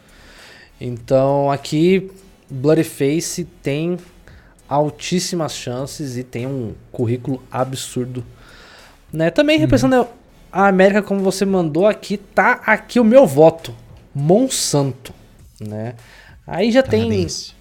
Então, 0.81 1.51
aqui, 1.51 2.11
Bloody 2.51 2.85
Face 2.85 3.45
tem 3.63 3.97
altíssimas 4.69 5.55
chances 5.55 6.17
e 6.17 6.23
tem 6.23 6.47
um 6.47 6.75
currículo 6.93 7.43
absurdo. 7.51 8.25
Né? 9.13 9.31
Também 9.31 9.59
representando 9.59 10.07
a 10.65 10.69
América, 10.69 11.03
como 11.03 11.21
você 11.21 11.45
mandou 11.45 11.87
aqui, 11.87 12.17
tá 12.17 12.61
aqui 12.67 12.99
o 12.99 13.05
meu 13.05 13.27
voto. 13.27 13.75
Monsanto, 14.15 15.13
né? 15.61 15.95
Aí 16.47 16.71
já 16.73 16.83
tem 16.83 17.03
Canadense. 17.03 17.53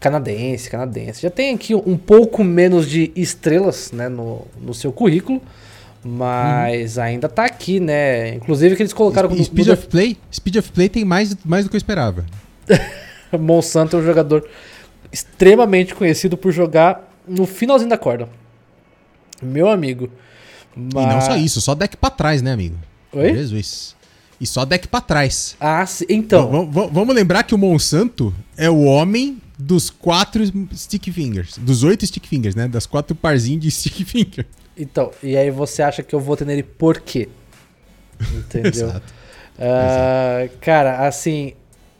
canadense, 0.00 0.70
canadense. 0.70 1.22
Já 1.22 1.30
tem 1.30 1.54
aqui 1.54 1.74
um 1.74 1.96
pouco 1.96 2.42
menos 2.42 2.88
de 2.88 3.12
estrelas, 3.14 3.92
né, 3.92 4.08
no, 4.08 4.46
no 4.60 4.74
seu 4.74 4.90
currículo, 4.92 5.40
mas 6.02 6.98
ainda 6.98 7.28
tá 7.28 7.44
aqui, 7.44 7.78
né? 7.78 8.34
Inclusive 8.34 8.74
que 8.74 8.82
eles 8.82 8.92
colocaram 8.92 9.28
no- 9.30 9.44
Speed 9.44 9.66
no 9.68 9.72
of 9.74 9.86
Play? 9.86 10.16
Speed 10.32 10.56
of 10.56 10.72
Play 10.72 10.88
tem 10.88 11.04
mais, 11.04 11.36
mais 11.44 11.64
do 11.64 11.70
que 11.70 11.76
eu 11.76 11.78
esperava. 11.78 12.24
Monsanto 13.38 13.96
é 13.96 14.00
um 14.00 14.04
jogador 14.04 14.48
extremamente 15.12 15.94
conhecido 15.94 16.36
por 16.36 16.50
jogar 16.52 17.08
no 17.28 17.46
finalzinho 17.46 17.90
da 17.90 17.98
corda. 17.98 18.28
Meu 19.42 19.68
amigo. 19.68 20.10
E 20.76 20.94
não 20.94 21.20
só 21.20 21.36
isso, 21.36 21.60
só 21.60 21.74
deck 21.74 21.96
pra 21.96 22.10
trás, 22.10 22.42
né, 22.42 22.52
amigo? 22.52 22.76
Oi? 23.12 23.34
Jesus. 23.34 23.96
E 24.40 24.46
só 24.46 24.64
deck 24.64 24.88
pra 24.88 25.00
trás. 25.00 25.56
Ah, 25.60 25.84
então. 26.08 26.70
Vamos 26.70 27.14
lembrar 27.14 27.42
que 27.42 27.54
o 27.54 27.58
Monsanto 27.58 28.34
é 28.56 28.70
o 28.70 28.82
homem 28.82 29.40
dos 29.58 29.90
quatro 29.90 30.42
stick 30.74 31.12
fingers. 31.12 31.58
Dos 31.58 31.82
oito 31.82 32.06
stick 32.06 32.26
fingers, 32.26 32.54
né? 32.54 32.66
Das 32.66 32.86
quatro 32.86 33.14
parzinhos 33.14 33.62
de 33.62 33.70
stick 33.70 34.02
finger. 34.06 34.46
Então, 34.76 35.10
e 35.22 35.36
aí 35.36 35.50
você 35.50 35.82
acha 35.82 36.02
que 36.02 36.14
eu 36.14 36.20
vou 36.20 36.36
ter 36.36 36.46
nele 36.46 36.62
por 36.62 37.00
quê? 37.00 37.28
Entendeu? 38.32 38.70
Exato. 38.88 39.14
Ah, 39.58 40.48
cara, 40.60 41.06
assim, 41.06 41.52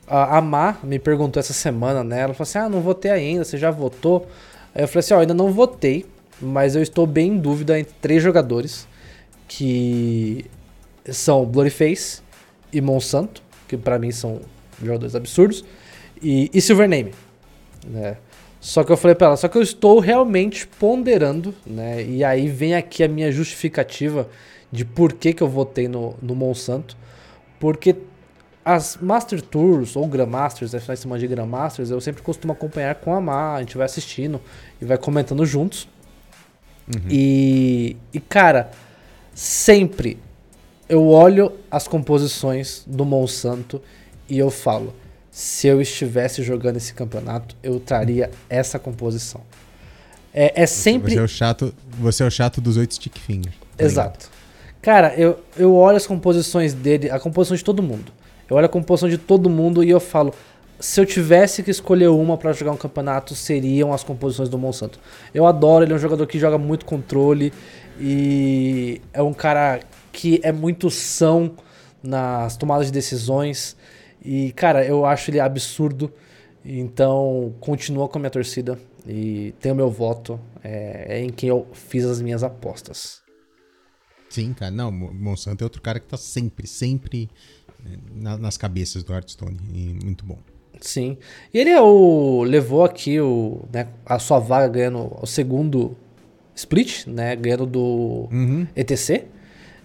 a 0.06 0.40
Má 0.40 0.78
me 0.82 0.98
perguntou 0.98 1.38
essa 1.38 1.52
semana, 1.52 2.02
né? 2.02 2.20
Ela 2.20 2.34
falou 2.34 2.48
assim: 2.48 2.58
ah, 2.58 2.68
não 2.68 2.80
votei 2.80 3.10
ainda, 3.10 3.44
você 3.44 3.58
já 3.58 3.70
votou? 3.70 4.26
Aí 4.74 4.82
eu 4.82 4.88
falei 4.88 5.00
assim: 5.00 5.14
ó, 5.14 5.20
ainda 5.20 5.34
não 5.34 5.52
votei, 5.52 6.06
mas 6.40 6.76
eu 6.76 6.82
estou 6.82 7.06
bem 7.06 7.32
em 7.32 7.38
dúvida 7.38 7.78
entre 7.78 7.94
três 8.00 8.22
jogadores 8.22 8.86
que 9.48 10.44
são 11.10 11.44
Blurryface 11.44 12.22
e 12.72 12.80
Monsanto, 12.80 13.42
que 13.66 13.76
pra 13.76 13.98
mim 13.98 14.10
são 14.10 14.40
jogadores 14.82 15.14
absurdos, 15.14 15.64
e, 16.22 16.50
e 16.52 16.60
Silvername, 16.60 17.12
né? 17.86 18.16
Só 18.60 18.84
que 18.84 18.92
eu 18.92 18.96
falei 18.96 19.14
pra 19.14 19.28
ela, 19.28 19.36
só 19.36 19.48
que 19.48 19.56
eu 19.56 19.62
estou 19.62 20.00
realmente 20.00 20.66
ponderando, 20.66 21.54
né? 21.66 22.04
E 22.04 22.22
aí 22.22 22.46
vem 22.46 22.74
aqui 22.74 23.02
a 23.02 23.08
minha 23.08 23.32
justificativa 23.32 24.28
de 24.70 24.84
por 24.84 25.14
que, 25.14 25.32
que 25.32 25.42
eu 25.42 25.48
votei 25.48 25.88
no, 25.88 26.14
no 26.20 26.34
Monsanto. 26.34 26.94
Porque 27.58 27.96
as 28.62 28.98
Master 29.00 29.40
Tours 29.40 29.96
ou 29.96 30.06
Grandmasters, 30.06 30.74
a 30.74 30.78
gente 30.78 31.00
chama 31.00 31.18
de 31.18 31.26
Grandmasters, 31.26 31.90
eu 31.90 32.00
sempre 32.00 32.22
costumo 32.22 32.52
acompanhar 32.52 32.96
com 32.96 33.14
a 33.14 33.20
Mar, 33.20 33.56
a 33.56 33.60
gente 33.60 33.76
vai 33.76 33.86
assistindo 33.86 34.40
e 34.80 34.84
vai 34.84 34.98
comentando 34.98 35.44
juntos. 35.46 35.88
Uhum. 36.94 37.08
E, 37.08 37.96
e, 38.12 38.20
cara, 38.20 38.70
sempre 39.34 40.18
eu 40.88 41.06
olho 41.06 41.52
as 41.70 41.86
composições 41.86 42.82
do 42.86 43.04
Monsanto 43.04 43.80
e 44.28 44.38
eu 44.38 44.50
falo: 44.50 44.94
se 45.30 45.68
eu 45.68 45.80
estivesse 45.80 46.42
jogando 46.42 46.76
esse 46.76 46.92
campeonato, 46.92 47.54
eu 47.62 47.78
traria 47.78 48.30
essa 48.48 48.78
composição. 48.78 49.40
É, 50.34 50.62
é 50.62 50.66
sempre. 50.66 51.12
Você 51.12 51.20
é 51.20 51.22
o 51.22 51.28
chato, 51.28 51.74
você 51.98 52.22
é 52.22 52.26
o 52.26 52.30
chato 52.30 52.60
dos 52.60 52.76
oito 52.76 52.94
stick 52.94 53.18
fingers. 53.18 53.54
Tá 53.76 53.84
Exato. 53.84 54.30
Cara, 54.82 55.14
eu, 55.14 55.38
eu 55.56 55.74
olho 55.74 55.96
as 55.96 56.06
composições 56.06 56.72
dele, 56.72 57.10
a 57.10 57.20
composição 57.20 57.56
de 57.56 57.64
todo 57.64 57.82
mundo. 57.82 58.12
Eu 58.48 58.56
olho 58.56 58.66
a 58.66 58.68
composição 58.68 59.08
de 59.08 59.18
todo 59.18 59.48
mundo 59.48 59.84
e 59.84 59.90
eu 59.90 60.00
falo, 60.00 60.34
se 60.80 61.00
eu 61.00 61.06
tivesse 61.06 61.62
que 61.62 61.70
escolher 61.70 62.08
uma 62.08 62.38
para 62.38 62.52
jogar 62.52 62.72
um 62.72 62.76
campeonato, 62.76 63.34
seriam 63.34 63.92
as 63.92 64.02
composições 64.02 64.48
do 64.48 64.58
Monsanto. 64.58 64.98
Eu 65.34 65.46
adoro, 65.46 65.84
ele 65.84 65.92
é 65.92 65.96
um 65.96 65.98
jogador 65.98 66.26
que 66.26 66.38
joga 66.38 66.56
muito 66.56 66.86
controle 66.86 67.52
e 68.00 69.00
é 69.12 69.22
um 69.22 69.34
cara 69.34 69.80
que 70.10 70.40
é 70.42 70.50
muito 70.50 70.90
são 70.90 71.54
nas 72.02 72.56
tomadas 72.56 72.86
de 72.86 72.92
decisões. 72.92 73.76
E, 74.24 74.52
cara, 74.52 74.84
eu 74.84 75.04
acho 75.04 75.30
ele 75.30 75.38
absurdo. 75.38 76.12
Então, 76.64 77.54
continua 77.60 78.08
com 78.08 78.18
a 78.18 78.20
minha 78.20 78.30
torcida 78.30 78.78
e 79.06 79.54
tem 79.60 79.72
o 79.72 79.74
meu 79.74 79.90
voto. 79.90 80.40
É, 80.64 81.18
é 81.18 81.22
em 81.22 81.30
quem 81.30 81.48
eu 81.50 81.66
fiz 81.72 82.04
as 82.04 82.20
minhas 82.22 82.42
apostas. 82.42 83.20
Sim, 84.30 84.54
cara. 84.54 84.70
Não, 84.70 84.90
Monsanto 84.90 85.62
é 85.62 85.64
outro 85.64 85.82
cara 85.82 86.00
que 86.00 86.06
tá 86.06 86.16
sempre, 86.16 86.66
sempre 86.66 87.28
na, 88.14 88.38
nas 88.38 88.56
cabeças 88.56 89.02
do 89.02 89.12
Hearthstone. 89.12 89.58
E 89.74 90.04
muito 90.04 90.24
bom. 90.24 90.38
Sim. 90.80 91.18
E 91.52 91.58
ele 91.58 91.70
é 91.70 91.80
o, 91.80 92.42
levou 92.42 92.84
aqui 92.84 93.20
o, 93.20 93.62
né, 93.72 93.86
a 94.04 94.18
sua 94.18 94.38
vaga 94.38 94.68
ganhando 94.68 95.16
o 95.20 95.26
segundo 95.26 95.96
split, 96.54 97.06
né? 97.06 97.36
Ganhando 97.36 97.66
do 97.66 98.28
uhum. 98.30 98.66
ETC. 98.74 99.26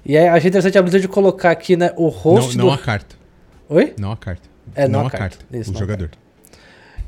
E 0.06 0.18
aí 0.18 0.28
achei 0.28 0.50
interessante 0.50 0.78
a 0.78 0.82
de 0.82 1.08
colocar 1.08 1.52
aqui 1.52 1.76
né, 1.76 1.92
o 1.96 2.08
host. 2.08 2.58
Não, 2.58 2.66
não 2.66 2.76
do... 2.76 2.80
a 2.80 2.84
carta. 2.84 3.16
Oi? 3.68 3.94
Não 4.00 4.12
a 4.12 4.18
carta. 4.18 4.48
É, 4.76 4.88
não, 4.88 5.00
não 5.00 5.08
a 5.08 5.10
carta. 5.10 5.38
carta. 5.38 5.58
Isso, 5.58 5.72
o 5.72 5.78
jogador. 5.78 6.10
Carta. 6.10 6.18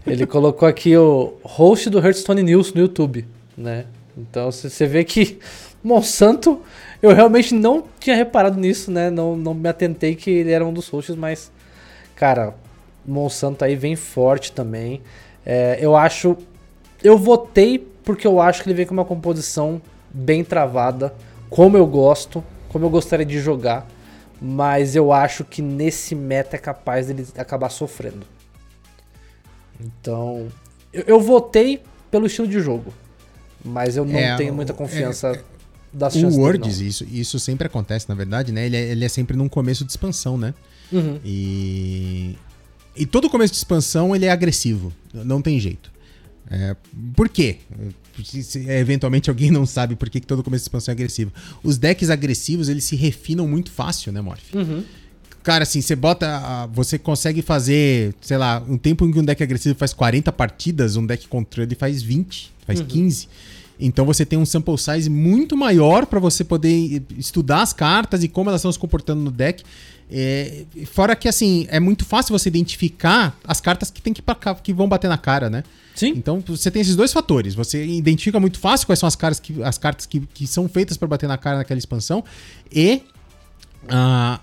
Ele 0.05 0.25
colocou 0.27 0.67
aqui 0.67 0.95
o 0.97 1.37
host 1.43 1.89
do 1.89 1.99
Hearthstone 1.99 2.43
News 2.43 2.73
no 2.73 2.81
YouTube, 2.81 3.27
né? 3.55 3.85
Então 4.17 4.51
você 4.51 4.87
vê 4.87 5.03
que 5.03 5.37
Monsanto 5.83 6.61
eu 7.01 7.13
realmente 7.13 7.53
não 7.53 7.83
tinha 7.99 8.15
reparado 8.15 8.59
nisso, 8.59 8.89
né? 8.91 9.09
Não, 9.09 9.35
não 9.35 9.53
me 9.53 9.69
atentei 9.69 10.15
que 10.15 10.29
ele 10.31 10.51
era 10.51 10.65
um 10.65 10.73
dos 10.73 10.87
hosts, 10.89 11.15
mas, 11.15 11.51
cara, 12.15 12.55
Monsanto 13.07 13.63
aí 13.63 13.75
vem 13.75 13.95
forte 13.95 14.51
também. 14.51 15.01
É, 15.45 15.77
eu 15.79 15.95
acho. 15.95 16.37
Eu 17.03 17.17
votei 17.17 17.79
porque 18.03 18.27
eu 18.27 18.41
acho 18.41 18.63
que 18.63 18.69
ele 18.69 18.75
vem 18.75 18.85
com 18.85 18.93
uma 18.93 19.05
composição 19.05 19.81
bem 20.09 20.43
travada, 20.43 21.13
como 21.49 21.77
eu 21.77 21.85
gosto, 21.85 22.43
como 22.69 22.85
eu 22.85 22.89
gostaria 22.89 23.25
de 23.25 23.39
jogar. 23.39 23.87
Mas 24.41 24.95
eu 24.95 25.11
acho 25.11 25.43
que 25.43 25.61
nesse 25.61 26.13
meta 26.13 26.55
é 26.55 26.59
capaz 26.59 27.07
dele 27.07 27.25
acabar 27.37 27.69
sofrendo. 27.69 28.25
Então, 29.79 30.47
eu, 30.93 31.03
eu 31.07 31.19
votei 31.19 31.81
pelo 32.11 32.27
estilo 32.27 32.47
de 32.47 32.59
jogo, 32.59 32.93
mas 33.63 33.97
eu 33.97 34.05
não 34.05 34.19
é, 34.19 34.35
tenho 34.35 34.53
muita 34.53 34.73
confiança. 34.73 35.29
É, 35.29 35.31
é 35.37 35.43
das 35.91 36.15
o 36.15 36.27
Words, 36.27 36.79
isso, 36.79 37.05
isso 37.09 37.39
sempre 37.39 37.65
acontece, 37.65 38.07
na 38.07 38.13
verdade, 38.15 38.51
né? 38.51 38.65
Ele 38.65 38.77
é, 38.77 38.81
ele 38.81 39.05
é 39.05 39.09
sempre 39.09 39.35
num 39.35 39.49
começo 39.49 39.83
de 39.83 39.91
expansão, 39.91 40.37
né? 40.37 40.53
Uhum. 40.91 41.19
E, 41.23 42.37
e 42.97 43.05
todo 43.05 43.29
começo 43.29 43.53
de 43.53 43.57
expansão 43.57 44.15
ele 44.15 44.25
é 44.25 44.31
agressivo, 44.31 44.93
não 45.13 45.41
tem 45.41 45.59
jeito. 45.59 45.91
É, 46.49 46.75
por 47.15 47.27
quê? 47.27 47.57
Se, 48.23 48.41
se, 48.41 48.69
eventualmente 48.69 49.29
alguém 49.29 49.51
não 49.51 49.65
sabe 49.65 49.95
por 49.95 50.09
que, 50.09 50.19
que 50.19 50.27
todo 50.27 50.43
começo 50.43 50.63
de 50.63 50.69
expansão 50.69 50.91
é 50.91 50.93
agressivo. 50.93 51.31
Os 51.61 51.77
decks 51.77 52.09
agressivos 52.09 52.69
eles 52.69 52.85
se 52.85 52.95
refinam 52.95 53.47
muito 53.47 53.69
fácil, 53.69 54.11
né, 54.11 54.21
Morph? 54.21 54.53
Uhum. 54.53 54.83
Cara, 55.43 55.63
assim, 55.63 55.79
você 55.79 55.95
bota. 55.95 56.67
Você 56.73 56.97
consegue 56.97 57.41
fazer, 57.41 58.13
sei 58.19 58.37
lá, 58.37 58.61
um 58.67 58.77
tempo 58.77 59.05
em 59.05 59.11
que 59.11 59.19
um 59.19 59.23
deck 59.23 59.41
agressivo 59.41 59.75
faz 59.75 59.93
40 59.93 60.31
partidas, 60.31 60.95
um 60.95 61.05
deck 61.05 61.27
controle 61.27 61.73
faz 61.75 62.01
20, 62.01 62.51
faz 62.65 62.79
uhum. 62.79 62.85
15. 62.85 63.29
Então 63.79 64.05
você 64.05 64.25
tem 64.25 64.37
um 64.37 64.45
sample 64.45 64.77
size 64.77 65.09
muito 65.09 65.55
maior 65.55 66.05
para 66.05 66.19
você 66.19 66.43
poder 66.43 67.01
estudar 67.17 67.61
as 67.61 67.73
cartas 67.73 68.23
e 68.23 68.27
como 68.27 68.49
elas 68.49 68.59
estão 68.59 68.71
se 68.71 68.79
comportando 68.79 69.21
no 69.21 69.31
deck. 69.31 69.63
É, 70.09 70.63
fora 70.85 71.15
que 71.15 71.27
assim, 71.27 71.67
é 71.69 71.79
muito 71.79 72.05
fácil 72.05 72.37
você 72.37 72.47
identificar 72.47 73.37
as 73.43 73.59
cartas 73.59 73.91
que 73.91 74.01
tem 74.01 74.13
que, 74.13 74.23
que 74.63 74.73
vão 74.73 74.87
bater 74.87 75.09
na 75.09 75.17
cara, 75.17 75.49
né? 75.49 75.63
Sim. 75.95 76.13
Então 76.15 76.41
você 76.45 76.71
tem 76.71 76.81
esses 76.81 76.95
dois 76.95 77.11
fatores. 77.11 77.55
Você 77.55 77.85
identifica 77.85 78.39
muito 78.39 78.59
fácil 78.59 78.85
quais 78.87 78.99
são 78.99 79.07
as, 79.07 79.15
caras 79.15 79.39
que, 79.39 79.61
as 79.63 79.77
cartas 79.77 80.05
que, 80.05 80.21
que 80.33 80.47
são 80.47 80.69
feitas 80.69 80.95
para 80.95 81.07
bater 81.07 81.27
na 81.27 81.37
cara 81.37 81.57
naquela 81.57 81.77
expansão. 81.77 82.23
E 82.71 83.01
uh, 83.85 84.39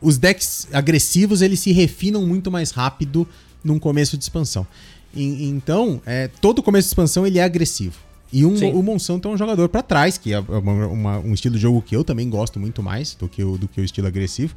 os 0.00 0.18
decks 0.18 0.68
agressivos 0.72 1.40
eles 1.40 1.60
se 1.60 1.72
refinam 1.72 2.26
muito 2.26 2.50
mais 2.50 2.70
rápido 2.70 3.26
num 3.64 3.78
começo 3.78 4.18
de 4.18 4.24
expansão. 4.24 4.66
E, 5.14 5.48
então, 5.48 6.02
é, 6.04 6.28
todo 6.40 6.62
começo 6.62 6.88
de 6.88 6.90
expansão 6.90 7.26
ele 7.26 7.38
é 7.38 7.42
agressivo. 7.42 8.06
E 8.32 8.44
um, 8.44 8.54
o 8.76 8.82
Monsanto 8.82 9.28
é 9.28 9.30
um 9.30 9.36
jogador 9.36 9.68
para 9.68 9.82
trás, 9.82 10.18
que 10.18 10.32
é 10.32 10.40
uma, 10.40 10.86
uma, 10.86 11.18
um 11.20 11.32
estilo 11.32 11.54
de 11.54 11.60
jogo 11.60 11.80
que 11.80 11.94
eu 11.94 12.02
também 12.02 12.28
gosto 12.28 12.58
muito 12.58 12.82
mais 12.82 13.14
do 13.14 13.28
que 13.28 13.42
o, 13.42 13.56
do 13.56 13.68
que 13.68 13.80
o 13.80 13.84
estilo 13.84 14.06
agressivo. 14.08 14.54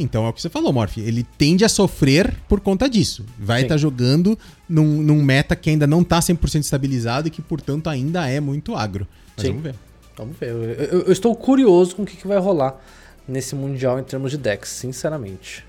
Então 0.00 0.26
é 0.26 0.28
o 0.28 0.32
que 0.32 0.40
você 0.40 0.48
falou, 0.48 0.72
Morph. 0.72 0.98
Ele 0.98 1.24
tende 1.36 1.64
a 1.64 1.68
sofrer 1.68 2.34
por 2.48 2.60
conta 2.60 2.88
disso. 2.88 3.24
Vai 3.38 3.62
estar 3.62 3.74
tá 3.74 3.78
jogando 3.78 4.38
num, 4.68 5.02
num, 5.02 5.22
meta 5.22 5.54
que 5.54 5.70
ainda 5.70 5.86
não 5.86 6.00
está 6.00 6.18
100% 6.18 6.60
estabilizado 6.60 7.28
e 7.28 7.30
que, 7.30 7.42
portanto, 7.42 7.88
ainda 7.88 8.28
é 8.28 8.40
muito 8.40 8.74
agro. 8.74 9.06
Mas 9.36 9.46
Sim. 9.46 9.52
vamos 9.52 9.62
ver. 9.64 9.74
Vamos 10.16 10.36
ver. 10.38 10.48
Eu, 10.48 10.62
eu, 10.64 11.00
eu 11.02 11.12
estou 11.12 11.34
curioso 11.34 11.96
com 11.96 12.02
o 12.02 12.06
que, 12.06 12.16
que 12.16 12.26
vai 12.26 12.38
rolar 12.38 12.80
nesse 13.28 13.54
Mundial 13.54 13.98
em 13.98 14.02
termos 14.02 14.30
de 14.30 14.38
decks, 14.38 14.70
sinceramente. 14.70 15.64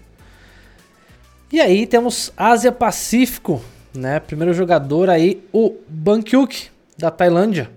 E 1.52 1.60
aí 1.60 1.86
temos 1.86 2.32
Ásia 2.38 2.72
Pacífico, 2.72 3.62
né? 3.94 4.20
Primeiro 4.20 4.54
jogador 4.54 5.10
aí, 5.10 5.44
o 5.52 5.76
Bankyuk 5.88 6.70
da 6.98 7.12
Tailândia. 7.12 7.70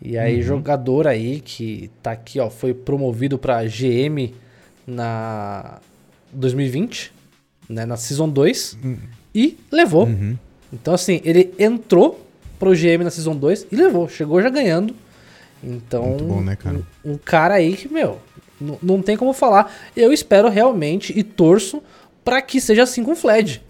E 0.00 0.18
aí, 0.18 0.36
uhum. 0.36 0.42
jogador 0.42 1.06
aí 1.06 1.40
que 1.40 1.90
tá 2.02 2.10
aqui, 2.10 2.40
ó, 2.40 2.50
foi 2.50 2.74
promovido 2.74 3.38
pra 3.38 3.62
GM 3.64 4.34
na 4.86 5.78
2020, 6.32 7.12
né, 7.68 7.86
na 7.86 7.96
Season 7.96 8.28
2, 8.28 8.78
uhum. 8.82 8.98
e 9.34 9.58
levou. 9.70 10.06
Uhum. 10.06 10.36
Então, 10.72 10.94
assim, 10.94 11.20
ele 11.24 11.52
entrou 11.58 12.26
pro 12.58 12.72
GM 12.72 13.02
na 13.02 13.10
Season 13.10 13.36
2 13.36 13.66
e 13.70 13.76
levou. 13.76 14.08
Chegou 14.08 14.40
já 14.40 14.48
ganhando. 14.48 14.94
Então, 15.62 16.04
Muito 16.04 16.24
bom, 16.24 16.40
né, 16.40 16.56
cara? 16.56 16.80
Um, 17.04 17.12
um 17.12 17.18
cara 17.18 17.54
aí 17.54 17.76
que, 17.76 17.92
meu, 17.92 18.18
não 18.82 19.02
tem 19.02 19.16
como 19.16 19.32
falar. 19.32 19.72
Eu 19.96 20.12
espero 20.12 20.48
realmente 20.48 21.16
e 21.16 21.22
torço 21.22 21.82
para 22.24 22.40
que 22.40 22.60
seja 22.60 22.84
assim 22.84 23.04
com 23.04 23.12
o 23.12 23.16
Fled. 23.16 23.62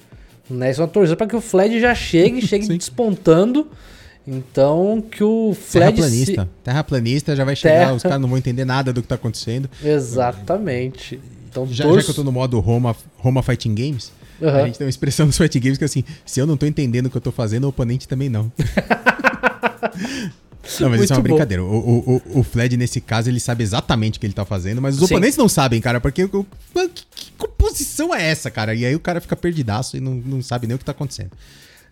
Né? 0.48 0.70
Isso 0.70 0.80
é 0.80 0.84
uma 0.84 0.90
torcida 0.90 1.16
para 1.16 1.26
que 1.26 1.36
o 1.36 1.40
Fled 1.40 1.80
já 1.80 1.94
chegue, 1.94 2.40
chegue 2.46 2.66
despontando 2.76 3.68
então, 4.26 5.02
que 5.10 5.22
o 5.24 5.54
Fred. 5.54 5.96
Terraplanista. 5.96 6.42
Se... 6.42 6.48
Terraplanista 6.64 7.36
já 7.36 7.44
vai 7.44 7.56
chegar, 7.56 7.78
Terra... 7.78 7.94
os 7.94 8.02
caras 8.02 8.20
não 8.20 8.28
vão 8.28 8.38
entender 8.38 8.64
nada 8.64 8.92
do 8.92 9.02
que 9.02 9.08
tá 9.08 9.16
acontecendo. 9.16 9.68
Exatamente. 9.82 11.20
Então, 11.50 11.66
já, 11.66 11.84
torço... 11.84 12.00
já 12.00 12.04
que 12.04 12.10
eu 12.10 12.14
tô 12.14 12.24
no 12.24 12.32
modo 12.32 12.58
Roma, 12.60 12.96
Roma 13.18 13.42
Fighting 13.42 13.74
Games, 13.74 14.12
uhum. 14.40 14.48
a 14.48 14.66
gente 14.66 14.78
tem 14.78 14.86
uma 14.86 14.90
expressão 14.90 15.26
nos 15.26 15.36
Fighting 15.36 15.60
Games 15.60 15.78
que 15.78 15.84
é 15.84 15.86
assim: 15.86 16.04
se 16.24 16.40
eu 16.40 16.46
não 16.46 16.56
tô 16.56 16.66
entendendo 16.66 17.06
o 17.06 17.10
que 17.10 17.16
eu 17.16 17.20
tô 17.20 17.32
fazendo, 17.32 17.64
o 17.64 17.68
oponente 17.68 18.06
também 18.08 18.28
não. 18.28 18.50
Não, 20.80 20.88
mas 20.88 20.98
Muito 20.98 21.04
isso 21.04 21.12
é 21.12 21.16
uma 21.16 21.22
brincadeira. 21.22 21.64
O, 21.64 21.66
o, 21.66 22.22
o, 22.34 22.40
o 22.40 22.42
Fled, 22.42 22.76
nesse 22.76 23.00
caso, 23.00 23.28
ele 23.28 23.40
sabe 23.40 23.64
exatamente 23.64 24.16
o 24.16 24.20
que 24.20 24.26
ele 24.26 24.32
tá 24.32 24.44
fazendo, 24.44 24.80
mas 24.80 24.94
os 24.94 25.08
Sim. 25.08 25.14
oponentes 25.14 25.36
não 25.36 25.48
sabem, 25.48 25.80
cara, 25.80 26.00
porque 26.00 26.26
que, 26.28 26.44
que, 27.14 27.32
composição 27.36 28.14
é 28.14 28.30
essa, 28.30 28.50
cara? 28.50 28.74
E 28.74 28.86
aí 28.86 28.94
o 28.94 29.00
cara 29.00 29.20
fica 29.20 29.34
perdidaço 29.34 29.96
e 29.96 30.00
não, 30.00 30.14
não 30.14 30.40
sabe 30.40 30.68
nem 30.68 30.76
o 30.76 30.78
que 30.78 30.84
tá 30.84 30.92
acontecendo. 30.92 31.32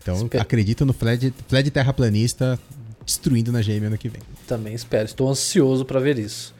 Então 0.01 0.15
Esper... 0.15 0.41
acredito 0.41 0.85
no 0.85 0.93
Fled, 0.93 1.33
Fled 1.47 1.71
terraplanista 1.71 2.59
destruindo 3.05 3.51
na 3.51 3.61
GM 3.61 3.85
ano 3.85 3.97
que 3.97 4.09
vem. 4.09 4.21
Também 4.47 4.73
espero, 4.73 5.05
estou 5.05 5.29
ansioso 5.29 5.85
para 5.85 5.99
ver 5.99 6.17
isso. 6.17 6.53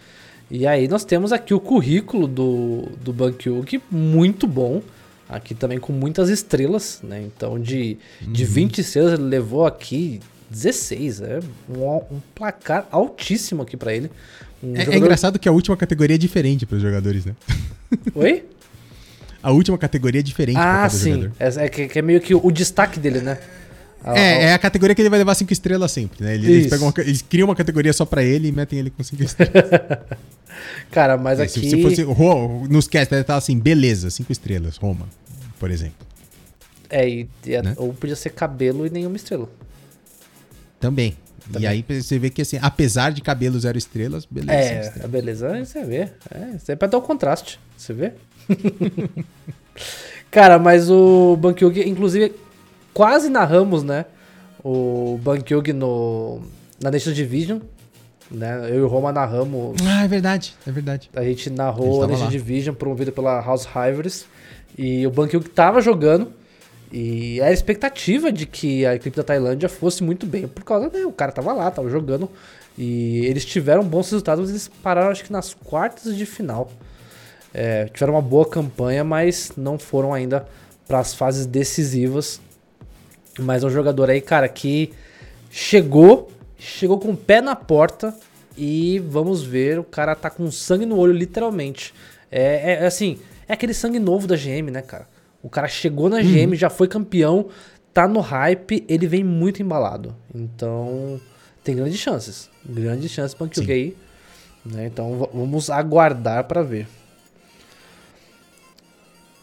E 0.49 0.67
aí 0.67 0.87
nós 0.87 1.05
temos 1.05 1.31
aqui 1.31 1.53
o 1.53 1.59
currículo 1.59 2.27
do, 2.27 2.89
do 3.01 3.13
Bankyuk, 3.13 3.81
muito 3.89 4.47
bom. 4.47 4.81
Aqui 5.29 5.55
também 5.55 5.79
com 5.79 5.93
muitas 5.93 6.29
estrelas, 6.29 6.99
né? 7.01 7.21
Então 7.21 7.57
de, 7.57 7.97
uhum. 8.21 8.33
de 8.33 8.43
20 8.43 8.79
estrelas 8.79 9.13
ele 9.13 9.23
levou 9.23 9.65
aqui 9.65 10.19
16. 10.49 11.21
É 11.21 11.39
um, 11.69 11.85
um 12.15 12.21
placar 12.35 12.85
altíssimo 12.91 13.61
aqui 13.61 13.77
para 13.77 13.95
ele. 13.95 14.11
Um 14.61 14.75
é, 14.75 14.79
é 14.79 14.79
jogador... 14.79 14.93
é, 14.93 14.97
engraçado 14.97 15.39
que 15.39 15.47
a 15.47 15.51
última 15.51 15.77
categoria 15.77 16.15
é 16.15 16.17
diferente 16.17 16.65
para 16.65 16.75
os 16.75 16.81
jogadores, 16.81 17.25
né? 17.25 17.35
Oi? 18.13 18.43
a 19.41 19.51
última 19.51 19.77
categoria 19.77 20.19
é 20.19 20.23
diferente 20.23 20.57
ah, 20.57 20.87
sim. 20.89 21.31
É, 21.39 21.65
é, 21.65 21.69
que, 21.69 21.97
é 21.97 22.01
meio 22.01 22.21
que 22.21 22.33
o 22.35 22.51
destaque 22.51 22.99
dele, 22.99 23.21
né? 23.21 23.37
A, 24.03 24.17
é, 24.17 24.43
é 24.45 24.53
a 24.53 24.59
categoria 24.59 24.95
que 24.95 25.01
ele 25.01 25.09
vai 25.09 25.19
levar 25.19 25.35
5 25.35 25.53
estrelas 25.53 25.91
sempre, 25.91 26.23
né? 26.23 26.33
Ele, 26.33 26.51
eles, 26.51 26.67
pegam 26.67 26.87
uma, 26.87 26.93
eles 26.97 27.21
criam 27.21 27.47
uma 27.47 27.55
categoria 27.55 27.93
só 27.93 28.03
pra 28.05 28.23
ele 28.23 28.47
e 28.47 28.51
metem 28.51 28.79
ele 28.79 28.89
com 28.89 29.03
5 29.03 29.21
estrelas. 29.23 29.53
Cara, 30.91 31.17
mas 31.17 31.39
é, 31.39 31.43
aqui. 31.43 31.59
Se, 31.59 31.69
se 31.69 31.81
fosse 31.81 32.03
nos 32.69 32.87
cast, 32.87 33.13
ele 33.13 33.23
tava 33.23 33.37
assim, 33.37 33.59
beleza, 33.59 34.09
5 34.09 34.31
estrelas, 34.31 34.77
Roma, 34.77 35.07
por 35.59 35.69
exemplo. 35.69 36.07
É, 36.89 37.07
e, 37.07 37.29
e 37.45 37.61
né? 37.61 37.73
ou 37.77 37.93
podia 37.93 38.15
ser 38.15 38.31
cabelo 38.31 38.85
e 38.85 38.89
nenhuma 38.89 39.15
estrela. 39.15 39.47
Também. 40.79 41.15
Também. 41.51 41.63
E 41.63 41.67
aí 41.67 41.85
você 41.87 42.19
vê 42.19 42.29
que 42.29 42.41
assim, 42.41 42.57
apesar 42.61 43.11
de 43.11 43.21
cabelo 43.21 43.59
zero 43.59 43.77
estrelas, 43.77 44.25
beleza. 44.25 44.51
É, 44.51 44.93
a 45.03 45.07
beleza 45.07 45.63
você 45.63 45.83
vê. 45.83 46.09
É, 46.33 46.55
isso 46.55 46.71
é 46.71 46.75
pra 46.75 46.87
dar 46.87 46.97
o 46.97 47.01
contraste, 47.01 47.59
você 47.77 47.93
vê? 47.93 48.13
Cara, 50.29 50.57
mas 50.57 50.89
o 50.89 51.35
Bankyug, 51.37 51.87
inclusive, 51.87 52.33
quase 52.93 53.29
narramos, 53.29 53.83
né? 53.83 54.05
O 54.63 55.19
Bankyug 55.21 55.73
no, 55.73 56.41
na 56.81 56.91
Nation 56.91 57.11
Division. 57.11 57.59
Né? 58.29 58.69
Eu 58.69 58.79
e 58.79 58.81
o 58.81 58.87
Roma 58.87 59.11
narramos. 59.11 59.75
Ah, 59.85 60.05
é 60.05 60.07
verdade, 60.07 60.55
é 60.65 60.71
verdade. 60.71 61.09
A 61.13 61.23
gente 61.23 61.49
narrou 61.49 62.01
a, 62.01 62.05
a 62.05 62.07
Nation 62.07 62.29
Division 62.29 62.73
promovido 62.73 63.11
pela 63.11 63.41
House 63.41 63.65
Hivers. 63.65 64.25
E 64.77 65.05
o 65.05 65.11
Bankyug 65.11 65.49
tava 65.49 65.81
jogando. 65.81 66.31
E 66.93 67.39
era 67.39 67.49
a 67.49 67.53
expectativa 67.53 68.31
de 68.31 68.45
que 68.45 68.85
a 68.85 68.95
equipe 68.95 69.15
da 69.15 69.23
Tailândia 69.23 69.69
fosse 69.69 70.03
muito 70.03 70.25
bem, 70.25 70.45
por 70.45 70.63
causa 70.65 70.89
né, 70.89 71.05
o 71.05 71.11
cara 71.11 71.31
tava 71.31 71.53
lá, 71.53 71.71
tava 71.71 71.89
jogando 71.89 72.29
e 72.77 73.25
eles 73.25 73.45
tiveram 73.45 73.83
bons 73.83 74.09
resultados, 74.09 74.41
mas 74.41 74.49
eles 74.49 74.67
pararam 74.81 75.11
acho 75.11 75.23
que 75.23 75.31
nas 75.31 75.53
quartas 75.53 76.15
de 76.15 76.25
final. 76.25 76.71
É, 77.53 77.85
tiveram 77.85 78.13
uma 78.13 78.21
boa 78.21 78.45
campanha, 78.45 79.03
mas 79.03 79.51
não 79.57 79.77
foram 79.77 80.13
ainda 80.13 80.47
para 80.87 80.99
as 80.99 81.13
fases 81.13 81.45
decisivas. 81.45 82.39
Mas 83.39 83.63
é 83.63 83.67
um 83.67 83.69
jogador 83.69 84.09
aí, 84.09 84.21
cara, 84.21 84.47
que 84.47 84.91
chegou, 85.49 86.31
chegou 86.57 86.99
com 86.99 87.11
o 87.11 87.17
pé 87.17 87.41
na 87.41 87.55
porta 87.55 88.15
e 88.57 88.99
vamos 88.99 89.43
ver, 89.43 89.79
o 89.79 89.83
cara 89.83 90.15
tá 90.15 90.29
com 90.29 90.49
sangue 90.51 90.85
no 90.85 90.97
olho, 90.97 91.13
literalmente. 91.13 91.93
É, 92.31 92.73
é, 92.73 92.83
é 92.83 92.85
assim, 92.85 93.19
é 93.47 93.53
aquele 93.53 93.73
sangue 93.73 93.99
novo 93.99 94.27
da 94.27 94.35
GM, 94.35 94.69
né, 94.71 94.81
cara? 94.81 95.07
O 95.43 95.49
cara 95.49 95.67
chegou 95.67 96.09
na 96.09 96.21
GM, 96.21 96.51
uhum. 96.51 96.55
já 96.55 96.69
foi 96.69 96.87
campeão, 96.87 97.47
tá 97.93 98.07
no 98.07 98.19
hype, 98.19 98.85
ele 98.87 99.07
vem 99.07 99.23
muito 99.23 99.61
embalado. 99.61 100.15
Então, 100.33 101.19
tem 101.63 101.75
grandes 101.75 101.99
chances. 101.99 102.49
Grandes 102.63 103.11
chances 103.11 103.33
para 103.33 103.47
o 103.47 103.71
aí. 103.71 103.95
Né? 104.65 104.85
Então, 104.85 105.29
vamos 105.33 105.69
aguardar 105.69 106.43
para 106.43 106.61
ver. 106.61 106.87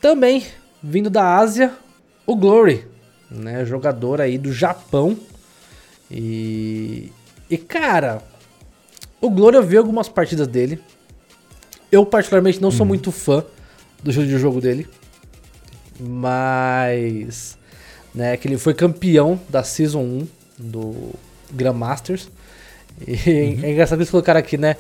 Também, 0.01 0.47
vindo 0.83 1.11
da 1.11 1.37
Ásia, 1.37 1.73
o 2.25 2.37
Glory, 2.37 2.87
né? 3.31 3.65
Jogador 3.65 4.21
aí 4.21 4.39
do 4.39 4.53
Japão. 4.53 5.19
E, 6.11 7.13
e 7.51 7.59
cara, 7.59 8.23
o 9.21 9.29
Glory 9.29 9.57
eu 9.57 9.63
vi 9.63 9.77
algumas 9.77 10.09
partidas 10.09 10.47
dele. 10.47 10.81
Eu 11.91 12.07
particularmente 12.07 12.61
não 12.61 12.71
sou 12.71 12.83
uhum. 12.83 12.89
muito 12.89 13.11
fã 13.11 13.45
do 14.03 14.13
jogo 14.13 14.27
de 14.27 14.39
jogo 14.39 14.61
dele. 14.61 14.87
Mas. 15.99 17.59
Né, 18.15 18.37
que 18.37 18.49
ele 18.49 18.57
foi 18.57 18.75
campeão 18.75 19.39
da 19.49 19.63
Season 19.63 20.01
1 20.01 20.29
do 20.59 21.15
Grandmasters. 21.53 22.31
E 23.07 23.13
uhum. 23.31 23.65
é 23.65 23.71
engraçado 23.73 23.99
eles 23.99 24.11
colocaram 24.11 24.41
aqui, 24.41 24.57
né? 24.57 24.77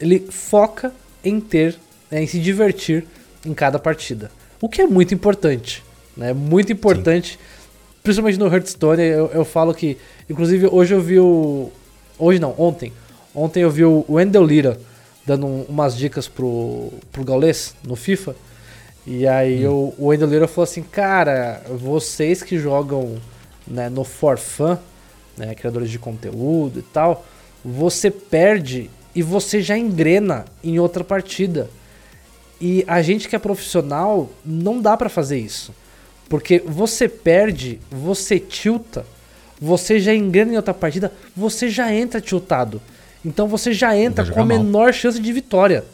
Ele 0.00 0.20
foca 0.30 0.92
em 1.24 1.40
ter, 1.40 1.76
né, 2.10 2.22
em 2.22 2.26
se 2.26 2.38
divertir 2.38 3.04
em 3.44 3.54
cada 3.54 3.78
partida. 3.78 4.30
O 4.60 4.68
que 4.68 4.80
é 4.80 4.86
muito 4.86 5.14
importante, 5.14 5.82
né? 6.16 6.32
Muito 6.32 6.72
importante, 6.72 7.32
Sim. 7.32 7.38
principalmente 8.02 8.38
no 8.38 8.46
Hearthstone. 8.46 9.02
Eu, 9.02 9.26
eu 9.26 9.44
falo 9.44 9.74
que, 9.74 9.96
inclusive, 10.28 10.66
hoje 10.66 10.94
eu 10.94 11.00
vi 11.00 11.18
o. 11.18 11.70
Hoje 12.18 12.38
não, 12.38 12.54
ontem. 12.56 12.92
Ontem 13.34 13.62
eu 13.62 13.70
vi 13.70 13.84
o 13.84 14.04
Wendell 14.08 14.44
Lira 14.44 14.80
dando 15.26 15.46
um, 15.46 15.62
umas 15.68 15.96
dicas 15.96 16.28
pro, 16.28 16.92
pro 17.12 17.24
Gaules 17.24 17.74
no 17.84 17.96
FIFA. 17.96 18.34
E 19.06 19.26
aí 19.26 19.66
hum. 19.66 19.94
o, 19.98 20.04
o 20.04 20.06
Wendell 20.06 20.28
Lira 20.28 20.48
falou 20.48 20.64
assim, 20.64 20.82
cara, 20.82 21.62
vocês 21.68 22.42
que 22.42 22.58
jogam 22.58 23.16
né, 23.66 23.88
no 23.88 24.04
For 24.04 24.38
Fun, 24.38 24.78
né, 25.36 25.54
criadores 25.54 25.90
de 25.90 25.98
conteúdo 25.98 26.78
e 26.78 26.82
tal, 26.82 27.26
você 27.64 28.10
perde 28.10 28.88
e 29.14 29.22
você 29.22 29.60
já 29.60 29.76
engrena 29.76 30.44
em 30.62 30.78
outra 30.78 31.02
partida. 31.02 31.68
E 32.60 32.84
a 32.86 33.02
gente 33.02 33.28
que 33.28 33.36
é 33.36 33.38
profissional 33.38 34.30
não 34.44 34.80
dá 34.80 34.96
para 34.96 35.08
fazer 35.08 35.38
isso. 35.38 35.74
Porque 36.28 36.58
você 36.58 37.08
perde, 37.08 37.78
você 37.90 38.38
tilta, 38.38 39.06
você 39.60 40.00
já 40.00 40.14
engrena 40.14 40.54
em 40.54 40.56
outra 40.56 40.74
partida, 40.74 41.12
você 41.36 41.68
já 41.68 41.92
entra 41.92 42.20
tiltado. 42.20 42.80
Então 43.24 43.46
você 43.46 43.72
já 43.72 43.96
entra 43.96 44.24
com 44.30 44.40
a 44.40 44.44
menor 44.44 44.92
chance 44.92 45.20
de 45.20 45.32
vitória. 45.32 45.84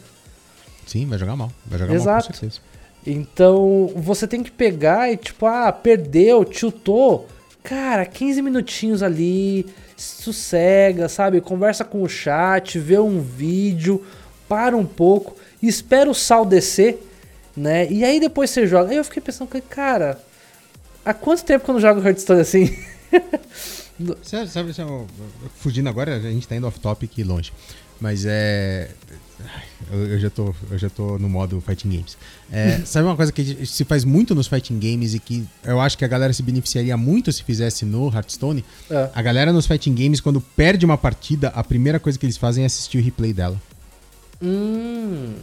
Sim, 0.85 1.05
vai 1.07 1.17
jogar 1.17 1.35
mal. 1.35 1.51
Vai 1.65 1.79
jogar 1.79 1.93
Exato. 1.93 2.09
mal 2.09 2.27
com 2.27 2.33
certeza. 2.33 2.61
Então 3.05 3.91
você 3.95 4.27
tem 4.27 4.41
que 4.41 4.51
pegar 4.51 5.11
e 5.11 5.17
tipo, 5.17 5.45
ah, 5.45 5.71
perdeu, 5.71 6.45
tiltou. 6.45 7.27
Cara, 7.63 8.05
15 8.05 8.41
minutinhos 8.41 9.01
ali, 9.01 9.65
sossega, 9.95 11.07
sabe? 11.07 11.41
Conversa 11.41 11.83
com 11.83 12.01
o 12.01 12.09
chat, 12.09 12.77
vê 12.77 12.99
um 12.99 13.21
vídeo, 13.21 14.03
para 14.47 14.75
um 14.75 14.85
pouco, 14.85 15.35
espera 15.67 16.09
o 16.09 16.13
sal 16.13 16.45
descer, 16.45 17.01
né? 17.55 17.91
E 17.91 18.03
aí 18.03 18.19
depois 18.19 18.49
você 18.49 18.67
joga. 18.67 18.91
Aí 18.91 18.97
eu 18.97 19.03
fiquei 19.03 19.21
pensando, 19.21 19.49
cara, 19.69 20.19
há 21.05 21.13
quanto 21.13 21.43
tempo 21.43 21.63
que 21.63 21.69
eu 21.69 21.73
não 21.73 21.81
jogo 21.81 22.05
Hearthstone 22.05 22.41
assim? 22.41 22.77
sabe, 24.23 24.73
sabe, 24.73 24.73
fugindo 25.57 25.87
agora, 25.89 26.15
a 26.15 26.19
gente 26.19 26.47
tá 26.47 26.55
indo 26.55 26.67
off-topic 26.67 27.23
longe. 27.23 27.51
Mas 27.99 28.25
é. 28.25 28.89
Eu, 29.91 30.07
eu, 30.07 30.19
já 30.19 30.29
tô, 30.29 30.53
eu 30.69 30.77
já 30.77 30.89
tô 30.89 31.17
no 31.17 31.29
modo 31.29 31.61
fighting 31.61 31.89
games. 31.89 32.17
É, 32.51 32.79
sabe 32.85 33.05
uma 33.05 33.15
coisa 33.15 33.31
que 33.31 33.65
se 33.65 33.85
faz 33.85 34.03
muito 34.03 34.35
nos 34.35 34.47
fighting 34.47 34.77
games 34.79 35.13
e 35.13 35.19
que 35.19 35.45
eu 35.63 35.79
acho 35.79 35.97
que 35.97 36.03
a 36.03 36.07
galera 36.07 36.33
se 36.33 36.43
beneficiaria 36.43 36.97
muito 36.97 37.31
se 37.31 37.43
fizesse 37.43 37.85
no 37.85 38.13
Hearthstone? 38.13 38.65
É. 38.89 39.09
A 39.13 39.21
galera 39.21 39.53
nos 39.53 39.65
fighting 39.65 39.95
games, 39.95 40.19
quando 40.19 40.41
perde 40.41 40.85
uma 40.85 40.97
partida, 40.97 41.49
a 41.49 41.63
primeira 41.63 41.99
coisa 41.99 42.19
que 42.19 42.25
eles 42.25 42.35
fazem 42.35 42.63
é 42.63 42.67
assistir 42.67 42.97
o 42.97 43.01
replay 43.01 43.31
dela. 43.31 43.61
Hum. 44.41 45.35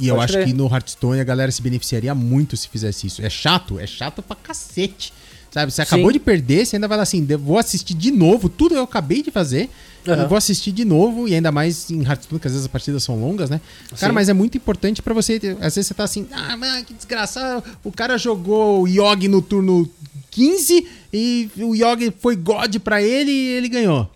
E 0.00 0.08
eu 0.08 0.20
acho 0.20 0.44
que 0.44 0.52
no 0.52 0.66
Hearthstone 0.66 1.20
a 1.20 1.24
galera 1.24 1.50
se 1.50 1.62
beneficiaria 1.62 2.14
muito 2.14 2.56
se 2.56 2.68
fizesse 2.68 3.06
isso. 3.06 3.22
É 3.22 3.30
chato? 3.30 3.78
É 3.78 3.86
chato 3.86 4.22
pra 4.22 4.36
cacete. 4.36 5.12
Sabe? 5.50 5.72
Você 5.72 5.82
acabou 5.82 6.08
Sim. 6.08 6.12
de 6.12 6.18
perder, 6.20 6.66
você 6.66 6.76
ainda 6.76 6.86
vai 6.86 6.96
lá 6.98 7.02
assim, 7.02 7.24
vou 7.24 7.58
assistir 7.58 7.94
de 7.94 8.10
novo 8.10 8.48
tudo 8.48 8.72
que 8.72 8.78
eu 8.78 8.82
acabei 8.82 9.22
de 9.22 9.30
fazer. 9.30 9.70
Uhum. 10.06 10.26
vou 10.26 10.38
assistir 10.38 10.72
de 10.72 10.86
novo, 10.86 11.28
e 11.28 11.34
ainda 11.34 11.52
mais 11.52 11.90
em 11.90 12.02
Hearthstone, 12.02 12.40
que 12.40 12.46
às 12.46 12.52
vezes 12.52 12.64
as 12.64 12.72
partidas 12.72 13.02
são 13.02 13.20
longas, 13.20 13.50
né? 13.50 13.60
Cara, 13.98 14.10
Sim. 14.10 14.14
mas 14.14 14.28
é 14.30 14.32
muito 14.32 14.56
importante 14.56 15.02
para 15.02 15.12
você. 15.12 15.34
Às 15.60 15.74
vezes 15.74 15.88
você 15.88 15.94
tá 15.94 16.04
assim, 16.04 16.26
ah, 16.32 16.56
mano, 16.56 16.82
que 16.84 16.94
desgraçado. 16.94 17.62
O 17.84 17.92
cara 17.92 18.16
jogou 18.16 18.82
o 18.82 18.88
Yogi 18.88 19.28
no 19.28 19.42
turno 19.42 19.90
15 20.30 20.86
e 21.12 21.50
o 21.58 21.74
Yogi 21.74 22.12
foi 22.20 22.36
God 22.36 22.76
para 22.76 23.02
ele 23.02 23.30
e 23.30 23.48
ele 23.48 23.68
ganhou. 23.68 24.10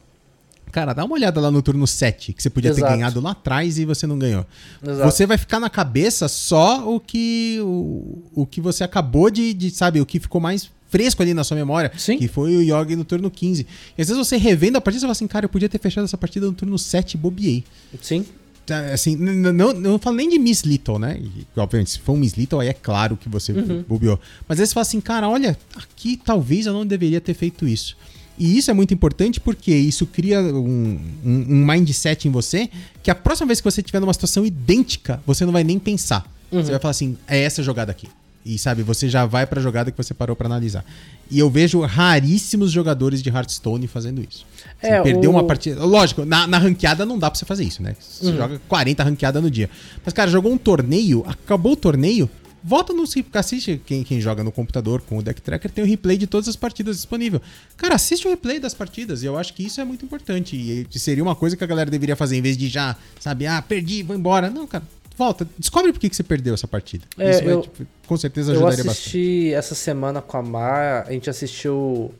Cara, 0.73 0.95
dá 0.95 1.05
uma 1.05 1.15
olhada 1.15 1.39
lá 1.39 1.51
no 1.51 1.61
turno 1.61 1.87
7, 1.87 2.33
que 2.33 2.43
você 2.43 2.49
podia 2.49 2.71
Exato. 2.71 2.87
ter 2.87 2.93
ganhado 2.97 3.21
lá 3.21 3.33
atrás 3.33 3.79
e 3.79 3.85
você 3.85 4.07
não 4.07 4.19
ganhou. 4.19 4.47
Exato. 4.83 5.11
Você 5.11 5.27
vai 5.27 5.37
ficar 5.37 5.61
na 5.61 5.69
cabeça 5.69 6.29
só 6.29 6.89
o 6.91 6.99
que 6.99 7.59
o, 7.61 8.23
o 8.35 8.47
que 8.47 8.59
você 8.59 8.83
acabou 8.83 9.31
de, 9.31 9.53
de, 9.53 9.71
sabe, 9.71 10.01
o 10.01 10.07
que 10.07 10.19
ficou 10.19 10.41
mais 10.41 10.71
fresco 10.89 11.23
ali 11.23 11.35
na 11.35 11.45
sua 11.45 11.59
memória, 11.59 11.93
Sim. 11.97 12.17
que 12.17 12.27
foi 12.27 12.57
o 12.57 12.63
Yogi 12.63 12.97
no 12.97 13.05
turno 13.05 13.31
15. 13.31 13.67
E 13.97 14.03
às 14.03 14.09
vezes 14.09 14.17
você 14.17 14.39
revendo 14.39 14.79
a 14.79 14.81
partida 14.81 15.01
e 15.01 15.03
fala 15.03 15.13
assim, 15.13 15.27
cara, 15.27 15.45
eu 15.45 15.49
podia 15.51 15.69
ter 15.69 15.79
fechado 15.79 16.05
essa 16.05 16.17
partida 16.17 16.47
no 16.47 16.55
turno 16.55 16.79
7 16.79 17.15
e 17.15 17.19
bobiei. 17.19 17.65
Sim. 18.01 18.25
Tá, 18.65 18.79
assim, 18.93 19.15
não, 19.17 19.53
não, 19.53 19.73
não 19.75 19.99
falo 19.99 20.17
nem 20.17 20.29
de 20.29 20.39
Miss 20.39 20.63
Little, 20.63 20.99
né? 20.99 21.19
E, 21.21 21.47
obviamente, 21.57 21.91
se 21.91 21.99
for 21.99 22.13
um 22.13 22.17
Miss 22.17 22.35
Little, 22.35 22.61
aí 22.61 22.69
é 22.69 22.73
claro 22.73 23.17
que 23.17 23.29
você 23.29 23.53
uhum. 23.53 23.85
bobeou. 23.87 24.19
Mas 24.49 24.57
às 24.57 24.59
vezes 24.59 24.71
você 24.71 24.75
fala 24.75 24.83
assim, 24.83 25.01
cara, 25.01 25.29
olha, 25.29 25.59
aqui 25.77 26.17
talvez 26.17 26.65
eu 26.65 26.73
não 26.73 26.87
deveria 26.87 27.21
ter 27.21 27.35
feito 27.35 27.67
isso. 27.67 27.97
E 28.39 28.57
isso 28.57 28.71
é 28.71 28.75
muito 28.75 28.95
importante 28.95 29.39
porque 29.41 29.75
isso 29.75 30.07
cria 30.07 30.41
um, 30.41 30.99
um, 31.25 31.47
um, 31.49 31.67
mindset 31.67 32.27
em 32.27 32.31
você 32.31 32.69
que 33.03 33.11
a 33.11 33.15
próxima 33.15 33.49
vez 33.49 33.61
que 33.61 33.65
você 33.65 33.81
estiver 33.81 34.01
numa 34.01 34.13
situação 34.13 34.45
idêntica, 34.45 35.23
você 35.27 35.45
não 35.45 35.53
vai 35.53 35.63
nem 35.63 35.79
pensar. 35.79 36.27
Uhum. 36.51 36.63
Você 36.63 36.71
vai 36.71 36.81
falar 36.81 36.93
assim: 36.93 37.17
é 37.27 37.41
essa 37.41 37.63
jogada 37.63 37.93
aqui. 37.93 38.09
E 38.45 38.59
sabe, 38.59 38.83
você 38.83 39.09
já 39.09 39.25
vai 39.25 39.47
para 39.47 39.61
a 39.61 39.63
jogada 39.63 39.91
que 39.93 39.97
você 39.97 40.13
parou 40.13 40.35
para 40.35 40.47
analisar. 40.47 40.85
E 41.31 41.39
eu 41.39 41.49
vejo 41.49 41.81
raríssimos 41.81 42.73
jogadores 42.73 43.23
de 43.23 43.31
Hearthstone 43.31 43.87
fazendo 43.87 44.21
isso. 44.21 44.45
Você 44.81 44.89
é, 44.89 45.01
perdeu 45.01 45.31
o... 45.31 45.35
uma 45.35 45.45
partida. 45.45 45.85
Lógico, 45.85 46.25
na, 46.25 46.47
na 46.47 46.59
ranqueada 46.59 47.07
não 47.07 47.19
dá 47.19 47.31
para 47.31 47.39
você 47.39 47.45
fazer 47.45 47.63
isso, 47.63 47.83
né? 47.83 47.95
Você 48.01 48.27
uhum. 48.27 48.37
joga 48.37 48.61
40 48.69 49.05
ranqueada 49.05 49.41
no 49.41 49.49
dia. 49.51 49.71
Mas, 50.05 50.13
cara, 50.13 50.29
jogou 50.29 50.53
um 50.53 50.59
torneio, 50.59 51.25
acabou 51.27 51.73
o 51.73 51.77
torneio, 51.77 52.29
volta 52.63 52.93
no. 52.93 53.05
Assiste 53.35 53.81
quem, 53.85 54.03
quem 54.05 54.21
joga 54.21 54.43
no 54.45 54.53
computador 54.53 55.01
com 55.03 55.19
o 55.19 55.23
Deck 55.23 55.41
Tracker, 55.41 55.71
tem 55.71 55.85
o 55.85 55.87
replay 55.87 56.17
de 56.17 56.27
todas 56.27 56.49
as 56.49 56.57
partidas 56.57 56.97
disponível. 56.97 57.41
Cara, 57.77 57.95
assiste 57.95 58.27
o 58.27 58.31
replay 58.31 58.59
das 58.59 58.75
partidas. 58.75 59.23
E 59.23 59.27
eu 59.27 59.37
acho 59.37 59.55
que 59.55 59.65
isso 59.65 59.81
é 59.81 59.85
muito 59.85 60.05
importante. 60.05 60.57
E 60.57 60.99
seria 60.99 61.23
uma 61.23 61.35
coisa 61.37 61.57
que 61.57 61.65
a 61.65 61.67
galera 61.67 61.91
deveria 61.91 62.17
fazer, 62.17 62.37
em 62.37 62.43
vez 62.43 62.57
de 62.57 62.69
já, 62.69 62.97
sabe, 63.21 63.47
ah, 63.47 63.61
perdi, 63.63 64.03
vou 64.03 64.17
embora. 64.17 64.51
Não, 64.51 64.67
cara 64.67 64.85
volta, 65.17 65.47
descobre 65.59 65.93
por 65.93 66.01
que, 66.01 66.09
que 66.09 66.17
você 66.17 66.23
perdeu 66.23 66.55
essa 66.55 66.67
partida. 66.67 67.05
É, 67.19 67.31
Isso 67.31 67.45
vai, 67.45 67.61
tipo, 67.61 67.87
com 68.07 68.17
certeza 68.17 68.53
ajudaria 68.53 68.79
bastante. 68.79 68.87
Eu 68.87 68.93
assisti 68.93 69.19
bastante. 69.19 69.55
essa 69.55 69.75
semana 69.75 70.23
com 70.23 70.37
a 70.39 70.43
Mar, 70.43 71.05
a 71.07 71.13
gente 71.13 71.29
assistiu 71.29 72.15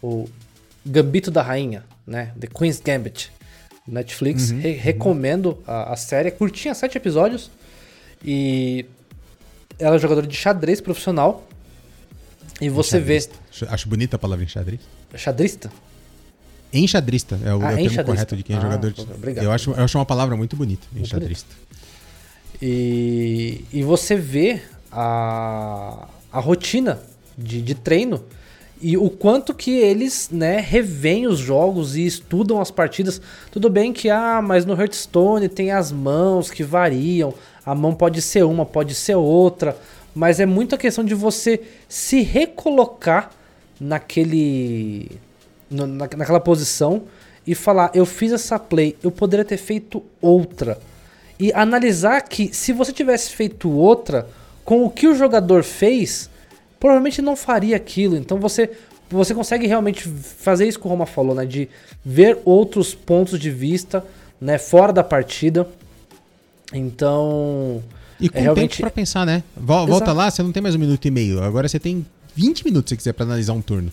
o 0.00 0.28
Gambito 0.86 1.30
da 1.30 1.42
Rainha, 1.42 1.84
né? 2.06 2.32
The 2.38 2.46
Queen's 2.46 2.80
Gambit. 2.80 3.32
Netflix. 3.86 4.50
Uhum, 4.50 4.60
Re- 4.60 4.72
recomendo 4.72 5.58
a, 5.66 5.92
a 5.94 5.96
série. 5.96 6.30
Curtinha, 6.30 6.74
sete 6.74 6.96
episódios. 6.96 7.50
E 8.24 8.84
ela 9.78 9.96
é 9.96 9.98
jogadora 9.98 10.26
de 10.26 10.36
xadrez 10.36 10.80
profissional. 10.80 11.46
E 12.60 12.68
você 12.68 12.98
vê. 12.98 13.24
Acho 13.68 13.88
bonita 13.88 14.16
a 14.16 14.18
palavra 14.18 14.44
enxadrista. 14.44 14.86
Xadrista? 15.14 15.70
Enxadrista 16.72 17.38
é 17.44 17.54
o, 17.54 17.62
Ah, 17.62 17.72
é 17.72 17.74
o 17.74 17.88
termo 17.88 18.04
correto 18.04 18.36
de 18.36 18.42
quem 18.42 18.56
é 18.56 18.58
Ah, 18.58 18.62
jogador 18.62 18.92
de. 18.92 19.00
obrigado. 19.02 19.44
Eu 19.44 19.52
acho, 19.52 19.70
eu 19.70 19.84
acho 19.84 19.96
uma 19.98 20.04
palavra 20.04 20.36
muito 20.36 20.56
bonita, 20.56 20.86
enxadrista. 20.94 21.54
E, 22.60 23.64
e 23.72 23.82
você 23.82 24.16
vê 24.16 24.60
a, 24.90 26.08
a 26.32 26.40
rotina 26.40 27.00
de, 27.36 27.62
de 27.62 27.74
treino 27.74 28.24
e 28.80 28.96
o 28.96 29.10
quanto 29.10 29.54
que 29.54 29.70
eles 29.76 30.28
né, 30.30 30.60
revêem 30.60 31.26
os 31.26 31.38
jogos 31.38 31.96
e 31.96 32.04
estudam 32.06 32.60
as 32.60 32.70
partidas. 32.70 33.20
Tudo 33.50 33.68
bem 33.70 33.92
que, 33.92 34.08
ah, 34.10 34.40
mas 34.42 34.64
no 34.64 34.74
Hearthstone 34.78 35.48
tem 35.48 35.70
as 35.70 35.90
mãos 35.90 36.50
que 36.50 36.62
variam, 36.62 37.32
a 37.70 37.74
mão 37.74 37.94
pode 37.94 38.22
ser 38.22 38.44
uma, 38.44 38.64
pode 38.64 38.94
ser 38.94 39.14
outra, 39.14 39.76
mas 40.14 40.40
é 40.40 40.46
muito 40.46 40.74
a 40.74 40.78
questão 40.78 41.04
de 41.04 41.14
você 41.14 41.60
se 41.86 42.22
recolocar 42.22 43.30
naquele. 43.78 45.10
na, 45.70 45.86
naquela 45.86 46.40
posição 46.40 47.02
e 47.46 47.54
falar, 47.54 47.90
eu 47.94 48.06
fiz 48.06 48.32
essa 48.32 48.58
play, 48.58 48.96
eu 49.02 49.10
poderia 49.10 49.44
ter 49.44 49.58
feito 49.58 50.02
outra 50.20 50.78
e 51.38 51.52
analisar 51.52 52.22
que 52.22 52.54
se 52.54 52.72
você 52.72 52.92
tivesse 52.92 53.30
feito 53.32 53.70
outra 53.70 54.26
com 54.64 54.84
o 54.84 54.90
que 54.90 55.06
o 55.06 55.14
jogador 55.14 55.62
fez, 55.62 56.28
provavelmente 56.80 57.20
não 57.20 57.36
faria 57.36 57.76
aquilo. 57.76 58.16
Então 58.16 58.38
você 58.38 58.70
você 59.10 59.34
consegue 59.34 59.66
realmente 59.66 60.06
fazer 60.06 60.66
isso 60.66 60.78
que 60.78 60.86
o 60.86 60.90
Roma 60.90 61.06
falou, 61.06 61.34
né, 61.34 61.46
de 61.46 61.68
ver 62.04 62.38
outros 62.44 62.94
pontos 62.94 63.38
de 63.38 63.50
vista, 63.50 64.04
né, 64.40 64.58
fora 64.58 64.92
da 64.92 65.02
partida. 65.02 65.66
E 66.72 66.78
Então, 66.78 67.82
com 68.18 68.24
É, 68.24 68.28
tempo 68.28 68.40
realmente- 68.40 68.80
pra 68.80 68.90
pensar, 68.90 69.24
né? 69.24 69.42
Vol- 69.56 69.86
Volta 69.86 70.04
Exato. 70.06 70.18
lá, 70.18 70.30
você 70.30 70.42
não 70.42 70.52
tem 70.52 70.62
mais 70.62 70.74
um 70.74 70.78
minuto 70.78 71.04
e 71.06 71.10
meio. 71.10 71.42
Agora 71.42 71.68
você 71.68 71.78
tem 71.78 72.04
20 72.34 72.64
minutos 72.64 72.90
se 72.90 72.96
quiser 72.96 73.12
pra 73.12 73.24
analisar 73.24 73.52
um 73.52 73.60
turno. 73.60 73.90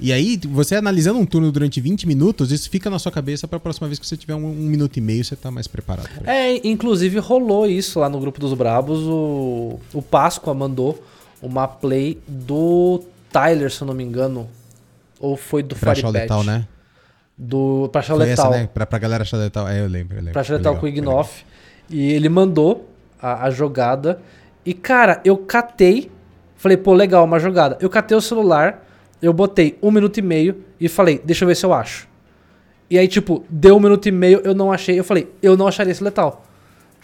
E 0.00 0.12
aí, 0.12 0.38
você 0.48 0.76
analisando 0.76 1.18
um 1.18 1.26
turno 1.26 1.50
durante 1.50 1.80
20 1.80 2.06
minutos, 2.06 2.52
isso 2.52 2.70
fica 2.70 2.88
na 2.88 3.00
sua 3.00 3.10
cabeça 3.10 3.48
pra 3.48 3.58
próxima 3.58 3.88
vez 3.88 3.98
que 3.98 4.06
você 4.06 4.16
tiver 4.16 4.34
um, 4.36 4.44
um 4.46 4.52
minuto 4.54 4.96
e 4.96 5.00
meio, 5.00 5.24
você 5.24 5.34
tá 5.34 5.50
mais 5.50 5.66
preparado. 5.66 6.08
é, 6.24 6.64
inclusive 6.68 7.18
rolou 7.18 7.66
isso 7.66 7.98
lá 7.98 8.08
no 8.08 8.20
grupo 8.20 8.38
dos 8.38 8.54
Brabos, 8.54 9.00
o 9.00 9.80
o 9.92 10.00
Páscoa 10.00 10.54
mandou 10.54 11.02
uma 11.42 11.66
play 11.66 12.18
do 12.28 13.02
Tyler, 13.32 13.72
se 13.72 13.82
eu 13.82 13.86
não 13.88 13.94
me 13.94 14.04
engano, 14.04 14.48
ou 15.18 15.36
foi 15.36 15.64
do 15.64 15.74
Pra 15.74 15.94
Fire 15.96 16.06
letal, 16.12 16.44
né? 16.44 16.66
Do 17.36 17.88
pra 17.92 18.00
achar 18.00 18.14
o 18.14 18.18
Foi 18.18 18.26
letal. 18.26 18.52
essa, 18.52 18.60
né? 18.62 18.68
Pra, 18.72 18.86
pra 18.86 18.98
galera 19.00 19.22
achar 19.22 19.36
letal. 19.36 19.68
É, 19.68 19.80
eu 19.80 19.86
lembro. 19.88 20.14
Eu 20.16 20.22
lembro. 20.22 20.32
com 20.34 20.40
o 20.40 20.80
foi 20.80 20.90
legal. 20.92 21.14
E 21.90 22.12
ele 22.12 22.28
mandou 22.28 22.88
a, 23.20 23.44
a 23.46 23.50
jogada. 23.50 24.20
E, 24.64 24.74
cara, 24.74 25.20
eu 25.24 25.36
catei. 25.36 26.10
Falei, 26.56 26.76
pô, 26.76 26.92
legal, 26.92 27.24
uma 27.24 27.38
jogada. 27.38 27.78
Eu 27.80 27.88
catei 27.88 28.16
o 28.16 28.20
celular, 28.20 28.84
eu 29.22 29.32
botei 29.32 29.78
um 29.82 29.90
minuto 29.90 30.18
e 30.18 30.22
meio 30.22 30.64
e 30.80 30.88
falei, 30.88 31.20
deixa 31.24 31.44
eu 31.44 31.48
ver 31.48 31.54
se 31.54 31.64
eu 31.64 31.72
acho. 31.72 32.08
E 32.90 32.98
aí, 32.98 33.06
tipo, 33.06 33.44
deu 33.48 33.76
um 33.76 33.80
minuto 33.80 34.06
e 34.06 34.12
meio, 34.12 34.40
eu 34.44 34.54
não 34.54 34.72
achei. 34.72 34.98
Eu 34.98 35.04
falei, 35.04 35.28
eu 35.42 35.56
não 35.56 35.68
acharia 35.68 35.92
esse 35.92 36.02
letal. 36.02 36.44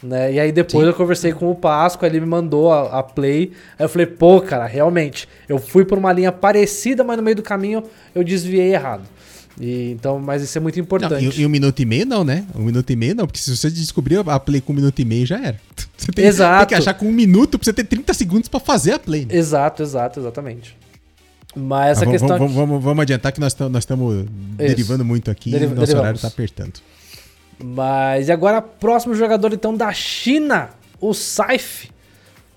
Né? 0.02 0.34
E 0.34 0.40
aí 0.40 0.52
depois 0.52 0.84
Sim. 0.84 0.90
eu 0.90 0.94
conversei 0.94 1.32
com 1.32 1.50
o 1.50 1.54
Páscoa, 1.54 2.06
ele 2.06 2.20
me 2.20 2.26
mandou 2.26 2.72
a, 2.72 2.98
a 2.98 3.02
play. 3.02 3.52
Aí 3.78 3.84
eu 3.84 3.88
falei, 3.88 4.06
pô, 4.06 4.40
cara, 4.40 4.66
realmente, 4.66 5.28
eu 5.48 5.58
fui 5.58 5.84
por 5.84 5.96
uma 5.96 6.12
linha 6.12 6.30
parecida, 6.30 7.02
mas 7.02 7.16
no 7.16 7.22
meio 7.22 7.36
do 7.36 7.42
caminho 7.42 7.82
eu 8.14 8.22
desviei 8.22 8.74
errado. 8.74 9.02
E, 9.60 9.92
então, 9.92 10.18
mas 10.18 10.42
isso 10.42 10.58
é 10.58 10.60
muito 10.60 10.76
Não, 10.76 10.82
importante. 10.82 11.24
e, 11.38 11.42
e 11.42 11.46
um 11.46 11.48
minuto 11.48 11.80
e 11.80 11.84
meio 11.84 12.04
não, 12.04 12.24
né? 12.24 12.44
Um 12.54 12.62
minuto 12.62 12.90
e 12.90 12.96
meio 12.96 13.14
não, 13.14 13.24
porque 13.26 13.38
se 13.38 13.56
você 13.56 13.70
descobrir 13.70 14.18
a 14.28 14.40
play 14.40 14.60
com 14.60 14.72
um 14.72 14.76
minuto 14.76 14.98
e 14.98 15.04
meio 15.04 15.24
já 15.26 15.38
era. 15.38 15.60
Você 15.96 16.10
tem, 16.10 16.24
Exato. 16.26 16.58
tem 16.58 16.68
que 16.68 16.74
achar 16.74 16.92
com 16.94 17.06
um 17.06 17.12
minuto 17.12 17.56
pra 17.58 17.64
você 17.64 17.72
ter 17.72 17.84
30 17.84 18.12
segundos 18.14 18.48
pra 18.48 18.58
fazer 18.58 18.92
a 18.94 18.98
play. 18.98 19.24
Né? 19.24 19.36
Exato, 19.36 19.80
exato, 19.82 20.18
exatamente. 20.20 20.76
Mas 21.54 21.98
essa 21.98 22.04
Ah, 22.08 22.10
questão. 22.10 22.36
vamos, 22.36 22.52
vamos, 22.52 22.82
vamos 22.82 23.02
adiantar 23.02 23.30
que 23.32 23.38
nós 23.40 23.52
estamos 23.78 24.26
derivando 24.56 25.04
muito 25.04 25.30
aqui 25.30 25.50
e 25.50 25.52
nosso 25.52 25.60
derivamos. 25.68 25.94
horário 25.94 26.18
tá 26.20 26.26
apertando. 26.28 26.72
Mas 27.62 28.26
e 28.28 28.32
agora, 28.32 28.60
próximo 28.60 29.14
jogador 29.14 29.52
então 29.52 29.74
da 29.76 29.92
China, 29.92 30.70
o 31.00 31.14
Saif. 31.14 31.88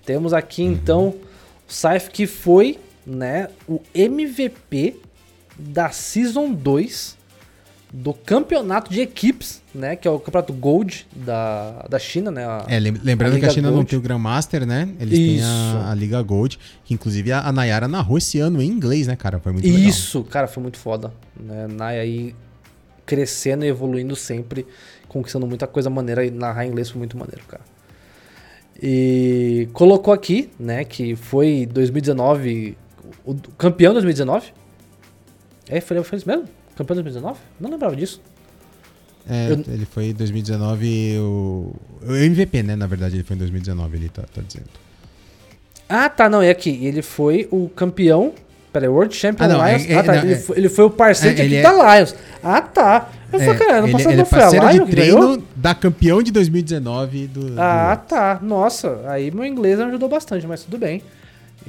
Temos 0.04 0.34
aqui 0.34 0.64
Uhum. 0.64 0.72
então 0.72 1.08
o 1.10 1.18
Saif 1.68 2.10
que 2.10 2.26
foi, 2.26 2.80
né, 3.06 3.50
o 3.68 3.80
MVP 3.94 4.96
da 5.58 5.90
Season 5.90 6.52
2 6.54 7.18
do 7.92 8.14
campeonato 8.14 8.92
de 8.92 9.00
equipes, 9.00 9.62
né, 9.74 9.96
que 9.96 10.06
é 10.08 10.12
o 10.12 10.20
campeonato 10.20 10.52
Gold 10.52 11.08
da, 11.16 11.86
da 11.90 11.98
China, 11.98 12.30
né? 12.30 12.46
a- 12.46 12.66
É, 12.68 12.78
lem- 12.80 13.00
lembrando 13.02 13.38
a 13.38 13.40
que 13.40 13.46
a 13.46 13.50
China 13.50 13.70
não 13.70 13.76
Gold. 13.78 13.90
tem 13.90 13.98
o 13.98 14.02
Grandmaster, 14.02 14.66
né? 14.66 14.90
Eles 15.00 15.18
têm 15.18 15.36
Isso. 15.38 15.48
a, 15.48 15.92
a 15.92 15.96
Liga 15.96 16.22
Gold, 16.22 16.60
que 16.84 16.94
inclusive 16.94 17.32
a, 17.32 17.48
a 17.48 17.52
Nayara 17.52 17.88
narrou 17.88 18.18
esse 18.18 18.40
ano 18.40 18.62
em 18.62 18.68
inglês, 18.68 19.08
né, 19.08 19.16
cara? 19.16 19.40
Foi 19.40 19.54
muito 19.54 19.66
legal. 19.66 19.80
Isso, 19.82 20.22
cara, 20.26 20.48
foi 20.50 20.62
muito 20.62 20.78
foda. 20.78 21.14
Né? 21.40 21.66
Nai 21.68 21.98
aí 22.00 22.36
crescendo 23.06 23.64
e 23.64 23.70
evoluindo 23.70 24.18
sempre, 24.18 24.68
conquistando 25.08 25.48
muita 25.48 25.66
coisa 25.66 25.90
maneira 25.90 26.26
e 26.26 26.30
narrar 26.30 26.66
em 26.66 26.70
inglês 26.70 26.90
foi 26.90 27.00
muito 27.00 27.18
maneiro, 27.18 27.42
cara. 27.48 27.64
E 28.82 29.70
colocou 29.74 30.14
aqui, 30.14 30.50
né, 30.60 30.84
que 30.84 31.16
foi 31.16 31.66
2019, 31.72 32.78
o 33.26 33.32
o 33.32 33.36
campeão 33.58 33.94
2019. 33.94 34.54
É, 35.70 35.82
foi, 35.82 36.02
foi 36.04 36.18
isso 36.18 36.28
mesmo? 36.28 36.46
Campeão 36.76 36.96
2019? 36.96 37.40
Não 37.60 37.70
lembrava 37.70 37.96
disso. 37.96 38.22
É, 39.30 39.52
Eu- 39.52 39.74
ele 39.74 39.86
foi 39.86 40.06
em 40.10 40.14
2019 40.14 41.18
o, 41.20 41.76
o 42.08 42.16
MVP, 42.16 42.64
né? 42.64 42.76
Na 42.76 42.88
verdade, 42.88 43.16
ele 43.18 43.24
foi 43.24 43.36
em 43.36 43.40
2019, 43.40 43.98
ele 43.98 44.10
tá, 44.10 44.24
tá 44.34 44.42
dizendo. 44.46 44.68
Ah, 45.90 46.10
tá, 46.10 46.30
não, 46.30 46.42
é 46.42 46.50
aqui. 46.50 46.86
Ele 46.86 47.02
foi 47.02 47.48
o 47.52 47.70
campeão. 47.70 48.34
Peraí, 48.72 48.90
World 48.90 49.16
Champion 49.16 49.46
Ah, 49.46 49.48
não, 49.48 49.66
Lions. 49.68 49.86
é- 49.90 49.94
é- 49.94 49.98
ah, 49.98 50.04
tá. 50.04 50.16
não, 50.16 50.22
ele, 50.24 50.34
é- 50.34 50.38
foi, 50.38 50.58
ele 50.58 50.70
foi 50.70 50.86
o 50.86 50.90
parceiro 50.90 51.34
é, 51.34 51.36
de 51.36 51.42
equipe 51.42 51.56
é- 51.58 51.64
da 51.64 51.96
Lions. 51.96 52.16
Ah, 52.44 52.62
tá. 52.62 53.10
Eu 53.32 53.40
falei, 53.40 53.56
cara, 53.56 53.82
não 53.82 53.88
ele, 53.88 54.02
é 54.14 54.16
não 54.18 54.26
foi 54.26 54.42
a 54.44 54.50
Lions 54.50 54.74
de 54.74 54.80
que 54.96 54.96
ganhou? 54.96 55.20
treino 55.20 55.44
da 55.56 55.74
campeão 55.76 56.22
de 56.22 56.32
2019 56.32 57.28
do. 57.28 57.50
do 57.52 57.62
Ah, 57.62 57.86
Worlds. 57.88 58.08
tá. 58.08 58.40
Nossa, 58.42 59.02
aí 59.08 59.32
meu 59.32 59.46
inglês 59.46 59.80
ajudou 59.80 60.08
bastante, 60.08 60.46
mas 60.46 60.64
tudo 60.64 60.78
bem. 60.78 61.02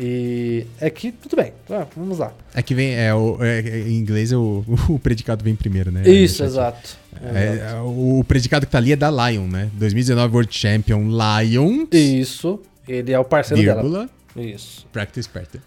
E 0.00 0.64
é 0.80 0.88
que 0.90 1.10
tudo 1.10 1.34
bem. 1.34 1.52
Ah, 1.70 1.84
vamos 1.96 2.18
lá. 2.18 2.32
É 2.54 2.62
que 2.62 2.72
vem, 2.74 2.94
é, 2.94 3.12
o, 3.12 3.36
é, 3.42 3.58
é, 3.60 3.78
em 3.88 3.96
inglês 3.98 4.30
o, 4.32 4.64
o 4.88 4.98
predicado 4.98 5.42
vem 5.42 5.56
primeiro, 5.56 5.90
né? 5.90 6.02
Isso, 6.02 6.38
Deixa 6.38 6.44
exato. 6.44 6.96
É, 7.20 7.54
Exato. 7.54 7.76
é, 7.76 7.80
o 7.80 8.24
predicado 8.26 8.64
que 8.64 8.70
tá 8.70 8.78
ali 8.78 8.92
é 8.92 8.96
da 8.96 9.10
Lion, 9.10 9.48
né? 9.48 9.68
2019 9.74 10.32
World 10.34 10.56
Champion 10.56 11.02
Lion, 11.08 11.84
Isso. 11.90 12.60
Ele 12.86 13.12
é 13.12 13.18
o 13.18 13.24
parceiro 13.24 13.60
dela. 13.62 13.82
vírgula, 13.82 14.08
Isso. 14.36 14.86
practice 14.92 15.28
partner. 15.28 15.60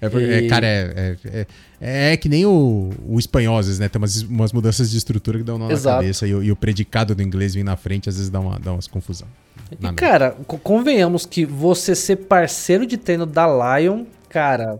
É, 0.00 0.08
porque- 0.08 0.24
é, 0.26 0.40
E- 0.42 0.48
cara, 0.48 0.66
é, 0.66 1.16
é, 1.26 1.46
é, 1.80 2.12
é 2.12 2.16
que 2.16 2.28
nem 2.28 2.46
o, 2.46 2.90
o 3.06 3.18
vezes, 3.66 3.78
né? 3.78 3.88
Tem 3.88 4.00
umas, 4.00 4.22
umas 4.22 4.50
mudanças 4.52 4.90
de 4.90 4.96
estrutura 4.96 5.36
que 5.38 5.44
dão 5.44 5.58
nó 5.58 5.66
na 5.68 5.74
Exato. 5.74 5.98
cabeça 6.00 6.26
e, 6.26 6.34
o- 6.34 6.42
e 6.42 6.50
o 6.50 6.56
predicado 6.56 7.14
do 7.14 7.22
inglês 7.22 7.54
vem 7.54 7.62
na 7.62 7.76
frente, 7.76 8.08
às 8.08 8.16
vezes 8.16 8.30
dá, 8.30 8.40
uma, 8.40 8.58
dá 8.58 8.72
umas 8.72 8.86
confusão. 8.86 9.28
E, 9.72 9.76
cara, 9.94 10.36
co- 10.46 10.58
convenhamos 10.58 11.26
que 11.26 11.44
você 11.44 11.94
ser 11.94 12.16
parceiro 12.16 12.86
de 12.86 12.96
treino 12.96 13.26
da 13.26 13.46
Lion, 13.78 14.04
cara. 14.28 14.78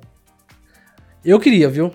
Eu 1.25 1.41
queria, 1.41 1.69
viu? 1.69 1.93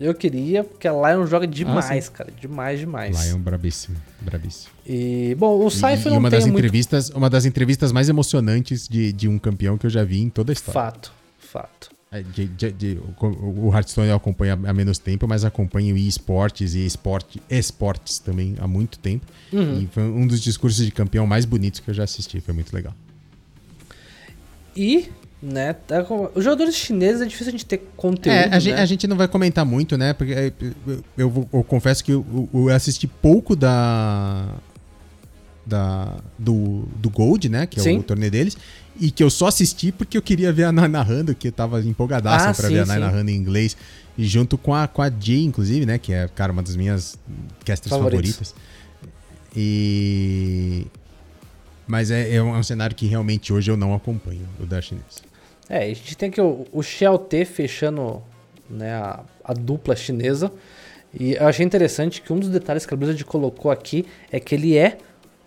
Eu 0.00 0.12
queria, 0.12 0.64
porque 0.64 0.88
a 0.88 0.92
Lion 0.92 1.24
joga 1.26 1.46
demais, 1.46 2.08
cara. 2.08 2.30
Demais, 2.32 2.80
demais. 2.80 3.26
Lion 3.28 3.38
brabíssimo, 3.38 3.96
brabíssimo. 4.20 4.72
E, 4.84 5.34
bom, 5.38 5.64
o 5.64 5.70
Cypher 5.70 6.06
e 6.08 6.10
não 6.10 6.18
uma 6.18 6.28
tem 6.30 6.38
das 6.40 6.46
muito 6.46 6.58
entrevistas, 6.58 7.10
uma 7.10 7.30
das 7.30 7.44
entrevistas 7.44 7.92
mais 7.92 8.08
emocionantes 8.08 8.88
de, 8.88 9.12
de 9.12 9.28
um 9.28 9.38
campeão 9.38 9.78
que 9.78 9.86
eu 9.86 9.90
já 9.90 10.02
vi 10.02 10.20
em 10.20 10.28
toda 10.28 10.50
a 10.50 10.54
história. 10.54 10.80
fato. 10.80 11.12
Fato. 11.38 11.93
É, 12.14 12.22
de- 12.22 12.46
de- 12.46 12.70
de- 12.72 12.98
o 13.20 13.72
Hearthstone 13.74 14.06
eu 14.08 14.14
acompanho 14.14 14.56
há 14.66 14.72
menos 14.72 14.98
tempo, 14.98 15.26
mas 15.26 15.44
acompanho 15.44 15.96
esportes 15.96 16.72
e 16.74 16.86
esporte, 16.86 17.42
esportes 17.50 18.20
também 18.20 18.54
há 18.60 18.68
muito 18.68 19.00
tempo. 19.00 19.26
Uhum. 19.52 19.80
E 19.80 19.86
foi 19.88 20.04
um 20.04 20.24
dos 20.24 20.40
discursos 20.40 20.84
de 20.84 20.92
campeão 20.92 21.26
mais 21.26 21.44
bonitos 21.44 21.80
que 21.80 21.90
eu 21.90 21.94
já 21.94 22.04
assisti. 22.04 22.40
Foi 22.40 22.54
muito 22.54 22.72
legal. 22.72 22.94
E, 24.76 25.08
né, 25.42 25.72
tá 25.72 26.04
com- 26.04 26.30
os 26.36 26.44
jogadores 26.44 26.76
chineses 26.76 27.20
é 27.20 27.26
difícil 27.26 27.48
a 27.48 27.50
gente 27.50 27.66
ter 27.66 27.78
conteúdo. 27.96 28.28
É, 28.36 28.48
a, 28.48 28.58
gente, 28.60 28.74
né? 28.76 28.80
a 28.82 28.86
gente 28.86 29.06
não 29.08 29.16
vai 29.16 29.26
comentar 29.26 29.64
muito, 29.64 29.96
né? 29.98 30.12
Porque 30.12 30.32
é, 30.32 30.52
eu, 30.60 30.94
eu 31.18 31.48
eu 31.52 31.64
confesso 31.64 32.04
que 32.04 32.12
eu, 32.12 32.48
eu 32.54 32.68
assisti 32.68 33.08
pouco 33.08 33.56
da. 33.56 34.54
Da, 35.66 36.16
do, 36.38 36.84
do 36.96 37.08
Gold, 37.08 37.48
né? 37.48 37.66
Que 37.66 37.80
é 37.80 37.82
Sim. 37.82 37.98
o 37.98 38.02
torneio 38.02 38.30
deles. 38.30 38.56
E 39.00 39.10
que 39.10 39.22
eu 39.22 39.30
só 39.30 39.46
assisti 39.46 39.90
porque 39.90 40.16
eu 40.16 40.22
queria 40.22 40.52
ver 40.52 40.64
a 40.64 40.72
Nai 40.72 40.88
narrando, 40.88 41.34
que 41.34 41.48
eu 41.48 41.52
tava 41.52 41.80
empolgadaço 41.80 42.48
Ah, 42.48 42.54
pra 42.54 42.68
sim, 42.68 42.74
ver 42.74 42.80
a 42.80 42.86
Nai 42.86 42.98
narrando 42.98 43.30
em 43.30 43.34
inglês. 43.34 43.76
E 44.16 44.24
junto 44.26 44.56
com 44.58 44.74
a, 44.74 44.86
com 44.86 45.02
a 45.02 45.10
Jay, 45.10 45.42
inclusive, 45.42 45.84
né? 45.86 45.98
Que 45.98 46.12
é, 46.12 46.28
cara, 46.28 46.52
uma 46.52 46.62
das 46.62 46.76
minhas 46.76 47.18
casters 47.64 47.90
Favoritos. 47.90 48.30
favoritas. 48.32 48.54
E. 49.56 50.86
Mas 51.86 52.10
é, 52.10 52.34
é 52.34 52.42
um 52.42 52.62
cenário 52.62 52.94
que 52.94 53.06
realmente 53.06 53.52
hoje 53.52 53.70
eu 53.70 53.76
não 53.76 53.94
acompanho, 53.94 54.48
o 54.60 54.64
da 54.64 54.80
chinês. 54.80 55.22
É, 55.68 55.84
a 55.84 55.88
gente 55.88 56.16
tem 56.16 56.30
que 56.30 56.40
o, 56.40 56.66
o 56.72 57.18
T 57.18 57.44
fechando 57.44 58.22
né, 58.68 58.94
a, 58.94 59.20
a 59.44 59.52
dupla 59.52 59.94
chinesa. 59.96 60.52
E 61.18 61.34
eu 61.34 61.46
achei 61.46 61.64
interessante 61.64 62.20
que 62.20 62.32
um 62.32 62.38
dos 62.38 62.48
detalhes 62.48 62.84
que 62.84 62.92
a 62.92 62.96
Blizzard 62.96 63.24
colocou 63.24 63.70
aqui 63.70 64.04
é 64.32 64.40
que 64.40 64.54
ele 64.54 64.76
é 64.76 64.98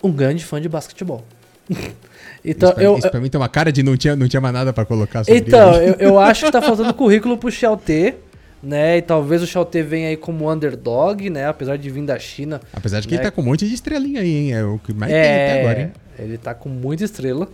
um 0.03 0.11
grande 0.11 0.43
fã 0.43 0.61
de 0.61 0.69
basquetebol. 0.69 1.23
então, 2.43 2.69
isso 2.69 2.75
pra, 2.75 2.83
eu, 2.83 2.97
isso 2.97 3.09
pra 3.09 3.19
mim 3.19 3.29
tem 3.29 3.39
uma 3.39 3.49
cara 3.49 3.71
de 3.71 3.83
não 3.83 3.97
tinha, 3.97 4.15
não 4.15 4.27
tinha 4.27 4.39
mais 4.39 4.53
nada 4.53 4.71
para 4.71 4.85
colocar 4.85 5.23
sobre 5.23 5.39
Então, 5.39 5.73
eu, 5.75 5.95
eu, 5.95 6.19
acho 6.19 6.45
que 6.45 6.51
tá 6.51 6.61
faltando 6.61 6.93
currículo 6.93 7.37
pro 7.37 7.51
Xiaote, 7.51 8.15
né? 8.61 8.97
E 8.97 9.01
talvez 9.01 9.41
o 9.41 9.47
Xiaote 9.47 9.81
venha 9.81 10.09
aí 10.09 10.17
como 10.17 10.51
underdog, 10.51 11.29
né? 11.29 11.47
Apesar 11.47 11.77
de 11.77 11.89
vir 11.89 12.05
da 12.05 12.17
China. 12.17 12.61
Apesar 12.73 12.99
de 12.99 13.07
que 13.07 13.15
né? 13.15 13.21
ele 13.21 13.29
tá 13.29 13.31
com 13.31 13.41
um 13.41 13.45
monte 13.45 13.67
de 13.67 13.73
estrelinha 13.73 14.21
aí, 14.21 14.33
hein? 14.33 14.53
É 14.53 14.63
o 14.63 14.79
que 14.79 14.93
mais 14.93 15.11
é, 15.11 15.21
tem 15.21 15.33
até 15.33 15.59
agora, 15.59 15.81
hein? 15.81 15.91
Ele 16.19 16.37
tá 16.37 16.53
com 16.53 16.69
muita 16.69 17.03
estrela. 17.03 17.47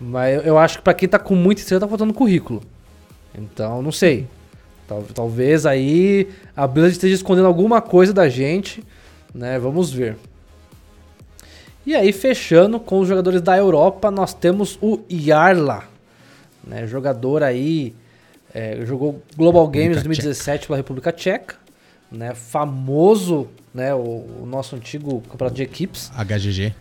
Mas 0.00 0.46
eu 0.46 0.56
acho 0.56 0.78
que 0.78 0.84
para 0.84 0.94
quem 0.94 1.08
tá 1.08 1.18
com 1.18 1.34
muita 1.34 1.60
estrela 1.60 1.80
tá 1.80 1.88
faltando 1.88 2.14
currículo. 2.14 2.62
Então, 3.34 3.82
não 3.82 3.92
sei. 3.92 4.26
Talvez 5.14 5.66
aí 5.66 6.28
a 6.56 6.66
Blizzard 6.66 6.92
esteja 6.92 7.14
escondendo 7.14 7.46
alguma 7.46 7.82
coisa 7.82 8.12
da 8.12 8.28
gente, 8.28 8.82
né? 9.34 9.58
Vamos 9.58 9.92
ver. 9.92 10.16
E 11.88 11.96
aí, 11.96 12.12
fechando 12.12 12.78
com 12.78 13.00
os 13.00 13.08
jogadores 13.08 13.40
da 13.40 13.56
Europa, 13.56 14.10
nós 14.10 14.34
temos 14.34 14.78
o 14.82 15.00
Yarla, 15.10 15.84
né? 16.62 16.86
Jogador 16.86 17.42
aí, 17.42 17.94
é, 18.52 18.84
jogou 18.84 19.22
Global 19.34 19.66
Games 19.68 19.96
República 19.96 20.22
2017 20.22 20.58
Tcheca. 20.58 20.66
pela 20.66 20.76
República 20.76 21.12
Tcheca, 21.12 21.56
né? 22.12 22.34
Famoso, 22.34 23.48
né? 23.72 23.94
O, 23.94 24.00
o, 24.42 24.46
nosso 24.46 24.76
antigo 24.76 25.22
campeonato 25.30 25.56
de 25.56 25.62
equipes. 25.62 26.12
HGG. 26.14 26.74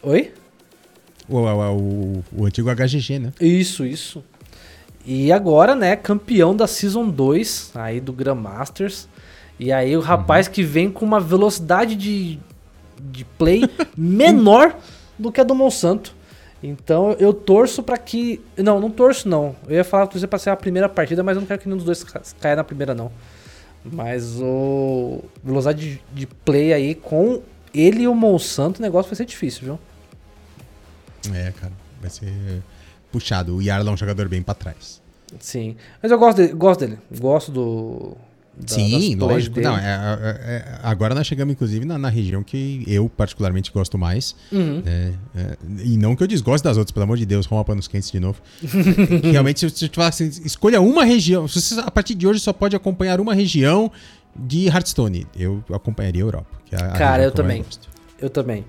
Oi? 0.00 0.32
O, 1.28 1.38
o, 1.38 1.76
o, 1.76 2.24
o 2.36 2.46
antigo 2.46 2.72
HGG, 2.72 3.18
né? 3.18 3.32
Isso, 3.40 3.84
isso. 3.84 4.22
E 5.04 5.32
agora, 5.32 5.74
né, 5.74 5.96
campeão 5.96 6.54
da 6.54 6.68
Season 6.68 7.08
2 7.08 7.72
aí 7.74 8.00
do 8.00 8.12
Grandmasters. 8.12 9.08
E 9.58 9.72
aí 9.72 9.96
o 9.96 10.00
rapaz 10.00 10.46
uhum. 10.46 10.52
que 10.52 10.62
vem 10.62 10.88
com 10.88 11.04
uma 11.04 11.18
velocidade 11.18 11.96
de, 11.96 12.38
de 13.00 13.24
play 13.24 13.62
menor 13.96 14.76
do 15.18 15.30
que 15.32 15.40
a 15.40 15.44
do 15.44 15.54
Monsanto. 15.54 16.14
Então 16.62 17.12
eu 17.18 17.32
torço 17.32 17.82
para 17.82 17.98
que. 17.98 18.40
Não, 18.56 18.80
não 18.80 18.90
torço 18.90 19.28
não. 19.28 19.54
Eu 19.68 19.76
ia 19.76 19.84
falar 19.84 20.06
que 20.06 20.18
você 20.18 20.26
pra 20.26 20.38
ser 20.38 20.50
a 20.50 20.56
primeira 20.56 20.88
partida, 20.88 21.22
mas 21.22 21.36
eu 21.36 21.40
não 21.40 21.46
quero 21.46 21.60
que 21.60 21.66
nenhum 21.66 21.76
dos 21.76 21.84
dois 21.84 22.04
caia 22.40 22.56
na 22.56 22.64
primeira, 22.64 22.94
não. 22.94 23.12
Mas 23.84 24.40
o. 24.40 25.22
Velocidade 25.42 25.96
de, 25.96 26.02
de 26.12 26.26
play 26.26 26.72
aí 26.72 26.94
com 26.94 27.42
ele 27.74 28.04
e 28.04 28.08
o 28.08 28.14
Monsanto, 28.14 28.78
o 28.78 28.82
negócio 28.82 29.10
vai 29.10 29.16
ser 29.16 29.26
difícil, 29.26 29.64
viu? 29.64 29.78
É, 31.34 31.52
cara. 31.52 31.72
Vai 32.00 32.10
ser 32.10 32.62
puxado. 33.12 33.56
O 33.56 33.62
Yarla 33.62 33.90
é 33.90 33.92
um 33.92 33.96
jogador 33.96 34.28
bem 34.28 34.42
para 34.42 34.54
trás. 34.54 35.02
Sim. 35.38 35.76
Mas 36.02 36.10
eu 36.10 36.18
gosto 36.18 36.38
dele. 36.38 36.54
Gosto, 36.54 36.80
dele. 36.80 36.98
gosto 37.18 37.52
do. 37.52 38.16
Da, 38.56 38.68
Sim, 38.68 39.16
lógico. 39.16 39.60
Não, 39.60 39.76
é, 39.76 39.80
é, 39.82 40.54
é, 40.56 40.78
agora 40.84 41.12
nós 41.12 41.26
chegamos, 41.26 41.52
inclusive, 41.52 41.84
na, 41.84 41.98
na, 41.98 42.08
região 42.08 42.42
que 42.42 42.84
eu 42.86 43.08
particularmente 43.08 43.72
gosto 43.72 43.98
mais. 43.98 44.36
Uhum. 44.52 44.80
É, 44.86 45.12
é, 45.34 45.56
e 45.84 45.96
não 45.96 46.14
que 46.14 46.22
eu 46.22 46.26
desgoste 46.26 46.62
das 46.64 46.76
outras, 46.76 46.92
pelo 46.92 47.02
amor 47.02 47.16
de 47.16 47.26
Deus, 47.26 47.46
rompa 47.46 47.64
panos 47.64 47.88
quentes 47.88 48.12
de 48.12 48.20
novo. 48.20 48.40
Realmente, 49.24 49.58
se 49.58 49.68
você 49.68 49.88
falar 49.88 50.08
assim, 50.08 50.28
escolha 50.44 50.80
uma 50.80 51.04
região. 51.04 51.48
Você, 51.48 51.80
a 51.80 51.90
partir 51.90 52.14
de 52.14 52.28
hoje, 52.28 52.38
só 52.38 52.52
pode 52.52 52.76
acompanhar 52.76 53.20
uma 53.20 53.34
região 53.34 53.90
de 54.36 54.66
Hearthstone. 54.68 55.26
Eu 55.36 55.64
acompanharia 55.72 56.22
a 56.22 56.26
Europa. 56.26 56.56
É 56.70 56.76
a 56.76 56.88
Cara, 56.92 57.24
eu 57.24 57.32
também. 57.32 57.58
Eu, 57.58 58.26
eu 58.26 58.30
também. 58.30 58.64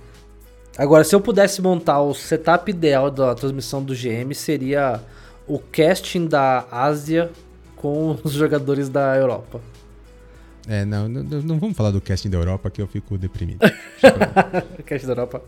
Agora, 0.77 1.03
se 1.03 1.13
eu 1.13 1.21
pudesse 1.21 1.61
montar 1.61 2.01
o 2.01 2.13
setup 2.13 2.69
ideal 2.71 3.11
da 3.11 3.35
transmissão 3.35 3.83
do 3.83 3.93
GM, 3.93 4.33
seria 4.33 4.99
o 5.47 5.59
casting 5.59 6.25
da 6.25 6.65
Ásia 6.71 7.29
com 7.75 8.17
os 8.23 8.33
jogadores 8.33 8.89
da 8.89 9.15
Europa. 9.15 9.61
É, 10.67 10.83
não, 10.83 11.07
não, 11.07 11.23
não, 11.23 11.59
vamos 11.59 11.77
falar 11.77 11.91
do 11.91 12.01
casting 12.01 12.29
da 12.29 12.37
Europa 12.37 12.69
que 12.69 12.81
eu 12.81 12.87
fico 12.87 13.17
deprimido. 13.17 13.59
casting 14.85 15.07
da 15.07 15.13
Europa. 15.13 15.43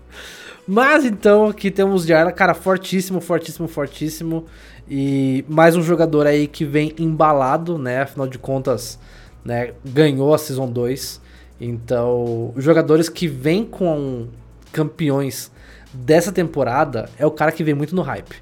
Mas 0.68 1.06
então, 1.06 1.48
aqui 1.48 1.72
temos 1.72 2.06
de 2.06 2.14
Arla, 2.14 2.32
cara, 2.32 2.54
fortíssimo, 2.54 3.20
fortíssimo, 3.22 3.68
fortíssimo. 3.68 4.46
E 4.90 5.44
mais 5.48 5.76
um 5.76 5.82
jogador 5.82 6.28
aí 6.28 6.48
que 6.48 6.66
vem 6.66 6.94
embalado, 7.00 7.78
né? 7.78 8.02
Afinal 8.02 8.28
de 8.28 8.38
contas, 8.38 9.00
né, 9.44 9.74
ganhou 9.84 10.34
a 10.34 10.38
Season 10.38 10.70
2. 10.70 11.22
Então, 11.60 12.54
os 12.56 12.64
jogadores 12.64 13.10
que 13.10 13.28
vêm 13.28 13.66
com 13.66 14.28
campeões 14.72 15.52
dessa 15.92 16.32
temporada 16.32 17.10
é 17.18 17.26
o 17.26 17.32
cara 17.32 17.52
que 17.52 17.64
vem 17.64 17.74
muito 17.74 17.96
no 17.96 18.02
hype. 18.02 18.36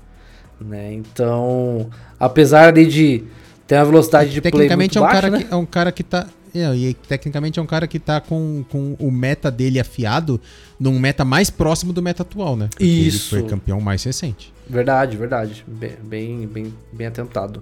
Né? 0.60 0.93
Então, 0.93 1.89
apesar 2.19 2.73
de 2.73 3.23
ter 3.68 3.76
uma 3.76 3.85
velocidade 3.85 4.31
de 4.31 4.41
play 4.41 4.76
muito 4.76 4.97
é 4.97 5.02
um 5.02 5.07
cara 5.07 5.30
né? 5.30 5.43
que, 5.43 5.53
é 5.53 5.56
um 5.56 5.65
cara 5.65 5.91
que 5.91 6.03
tá 6.03 6.27
é, 6.56 6.73
e 6.73 6.94
tecnicamente 6.94 7.60
é 7.60 7.61
um 7.61 7.65
cara 7.65 7.86
que 7.86 7.99
tá 7.99 8.22
com, 8.22 8.64
com 8.69 8.95
o 8.98 9.11
meta 9.11 9.52
dele 9.52 9.80
afiado 9.80 10.40
num 10.80 10.98
meta 10.98 11.26
mais 11.26 11.49
próximo 11.49 11.91
do 11.91 12.02
meta 12.02 12.23
atual, 12.23 12.56
né? 12.56 12.69
Porque 12.69 12.86
Isso. 12.86 13.36
Ele 13.36 13.41
foi 13.41 13.49
campeão 13.49 13.82
mais 13.82 14.03
recente. 14.03 14.53
Verdade, 14.69 15.18
verdade. 15.18 15.65
Bem, 15.68 16.48
bem, 16.48 16.73
bem 16.94 17.07
atentado. 17.07 17.61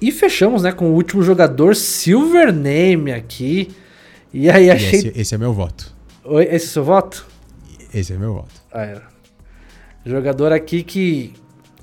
E 0.00 0.10
fechamos, 0.10 0.62
né, 0.62 0.72
com 0.72 0.90
o 0.90 0.94
último 0.94 1.22
jogador, 1.22 1.76
Silver 1.76 2.50
Name 2.50 3.12
aqui. 3.12 3.68
E 4.32 4.48
aí 4.48 4.70
achei. 4.70 4.92
E 4.92 5.08
esse, 5.08 5.20
esse, 5.20 5.34
é 5.34 5.38
meu 5.38 5.52
voto. 5.52 5.94
Oi, 6.24 6.44
esse 6.44 6.66
é 6.66 6.68
o 6.68 6.72
seu 6.72 6.84
voto? 6.84 7.26
Esse 7.92 8.14
é 8.14 8.16
meu 8.16 8.32
voto. 8.32 8.62
Ah, 8.72 8.84
é. 8.84 9.02
Jogador 10.06 10.50
aqui 10.50 10.82
que 10.82 11.34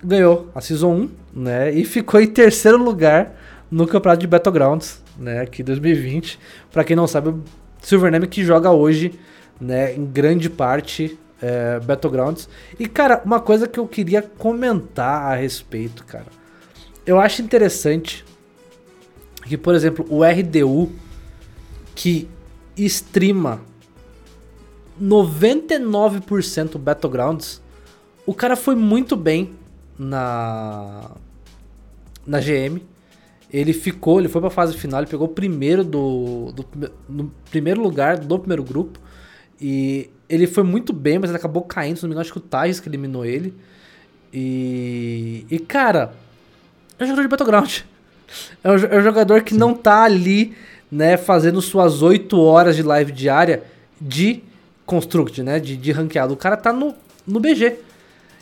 ganhou 0.03 0.49
a 0.55 0.61
Season 0.61 0.91
1, 0.91 1.09
né? 1.35 1.71
E 1.71 1.85
ficou 1.85 2.19
em 2.19 2.25
terceiro 2.25 2.77
lugar 2.77 3.35
no 3.69 3.85
campeonato 3.85 4.21
de 4.21 4.27
Battlegrounds, 4.27 5.03
né? 5.17 5.41
Aqui 5.41 5.63
2020. 5.63 6.39
Para 6.71 6.83
quem 6.83 6.95
não 6.95 7.07
sabe, 7.07 7.33
Silvername 7.81 8.27
que 8.27 8.43
joga 8.43 8.71
hoje, 8.71 9.19
né? 9.59 9.95
Em 9.95 10.05
grande 10.05 10.49
parte 10.49 11.17
é, 11.41 11.79
Battlegrounds. 11.79 12.49
E, 12.79 12.87
cara, 12.87 13.21
uma 13.25 13.39
coisa 13.39 13.67
que 13.67 13.79
eu 13.79 13.87
queria 13.87 14.21
comentar 14.21 15.31
a 15.31 15.35
respeito, 15.35 16.03
cara. 16.05 16.27
Eu 17.05 17.19
acho 17.19 17.41
interessante 17.41 18.25
que, 19.45 19.57
por 19.57 19.73
exemplo, 19.73 20.05
o 20.09 20.23
RDU 20.23 20.91
que 21.95 22.27
streama 22.75 23.61
99% 25.01 26.77
Battlegrounds, 26.77 27.61
o 28.25 28.33
cara 28.33 28.55
foi 28.55 28.75
muito 28.75 29.15
bem 29.15 29.55
na 29.97 31.11
na 32.25 32.39
GM. 32.41 32.81
Ele 33.57 33.73
ficou, 33.73 34.19
ele 34.19 34.27
foi 34.27 34.39
pra 34.39 34.49
fase 34.49 34.77
final, 34.77 34.99
ele 34.99 35.09
pegou 35.09 35.27
o 35.27 35.31
primeiro 35.31 35.83
do, 35.83 36.51
do 36.51 36.65
no 37.09 37.31
primeiro 37.49 37.81
lugar 37.81 38.19
do 38.19 38.39
primeiro 38.39 38.63
grupo. 38.63 38.99
E 39.59 40.09
ele 40.29 40.45
foi 40.45 40.63
muito 40.63 40.93
bem, 40.93 41.17
mas 41.17 41.29
ele 41.29 41.37
acabou 41.37 41.63
caindo, 41.63 41.97
se 41.97 42.03
não 42.03 42.09
me 42.09 42.13
engano, 42.13 42.21
acho 42.21 42.31
que 42.31 42.37
o 42.37 42.41
Thais 42.41 42.79
que 42.79 42.87
eliminou 42.87 43.25
ele. 43.25 43.53
E, 44.31 45.45
e 45.49 45.57
cara, 45.59 46.13
é 46.99 47.03
um 47.03 47.07
jogador 47.07 47.23
de 47.23 47.27
Battleground. 47.29 47.79
É 48.61 48.69
um, 48.69 48.75
é 48.75 48.99
um 48.99 49.01
jogador 49.01 49.41
que 49.41 49.53
Sim. 49.53 49.57
não 49.57 49.73
tá 49.73 50.03
ali, 50.03 50.53
né, 50.91 51.15
fazendo 51.15 51.61
suas 51.61 52.01
8 52.01 52.37
horas 52.37 52.75
de 52.75 52.83
live 52.83 53.09
diária 53.13 53.63
de 54.01 54.43
Construct, 54.85 55.41
né? 55.43 55.61
De, 55.61 55.77
de 55.77 55.93
ranqueado. 55.93 56.33
O 56.33 56.37
cara 56.37 56.57
tá 56.57 56.73
no, 56.73 56.93
no 57.25 57.39
BG. 57.39 57.77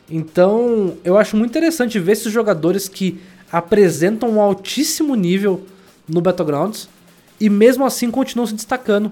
Então, 0.09 0.97
eu 1.03 1.17
acho 1.17 1.37
muito 1.37 1.51
interessante 1.51 1.99
ver 1.99 2.13
esses 2.13 2.33
jogadores 2.33 2.89
que 2.89 3.21
apresentam 3.51 4.29
um 4.29 4.41
altíssimo 4.41 5.15
nível 5.15 5.65
no 6.07 6.21
Battlegrounds 6.21 6.89
e 7.39 7.49
mesmo 7.49 7.85
assim 7.85 8.09
continuam 8.09 8.47
se 8.47 8.53
destacando 8.53 9.11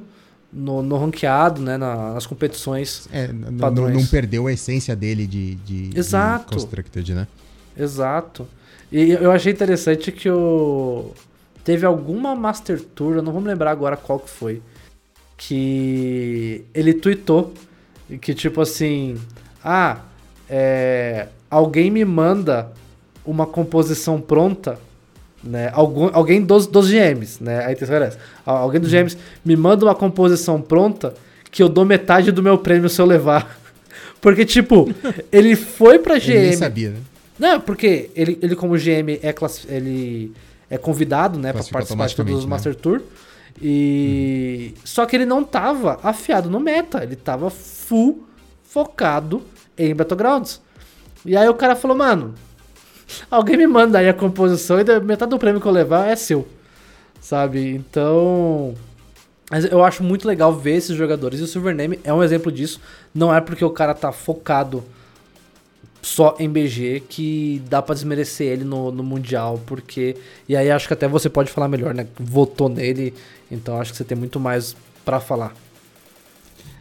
no, 0.51 0.81
no 0.81 0.97
ranqueado, 0.97 1.61
né? 1.61 1.77
Na, 1.77 2.13
nas 2.13 2.25
competições. 2.25 3.07
É, 3.11 3.27
não, 3.31 3.71
não, 3.71 4.05
perdeu 4.05 4.47
a 4.47 4.53
essência 4.53 4.95
dele 4.95 5.25
de, 5.25 5.55
de, 5.55 5.89
Exato. 5.97 6.49
de 6.49 6.53
Constructed, 6.53 7.13
né? 7.13 7.27
Exato. 7.77 8.47
E 8.91 9.11
eu 9.11 9.31
achei 9.31 9.51
interessante 9.51 10.11
que 10.11 10.29
o. 10.29 11.11
Teve 11.63 11.85
alguma 11.85 12.35
Master 12.35 12.81
Tour, 12.81 13.15
eu 13.15 13.21
não 13.21 13.31
vou 13.31 13.41
me 13.41 13.47
lembrar 13.47 13.71
agora 13.71 13.95
qual 13.95 14.19
que 14.19 14.29
foi 14.29 14.61
que 15.37 16.63
ele 16.73 16.93
tweetou 16.93 17.53
que 18.21 18.33
tipo 18.33 18.61
assim, 18.61 19.17
ah, 19.63 20.01
é, 20.49 21.27
alguém 21.49 21.89
me 21.89 22.05
manda 22.05 22.71
uma 23.25 23.45
composição 23.45 24.19
pronta, 24.19 24.79
né? 25.43 25.69
Algum, 25.73 26.09
alguém 26.13 26.41
dos, 26.41 26.67
dos 26.67 26.89
GMs, 26.89 27.43
né? 27.43 27.65
A 27.65 27.71
intenção 27.71 27.95
era 27.95 28.05
essa. 28.05 28.19
Alguém 28.45 28.79
dos 28.79 28.91
GMs 28.91 29.17
me 29.43 29.55
manda 29.55 29.85
uma 29.85 29.95
composição 29.95 30.61
pronta 30.61 31.13
que 31.51 31.61
eu 31.61 31.69
dou 31.69 31.85
metade 31.85 32.31
do 32.31 32.41
meu 32.41 32.57
prêmio 32.57 32.89
se 32.89 33.01
eu 33.01 33.05
levar. 33.05 33.57
Porque, 34.19 34.45
tipo, 34.45 34.89
ele 35.31 35.55
foi 35.55 35.99
pra 35.99 36.17
GM. 36.17 36.31
Ele 36.31 36.47
nem 36.47 36.53
sabia, 36.57 36.89
né? 36.91 36.97
Não, 37.37 37.59
porque 37.59 38.11
ele, 38.15 38.37
ele 38.41 38.55
como 38.55 38.77
GM, 38.77 39.19
é, 39.21 39.33
class, 39.33 39.65
ele 39.67 40.31
é 40.69 40.77
convidado, 40.77 41.39
né, 41.39 41.51
pra 41.51 41.63
participar 41.63 42.07
de 42.07 42.15
todos 42.15 42.33
os 42.35 42.45
né? 42.45 42.49
Master 42.49 42.75
Tour. 42.75 43.01
E. 43.61 44.73
Uhum. 44.75 44.81
Só 44.85 45.05
que 45.05 45.15
ele 45.15 45.25
não 45.25 45.43
tava 45.43 45.99
afiado 46.03 46.49
no 46.49 46.59
meta, 46.59 47.03
ele 47.03 47.15
tava 47.15 47.49
full 47.49 48.23
focado 48.63 49.41
em 49.77 49.93
Battlegrounds. 49.93 50.61
E 51.25 51.35
aí 51.35 51.47
o 51.47 51.53
cara 51.53 51.75
falou, 51.75 51.95
mano, 51.95 52.33
Alguém 53.29 53.57
me 53.57 53.67
manda 53.67 53.99
aí 53.99 54.09
a 54.09 54.13
composição 54.13 54.79
e 54.79 54.99
metade 55.01 55.29
do 55.29 55.39
prêmio 55.39 55.61
que 55.61 55.67
eu 55.67 55.71
levar 55.71 56.07
é 56.07 56.15
seu. 56.15 56.47
Sabe? 57.19 57.69
Então. 57.69 58.73
Mas 59.49 59.65
eu 59.65 59.83
acho 59.83 60.03
muito 60.03 60.27
legal 60.27 60.53
ver 60.53 60.75
esses 60.75 60.95
jogadores. 60.95 61.39
E 61.39 61.43
o 61.43 61.47
Silvername 61.47 61.99
é 62.03 62.13
um 62.13 62.23
exemplo 62.23 62.51
disso. 62.51 62.79
Não 63.13 63.33
é 63.33 63.39
porque 63.39 63.63
o 63.63 63.69
cara 63.69 63.93
tá 63.93 64.11
focado 64.11 64.83
só 66.01 66.35
em 66.37 66.49
BG 66.49 67.03
que 67.07 67.61
dá 67.69 67.81
para 67.81 67.95
desmerecer 67.95 68.47
ele 68.47 68.63
no, 68.63 68.91
no 68.91 69.03
Mundial, 69.03 69.59
porque. 69.65 70.17
E 70.47 70.55
aí 70.55 70.69
acho 70.69 70.87
que 70.87 70.93
até 70.93 71.07
você 71.07 71.29
pode 71.29 71.49
falar 71.49 71.67
melhor, 71.67 71.93
né? 71.93 72.07
Votou 72.19 72.67
nele, 72.67 73.13
então 73.49 73.79
acho 73.79 73.91
que 73.91 73.97
você 73.97 74.03
tem 74.03 74.17
muito 74.17 74.39
mais 74.39 74.75
para 75.05 75.19
falar. 75.19 75.53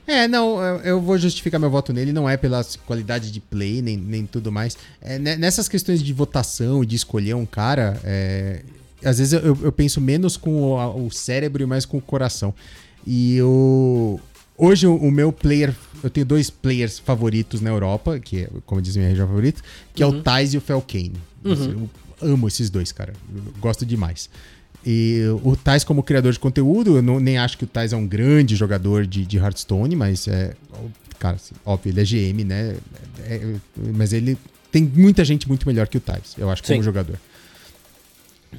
É, 0.06 0.26
não, 0.26 0.60
eu 0.78 1.00
vou 1.00 1.16
justificar 1.16 1.60
meu 1.60 1.70
voto 1.70 1.92
nele, 1.92 2.12
não 2.12 2.28
é 2.28 2.36
pela 2.36 2.64
qualidade 2.86 3.30
de 3.30 3.40
play, 3.40 3.80
nem, 3.80 3.96
nem 3.96 4.26
tudo 4.26 4.50
mais. 4.50 4.76
É, 5.00 5.18
nessas 5.18 5.68
questões 5.68 6.02
de 6.02 6.12
votação 6.12 6.82
e 6.82 6.86
de 6.86 6.96
escolher 6.96 7.34
um 7.34 7.46
cara, 7.46 8.00
é, 8.02 8.62
às 9.04 9.18
vezes 9.18 9.32
eu, 9.32 9.56
eu, 9.62 9.72
penso 9.72 10.00
menos 10.00 10.36
com 10.36 10.62
o, 10.62 11.06
o, 11.06 11.10
cérebro 11.10 11.62
e 11.62 11.66
mais 11.66 11.84
com 11.84 11.98
o 11.98 12.00
coração. 12.00 12.52
E 13.06 13.36
eu, 13.36 14.20
hoje 14.56 14.86
o, 14.86 14.96
o, 14.96 15.10
meu 15.10 15.32
player, 15.32 15.74
eu 16.02 16.10
tenho 16.10 16.26
dois 16.26 16.50
players 16.50 16.98
favoritos 16.98 17.60
na 17.60 17.70
Europa, 17.70 18.18
que 18.18 18.40
é, 18.40 18.50
como 18.66 18.82
diz 18.82 18.96
minha 18.96 19.08
região 19.08 19.26
favorita, 19.26 19.62
que 19.94 20.04
uhum. 20.04 20.16
é 20.16 20.18
o 20.18 20.22
Thais 20.22 20.50
uhum. 20.50 20.54
e 20.54 20.58
o 20.58 20.60
Felkane. 20.60 21.12
Uhum. 21.44 21.88
Eu 22.20 22.34
amo 22.34 22.48
esses 22.48 22.70
dois, 22.70 22.90
cara. 22.90 23.12
Eu 23.34 23.42
gosto 23.60 23.86
demais. 23.86 24.28
E 24.84 25.22
o 25.44 25.56
Tais, 25.56 25.84
como 25.84 26.02
criador 26.02 26.32
de 26.32 26.38
conteúdo, 26.38 26.96
eu 26.96 27.02
não, 27.02 27.20
nem 27.20 27.38
acho 27.38 27.56
que 27.56 27.64
o 27.64 27.66
Tais 27.66 27.92
é 27.92 27.96
um 27.96 28.06
grande 28.06 28.56
jogador 28.56 29.06
de, 29.06 29.24
de 29.24 29.36
Hearthstone, 29.36 29.94
mas 29.94 30.26
é. 30.26 30.54
Cara, 31.18 31.36
assim, 31.36 31.54
óbvio, 31.64 31.90
ele 31.90 32.00
é 32.00 32.04
GM, 32.04 32.44
né? 32.44 32.76
É, 33.24 33.34
é, 33.34 33.54
mas 33.94 34.12
ele 34.12 34.36
tem 34.72 34.82
muita 34.82 35.24
gente 35.24 35.46
muito 35.46 35.66
melhor 35.68 35.86
que 35.86 35.96
o 35.96 36.00
Tais, 36.00 36.34
eu 36.36 36.50
acho, 36.50 36.64
como 36.64 36.78
sim. 36.78 36.82
jogador. 36.82 37.16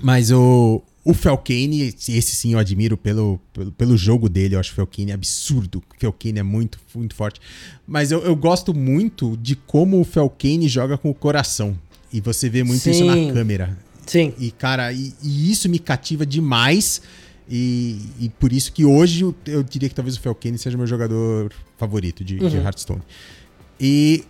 Mas 0.01 0.31
o, 0.31 0.81
o 1.03 1.13
Felkane, 1.13 1.81
esse 1.81 2.21
sim 2.21 2.53
eu 2.53 2.59
admiro 2.59 2.95
pelo, 2.95 3.39
pelo, 3.51 3.71
pelo 3.73 3.97
jogo 3.97 4.29
dele, 4.29 4.55
eu 4.55 4.59
acho 4.59 4.71
o 4.71 4.75
Felkane 4.75 5.11
absurdo. 5.11 5.79
O 5.79 5.99
Felkane 5.99 6.39
é 6.39 6.43
muito, 6.43 6.79
muito 6.95 7.13
forte. 7.13 7.41
Mas 7.85 8.11
eu, 8.11 8.21
eu 8.21 8.35
gosto 8.35 8.73
muito 8.73 9.37
de 9.41 9.55
como 9.55 9.99
o 9.99 10.05
Felkane 10.05 10.69
joga 10.69 10.97
com 10.97 11.09
o 11.09 11.13
coração. 11.13 11.77
E 12.11 12.21
você 12.21 12.49
vê 12.49 12.63
muito 12.63 12.81
sim. 12.81 12.91
isso 12.91 13.03
na 13.03 13.33
câmera. 13.33 13.77
Sim. 14.05 14.33
E, 14.37 14.51
cara, 14.51 14.91
e, 14.91 15.13
e 15.21 15.51
isso 15.51 15.67
me 15.69 15.79
cativa 15.79 16.25
demais. 16.25 17.01
E, 17.49 17.99
e, 18.19 18.29
por 18.29 18.53
isso 18.53 18.71
que 18.71 18.85
hoje 18.85 19.23
eu, 19.45 19.63
diria 19.63 19.89
que 19.89 19.95
talvez 19.95 20.15
o 20.15 20.19
Felkane 20.19 20.57
seja 20.57 20.77
meu 20.77 20.87
jogador 20.87 21.51
favorito 21.77 22.23
de, 22.23 22.39
uhum. 22.39 22.49
de 22.49 22.57
Hearthstone. 22.57 23.01
E 23.79 24.23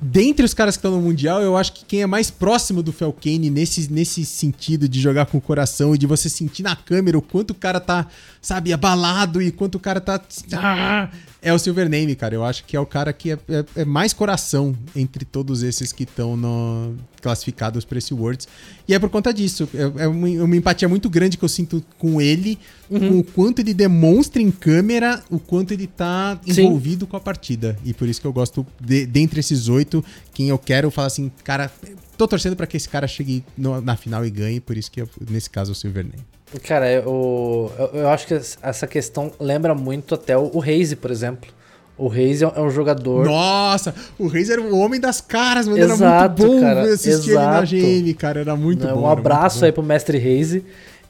dentre 0.00 0.44
os 0.44 0.54
caras 0.54 0.76
que 0.76 0.78
estão 0.78 0.92
no 0.92 1.00
Mundial, 1.00 1.40
eu 1.42 1.56
acho 1.56 1.72
que 1.72 1.84
quem 1.84 2.02
é 2.02 2.06
mais 2.06 2.30
próximo 2.30 2.82
do 2.82 2.92
Felkane 2.92 3.50
nesse, 3.50 3.90
nesse 3.92 4.24
sentido 4.24 4.88
de 4.88 5.00
jogar 5.00 5.26
com 5.26 5.38
o 5.38 5.40
coração 5.40 5.94
e 5.94 5.98
de 5.98 6.06
você 6.06 6.28
sentir 6.28 6.62
na 6.62 6.74
câmera 6.74 7.16
o 7.16 7.22
quanto 7.22 7.50
o 7.50 7.54
cara 7.54 7.78
tá, 7.78 8.08
sabe, 8.40 8.72
abalado 8.72 9.42
e 9.42 9.50
quanto 9.50 9.74
o 9.76 9.80
cara 9.80 10.00
tá. 10.00 10.20
Ah, 10.54 11.10
é 11.42 11.52
o 11.52 11.58
Silvername, 11.58 12.14
cara. 12.14 12.34
Eu 12.34 12.44
acho 12.44 12.64
que 12.64 12.76
é 12.76 12.80
o 12.80 12.86
cara 12.86 13.12
que 13.12 13.32
é, 13.32 13.38
é, 13.48 13.64
é 13.76 13.84
mais 13.84 14.12
coração 14.12 14.76
entre 14.94 15.24
todos 15.24 15.62
esses 15.62 15.92
que 15.92 16.04
estão 16.04 16.96
classificados 17.20 17.84
para 17.84 17.98
esse 17.98 18.14
Worlds. 18.14 18.48
E 18.88 18.94
é 18.94 18.98
por 18.98 19.10
conta 19.10 19.32
disso. 19.32 19.68
É, 19.74 20.04
é 20.04 20.08
uma, 20.08 20.28
uma, 20.44 20.56
empatia 20.56 20.88
muito 20.88 21.08
grande 21.08 21.36
que 21.36 21.44
eu 21.44 21.48
sinto 21.48 21.84
com 21.98 22.20
ele, 22.20 22.58
uhum. 22.90 23.08
com 23.08 23.18
o 23.18 23.24
quanto 23.24 23.60
ele 23.60 23.74
demonstra 23.74 24.40
em 24.40 24.50
câmera, 24.50 25.22
o 25.30 25.38
quanto 25.38 25.72
ele 25.72 25.86
tá 25.86 26.38
envolvido 26.46 27.04
Sim. 27.04 27.10
com 27.10 27.16
a 27.16 27.20
partida. 27.20 27.78
E 27.84 27.92
por 27.92 28.08
isso 28.08 28.20
que 28.20 28.26
eu 28.26 28.32
gosto, 28.32 28.66
de, 28.80 29.06
dentre 29.06 29.40
esses 29.40 29.68
oito, 29.68 30.04
quem 30.32 30.48
eu 30.48 30.58
quero 30.58 30.90
falar 30.90 31.08
assim, 31.08 31.30
cara, 31.44 31.70
tô 32.16 32.26
torcendo 32.26 32.56
para 32.56 32.66
que 32.66 32.76
esse 32.76 32.88
cara 32.88 33.06
chegue 33.06 33.44
no, 33.56 33.80
na 33.80 33.96
final 33.96 34.24
e 34.24 34.30
ganhe, 34.30 34.60
por 34.60 34.76
isso 34.76 34.90
que 34.90 35.02
eu, 35.02 35.08
nesse 35.28 35.48
caso 35.48 35.70
é 35.70 35.72
o 35.72 35.74
Silvername. 35.74 36.24
Cara, 36.64 36.90
eu, 36.90 37.72
eu, 37.78 38.00
eu, 38.00 38.08
acho 38.08 38.26
que 38.26 38.34
essa 38.34 38.86
questão 38.86 39.30
lembra 39.38 39.74
muito 39.74 40.14
até 40.14 40.36
o, 40.36 40.50
o 40.54 40.58
Reise, 40.58 40.96
por 40.96 41.10
exemplo. 41.10 41.48
O 41.96 42.08
Reis 42.08 42.40
é 42.40 42.60
um 42.60 42.70
jogador. 42.70 43.26
Nossa, 43.26 43.94
o 44.18 44.26
Reis 44.26 44.48
era 44.48 44.60
o 44.60 44.78
homem 44.78 44.98
das 44.98 45.20
caras, 45.20 45.68
mano. 45.68 45.82
Exato, 45.82 46.02
era 46.02 46.28
muito 46.28 46.46
bom 46.46 46.60
cara, 46.60 46.82
assistir 46.82 47.30
exato. 47.30 47.74
ele 47.74 48.02
na 48.02 48.10
GM, 48.10 48.14
cara. 48.14 48.40
Era 48.40 48.56
muito 48.56 48.86
Não, 48.86 48.94
bom. 48.94 49.02
Um 49.02 49.06
abraço 49.06 49.64
aí 49.64 49.70
pro 49.70 49.82
mestre 49.82 50.16
Reis. 50.16 50.62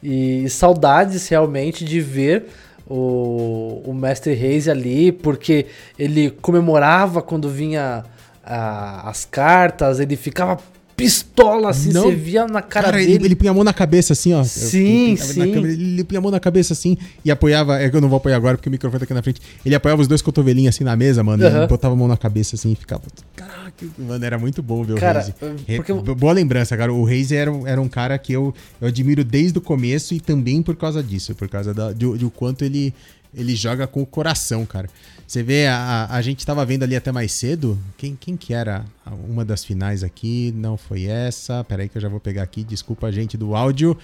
E 0.03 0.49
saudades 0.49 1.29
realmente 1.29 1.85
de 1.85 2.01
ver 2.01 2.47
o, 2.85 3.81
o 3.85 3.93
mestre 3.93 4.33
Reis 4.33 4.67
ali, 4.67 5.13
porque 5.13 5.67
ele 5.97 6.29
comemorava 6.29 7.21
quando 7.21 7.47
vinha 7.47 8.03
a, 8.43 9.09
as 9.09 9.23
cartas, 9.23 9.99
ele 9.99 10.17
ficava 10.17 10.59
pistola, 11.03 11.69
assim, 11.69 11.91
não, 11.91 12.03
você 12.03 12.15
via 12.15 12.47
na 12.47 12.61
cara, 12.61 12.85
cara 12.85 12.97
dele. 12.97 13.13
Ele, 13.13 13.25
ele 13.25 13.35
punha 13.35 13.51
a 13.51 13.53
mão 13.53 13.63
na 13.63 13.73
cabeça, 13.73 14.13
assim, 14.13 14.33
ó. 14.33 14.43
Sim, 14.43 15.15
sim. 15.15 15.53
Câmera, 15.53 15.73
ele 15.73 16.03
punha 16.03 16.19
a 16.19 16.21
mão 16.21 16.31
na 16.31 16.39
cabeça, 16.39 16.73
assim, 16.73 16.97
e 17.23 17.31
apoiava. 17.31 17.79
É 17.79 17.89
que 17.89 17.95
eu 17.95 18.01
não 18.01 18.09
vou 18.09 18.17
apoiar 18.17 18.35
agora 18.35 18.57
porque 18.57 18.69
o 18.69 18.71
microfone 18.71 18.99
tá 18.99 19.03
aqui 19.05 19.13
na 19.13 19.21
frente. 19.21 19.41
Ele 19.65 19.75
apoiava 19.75 20.01
os 20.01 20.07
dois 20.07 20.21
cotovelinhos 20.21 20.75
assim 20.75 20.83
na 20.83 20.95
mesa, 20.95 21.23
mano. 21.23 21.43
Uhum. 21.43 21.63
E 21.63 21.67
botava 21.67 21.93
a 21.93 21.97
mão 21.97 22.07
na 22.07 22.17
cabeça, 22.17 22.55
assim, 22.55 22.71
e 22.71 22.75
ficava. 22.75 23.03
Caraca, 23.35 23.85
mano, 23.97 24.23
era 24.23 24.37
muito 24.37 24.61
bom 24.61 24.83
ver 24.83 24.93
o 24.93 24.97
cara, 24.97 25.21
Reis. 25.67 25.77
Porque... 25.77 25.93
Boa 25.93 26.33
lembrança, 26.33 26.77
cara. 26.77 26.93
O 26.93 27.03
Reis 27.03 27.31
era, 27.31 27.51
era 27.65 27.81
um 27.81 27.87
cara 27.87 28.17
que 28.17 28.33
eu, 28.33 28.53
eu 28.79 28.87
admiro 28.87 29.23
desde 29.23 29.57
o 29.57 29.61
começo 29.61 30.13
e 30.13 30.19
também 30.19 30.61
por 30.61 30.75
causa 30.75 31.01
disso, 31.01 31.33
por 31.35 31.47
causa 31.47 31.73
da, 31.73 31.91
de, 31.91 32.17
de 32.17 32.25
o 32.25 32.29
quanto 32.29 32.63
ele, 32.63 32.93
ele 33.33 33.55
joga 33.55 33.87
com 33.87 34.01
o 34.01 34.05
coração, 34.05 34.65
cara. 34.65 34.89
Você 35.25 35.41
vê, 35.41 35.67
a, 35.67 36.07
a 36.09 36.21
gente 36.21 36.39
estava 36.39 36.65
vendo 36.65 36.83
ali 36.83 36.95
até 36.95 37.11
mais 37.11 37.31
cedo. 37.31 37.79
Quem, 37.97 38.17
quem 38.19 38.35
que 38.35 38.53
era 38.53 38.83
uma 39.29 39.45
das 39.45 39.63
finais 39.63 40.03
aqui? 40.03 40.53
Não 40.55 40.75
foi 40.75 41.05
essa. 41.05 41.63
Peraí 41.63 41.87
que 41.87 41.97
eu 41.97 42.01
já 42.01 42.09
vou 42.09 42.19
pegar 42.19 42.43
aqui. 42.43 42.63
Desculpa 42.63 43.07
a 43.07 43.11
gente 43.11 43.37
do 43.37 43.55
áudio. 43.55 43.97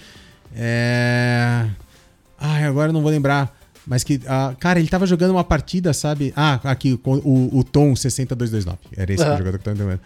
É... 0.56 1.68
Ai, 2.40 2.64
agora 2.64 2.88
eu 2.88 2.94
não 2.94 3.02
vou 3.02 3.10
lembrar. 3.10 3.54
Mas 3.86 4.04
que, 4.04 4.20
cara, 4.58 4.78
ele 4.78 4.88
tava 4.88 5.06
jogando 5.06 5.32
uma 5.32 5.44
partida, 5.44 5.92
sabe? 5.92 6.32
Ah, 6.36 6.60
aqui, 6.64 6.98
o, 7.04 7.58
o, 7.58 7.64
Tom 7.64 7.94
60229. 7.96 8.78
Era 8.96 9.12
esse 9.12 9.22
uhum. 9.22 9.38
jogador 9.38 9.58
que 9.58 9.64
tava 9.64 9.76
entendendo. 9.76 10.00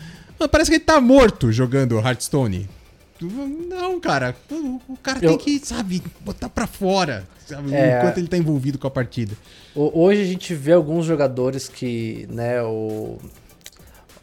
Parece 0.51 0.70
que 0.70 0.77
ele 0.77 0.85
tá 0.85 1.01
morto 1.01 1.53
jogando 1.53 1.99
Hearthstone. 1.99 2.69
Não, 3.27 4.01
cara. 4.01 4.35
O, 4.51 4.81
o 4.89 4.97
cara 4.97 5.19
eu... 5.23 5.31
tem 5.31 5.39
que, 5.39 5.66
sabe, 5.66 6.03
botar 6.20 6.49
pra 6.49 6.66
fora. 6.66 7.27
Sabe, 7.47 7.74
é... 7.74 7.99
Enquanto 7.99 8.19
ele 8.19 8.28
tá 8.28 8.36
envolvido 8.36 8.78
com 8.78 8.86
a 8.86 8.90
partida. 8.90 9.36
Hoje 9.74 10.23
a 10.23 10.24
gente 10.24 10.55
vê 10.55 10.73
alguns 10.73 11.07
jogadores 11.07 11.69
que, 11.69 12.27
né, 12.31 12.62
o. 12.62 13.19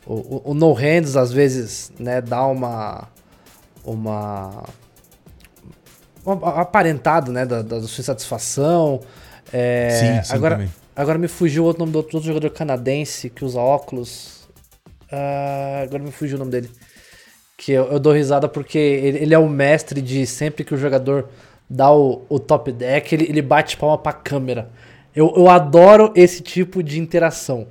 O, 0.06 0.52
o 0.52 0.54
no 0.56 0.74
hands 0.74 1.16
às 1.16 1.32
vezes, 1.32 1.92
né, 2.00 2.22
dá 2.22 2.46
uma. 2.46 3.08
Uma. 3.84 4.64
uma 6.26 6.62
aparentado, 6.62 7.32
né, 7.32 7.46
da, 7.46 7.62
da 7.62 7.82
sua 7.84 8.02
insatisfação. 8.02 9.02
É, 9.52 9.90
sim, 9.90 10.30
sim, 10.30 10.36
agora, 10.36 10.56
também. 10.56 10.74
agora 10.96 11.18
me 11.18 11.28
fugiu 11.28 11.64
o 11.64 11.66
outro 11.66 11.80
nome 11.82 11.92
do 11.92 11.98
outro, 11.98 12.18
outro 12.18 12.28
jogador 12.28 12.50
canadense 12.52 13.30
que 13.30 13.44
usa 13.44 13.60
óculos. 13.60 14.48
Uh, 15.12 15.84
agora 15.84 16.04
me 16.04 16.12
fugiu 16.12 16.36
o 16.36 16.40
nome 16.40 16.52
dele. 16.52 16.70
Que 17.60 17.74
eu, 17.74 17.92
eu 17.92 18.00
dou 18.00 18.14
risada 18.14 18.48
porque 18.48 18.78
ele, 18.78 19.18
ele, 19.18 19.34
é 19.34 19.38
o 19.38 19.50
mestre 19.50 20.02
de 20.02 20.26
sempre 20.26 20.64
que 20.64 20.74
o 20.74 20.78
jogador 20.78 21.28
dá 21.70 21.92
o, 21.92 22.22
o 22.30 22.40
top 22.40 22.72
deck, 22.72 23.14
ele, 23.14 23.26
ele 23.26 23.42
bate 23.42 23.76
palma 23.76 23.98
pra 23.98 24.14
câmera. 24.14 24.70
Eu, 25.14 25.34
eu 25.36 25.50
adoro 25.50 26.14
esse 26.16 26.42
tipo 26.42 26.82
de 26.82 26.98
interação. 26.98 27.68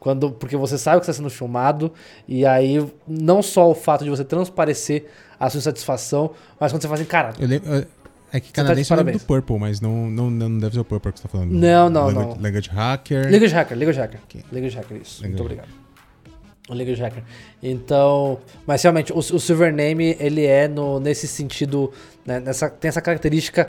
Quando, 0.00 0.32
porque 0.32 0.56
você 0.56 0.76
sabe 0.76 0.96
que 0.96 1.02
está 1.02 1.12
sendo 1.12 1.30
filmado, 1.30 1.92
e 2.26 2.44
aí 2.44 2.84
não 3.06 3.40
só 3.40 3.70
o 3.70 3.74
fato 3.74 4.02
de 4.02 4.10
você 4.10 4.24
transparecer 4.24 5.06
a 5.38 5.48
sua 5.48 5.60
satisfação, 5.60 6.32
mas 6.58 6.72
quando 6.72 6.82
você 6.82 6.88
faz 6.88 7.00
assim, 7.00 7.08
cara. 7.08 7.32
Eu 7.38 7.46
lembro, 7.46 7.86
é 8.32 8.40
que 8.40 8.50
canadense 8.50 8.88
tá 8.88 9.02
do 9.02 9.20
Purple, 9.20 9.58
mas 9.58 9.80
não, 9.80 10.10
não, 10.10 10.28
não 10.28 10.58
deve 10.58 10.74
ser 10.74 10.80
o 10.80 10.84
Purple 10.84 11.12
que 11.12 11.20
você 11.20 11.22
tá 11.22 11.28
falando. 11.28 11.52
Não, 11.52 11.88
não, 11.88 12.06
Language, 12.06 12.28
não. 12.28 12.42
Language 12.42 12.70
Hacker. 12.70 13.24
Language 13.30 13.54
Hacker, 13.54 13.78
Language 13.78 14.00
Hacker. 14.00 14.20
Okay. 14.24 14.44
Language 14.50 14.76
Hacker, 14.76 14.96
isso. 14.96 15.22
Language 15.22 15.42
Muito 15.42 15.42
obrigado. 15.42 15.79
O 16.70 16.74
Language 16.74 17.02
Hacker. 17.02 17.22
Então, 17.62 18.38
mas 18.66 18.82
realmente, 18.82 19.12
o, 19.12 19.18
o 19.18 19.40
Silver 19.40 19.74
Name, 19.74 20.16
ele 20.20 20.46
é 20.46 20.68
no, 20.68 21.00
nesse 21.00 21.26
sentido, 21.26 21.92
né, 22.24 22.38
nessa, 22.38 22.70
tem 22.70 22.88
essa 22.88 23.00
característica 23.02 23.68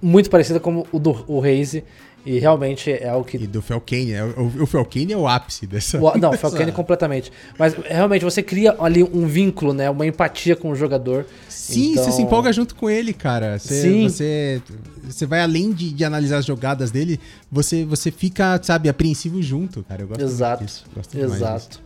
muito 0.00 0.28
parecida 0.28 0.60
com 0.60 0.86
o 0.92 0.98
do 0.98 1.24
o 1.26 1.40
Raze. 1.40 1.82
E 2.26 2.38
realmente 2.38 2.90
é 2.90 3.12
o 3.12 3.22
que. 3.22 3.36
E 3.36 3.46
do 3.46 3.60
Felkane, 3.60 4.12
é, 4.12 4.24
o, 4.24 4.62
o 4.62 4.66
Felkane 4.66 5.12
é 5.12 5.16
o 5.16 5.28
ápice 5.28 5.66
dessa. 5.66 6.00
O, 6.00 6.16
não, 6.16 6.30
o 6.30 6.36
Felkane 6.38 6.72
completamente. 6.72 7.30
Mas 7.58 7.74
realmente 7.74 8.24
você 8.24 8.42
cria 8.42 8.74
ali 8.80 9.02
um 9.02 9.26
vínculo, 9.26 9.74
né? 9.74 9.90
Uma 9.90 10.06
empatia 10.06 10.56
com 10.56 10.70
o 10.70 10.74
jogador. 10.74 11.26
Sim, 11.50 11.92
então... 11.92 12.04
você 12.04 12.12
se 12.12 12.22
empolga 12.22 12.50
junto 12.50 12.74
com 12.74 12.88
ele, 12.88 13.12
cara. 13.12 13.58
Você, 13.58 13.82
Sim. 13.82 14.08
Você, 14.08 14.62
você 15.02 15.26
vai 15.26 15.42
além 15.42 15.70
de, 15.72 15.92
de 15.92 16.02
analisar 16.02 16.38
as 16.38 16.46
jogadas 16.46 16.90
dele, 16.90 17.20
você, 17.52 17.84
você 17.84 18.10
fica, 18.10 18.58
sabe, 18.62 18.88
apreensivo 18.88 19.42
junto, 19.42 19.82
cara. 19.82 20.02
Eu 20.02 20.08
gosto 20.08 20.22
Exato. 20.22 20.64
disso. 20.64 20.84
Gosto 20.94 21.18
Exato. 21.18 21.68
Disso. 21.68 21.82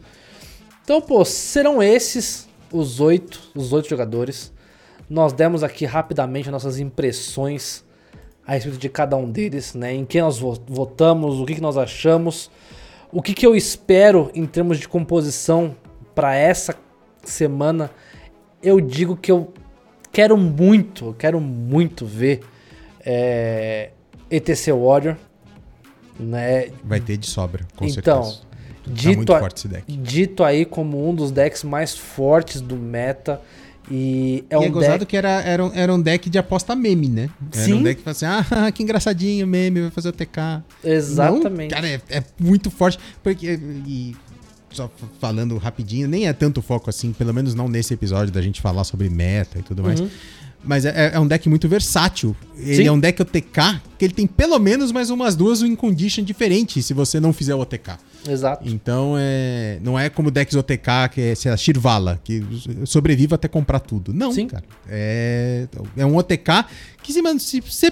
Então, 0.88 1.02
pô, 1.02 1.22
serão 1.22 1.82
esses 1.82 2.48
os 2.72 2.98
oito, 2.98 3.50
os 3.54 3.74
oito 3.74 3.90
jogadores. 3.90 4.50
Nós 5.08 5.34
demos 5.34 5.62
aqui 5.62 5.84
rapidamente 5.84 6.50
nossas 6.50 6.80
impressões 6.80 7.84
a 8.46 8.54
respeito 8.54 8.78
de 8.78 8.88
cada 8.88 9.14
um 9.14 9.30
deles, 9.30 9.74
né? 9.74 9.92
Em 9.92 10.06
quem 10.06 10.22
nós 10.22 10.38
votamos, 10.38 11.40
o 11.40 11.44
que, 11.44 11.56
que 11.56 11.60
nós 11.60 11.76
achamos, 11.76 12.50
o 13.12 13.20
que, 13.20 13.34
que 13.34 13.44
eu 13.44 13.54
espero 13.54 14.30
em 14.34 14.46
termos 14.46 14.78
de 14.78 14.88
composição 14.88 15.76
para 16.14 16.34
essa 16.34 16.74
semana 17.22 17.90
eu 18.62 18.80
digo 18.80 19.14
que 19.14 19.30
eu 19.30 19.52
quero 20.10 20.38
muito, 20.38 21.08
eu 21.08 21.12
quero 21.12 21.38
muito 21.38 22.06
ver 22.06 22.40
é, 23.04 23.90
ETC 24.30 24.72
Warrior, 24.72 25.16
né? 26.18 26.70
Vai 26.82 26.98
ter 26.98 27.18
de 27.18 27.26
sobra, 27.26 27.66
com 27.76 27.84
então, 27.84 28.24
certeza. 28.24 28.47
Tá 28.88 28.94
Dito, 28.94 29.16
muito 29.16 29.32
a- 29.32 29.38
forte 29.40 29.58
esse 29.58 29.68
deck. 29.68 29.92
dito 29.96 30.42
aí 30.44 30.64
como 30.64 31.08
um 31.08 31.14
dos 31.14 31.30
decks 31.30 31.62
mais 31.64 31.96
fortes 31.96 32.60
do 32.60 32.76
meta. 32.76 33.40
E 33.90 34.44
é 34.50 34.54
e 34.54 34.58
um 34.58 34.62
é 34.64 34.68
gozado 34.68 34.98
deck. 34.98 35.06
que 35.06 35.16
era, 35.16 35.40
era, 35.40 35.64
um, 35.64 35.70
era 35.74 35.94
um 35.94 36.00
deck 36.00 36.28
de 36.28 36.36
aposta 36.38 36.76
meme, 36.76 37.08
né? 37.08 37.30
Era 37.54 37.64
Sim. 37.64 37.72
um 37.74 37.82
deck 37.82 38.02
que 38.02 38.04
fala 38.04 38.12
assim, 38.12 38.26
ah, 38.66 38.70
que 38.72 38.82
engraçadinho, 38.82 39.46
meme, 39.46 39.80
vai 39.82 39.90
fazer 39.90 40.10
o 40.10 40.12
TK. 40.12 40.62
Exatamente. 40.84 41.70
Não, 41.74 41.80
cara, 41.80 41.88
é, 41.88 42.00
é 42.10 42.22
muito 42.38 42.70
forte. 42.70 42.98
Porque, 43.22 43.58
e 43.86 44.14
só 44.70 44.90
falando 45.18 45.56
rapidinho, 45.56 46.06
nem 46.06 46.26
é 46.28 46.32
tanto 46.34 46.60
foco 46.60 46.90
assim, 46.90 47.14
pelo 47.14 47.32
menos 47.32 47.54
não 47.54 47.66
nesse 47.66 47.94
episódio 47.94 48.30
da 48.32 48.42
gente 48.42 48.60
falar 48.60 48.84
sobre 48.84 49.08
meta 49.08 49.58
e 49.58 49.62
tudo 49.62 49.82
mais. 49.82 49.98
Uhum. 50.00 50.10
Mas 50.64 50.84
é, 50.84 51.12
é 51.14 51.20
um 51.20 51.26
deck 51.26 51.48
muito 51.48 51.68
versátil. 51.68 52.36
Ele 52.56 52.76
Sim. 52.76 52.86
é 52.88 52.92
um 52.92 52.98
deck 52.98 53.22
OTK 53.22 53.80
que 53.96 54.04
ele 54.04 54.12
tem 54.12 54.26
pelo 54.26 54.58
menos 54.58 54.90
mais 54.92 55.10
umas 55.10 55.36
duas 55.36 55.62
win 55.62 55.74
condition 55.76 56.22
diferentes 56.22 56.84
se 56.84 56.92
você 56.92 57.20
não 57.20 57.32
fizer 57.32 57.54
o 57.54 57.60
OTK. 57.60 57.92
Exato. 58.28 58.68
Então 58.68 59.14
é, 59.16 59.78
não 59.82 59.98
é 59.98 60.10
como 60.10 60.30
decks 60.30 60.56
OTK 60.56 61.08
que 61.12 61.20
é 61.20 61.34
sei 61.34 61.50
lá, 61.50 61.56
Shirvala, 61.56 62.20
que 62.22 62.44
sobrevive 62.84 63.34
até 63.34 63.46
comprar 63.48 63.80
tudo. 63.80 64.12
Não, 64.12 64.32
Sim. 64.32 64.48
cara. 64.48 64.64
É, 64.88 65.66
é 65.96 66.04
um 66.04 66.16
OTK 66.16 66.64
que 67.02 67.12
se, 67.12 67.22
mano, 67.22 67.38
se 67.38 67.60
você 67.60 67.90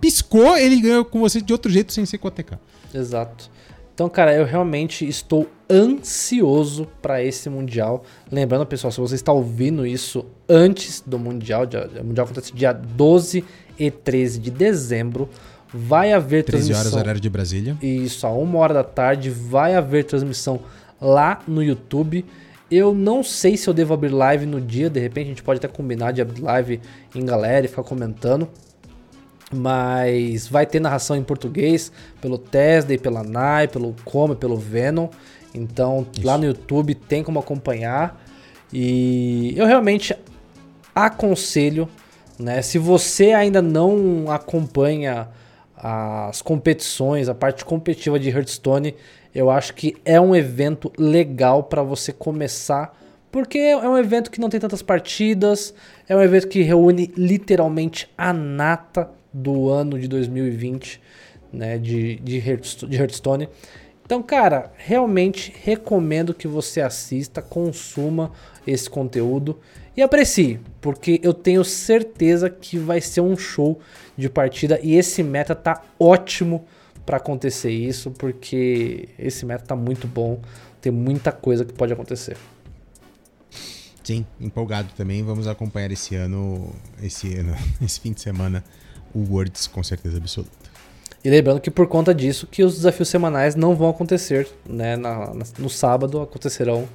piscou, 0.00 0.56
ele 0.56 0.80
ganha 0.80 1.04
com 1.04 1.20
você 1.20 1.40
de 1.40 1.52
outro 1.52 1.70
jeito 1.70 1.92
sem 1.92 2.06
ser 2.06 2.18
com 2.18 2.28
OTK. 2.28 2.54
Exato. 2.94 3.50
Então, 3.94 4.08
cara, 4.08 4.34
eu 4.34 4.44
realmente 4.44 5.06
estou 5.08 5.48
ansioso 5.70 6.86
para 7.00 7.22
esse 7.22 7.48
Mundial. 7.48 8.02
Lembrando, 8.30 8.66
pessoal, 8.66 8.90
se 8.90 9.00
você 9.00 9.14
está 9.14 9.32
ouvindo 9.32 9.86
isso 9.86 10.26
antes 10.48 11.00
do 11.06 11.18
Mundial, 11.18 11.64
dia- 11.64 11.88
o 12.00 12.04
Mundial 12.04 12.24
acontece 12.24 12.52
dia 12.52 12.72
12 12.72 13.44
e 13.78 13.90
13 13.90 14.38
de 14.40 14.50
dezembro, 14.50 15.28
vai 15.72 16.12
haver 16.12 16.42
13 16.44 16.72
horas, 16.72 16.76
transmissão. 16.82 17.00
horário 17.00 17.20
de 17.20 17.30
Brasília. 17.30 17.76
Isso, 17.80 18.26
a 18.26 18.30
uma 18.32 18.58
hora 18.58 18.74
da 18.74 18.84
tarde 18.84 19.30
vai 19.30 19.74
haver 19.76 20.04
transmissão 20.04 20.60
lá 21.00 21.40
no 21.46 21.62
YouTube. 21.62 22.24
Eu 22.70 22.92
não 22.94 23.22
sei 23.22 23.56
se 23.56 23.68
eu 23.68 23.74
devo 23.74 23.94
abrir 23.94 24.08
live 24.08 24.46
no 24.46 24.60
dia, 24.60 24.90
de 24.90 24.98
repente 24.98 25.26
a 25.26 25.28
gente 25.28 25.42
pode 25.42 25.58
até 25.58 25.68
combinar 25.68 26.12
de 26.12 26.20
abrir 26.20 26.40
live 26.42 26.80
em 27.14 27.24
galera 27.24 27.64
e 27.66 27.68
ficar 27.68 27.84
comentando. 27.84 28.48
Mas 29.54 30.48
vai 30.48 30.66
ter 30.66 30.80
narração 30.80 31.16
em 31.16 31.22
português 31.22 31.92
pelo 32.20 32.36
Tesday, 32.38 32.98
pela 32.98 33.22
Nai, 33.22 33.68
pelo 33.68 33.94
Come, 34.04 34.34
pelo 34.34 34.56
Venom. 34.56 35.08
Então 35.54 36.06
lá 36.22 36.36
no 36.36 36.44
YouTube 36.44 36.94
tem 36.94 37.22
como 37.22 37.38
acompanhar. 37.38 38.20
E 38.72 39.54
eu 39.56 39.66
realmente 39.66 40.16
aconselho, 40.94 41.88
né? 42.38 42.60
Se 42.62 42.78
você 42.78 43.32
ainda 43.32 43.62
não 43.62 44.30
acompanha 44.30 45.28
as 45.76 46.40
competições, 46.40 47.28
a 47.28 47.34
parte 47.34 47.64
competitiva 47.64 48.18
de 48.18 48.30
Hearthstone, 48.30 48.94
eu 49.34 49.50
acho 49.50 49.74
que 49.74 49.96
é 50.04 50.20
um 50.20 50.34
evento 50.34 50.90
legal 50.96 51.64
para 51.64 51.82
você 51.82 52.12
começar, 52.12 52.96
porque 53.30 53.58
é 53.58 53.76
um 53.76 53.98
evento 53.98 54.30
que 54.30 54.40
não 54.40 54.48
tem 54.48 54.60
tantas 54.60 54.80
partidas, 54.80 55.74
é 56.08 56.16
um 56.16 56.22
evento 56.22 56.48
que 56.48 56.62
reúne 56.62 57.12
literalmente 57.16 58.08
a 58.16 58.32
nata 58.32 59.10
do 59.34 59.68
ano 59.68 59.98
de 59.98 60.06
2020, 60.06 61.00
né, 61.52 61.76
de, 61.76 62.16
de, 62.16 62.38
Hearthstone. 62.38 63.48
Então, 64.04 64.22
cara, 64.22 64.72
realmente 64.76 65.52
recomendo 65.62 66.32
que 66.32 66.46
você 66.46 66.80
assista, 66.80 67.42
consuma 67.42 68.30
esse 68.66 68.88
conteúdo 68.88 69.58
e 69.96 70.02
aprecie, 70.02 70.60
porque 70.80 71.20
eu 71.22 71.34
tenho 71.34 71.64
certeza 71.64 72.48
que 72.48 72.78
vai 72.78 73.00
ser 73.00 73.22
um 73.22 73.36
show 73.36 73.80
de 74.16 74.28
partida 74.28 74.78
e 74.82 74.94
esse 74.94 75.22
meta 75.22 75.54
tá 75.54 75.82
ótimo 75.98 76.64
para 77.04 77.16
acontecer 77.16 77.70
isso, 77.70 78.10
porque 78.10 79.08
esse 79.18 79.44
meta 79.44 79.64
tá 79.64 79.76
muito 79.76 80.06
bom, 80.06 80.40
tem 80.80 80.92
muita 80.92 81.32
coisa 81.32 81.64
que 81.64 81.72
pode 81.72 81.92
acontecer. 81.92 82.36
Sim, 84.04 84.26
empolgado 84.38 84.90
também. 84.94 85.22
Vamos 85.22 85.46
acompanhar 85.46 85.90
esse 85.90 86.14
ano, 86.14 86.70
esse 87.02 87.34
ano, 87.34 87.56
esse 87.80 87.98
fim 87.98 88.12
de 88.12 88.20
semana, 88.20 88.62
o 89.14 89.20
Worlds 89.32 89.66
com 89.66 89.82
certeza 89.82 90.16
absoluta. 90.18 90.50
E 91.24 91.30
lembrando 91.30 91.60
que 91.60 91.70
por 91.70 91.86
conta 91.86 92.14
disso 92.14 92.46
que 92.46 92.62
os 92.62 92.74
desafios 92.76 93.08
semanais 93.08 93.54
não 93.54 93.74
vão 93.74 93.88
acontecer, 93.88 94.46
né, 94.68 94.96
na- 94.96 95.32
na- 95.32 95.44
no 95.58 95.70
sábado 95.70 96.20
acontecerão 96.20 96.86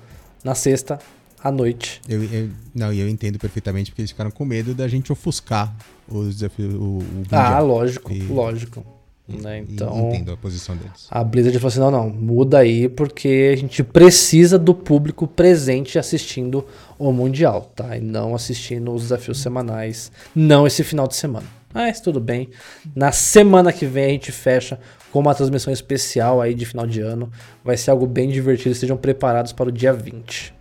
na 0.44 0.54
sexta 0.54 1.00
à 1.44 1.52
noite. 1.52 2.00
Eu, 2.08 2.24
eu- 2.24 2.50
não, 2.76 2.94
e 2.94 3.00
eu 3.00 3.10
entendo 3.10 3.40
perfeitamente 3.40 3.90
porque 3.92 4.02
eles 4.02 4.12
ficaram 4.12 4.30
com 4.30 4.46
medo 4.46 4.76
da 4.76 4.88
gente 4.88 5.12
ofuscar 5.12 5.74
os 6.08 6.36
desafios, 6.36 6.76
o, 6.76 7.00
o 7.00 7.24
Ah, 7.32 7.60
lógico, 7.60 8.12
E- 8.14 8.22
lógico. 8.28 8.86
Né? 9.28 9.60
Então, 9.60 10.10
Entendo 10.10 10.32
a 10.32 10.38
posição 10.38 10.76
deles. 10.76 11.06
a 11.12 11.24
Blizzard 11.24 11.56
falou 11.60 11.68
assim: 11.68 11.80
não, 11.80 11.92
não, 11.92 12.10
muda 12.10 12.58
aí, 12.58 12.90
porque 12.90 13.52
a 13.54 13.56
gente 13.56 13.84
precisa 13.84 14.58
do 14.58 14.74
público 14.74 15.28
presente 15.28 16.00
assistindo 16.00 16.66
o 16.98 17.12
Mundial, 17.12 17.72
tá? 17.76 17.96
E 17.96 18.02
não 18.02 18.34
assistindo 18.34 18.92
os 18.92 19.04
desafios 19.04 19.40
semanais, 19.40 20.12
não 20.36 20.66
esse 20.66 20.84
final 20.84 21.08
de 21.08 21.16
semana. 21.16 21.46
Mas 21.74 22.02
tudo 22.02 22.20
bem. 22.20 22.50
Na 22.96 23.12
semana 23.12 23.72
que 23.72 23.86
vem 23.86 24.06
a 24.06 24.10
gente 24.10 24.32
fecha 24.32 24.80
com 25.12 25.20
uma 25.20 25.36
transmissão 25.36 25.72
especial 25.72 26.42
aí 26.42 26.54
de 26.54 26.66
final 26.66 26.86
de 26.86 27.02
ano. 27.02 27.32
Vai 27.64 27.78
ser 27.78 27.92
algo 27.92 28.08
bem 28.08 28.30
divertido, 28.30 28.72
estejam 28.72 28.98
preparados 28.98 29.54
para 29.54 29.70
o 29.70 29.72
dia 29.72 29.94
20. 29.94 30.54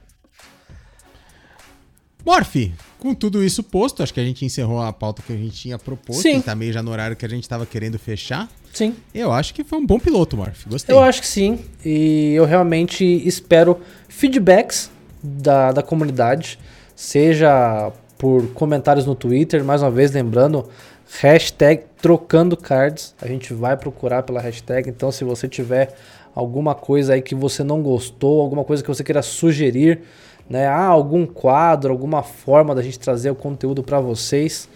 Morph, 2.25 2.57
com 2.99 3.15
tudo 3.15 3.43
isso 3.43 3.63
posto, 3.63 4.03
acho 4.03 4.13
que 4.13 4.21
a 4.21 4.25
gente 4.25 4.45
encerrou 4.45 4.83
a 4.83 4.93
pauta 4.93 5.23
que 5.23 5.33
a 5.33 5.37
gente 5.37 5.53
tinha 5.53 5.79
proposto. 5.79 6.21
Sim. 6.21 6.43
Tá 6.43 6.55
meio 6.55 6.73
já 6.73 6.83
no 6.83 6.91
horário 6.91 7.17
que 7.17 7.25
a 7.25 7.29
gente 7.29 7.49
tava 7.49 7.65
querendo 7.65 7.99
fechar. 7.99 8.49
Sim. 8.73 8.95
Eu 9.15 9.33
acho 9.33 9.55
que 9.55 9.65
foi 9.65 9.79
um 9.79 9.87
bom 9.87 9.99
piloto, 9.99 10.37
Morph. 10.37 10.67
Gostei. 10.67 10.95
Eu 10.95 11.01
acho 11.01 11.21
que 11.23 11.27
sim. 11.27 11.61
E 11.85 12.35
eu 12.35 12.45
realmente 12.45 13.05
espero 13.27 13.81
feedbacks 14.09 14.91
da, 15.23 15.73
da 15.73 15.83
comunidade, 15.83 16.59
seja 16.95 17.93
por 18.19 18.49
comentários 18.49 19.07
no 19.07 19.15
Twitter, 19.15 19.65
mais 19.65 19.81
uma 19.81 19.91
vez 19.91 20.11
lembrando, 20.11 20.69
hashtag 21.21 21.85
trocando 22.01 22.57
cards. 22.57 23.15
A 23.21 23.27
gente 23.27 23.53
vai 23.55 23.77
procurar 23.77 24.23
pela 24.23 24.41
hashtag. 24.41 24.89
Então, 24.91 25.11
se 25.11 25.25
você 25.25 25.49
tiver 25.49 25.95
alguma 26.35 26.75
coisa 26.75 27.15
aí 27.15 27.23
que 27.23 27.35
você 27.35 27.65
não 27.65 27.83
gostou, 27.83 28.41
alguma 28.41 28.65
coisa 28.65 28.83
que 28.83 28.89
você 28.89 29.03
queira 29.03 29.23
sugerir, 29.23 30.01
né? 30.49 30.67
Ah, 30.67 30.87
algum 30.87 31.27
quadro, 31.27 31.93
alguma 31.93 32.23
forma 32.23 32.75
da 32.75 32.83
gente 32.83 32.99
trazer 32.99 33.31
o 33.31 33.35
conteúdo 33.35 33.83
para 33.83 34.01
vocês, 34.01 34.69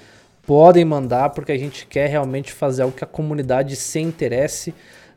podem 0.47 0.85
mandar, 0.85 1.31
porque 1.31 1.53
a 1.53 1.59
gente 1.59 1.87
quer 1.87 2.09
realmente 2.09 2.53
fazer 2.53 2.83
algo 2.83 2.97
que 2.97 3.05
a 3.05 3.07
comunidade 3.07 3.77
se 3.77 4.01
interesse 4.01 4.75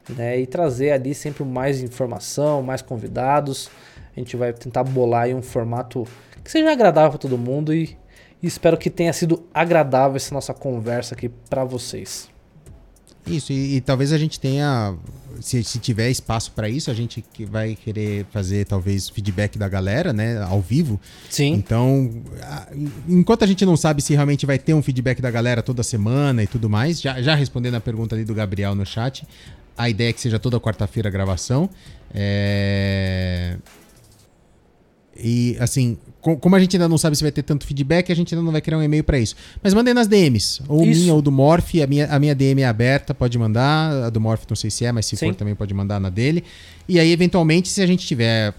né, 0.10 0.40
e 0.40 0.46
trazer 0.46 0.92
ali 0.92 1.14
sempre 1.14 1.44
mais 1.44 1.82
informação, 1.82 2.62
mais 2.62 2.82
convidados. 2.82 3.70
A 4.16 4.20
gente 4.20 4.38
vai 4.38 4.54
tentar 4.54 4.84
bolar 4.84 5.24
aí 5.24 5.34
um 5.34 5.42
formato 5.42 6.08
que 6.44 6.52
seja 6.52 6.72
agradável 6.72 7.12
para 7.12 7.20
todo 7.20 7.38
mundo 7.38 7.74
e, 7.74 7.98
e 8.46 8.48
espero 8.48 8.78
que 8.78 8.90
tenha 8.90 9.12
sido 9.12 9.44
agradável 9.54 10.16
essa 10.18 10.34
nossa 10.34 10.54
conversa 10.54 11.16
aqui 11.16 11.30
para 11.50 11.64
vocês. 11.64 12.30
Isso, 13.26 13.52
e, 13.52 13.78
e 13.78 13.82
talvez 13.82 14.14
a 14.14 14.20
gente 14.20 14.40
tenha, 14.40 14.96
se, 15.42 15.64
se 15.64 15.80
tiver 15.80 16.12
espaço 16.12 16.52
pra 16.52 16.70
isso, 16.70 16.92
a 16.92 16.94
gente 16.94 17.24
que 17.34 17.44
vai 17.44 17.74
querer 17.76 18.24
fazer 18.30 18.66
talvez 18.66 19.10
feedback 19.10 19.58
da 19.58 19.68
galera, 19.68 20.14
né, 20.14 20.40
ao 20.44 20.62
vivo. 20.62 21.02
Sim, 21.28 21.54
Então, 21.54 22.22
a- 22.44 22.68
enquanto 23.10 23.44
a 23.44 23.48
gente 23.48 23.66
não 23.66 23.76
sabe 23.76 24.04
se 24.04 24.14
realmente 24.14 24.46
vai 24.46 24.60
ter 24.60 24.76
um 24.76 24.82
feedback 24.84 25.24
da 25.24 25.32
galera 25.32 25.64
toda 25.64 25.82
semana 25.82 26.44
e 26.44 26.48
tudo 26.48 26.70
mais, 26.70 27.02
já, 27.02 27.20
já 27.20 27.34
respondendo 27.34 27.74
a 27.74 27.82
pergunta 27.82 28.14
ali 28.14 28.24
do 28.24 28.36
Gabriel 28.36 28.76
no 28.76 28.86
chat, 28.86 29.28
a 29.76 29.90
ideia 29.90 30.12
é 30.12 30.14
que 30.14 30.22
seja 30.22 30.38
toda 30.38 30.60
quarta-feira 30.60 31.10
a 31.10 31.12
gravação. 31.12 31.68
É... 32.14 33.58
E 35.18 35.56
assim, 35.60 35.98
como 36.40 36.56
a 36.56 36.60
gente 36.60 36.76
ainda 36.76 36.90
não 36.90 36.98
sabe 36.98 37.16
se 37.16 37.22
vai 37.22 37.32
ter 37.32 37.44
tanto 37.44 37.68
feedback, 37.68 38.12
a 38.12 38.16
gente 38.16 38.34
ainda 38.34 38.44
não 38.44 38.52
vai 38.52 38.62
criar 38.62 38.80
um 38.80 38.84
e-mail 38.84 39.04
pra 39.04 39.20
isso. 39.20 39.36
Mas 39.62 39.74
mandem 39.76 39.94
nas 39.94 40.08
DMs, 40.08 40.62
ou 40.68 40.84
Isso. 40.84 41.02
minha 41.02 41.14
ou 41.14 41.22
do 41.22 41.32
Morph, 41.32 41.76
a 41.84 41.86
minha, 41.88 42.08
a 42.08 42.18
minha 42.18 42.34
DM 42.34 42.62
é 42.62 42.66
aberta, 42.66 43.14
pode 43.14 43.38
mandar, 43.38 44.06
a 44.06 44.10
do 44.10 44.20
Morph 44.20 44.44
não 44.50 44.56
sei 44.56 44.72
se 44.72 44.86
é, 44.86 44.92
mas 44.92 45.06
se 45.06 45.16
Sim. 45.16 45.28
for 45.28 45.36
também 45.36 45.54
pode 45.54 45.74
mandar 45.74 46.00
na 46.00 46.10
dele. 46.10 46.44
E 46.90 47.00
aí, 47.00 47.12
eventualmente, 47.12 47.70
se 47.70 47.82
a 47.82 47.86
gente 47.86 48.08
tiver 48.08 48.54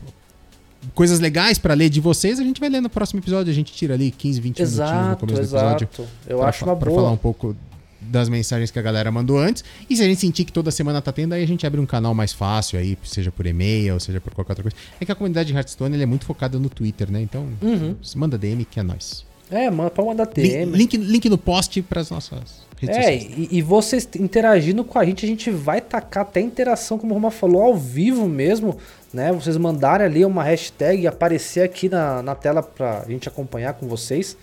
coisas 0.94 1.18
legais 1.18 1.58
pra 1.58 1.74
ler 1.74 1.88
de 1.88 2.00
vocês, 2.00 2.38
a 2.38 2.42
gente 2.44 2.60
vai 2.60 2.68
ler 2.68 2.80
no 2.80 2.88
próximo 2.88 3.18
episódio. 3.20 3.50
A 3.50 3.54
gente 3.54 3.72
tira 3.72 3.94
ali 3.94 4.10
15, 4.10 4.40
20 4.40 4.58
minutinhos 4.58 4.78
no 4.78 4.84
exato, 4.84 5.20
começo 5.20 5.40
do 5.40 5.44
episódio. 5.44 5.88
exato. 5.92 6.08
Eu 6.26 6.38
pra 6.38 6.48
acho 6.48 6.64
uma 6.64 6.76
pra 6.76 6.88
boa. 6.88 7.02
falar 7.02 7.12
um 7.12 7.16
pouco 7.16 7.56
das 8.08 8.28
mensagens 8.28 8.70
que 8.70 8.78
a 8.78 8.82
galera 8.82 9.10
mandou 9.10 9.38
antes. 9.38 9.64
E 9.88 9.96
se 9.96 10.02
a 10.02 10.06
gente 10.06 10.20
sentir 10.20 10.44
que 10.44 10.52
toda 10.52 10.70
semana 10.70 11.00
tá 11.02 11.12
tendo, 11.12 11.32
aí 11.34 11.42
a 11.42 11.46
gente 11.46 11.66
abre 11.66 11.80
um 11.80 11.86
canal 11.86 12.14
mais 12.14 12.32
fácil 12.32 12.78
aí, 12.78 12.96
seja 13.04 13.30
por 13.30 13.46
e-mail, 13.46 13.98
seja 14.00 14.20
por 14.20 14.32
qualquer 14.34 14.52
outra 14.52 14.62
coisa. 14.62 14.76
É 15.00 15.04
que 15.04 15.12
a 15.12 15.14
comunidade 15.14 15.48
de 15.48 15.54
Hearthstone 15.56 16.00
é 16.00 16.06
muito 16.06 16.24
focada 16.24 16.58
no 16.58 16.68
Twitter, 16.68 17.10
né? 17.10 17.20
Então, 17.20 17.46
Uhum. 17.62 17.94
manda 18.16 18.36
DM 18.38 18.64
que 18.64 18.80
é 18.80 18.82
nóis. 18.82 19.24
É, 19.50 19.70
manda, 19.70 19.90
pode 19.90 20.08
mandar 20.08 20.26
DM. 20.26 20.72
link, 20.76 20.96
link 20.96 21.28
no 21.28 21.38
post 21.38 21.80
para 21.82 22.00
as 22.00 22.10
nossas 22.10 22.66
redes 22.78 22.96
É, 22.96 23.02
sociais. 23.02 23.22
e, 23.36 23.48
e 23.58 23.62
vocês 23.62 24.08
interagindo 24.18 24.82
com 24.82 24.98
a 24.98 25.04
gente, 25.04 25.24
a 25.24 25.28
gente 25.28 25.50
vai 25.50 25.80
tacar 25.80 26.22
até 26.24 26.40
interação, 26.40 26.98
como 26.98 27.12
o 27.12 27.14
Roma 27.14 27.30
falou, 27.30 27.62
ao 27.62 27.76
vivo 27.76 28.26
mesmo, 28.28 28.76
né? 29.14 29.32
Vocês 29.32 29.56
mandarem 29.56 30.04
ali 30.04 30.24
uma 30.24 30.42
hashtag 30.42 31.02
e 31.02 31.06
aparecer 31.06 31.62
aqui 31.62 31.88
na, 31.88 32.22
na 32.24 32.34
tela 32.34 32.60
pra 32.62 33.04
gente 33.08 33.28
acompanhar 33.28 33.74
com 33.74 33.86
vocês. 33.86 34.36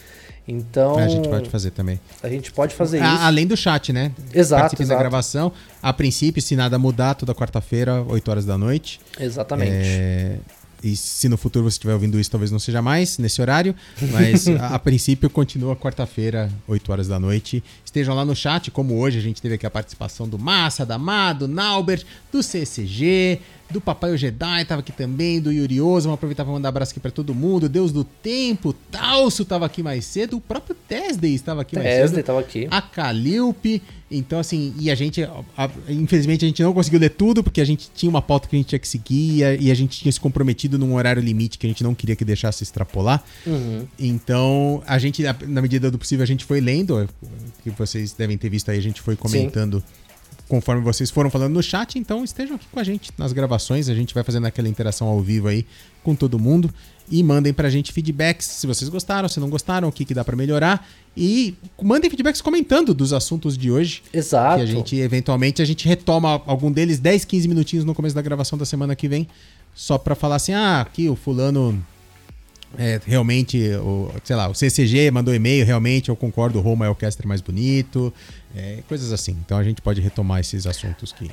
Então, 0.47 0.97
a 0.97 1.07
gente 1.07 1.29
pode 1.29 1.49
fazer 1.49 1.71
também. 1.71 1.99
a 2.21 2.27
gente 2.27 2.51
pode 2.51 2.75
fazer 2.75 3.01
A- 3.01 3.13
isso. 3.15 3.23
Além 3.23 3.47
do 3.47 3.55
chat, 3.55 3.93
né? 3.93 4.11
Exato, 4.33 4.61
Participem 4.61 4.87
da 4.87 4.93
exato. 4.93 4.99
gravação. 5.09 5.51
A 5.81 5.93
princípio, 5.93 6.41
se 6.41 6.55
nada 6.55 6.77
mudar, 6.77 7.13
toda 7.15 7.33
quarta-feira, 7.33 8.03
8 8.07 8.29
horas 8.29 8.45
da 8.45 8.57
noite. 8.57 8.99
Exatamente. 9.19 9.71
É, 9.71 10.37
E 10.85 10.97
se 10.97 11.29
no 11.29 11.37
futuro 11.37 11.63
você 11.63 11.75
estiver 11.75 11.93
ouvindo 11.93 12.19
isso, 12.19 12.29
talvez 12.29 12.51
não 12.51 12.59
seja 12.59 12.81
mais 12.81 13.17
nesse 13.17 13.41
horário, 13.41 13.73
mas 14.11 14.45
a, 14.59 14.75
a 14.75 14.79
princípio 14.79 15.29
continua 15.29 15.77
quarta-feira, 15.77 16.49
8 16.67 16.91
horas 16.91 17.07
da 17.07 17.17
noite. 17.17 17.63
Estejam 17.85 18.13
lá 18.13 18.25
no 18.25 18.35
chat, 18.35 18.69
como 18.69 18.97
hoje 18.99 19.17
a 19.17 19.21
gente 19.21 19.41
teve 19.41 19.55
aqui 19.55 19.65
a 19.65 19.71
participação 19.71 20.27
do 20.27 20.37
Massa, 20.37 20.85
da 20.85 20.95
Amado, 20.95 21.47
Naubert, 21.47 22.03
do 22.33 22.43
CCG, 22.43 23.39
do 23.73 23.81
Papai 23.81 24.11
o 24.13 24.17
Jedi, 24.17 24.63
tava 24.65 24.79
aqui 24.81 24.91
também, 24.91 25.41
do 25.41 25.51
Yurioso. 25.51 26.03
Vamos 26.05 26.15
aproveitar 26.15 26.43
para 26.45 26.53
mandar 26.53 26.69
abraço 26.69 26.91
aqui 26.91 26.99
para 26.99 27.11
todo 27.11 27.33
mundo. 27.35 27.67
Deus 27.67 27.91
do 27.91 28.03
Tempo, 28.03 28.71
Talso 28.91 29.43
tava 29.43 29.65
aqui 29.65 29.83
mais 29.83 30.05
cedo, 30.05 30.37
o 30.37 30.41
próprio 30.41 30.75
Tesday 30.87 31.33
estava 31.33 31.61
aqui 31.61 31.75
mais 31.75 31.87
cedo 31.87 32.01
Wesley 32.01 32.23
tava 32.23 32.39
aqui. 32.39 32.67
a 32.71 32.81
Calilpe. 32.81 33.81
Então, 34.15 34.37
assim, 34.39 34.75
e 34.79 34.91
a 34.91 34.95
gente, 34.95 35.23
a- 35.23 35.69
infelizmente, 35.89 36.45
a 36.45 36.47
gente 36.47 36.61
não 36.61 36.71
conseguiu 36.71 36.99
ler 36.99 37.09
tudo, 37.09 37.43
porque 37.43 37.59
a 37.59 37.65
gente 37.65 37.89
tinha 37.95 38.09
uma 38.09 38.21
pauta 38.21 38.47
que 38.47 38.55
a 38.55 38.59
gente 38.59 38.67
tinha 38.67 38.77
que 38.77 38.87
seguir 38.87 39.39
e 39.59 39.71
a, 39.71 39.73
gente 39.73 39.99
tinha 40.01 40.11
se 40.11 40.19
comprometido 40.19 40.77
num 40.77 40.93
horário 40.93 41.19
limite 41.21 41.57
que 41.57 41.65
a 41.65 41.69
gente 41.69 41.83
não 41.83 41.95
queria 41.95 42.15
que 42.15 42.23
deixasse 42.23 42.61
extrapolar. 42.63 43.23
Uhum. 43.45 43.87
Então, 43.97 44.83
a 44.85 44.99
gente, 44.99 45.23
na- 45.23 45.61
medida 45.63 45.89
do 45.89 45.97
possível, 45.97 46.21
a 46.21 46.27
gente 46.27 46.45
foi 46.45 46.61
lendo, 46.61 47.09
que 47.63 47.71
vocês 47.71 48.13
devem 48.13 48.37
ter 48.37 48.49
visto 48.49 48.69
aí, 48.69 48.77
a 48.77 48.81
gente 48.81 49.01
foi 49.01 49.15
comentando 49.15 49.83
conforme 50.47 50.81
vocês 50.81 51.09
foram 51.09 51.29
falando 51.29 51.53
no 51.53 51.63
chat. 51.63 51.97
Então, 51.97 52.23
estejam 52.23 52.55
aqui 52.55 52.65
com 52.71 52.79
a 52.79 52.83
gente 52.83 53.11
nas 53.17 53.33
gravações, 53.33 53.89
a 53.89 53.95
gente 53.95 54.13
vai 54.13 54.23
fazendo 54.23 54.45
aquela 54.45 54.67
interação 54.67 55.07
ao 55.07 55.19
vivo 55.19 55.47
aí 55.47 55.65
com 56.03 56.15
todo 56.15 56.37
mundo. 56.37 56.69
E 57.09 57.21
mandem 57.21 57.53
pra 57.53 57.69
gente 57.69 57.91
feedbacks 57.91 58.47
se 58.47 58.65
vocês 58.65 58.89
gostaram, 58.89 59.27
se 59.27 59.39
não 59.39 59.49
gostaram, 59.49 59.89
o 59.89 59.91
que, 59.91 60.05
que 60.05 60.13
dá 60.13 60.23
pra 60.23 60.35
melhorar. 60.35 60.87
E 61.15 61.53
mandem 61.81 62.09
feedbacks 62.09 62.41
comentando 62.41 62.93
dos 62.93 63.11
assuntos 63.11 63.57
de 63.57 63.69
hoje. 63.69 64.01
Exato. 64.13 64.57
Que 64.57 64.63
a 64.63 64.65
gente, 64.65 64.95
eventualmente, 64.95 65.61
a 65.61 65.65
gente 65.65 65.87
retoma 65.87 66.41
algum 66.45 66.71
deles 66.71 66.99
10, 66.99 67.25
15 67.25 67.47
minutinhos 67.47 67.85
no 67.85 67.93
começo 67.93 68.15
da 68.15 68.21
gravação 68.21 68.57
da 68.57 68.65
semana 68.65 68.95
que 68.95 69.07
vem. 69.07 69.27
Só 69.75 69.97
pra 69.97 70.15
falar 70.15 70.35
assim, 70.35 70.53
ah, 70.53 70.81
aqui 70.81 71.09
o 71.09 71.15
fulano 71.15 71.83
é, 72.77 72.99
realmente, 73.05 73.59
o, 73.75 74.11
sei 74.23 74.35
lá, 74.35 74.49
o 74.49 74.53
CCG 74.53 75.11
mandou 75.11 75.33
e-mail, 75.33 75.65
realmente 75.65 76.09
eu 76.09 76.15
concordo, 76.15 76.57
o 76.57 76.61
Roma 76.61 76.85
é 76.85 76.89
o 76.89 76.95
caster 76.95 77.27
mais 77.27 77.41
bonito, 77.41 78.11
é, 78.55 78.79
coisas 78.87 79.11
assim. 79.11 79.37
Então 79.45 79.57
a 79.57 79.63
gente 79.63 79.81
pode 79.81 80.01
retomar 80.01 80.39
esses 80.39 80.65
assuntos 80.67 81.11
que. 81.11 81.29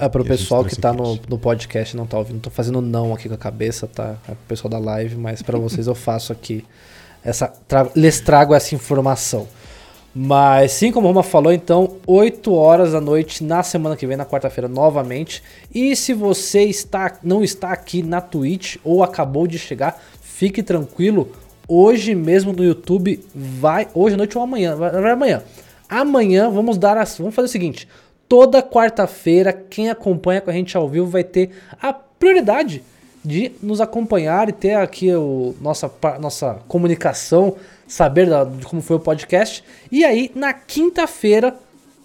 É 0.00 0.08
pro 0.08 0.22
que 0.22 0.30
a 0.30 0.36
gente 0.36 0.42
pessoal 0.44 0.64
que 0.64 0.76
tá 0.76 0.90
aqui 0.90 0.98
no, 0.98 1.18
no 1.28 1.38
podcast 1.38 1.94
e 1.94 1.96
não 1.96 2.06
tá 2.06 2.18
ouvindo. 2.18 2.40
Tô 2.40 2.50
fazendo 2.50 2.80
não 2.80 3.12
aqui 3.12 3.28
com 3.28 3.34
a 3.34 3.38
cabeça, 3.38 3.86
tá? 3.86 4.16
É 4.28 4.32
pro 4.32 4.36
pessoal 4.48 4.70
da 4.70 4.78
live, 4.78 5.16
mas 5.16 5.42
pra 5.42 5.58
vocês 5.58 5.86
eu 5.86 5.94
faço 5.94 6.32
aqui. 6.32 6.64
Essa, 7.24 7.48
tra- 7.66 7.90
lhes 7.96 8.20
trago 8.20 8.54
essa 8.54 8.74
informação. 8.74 9.48
Mas 10.14 10.72
sim, 10.72 10.90
como 10.90 11.06
o 11.06 11.10
Roma 11.10 11.22
falou, 11.22 11.52
então, 11.52 11.96
8 12.06 12.52
horas 12.54 12.92
da 12.92 13.00
noite 13.00 13.44
na 13.44 13.62
semana 13.62 13.96
que 13.96 14.06
vem, 14.06 14.16
na 14.16 14.24
quarta-feira, 14.24 14.66
novamente. 14.66 15.42
E 15.72 15.94
se 15.94 16.14
você 16.14 16.62
está, 16.64 17.18
não 17.22 17.42
está 17.44 17.72
aqui 17.72 18.02
na 18.02 18.20
Twitch 18.20 18.76
ou 18.82 19.02
acabou 19.02 19.46
de 19.46 19.58
chegar, 19.58 20.02
fique 20.20 20.62
tranquilo. 20.62 21.30
Hoje 21.68 22.14
mesmo 22.14 22.52
no 22.52 22.64
YouTube 22.64 23.22
vai. 23.34 23.88
Hoje 23.94 24.14
à 24.14 24.16
noite 24.16 24.36
ou 24.38 24.42
amanhã. 24.44 24.74
Vai 24.74 25.10
amanhã. 25.12 25.42
Amanhã 25.88 26.50
vamos 26.50 26.76
dar 26.78 26.96
as. 26.96 27.16
Vamos 27.18 27.34
fazer 27.34 27.46
o 27.46 27.50
seguinte. 27.50 27.88
Toda 28.28 28.62
quarta-feira, 28.62 29.52
quem 29.52 29.88
acompanha 29.88 30.40
com 30.40 30.50
a 30.50 30.52
gente 30.52 30.76
ao 30.76 30.88
vivo 30.88 31.06
vai 31.06 31.24
ter 31.24 31.50
a 31.80 31.92
prioridade 31.92 32.82
de 33.24 33.52
nos 33.62 33.80
acompanhar 33.80 34.48
e 34.48 34.52
ter 34.52 34.74
aqui 34.74 35.12
o 35.14 35.54
nossa, 35.60 35.90
nossa 36.20 36.58
comunicação, 36.68 37.56
saber 37.86 38.28
da- 38.28 38.44
de 38.44 38.64
como 38.66 38.82
foi 38.82 38.96
o 38.96 39.00
podcast. 39.00 39.64
E 39.90 40.04
aí, 40.04 40.30
na 40.34 40.52
quinta-feira, 40.52 41.54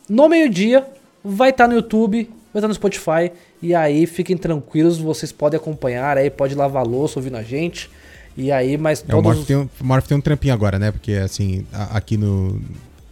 no 0.10 0.28
meio-dia, 0.30 0.86
vai 1.24 1.50
estar 1.50 1.68
no 1.68 1.76
YouTube, 1.76 2.30
vai 2.54 2.60
estar 2.60 2.68
no 2.68 2.74
Spotify. 2.74 3.32
E 3.62 3.76
aí, 3.76 4.06
fiquem 4.06 4.38
tranquilos, 4.38 4.98
vocês 4.98 5.32
podem 5.32 5.58
acompanhar 5.58 6.18
aí, 6.18 6.30
pode 6.30 6.56
lavar 6.56 6.84
a 6.84 6.86
louça 6.88 7.20
ouvindo 7.20 7.38
a 7.38 7.44
gente. 7.44 7.90
E 8.36 8.52
aí, 8.52 8.78
mas 8.78 9.02
É, 9.02 9.04
o 9.14 9.22
todos. 9.22 9.24
Morph 9.36 9.46
tem, 9.48 9.56
um- 9.58 9.70
Morph 9.82 10.08
tem 10.08 10.18
um 10.18 10.22
trampinho 10.22 10.54
agora, 10.54 10.80
né? 10.80 10.92
Porque 10.92 11.14
assim, 11.14 11.66
aqui 11.92 12.18
no, 12.18 12.60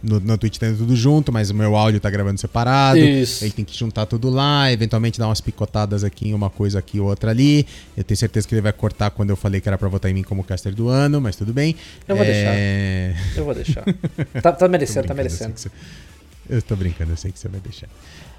no, 0.02 0.18
no 0.20 0.36
Twitch 0.36 0.58
tá 0.58 0.66
tudo 0.76 0.96
junto, 0.96 1.32
mas 1.32 1.50
o 1.50 1.54
meu 1.54 1.76
áudio 1.76 2.00
tá 2.00 2.10
gravando 2.10 2.40
separado. 2.40 2.98
Isso. 2.98 3.44
Ele 3.44 3.52
tem 3.52 3.64
que 3.64 3.76
juntar 3.78 4.06
tudo 4.06 4.28
lá, 4.30 4.70
eventualmente 4.72 5.18
dar 5.18 5.28
umas 5.28 5.40
picotadas 5.40 6.02
aqui 6.04 6.28
em 6.28 6.34
uma 6.34 6.50
coisa 6.50 6.78
aqui, 6.78 6.98
outra 6.98 7.30
ali. 7.30 7.66
Eu 7.96 8.02
tenho 8.04 8.18
certeza 8.18 8.46
que 8.48 8.54
ele 8.54 8.62
vai 8.62 8.72
cortar 8.72 9.10
quando 9.10 9.30
eu 9.30 9.36
falei 9.36 9.60
que 9.60 9.68
era 9.68 9.78
pra 9.78 9.88
votar 9.88 10.10
em 10.10 10.14
mim 10.14 10.22
como 10.22 10.42
caster 10.42 10.74
do 10.74 10.88
ano, 10.88 11.20
mas 11.20 11.36
tudo 11.36 11.52
bem. 11.52 11.76
Eu 12.08 12.16
vou 12.16 12.24
É, 12.26 13.14
Eu 13.36 13.44
vou 13.44 13.54
deixar. 13.54 13.84
tá, 14.42 14.52
tá 14.52 14.68
merecendo, 14.68 15.06
tá 15.06 15.14
merecendo. 15.14 15.54
Eu 16.50 16.60
tô 16.60 16.74
brincando, 16.74 17.12
eu 17.12 17.16
sei 17.16 17.30
que 17.30 17.38
você 17.38 17.48
vai 17.48 17.60
deixar. 17.60 17.88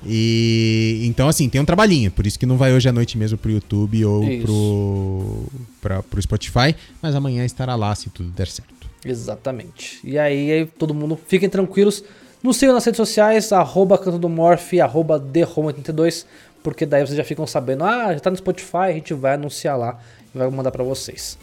E 0.05 1.01
então, 1.05 1.29
assim, 1.29 1.47
tem 1.47 1.61
um 1.61 1.65
trabalhinho, 1.65 2.11
por 2.11 2.27
isso 2.27 2.37
que 2.37 2.45
não 2.45 2.57
vai 2.57 2.73
hoje 2.73 2.89
à 2.89 2.91
noite 2.91 3.17
mesmo 3.17 3.37
pro 3.37 3.49
YouTube 3.49 4.03
ou 4.03 4.23
Isso. 4.29 4.45
pro, 4.45 5.51
pra, 5.81 6.03
pro 6.03 6.21
Spotify, 6.21 6.75
mas 7.01 7.15
amanhã 7.15 7.45
estará 7.45 7.75
lá 7.75 7.95
se 7.95 8.09
tudo 8.09 8.29
der 8.31 8.47
certo. 8.47 8.82
Exatamente. 9.05 9.99
E 10.03 10.17
aí, 10.17 10.51
aí 10.51 10.65
todo 10.65 10.93
mundo, 10.93 11.19
fiquem 11.27 11.49
tranquilos. 11.49 12.03
Nos 12.41 12.57
sigam 12.57 12.73
nas 12.73 12.83
redes 12.83 12.97
sociais, 12.97 13.51
arroba 13.53 13.97
Canto 13.97 14.17
do 14.17 14.27
Morph, 14.27 14.73
arroba 14.81 15.19
TheHome82, 15.19 16.25
porque 16.61 16.85
daí 16.85 17.05
vocês 17.05 17.17
já 17.17 17.23
ficam 17.23 17.47
sabendo, 17.47 17.85
ah, 17.85 18.13
já 18.13 18.19
tá 18.19 18.29
no 18.29 18.35
Spotify, 18.35 18.77
a 18.77 18.91
gente 18.91 19.13
vai 19.13 19.35
anunciar 19.35 19.77
lá 19.77 19.99
e 20.33 20.37
vai 20.37 20.49
mandar 20.49 20.71
pra 20.71 20.83
vocês. 20.83 21.37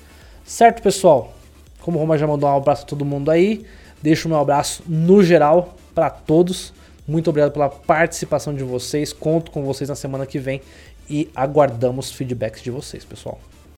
Certo, 0.45 0.83
pessoal? 0.83 1.33
Como 1.81 1.97
o 1.97 2.01
Roma 2.01 2.19
já 2.19 2.27
mandou 2.27 2.51
um 2.51 2.57
abraço 2.57 2.83
a 2.83 2.87
todo 2.87 3.05
mundo 3.05 3.31
aí, 3.31 3.65
deixo 4.03 4.29
o 4.29 4.31
meu 4.31 4.39
abraço 4.39 4.83
no 4.87 5.23
geral 5.23 5.75
pra 5.95 6.11
todos. 6.11 6.73
Muito 7.09 7.31
obrigado 7.31 7.53
pela 7.53 7.69
participação 7.69 8.55
de 8.55 8.63
vocês. 8.63 9.13
Conto 9.13 9.51
com 9.51 9.65
vocês 9.65 9.89
na 9.89 9.97
semana 9.97 10.27
que 10.27 10.39
vem 10.39 10.61
e 11.09 11.31
aguardamos 11.35 12.13
feedbacks 12.13 12.63
de 12.63 12.71
vocês, 12.71 13.05
pessoal. 13.05 13.41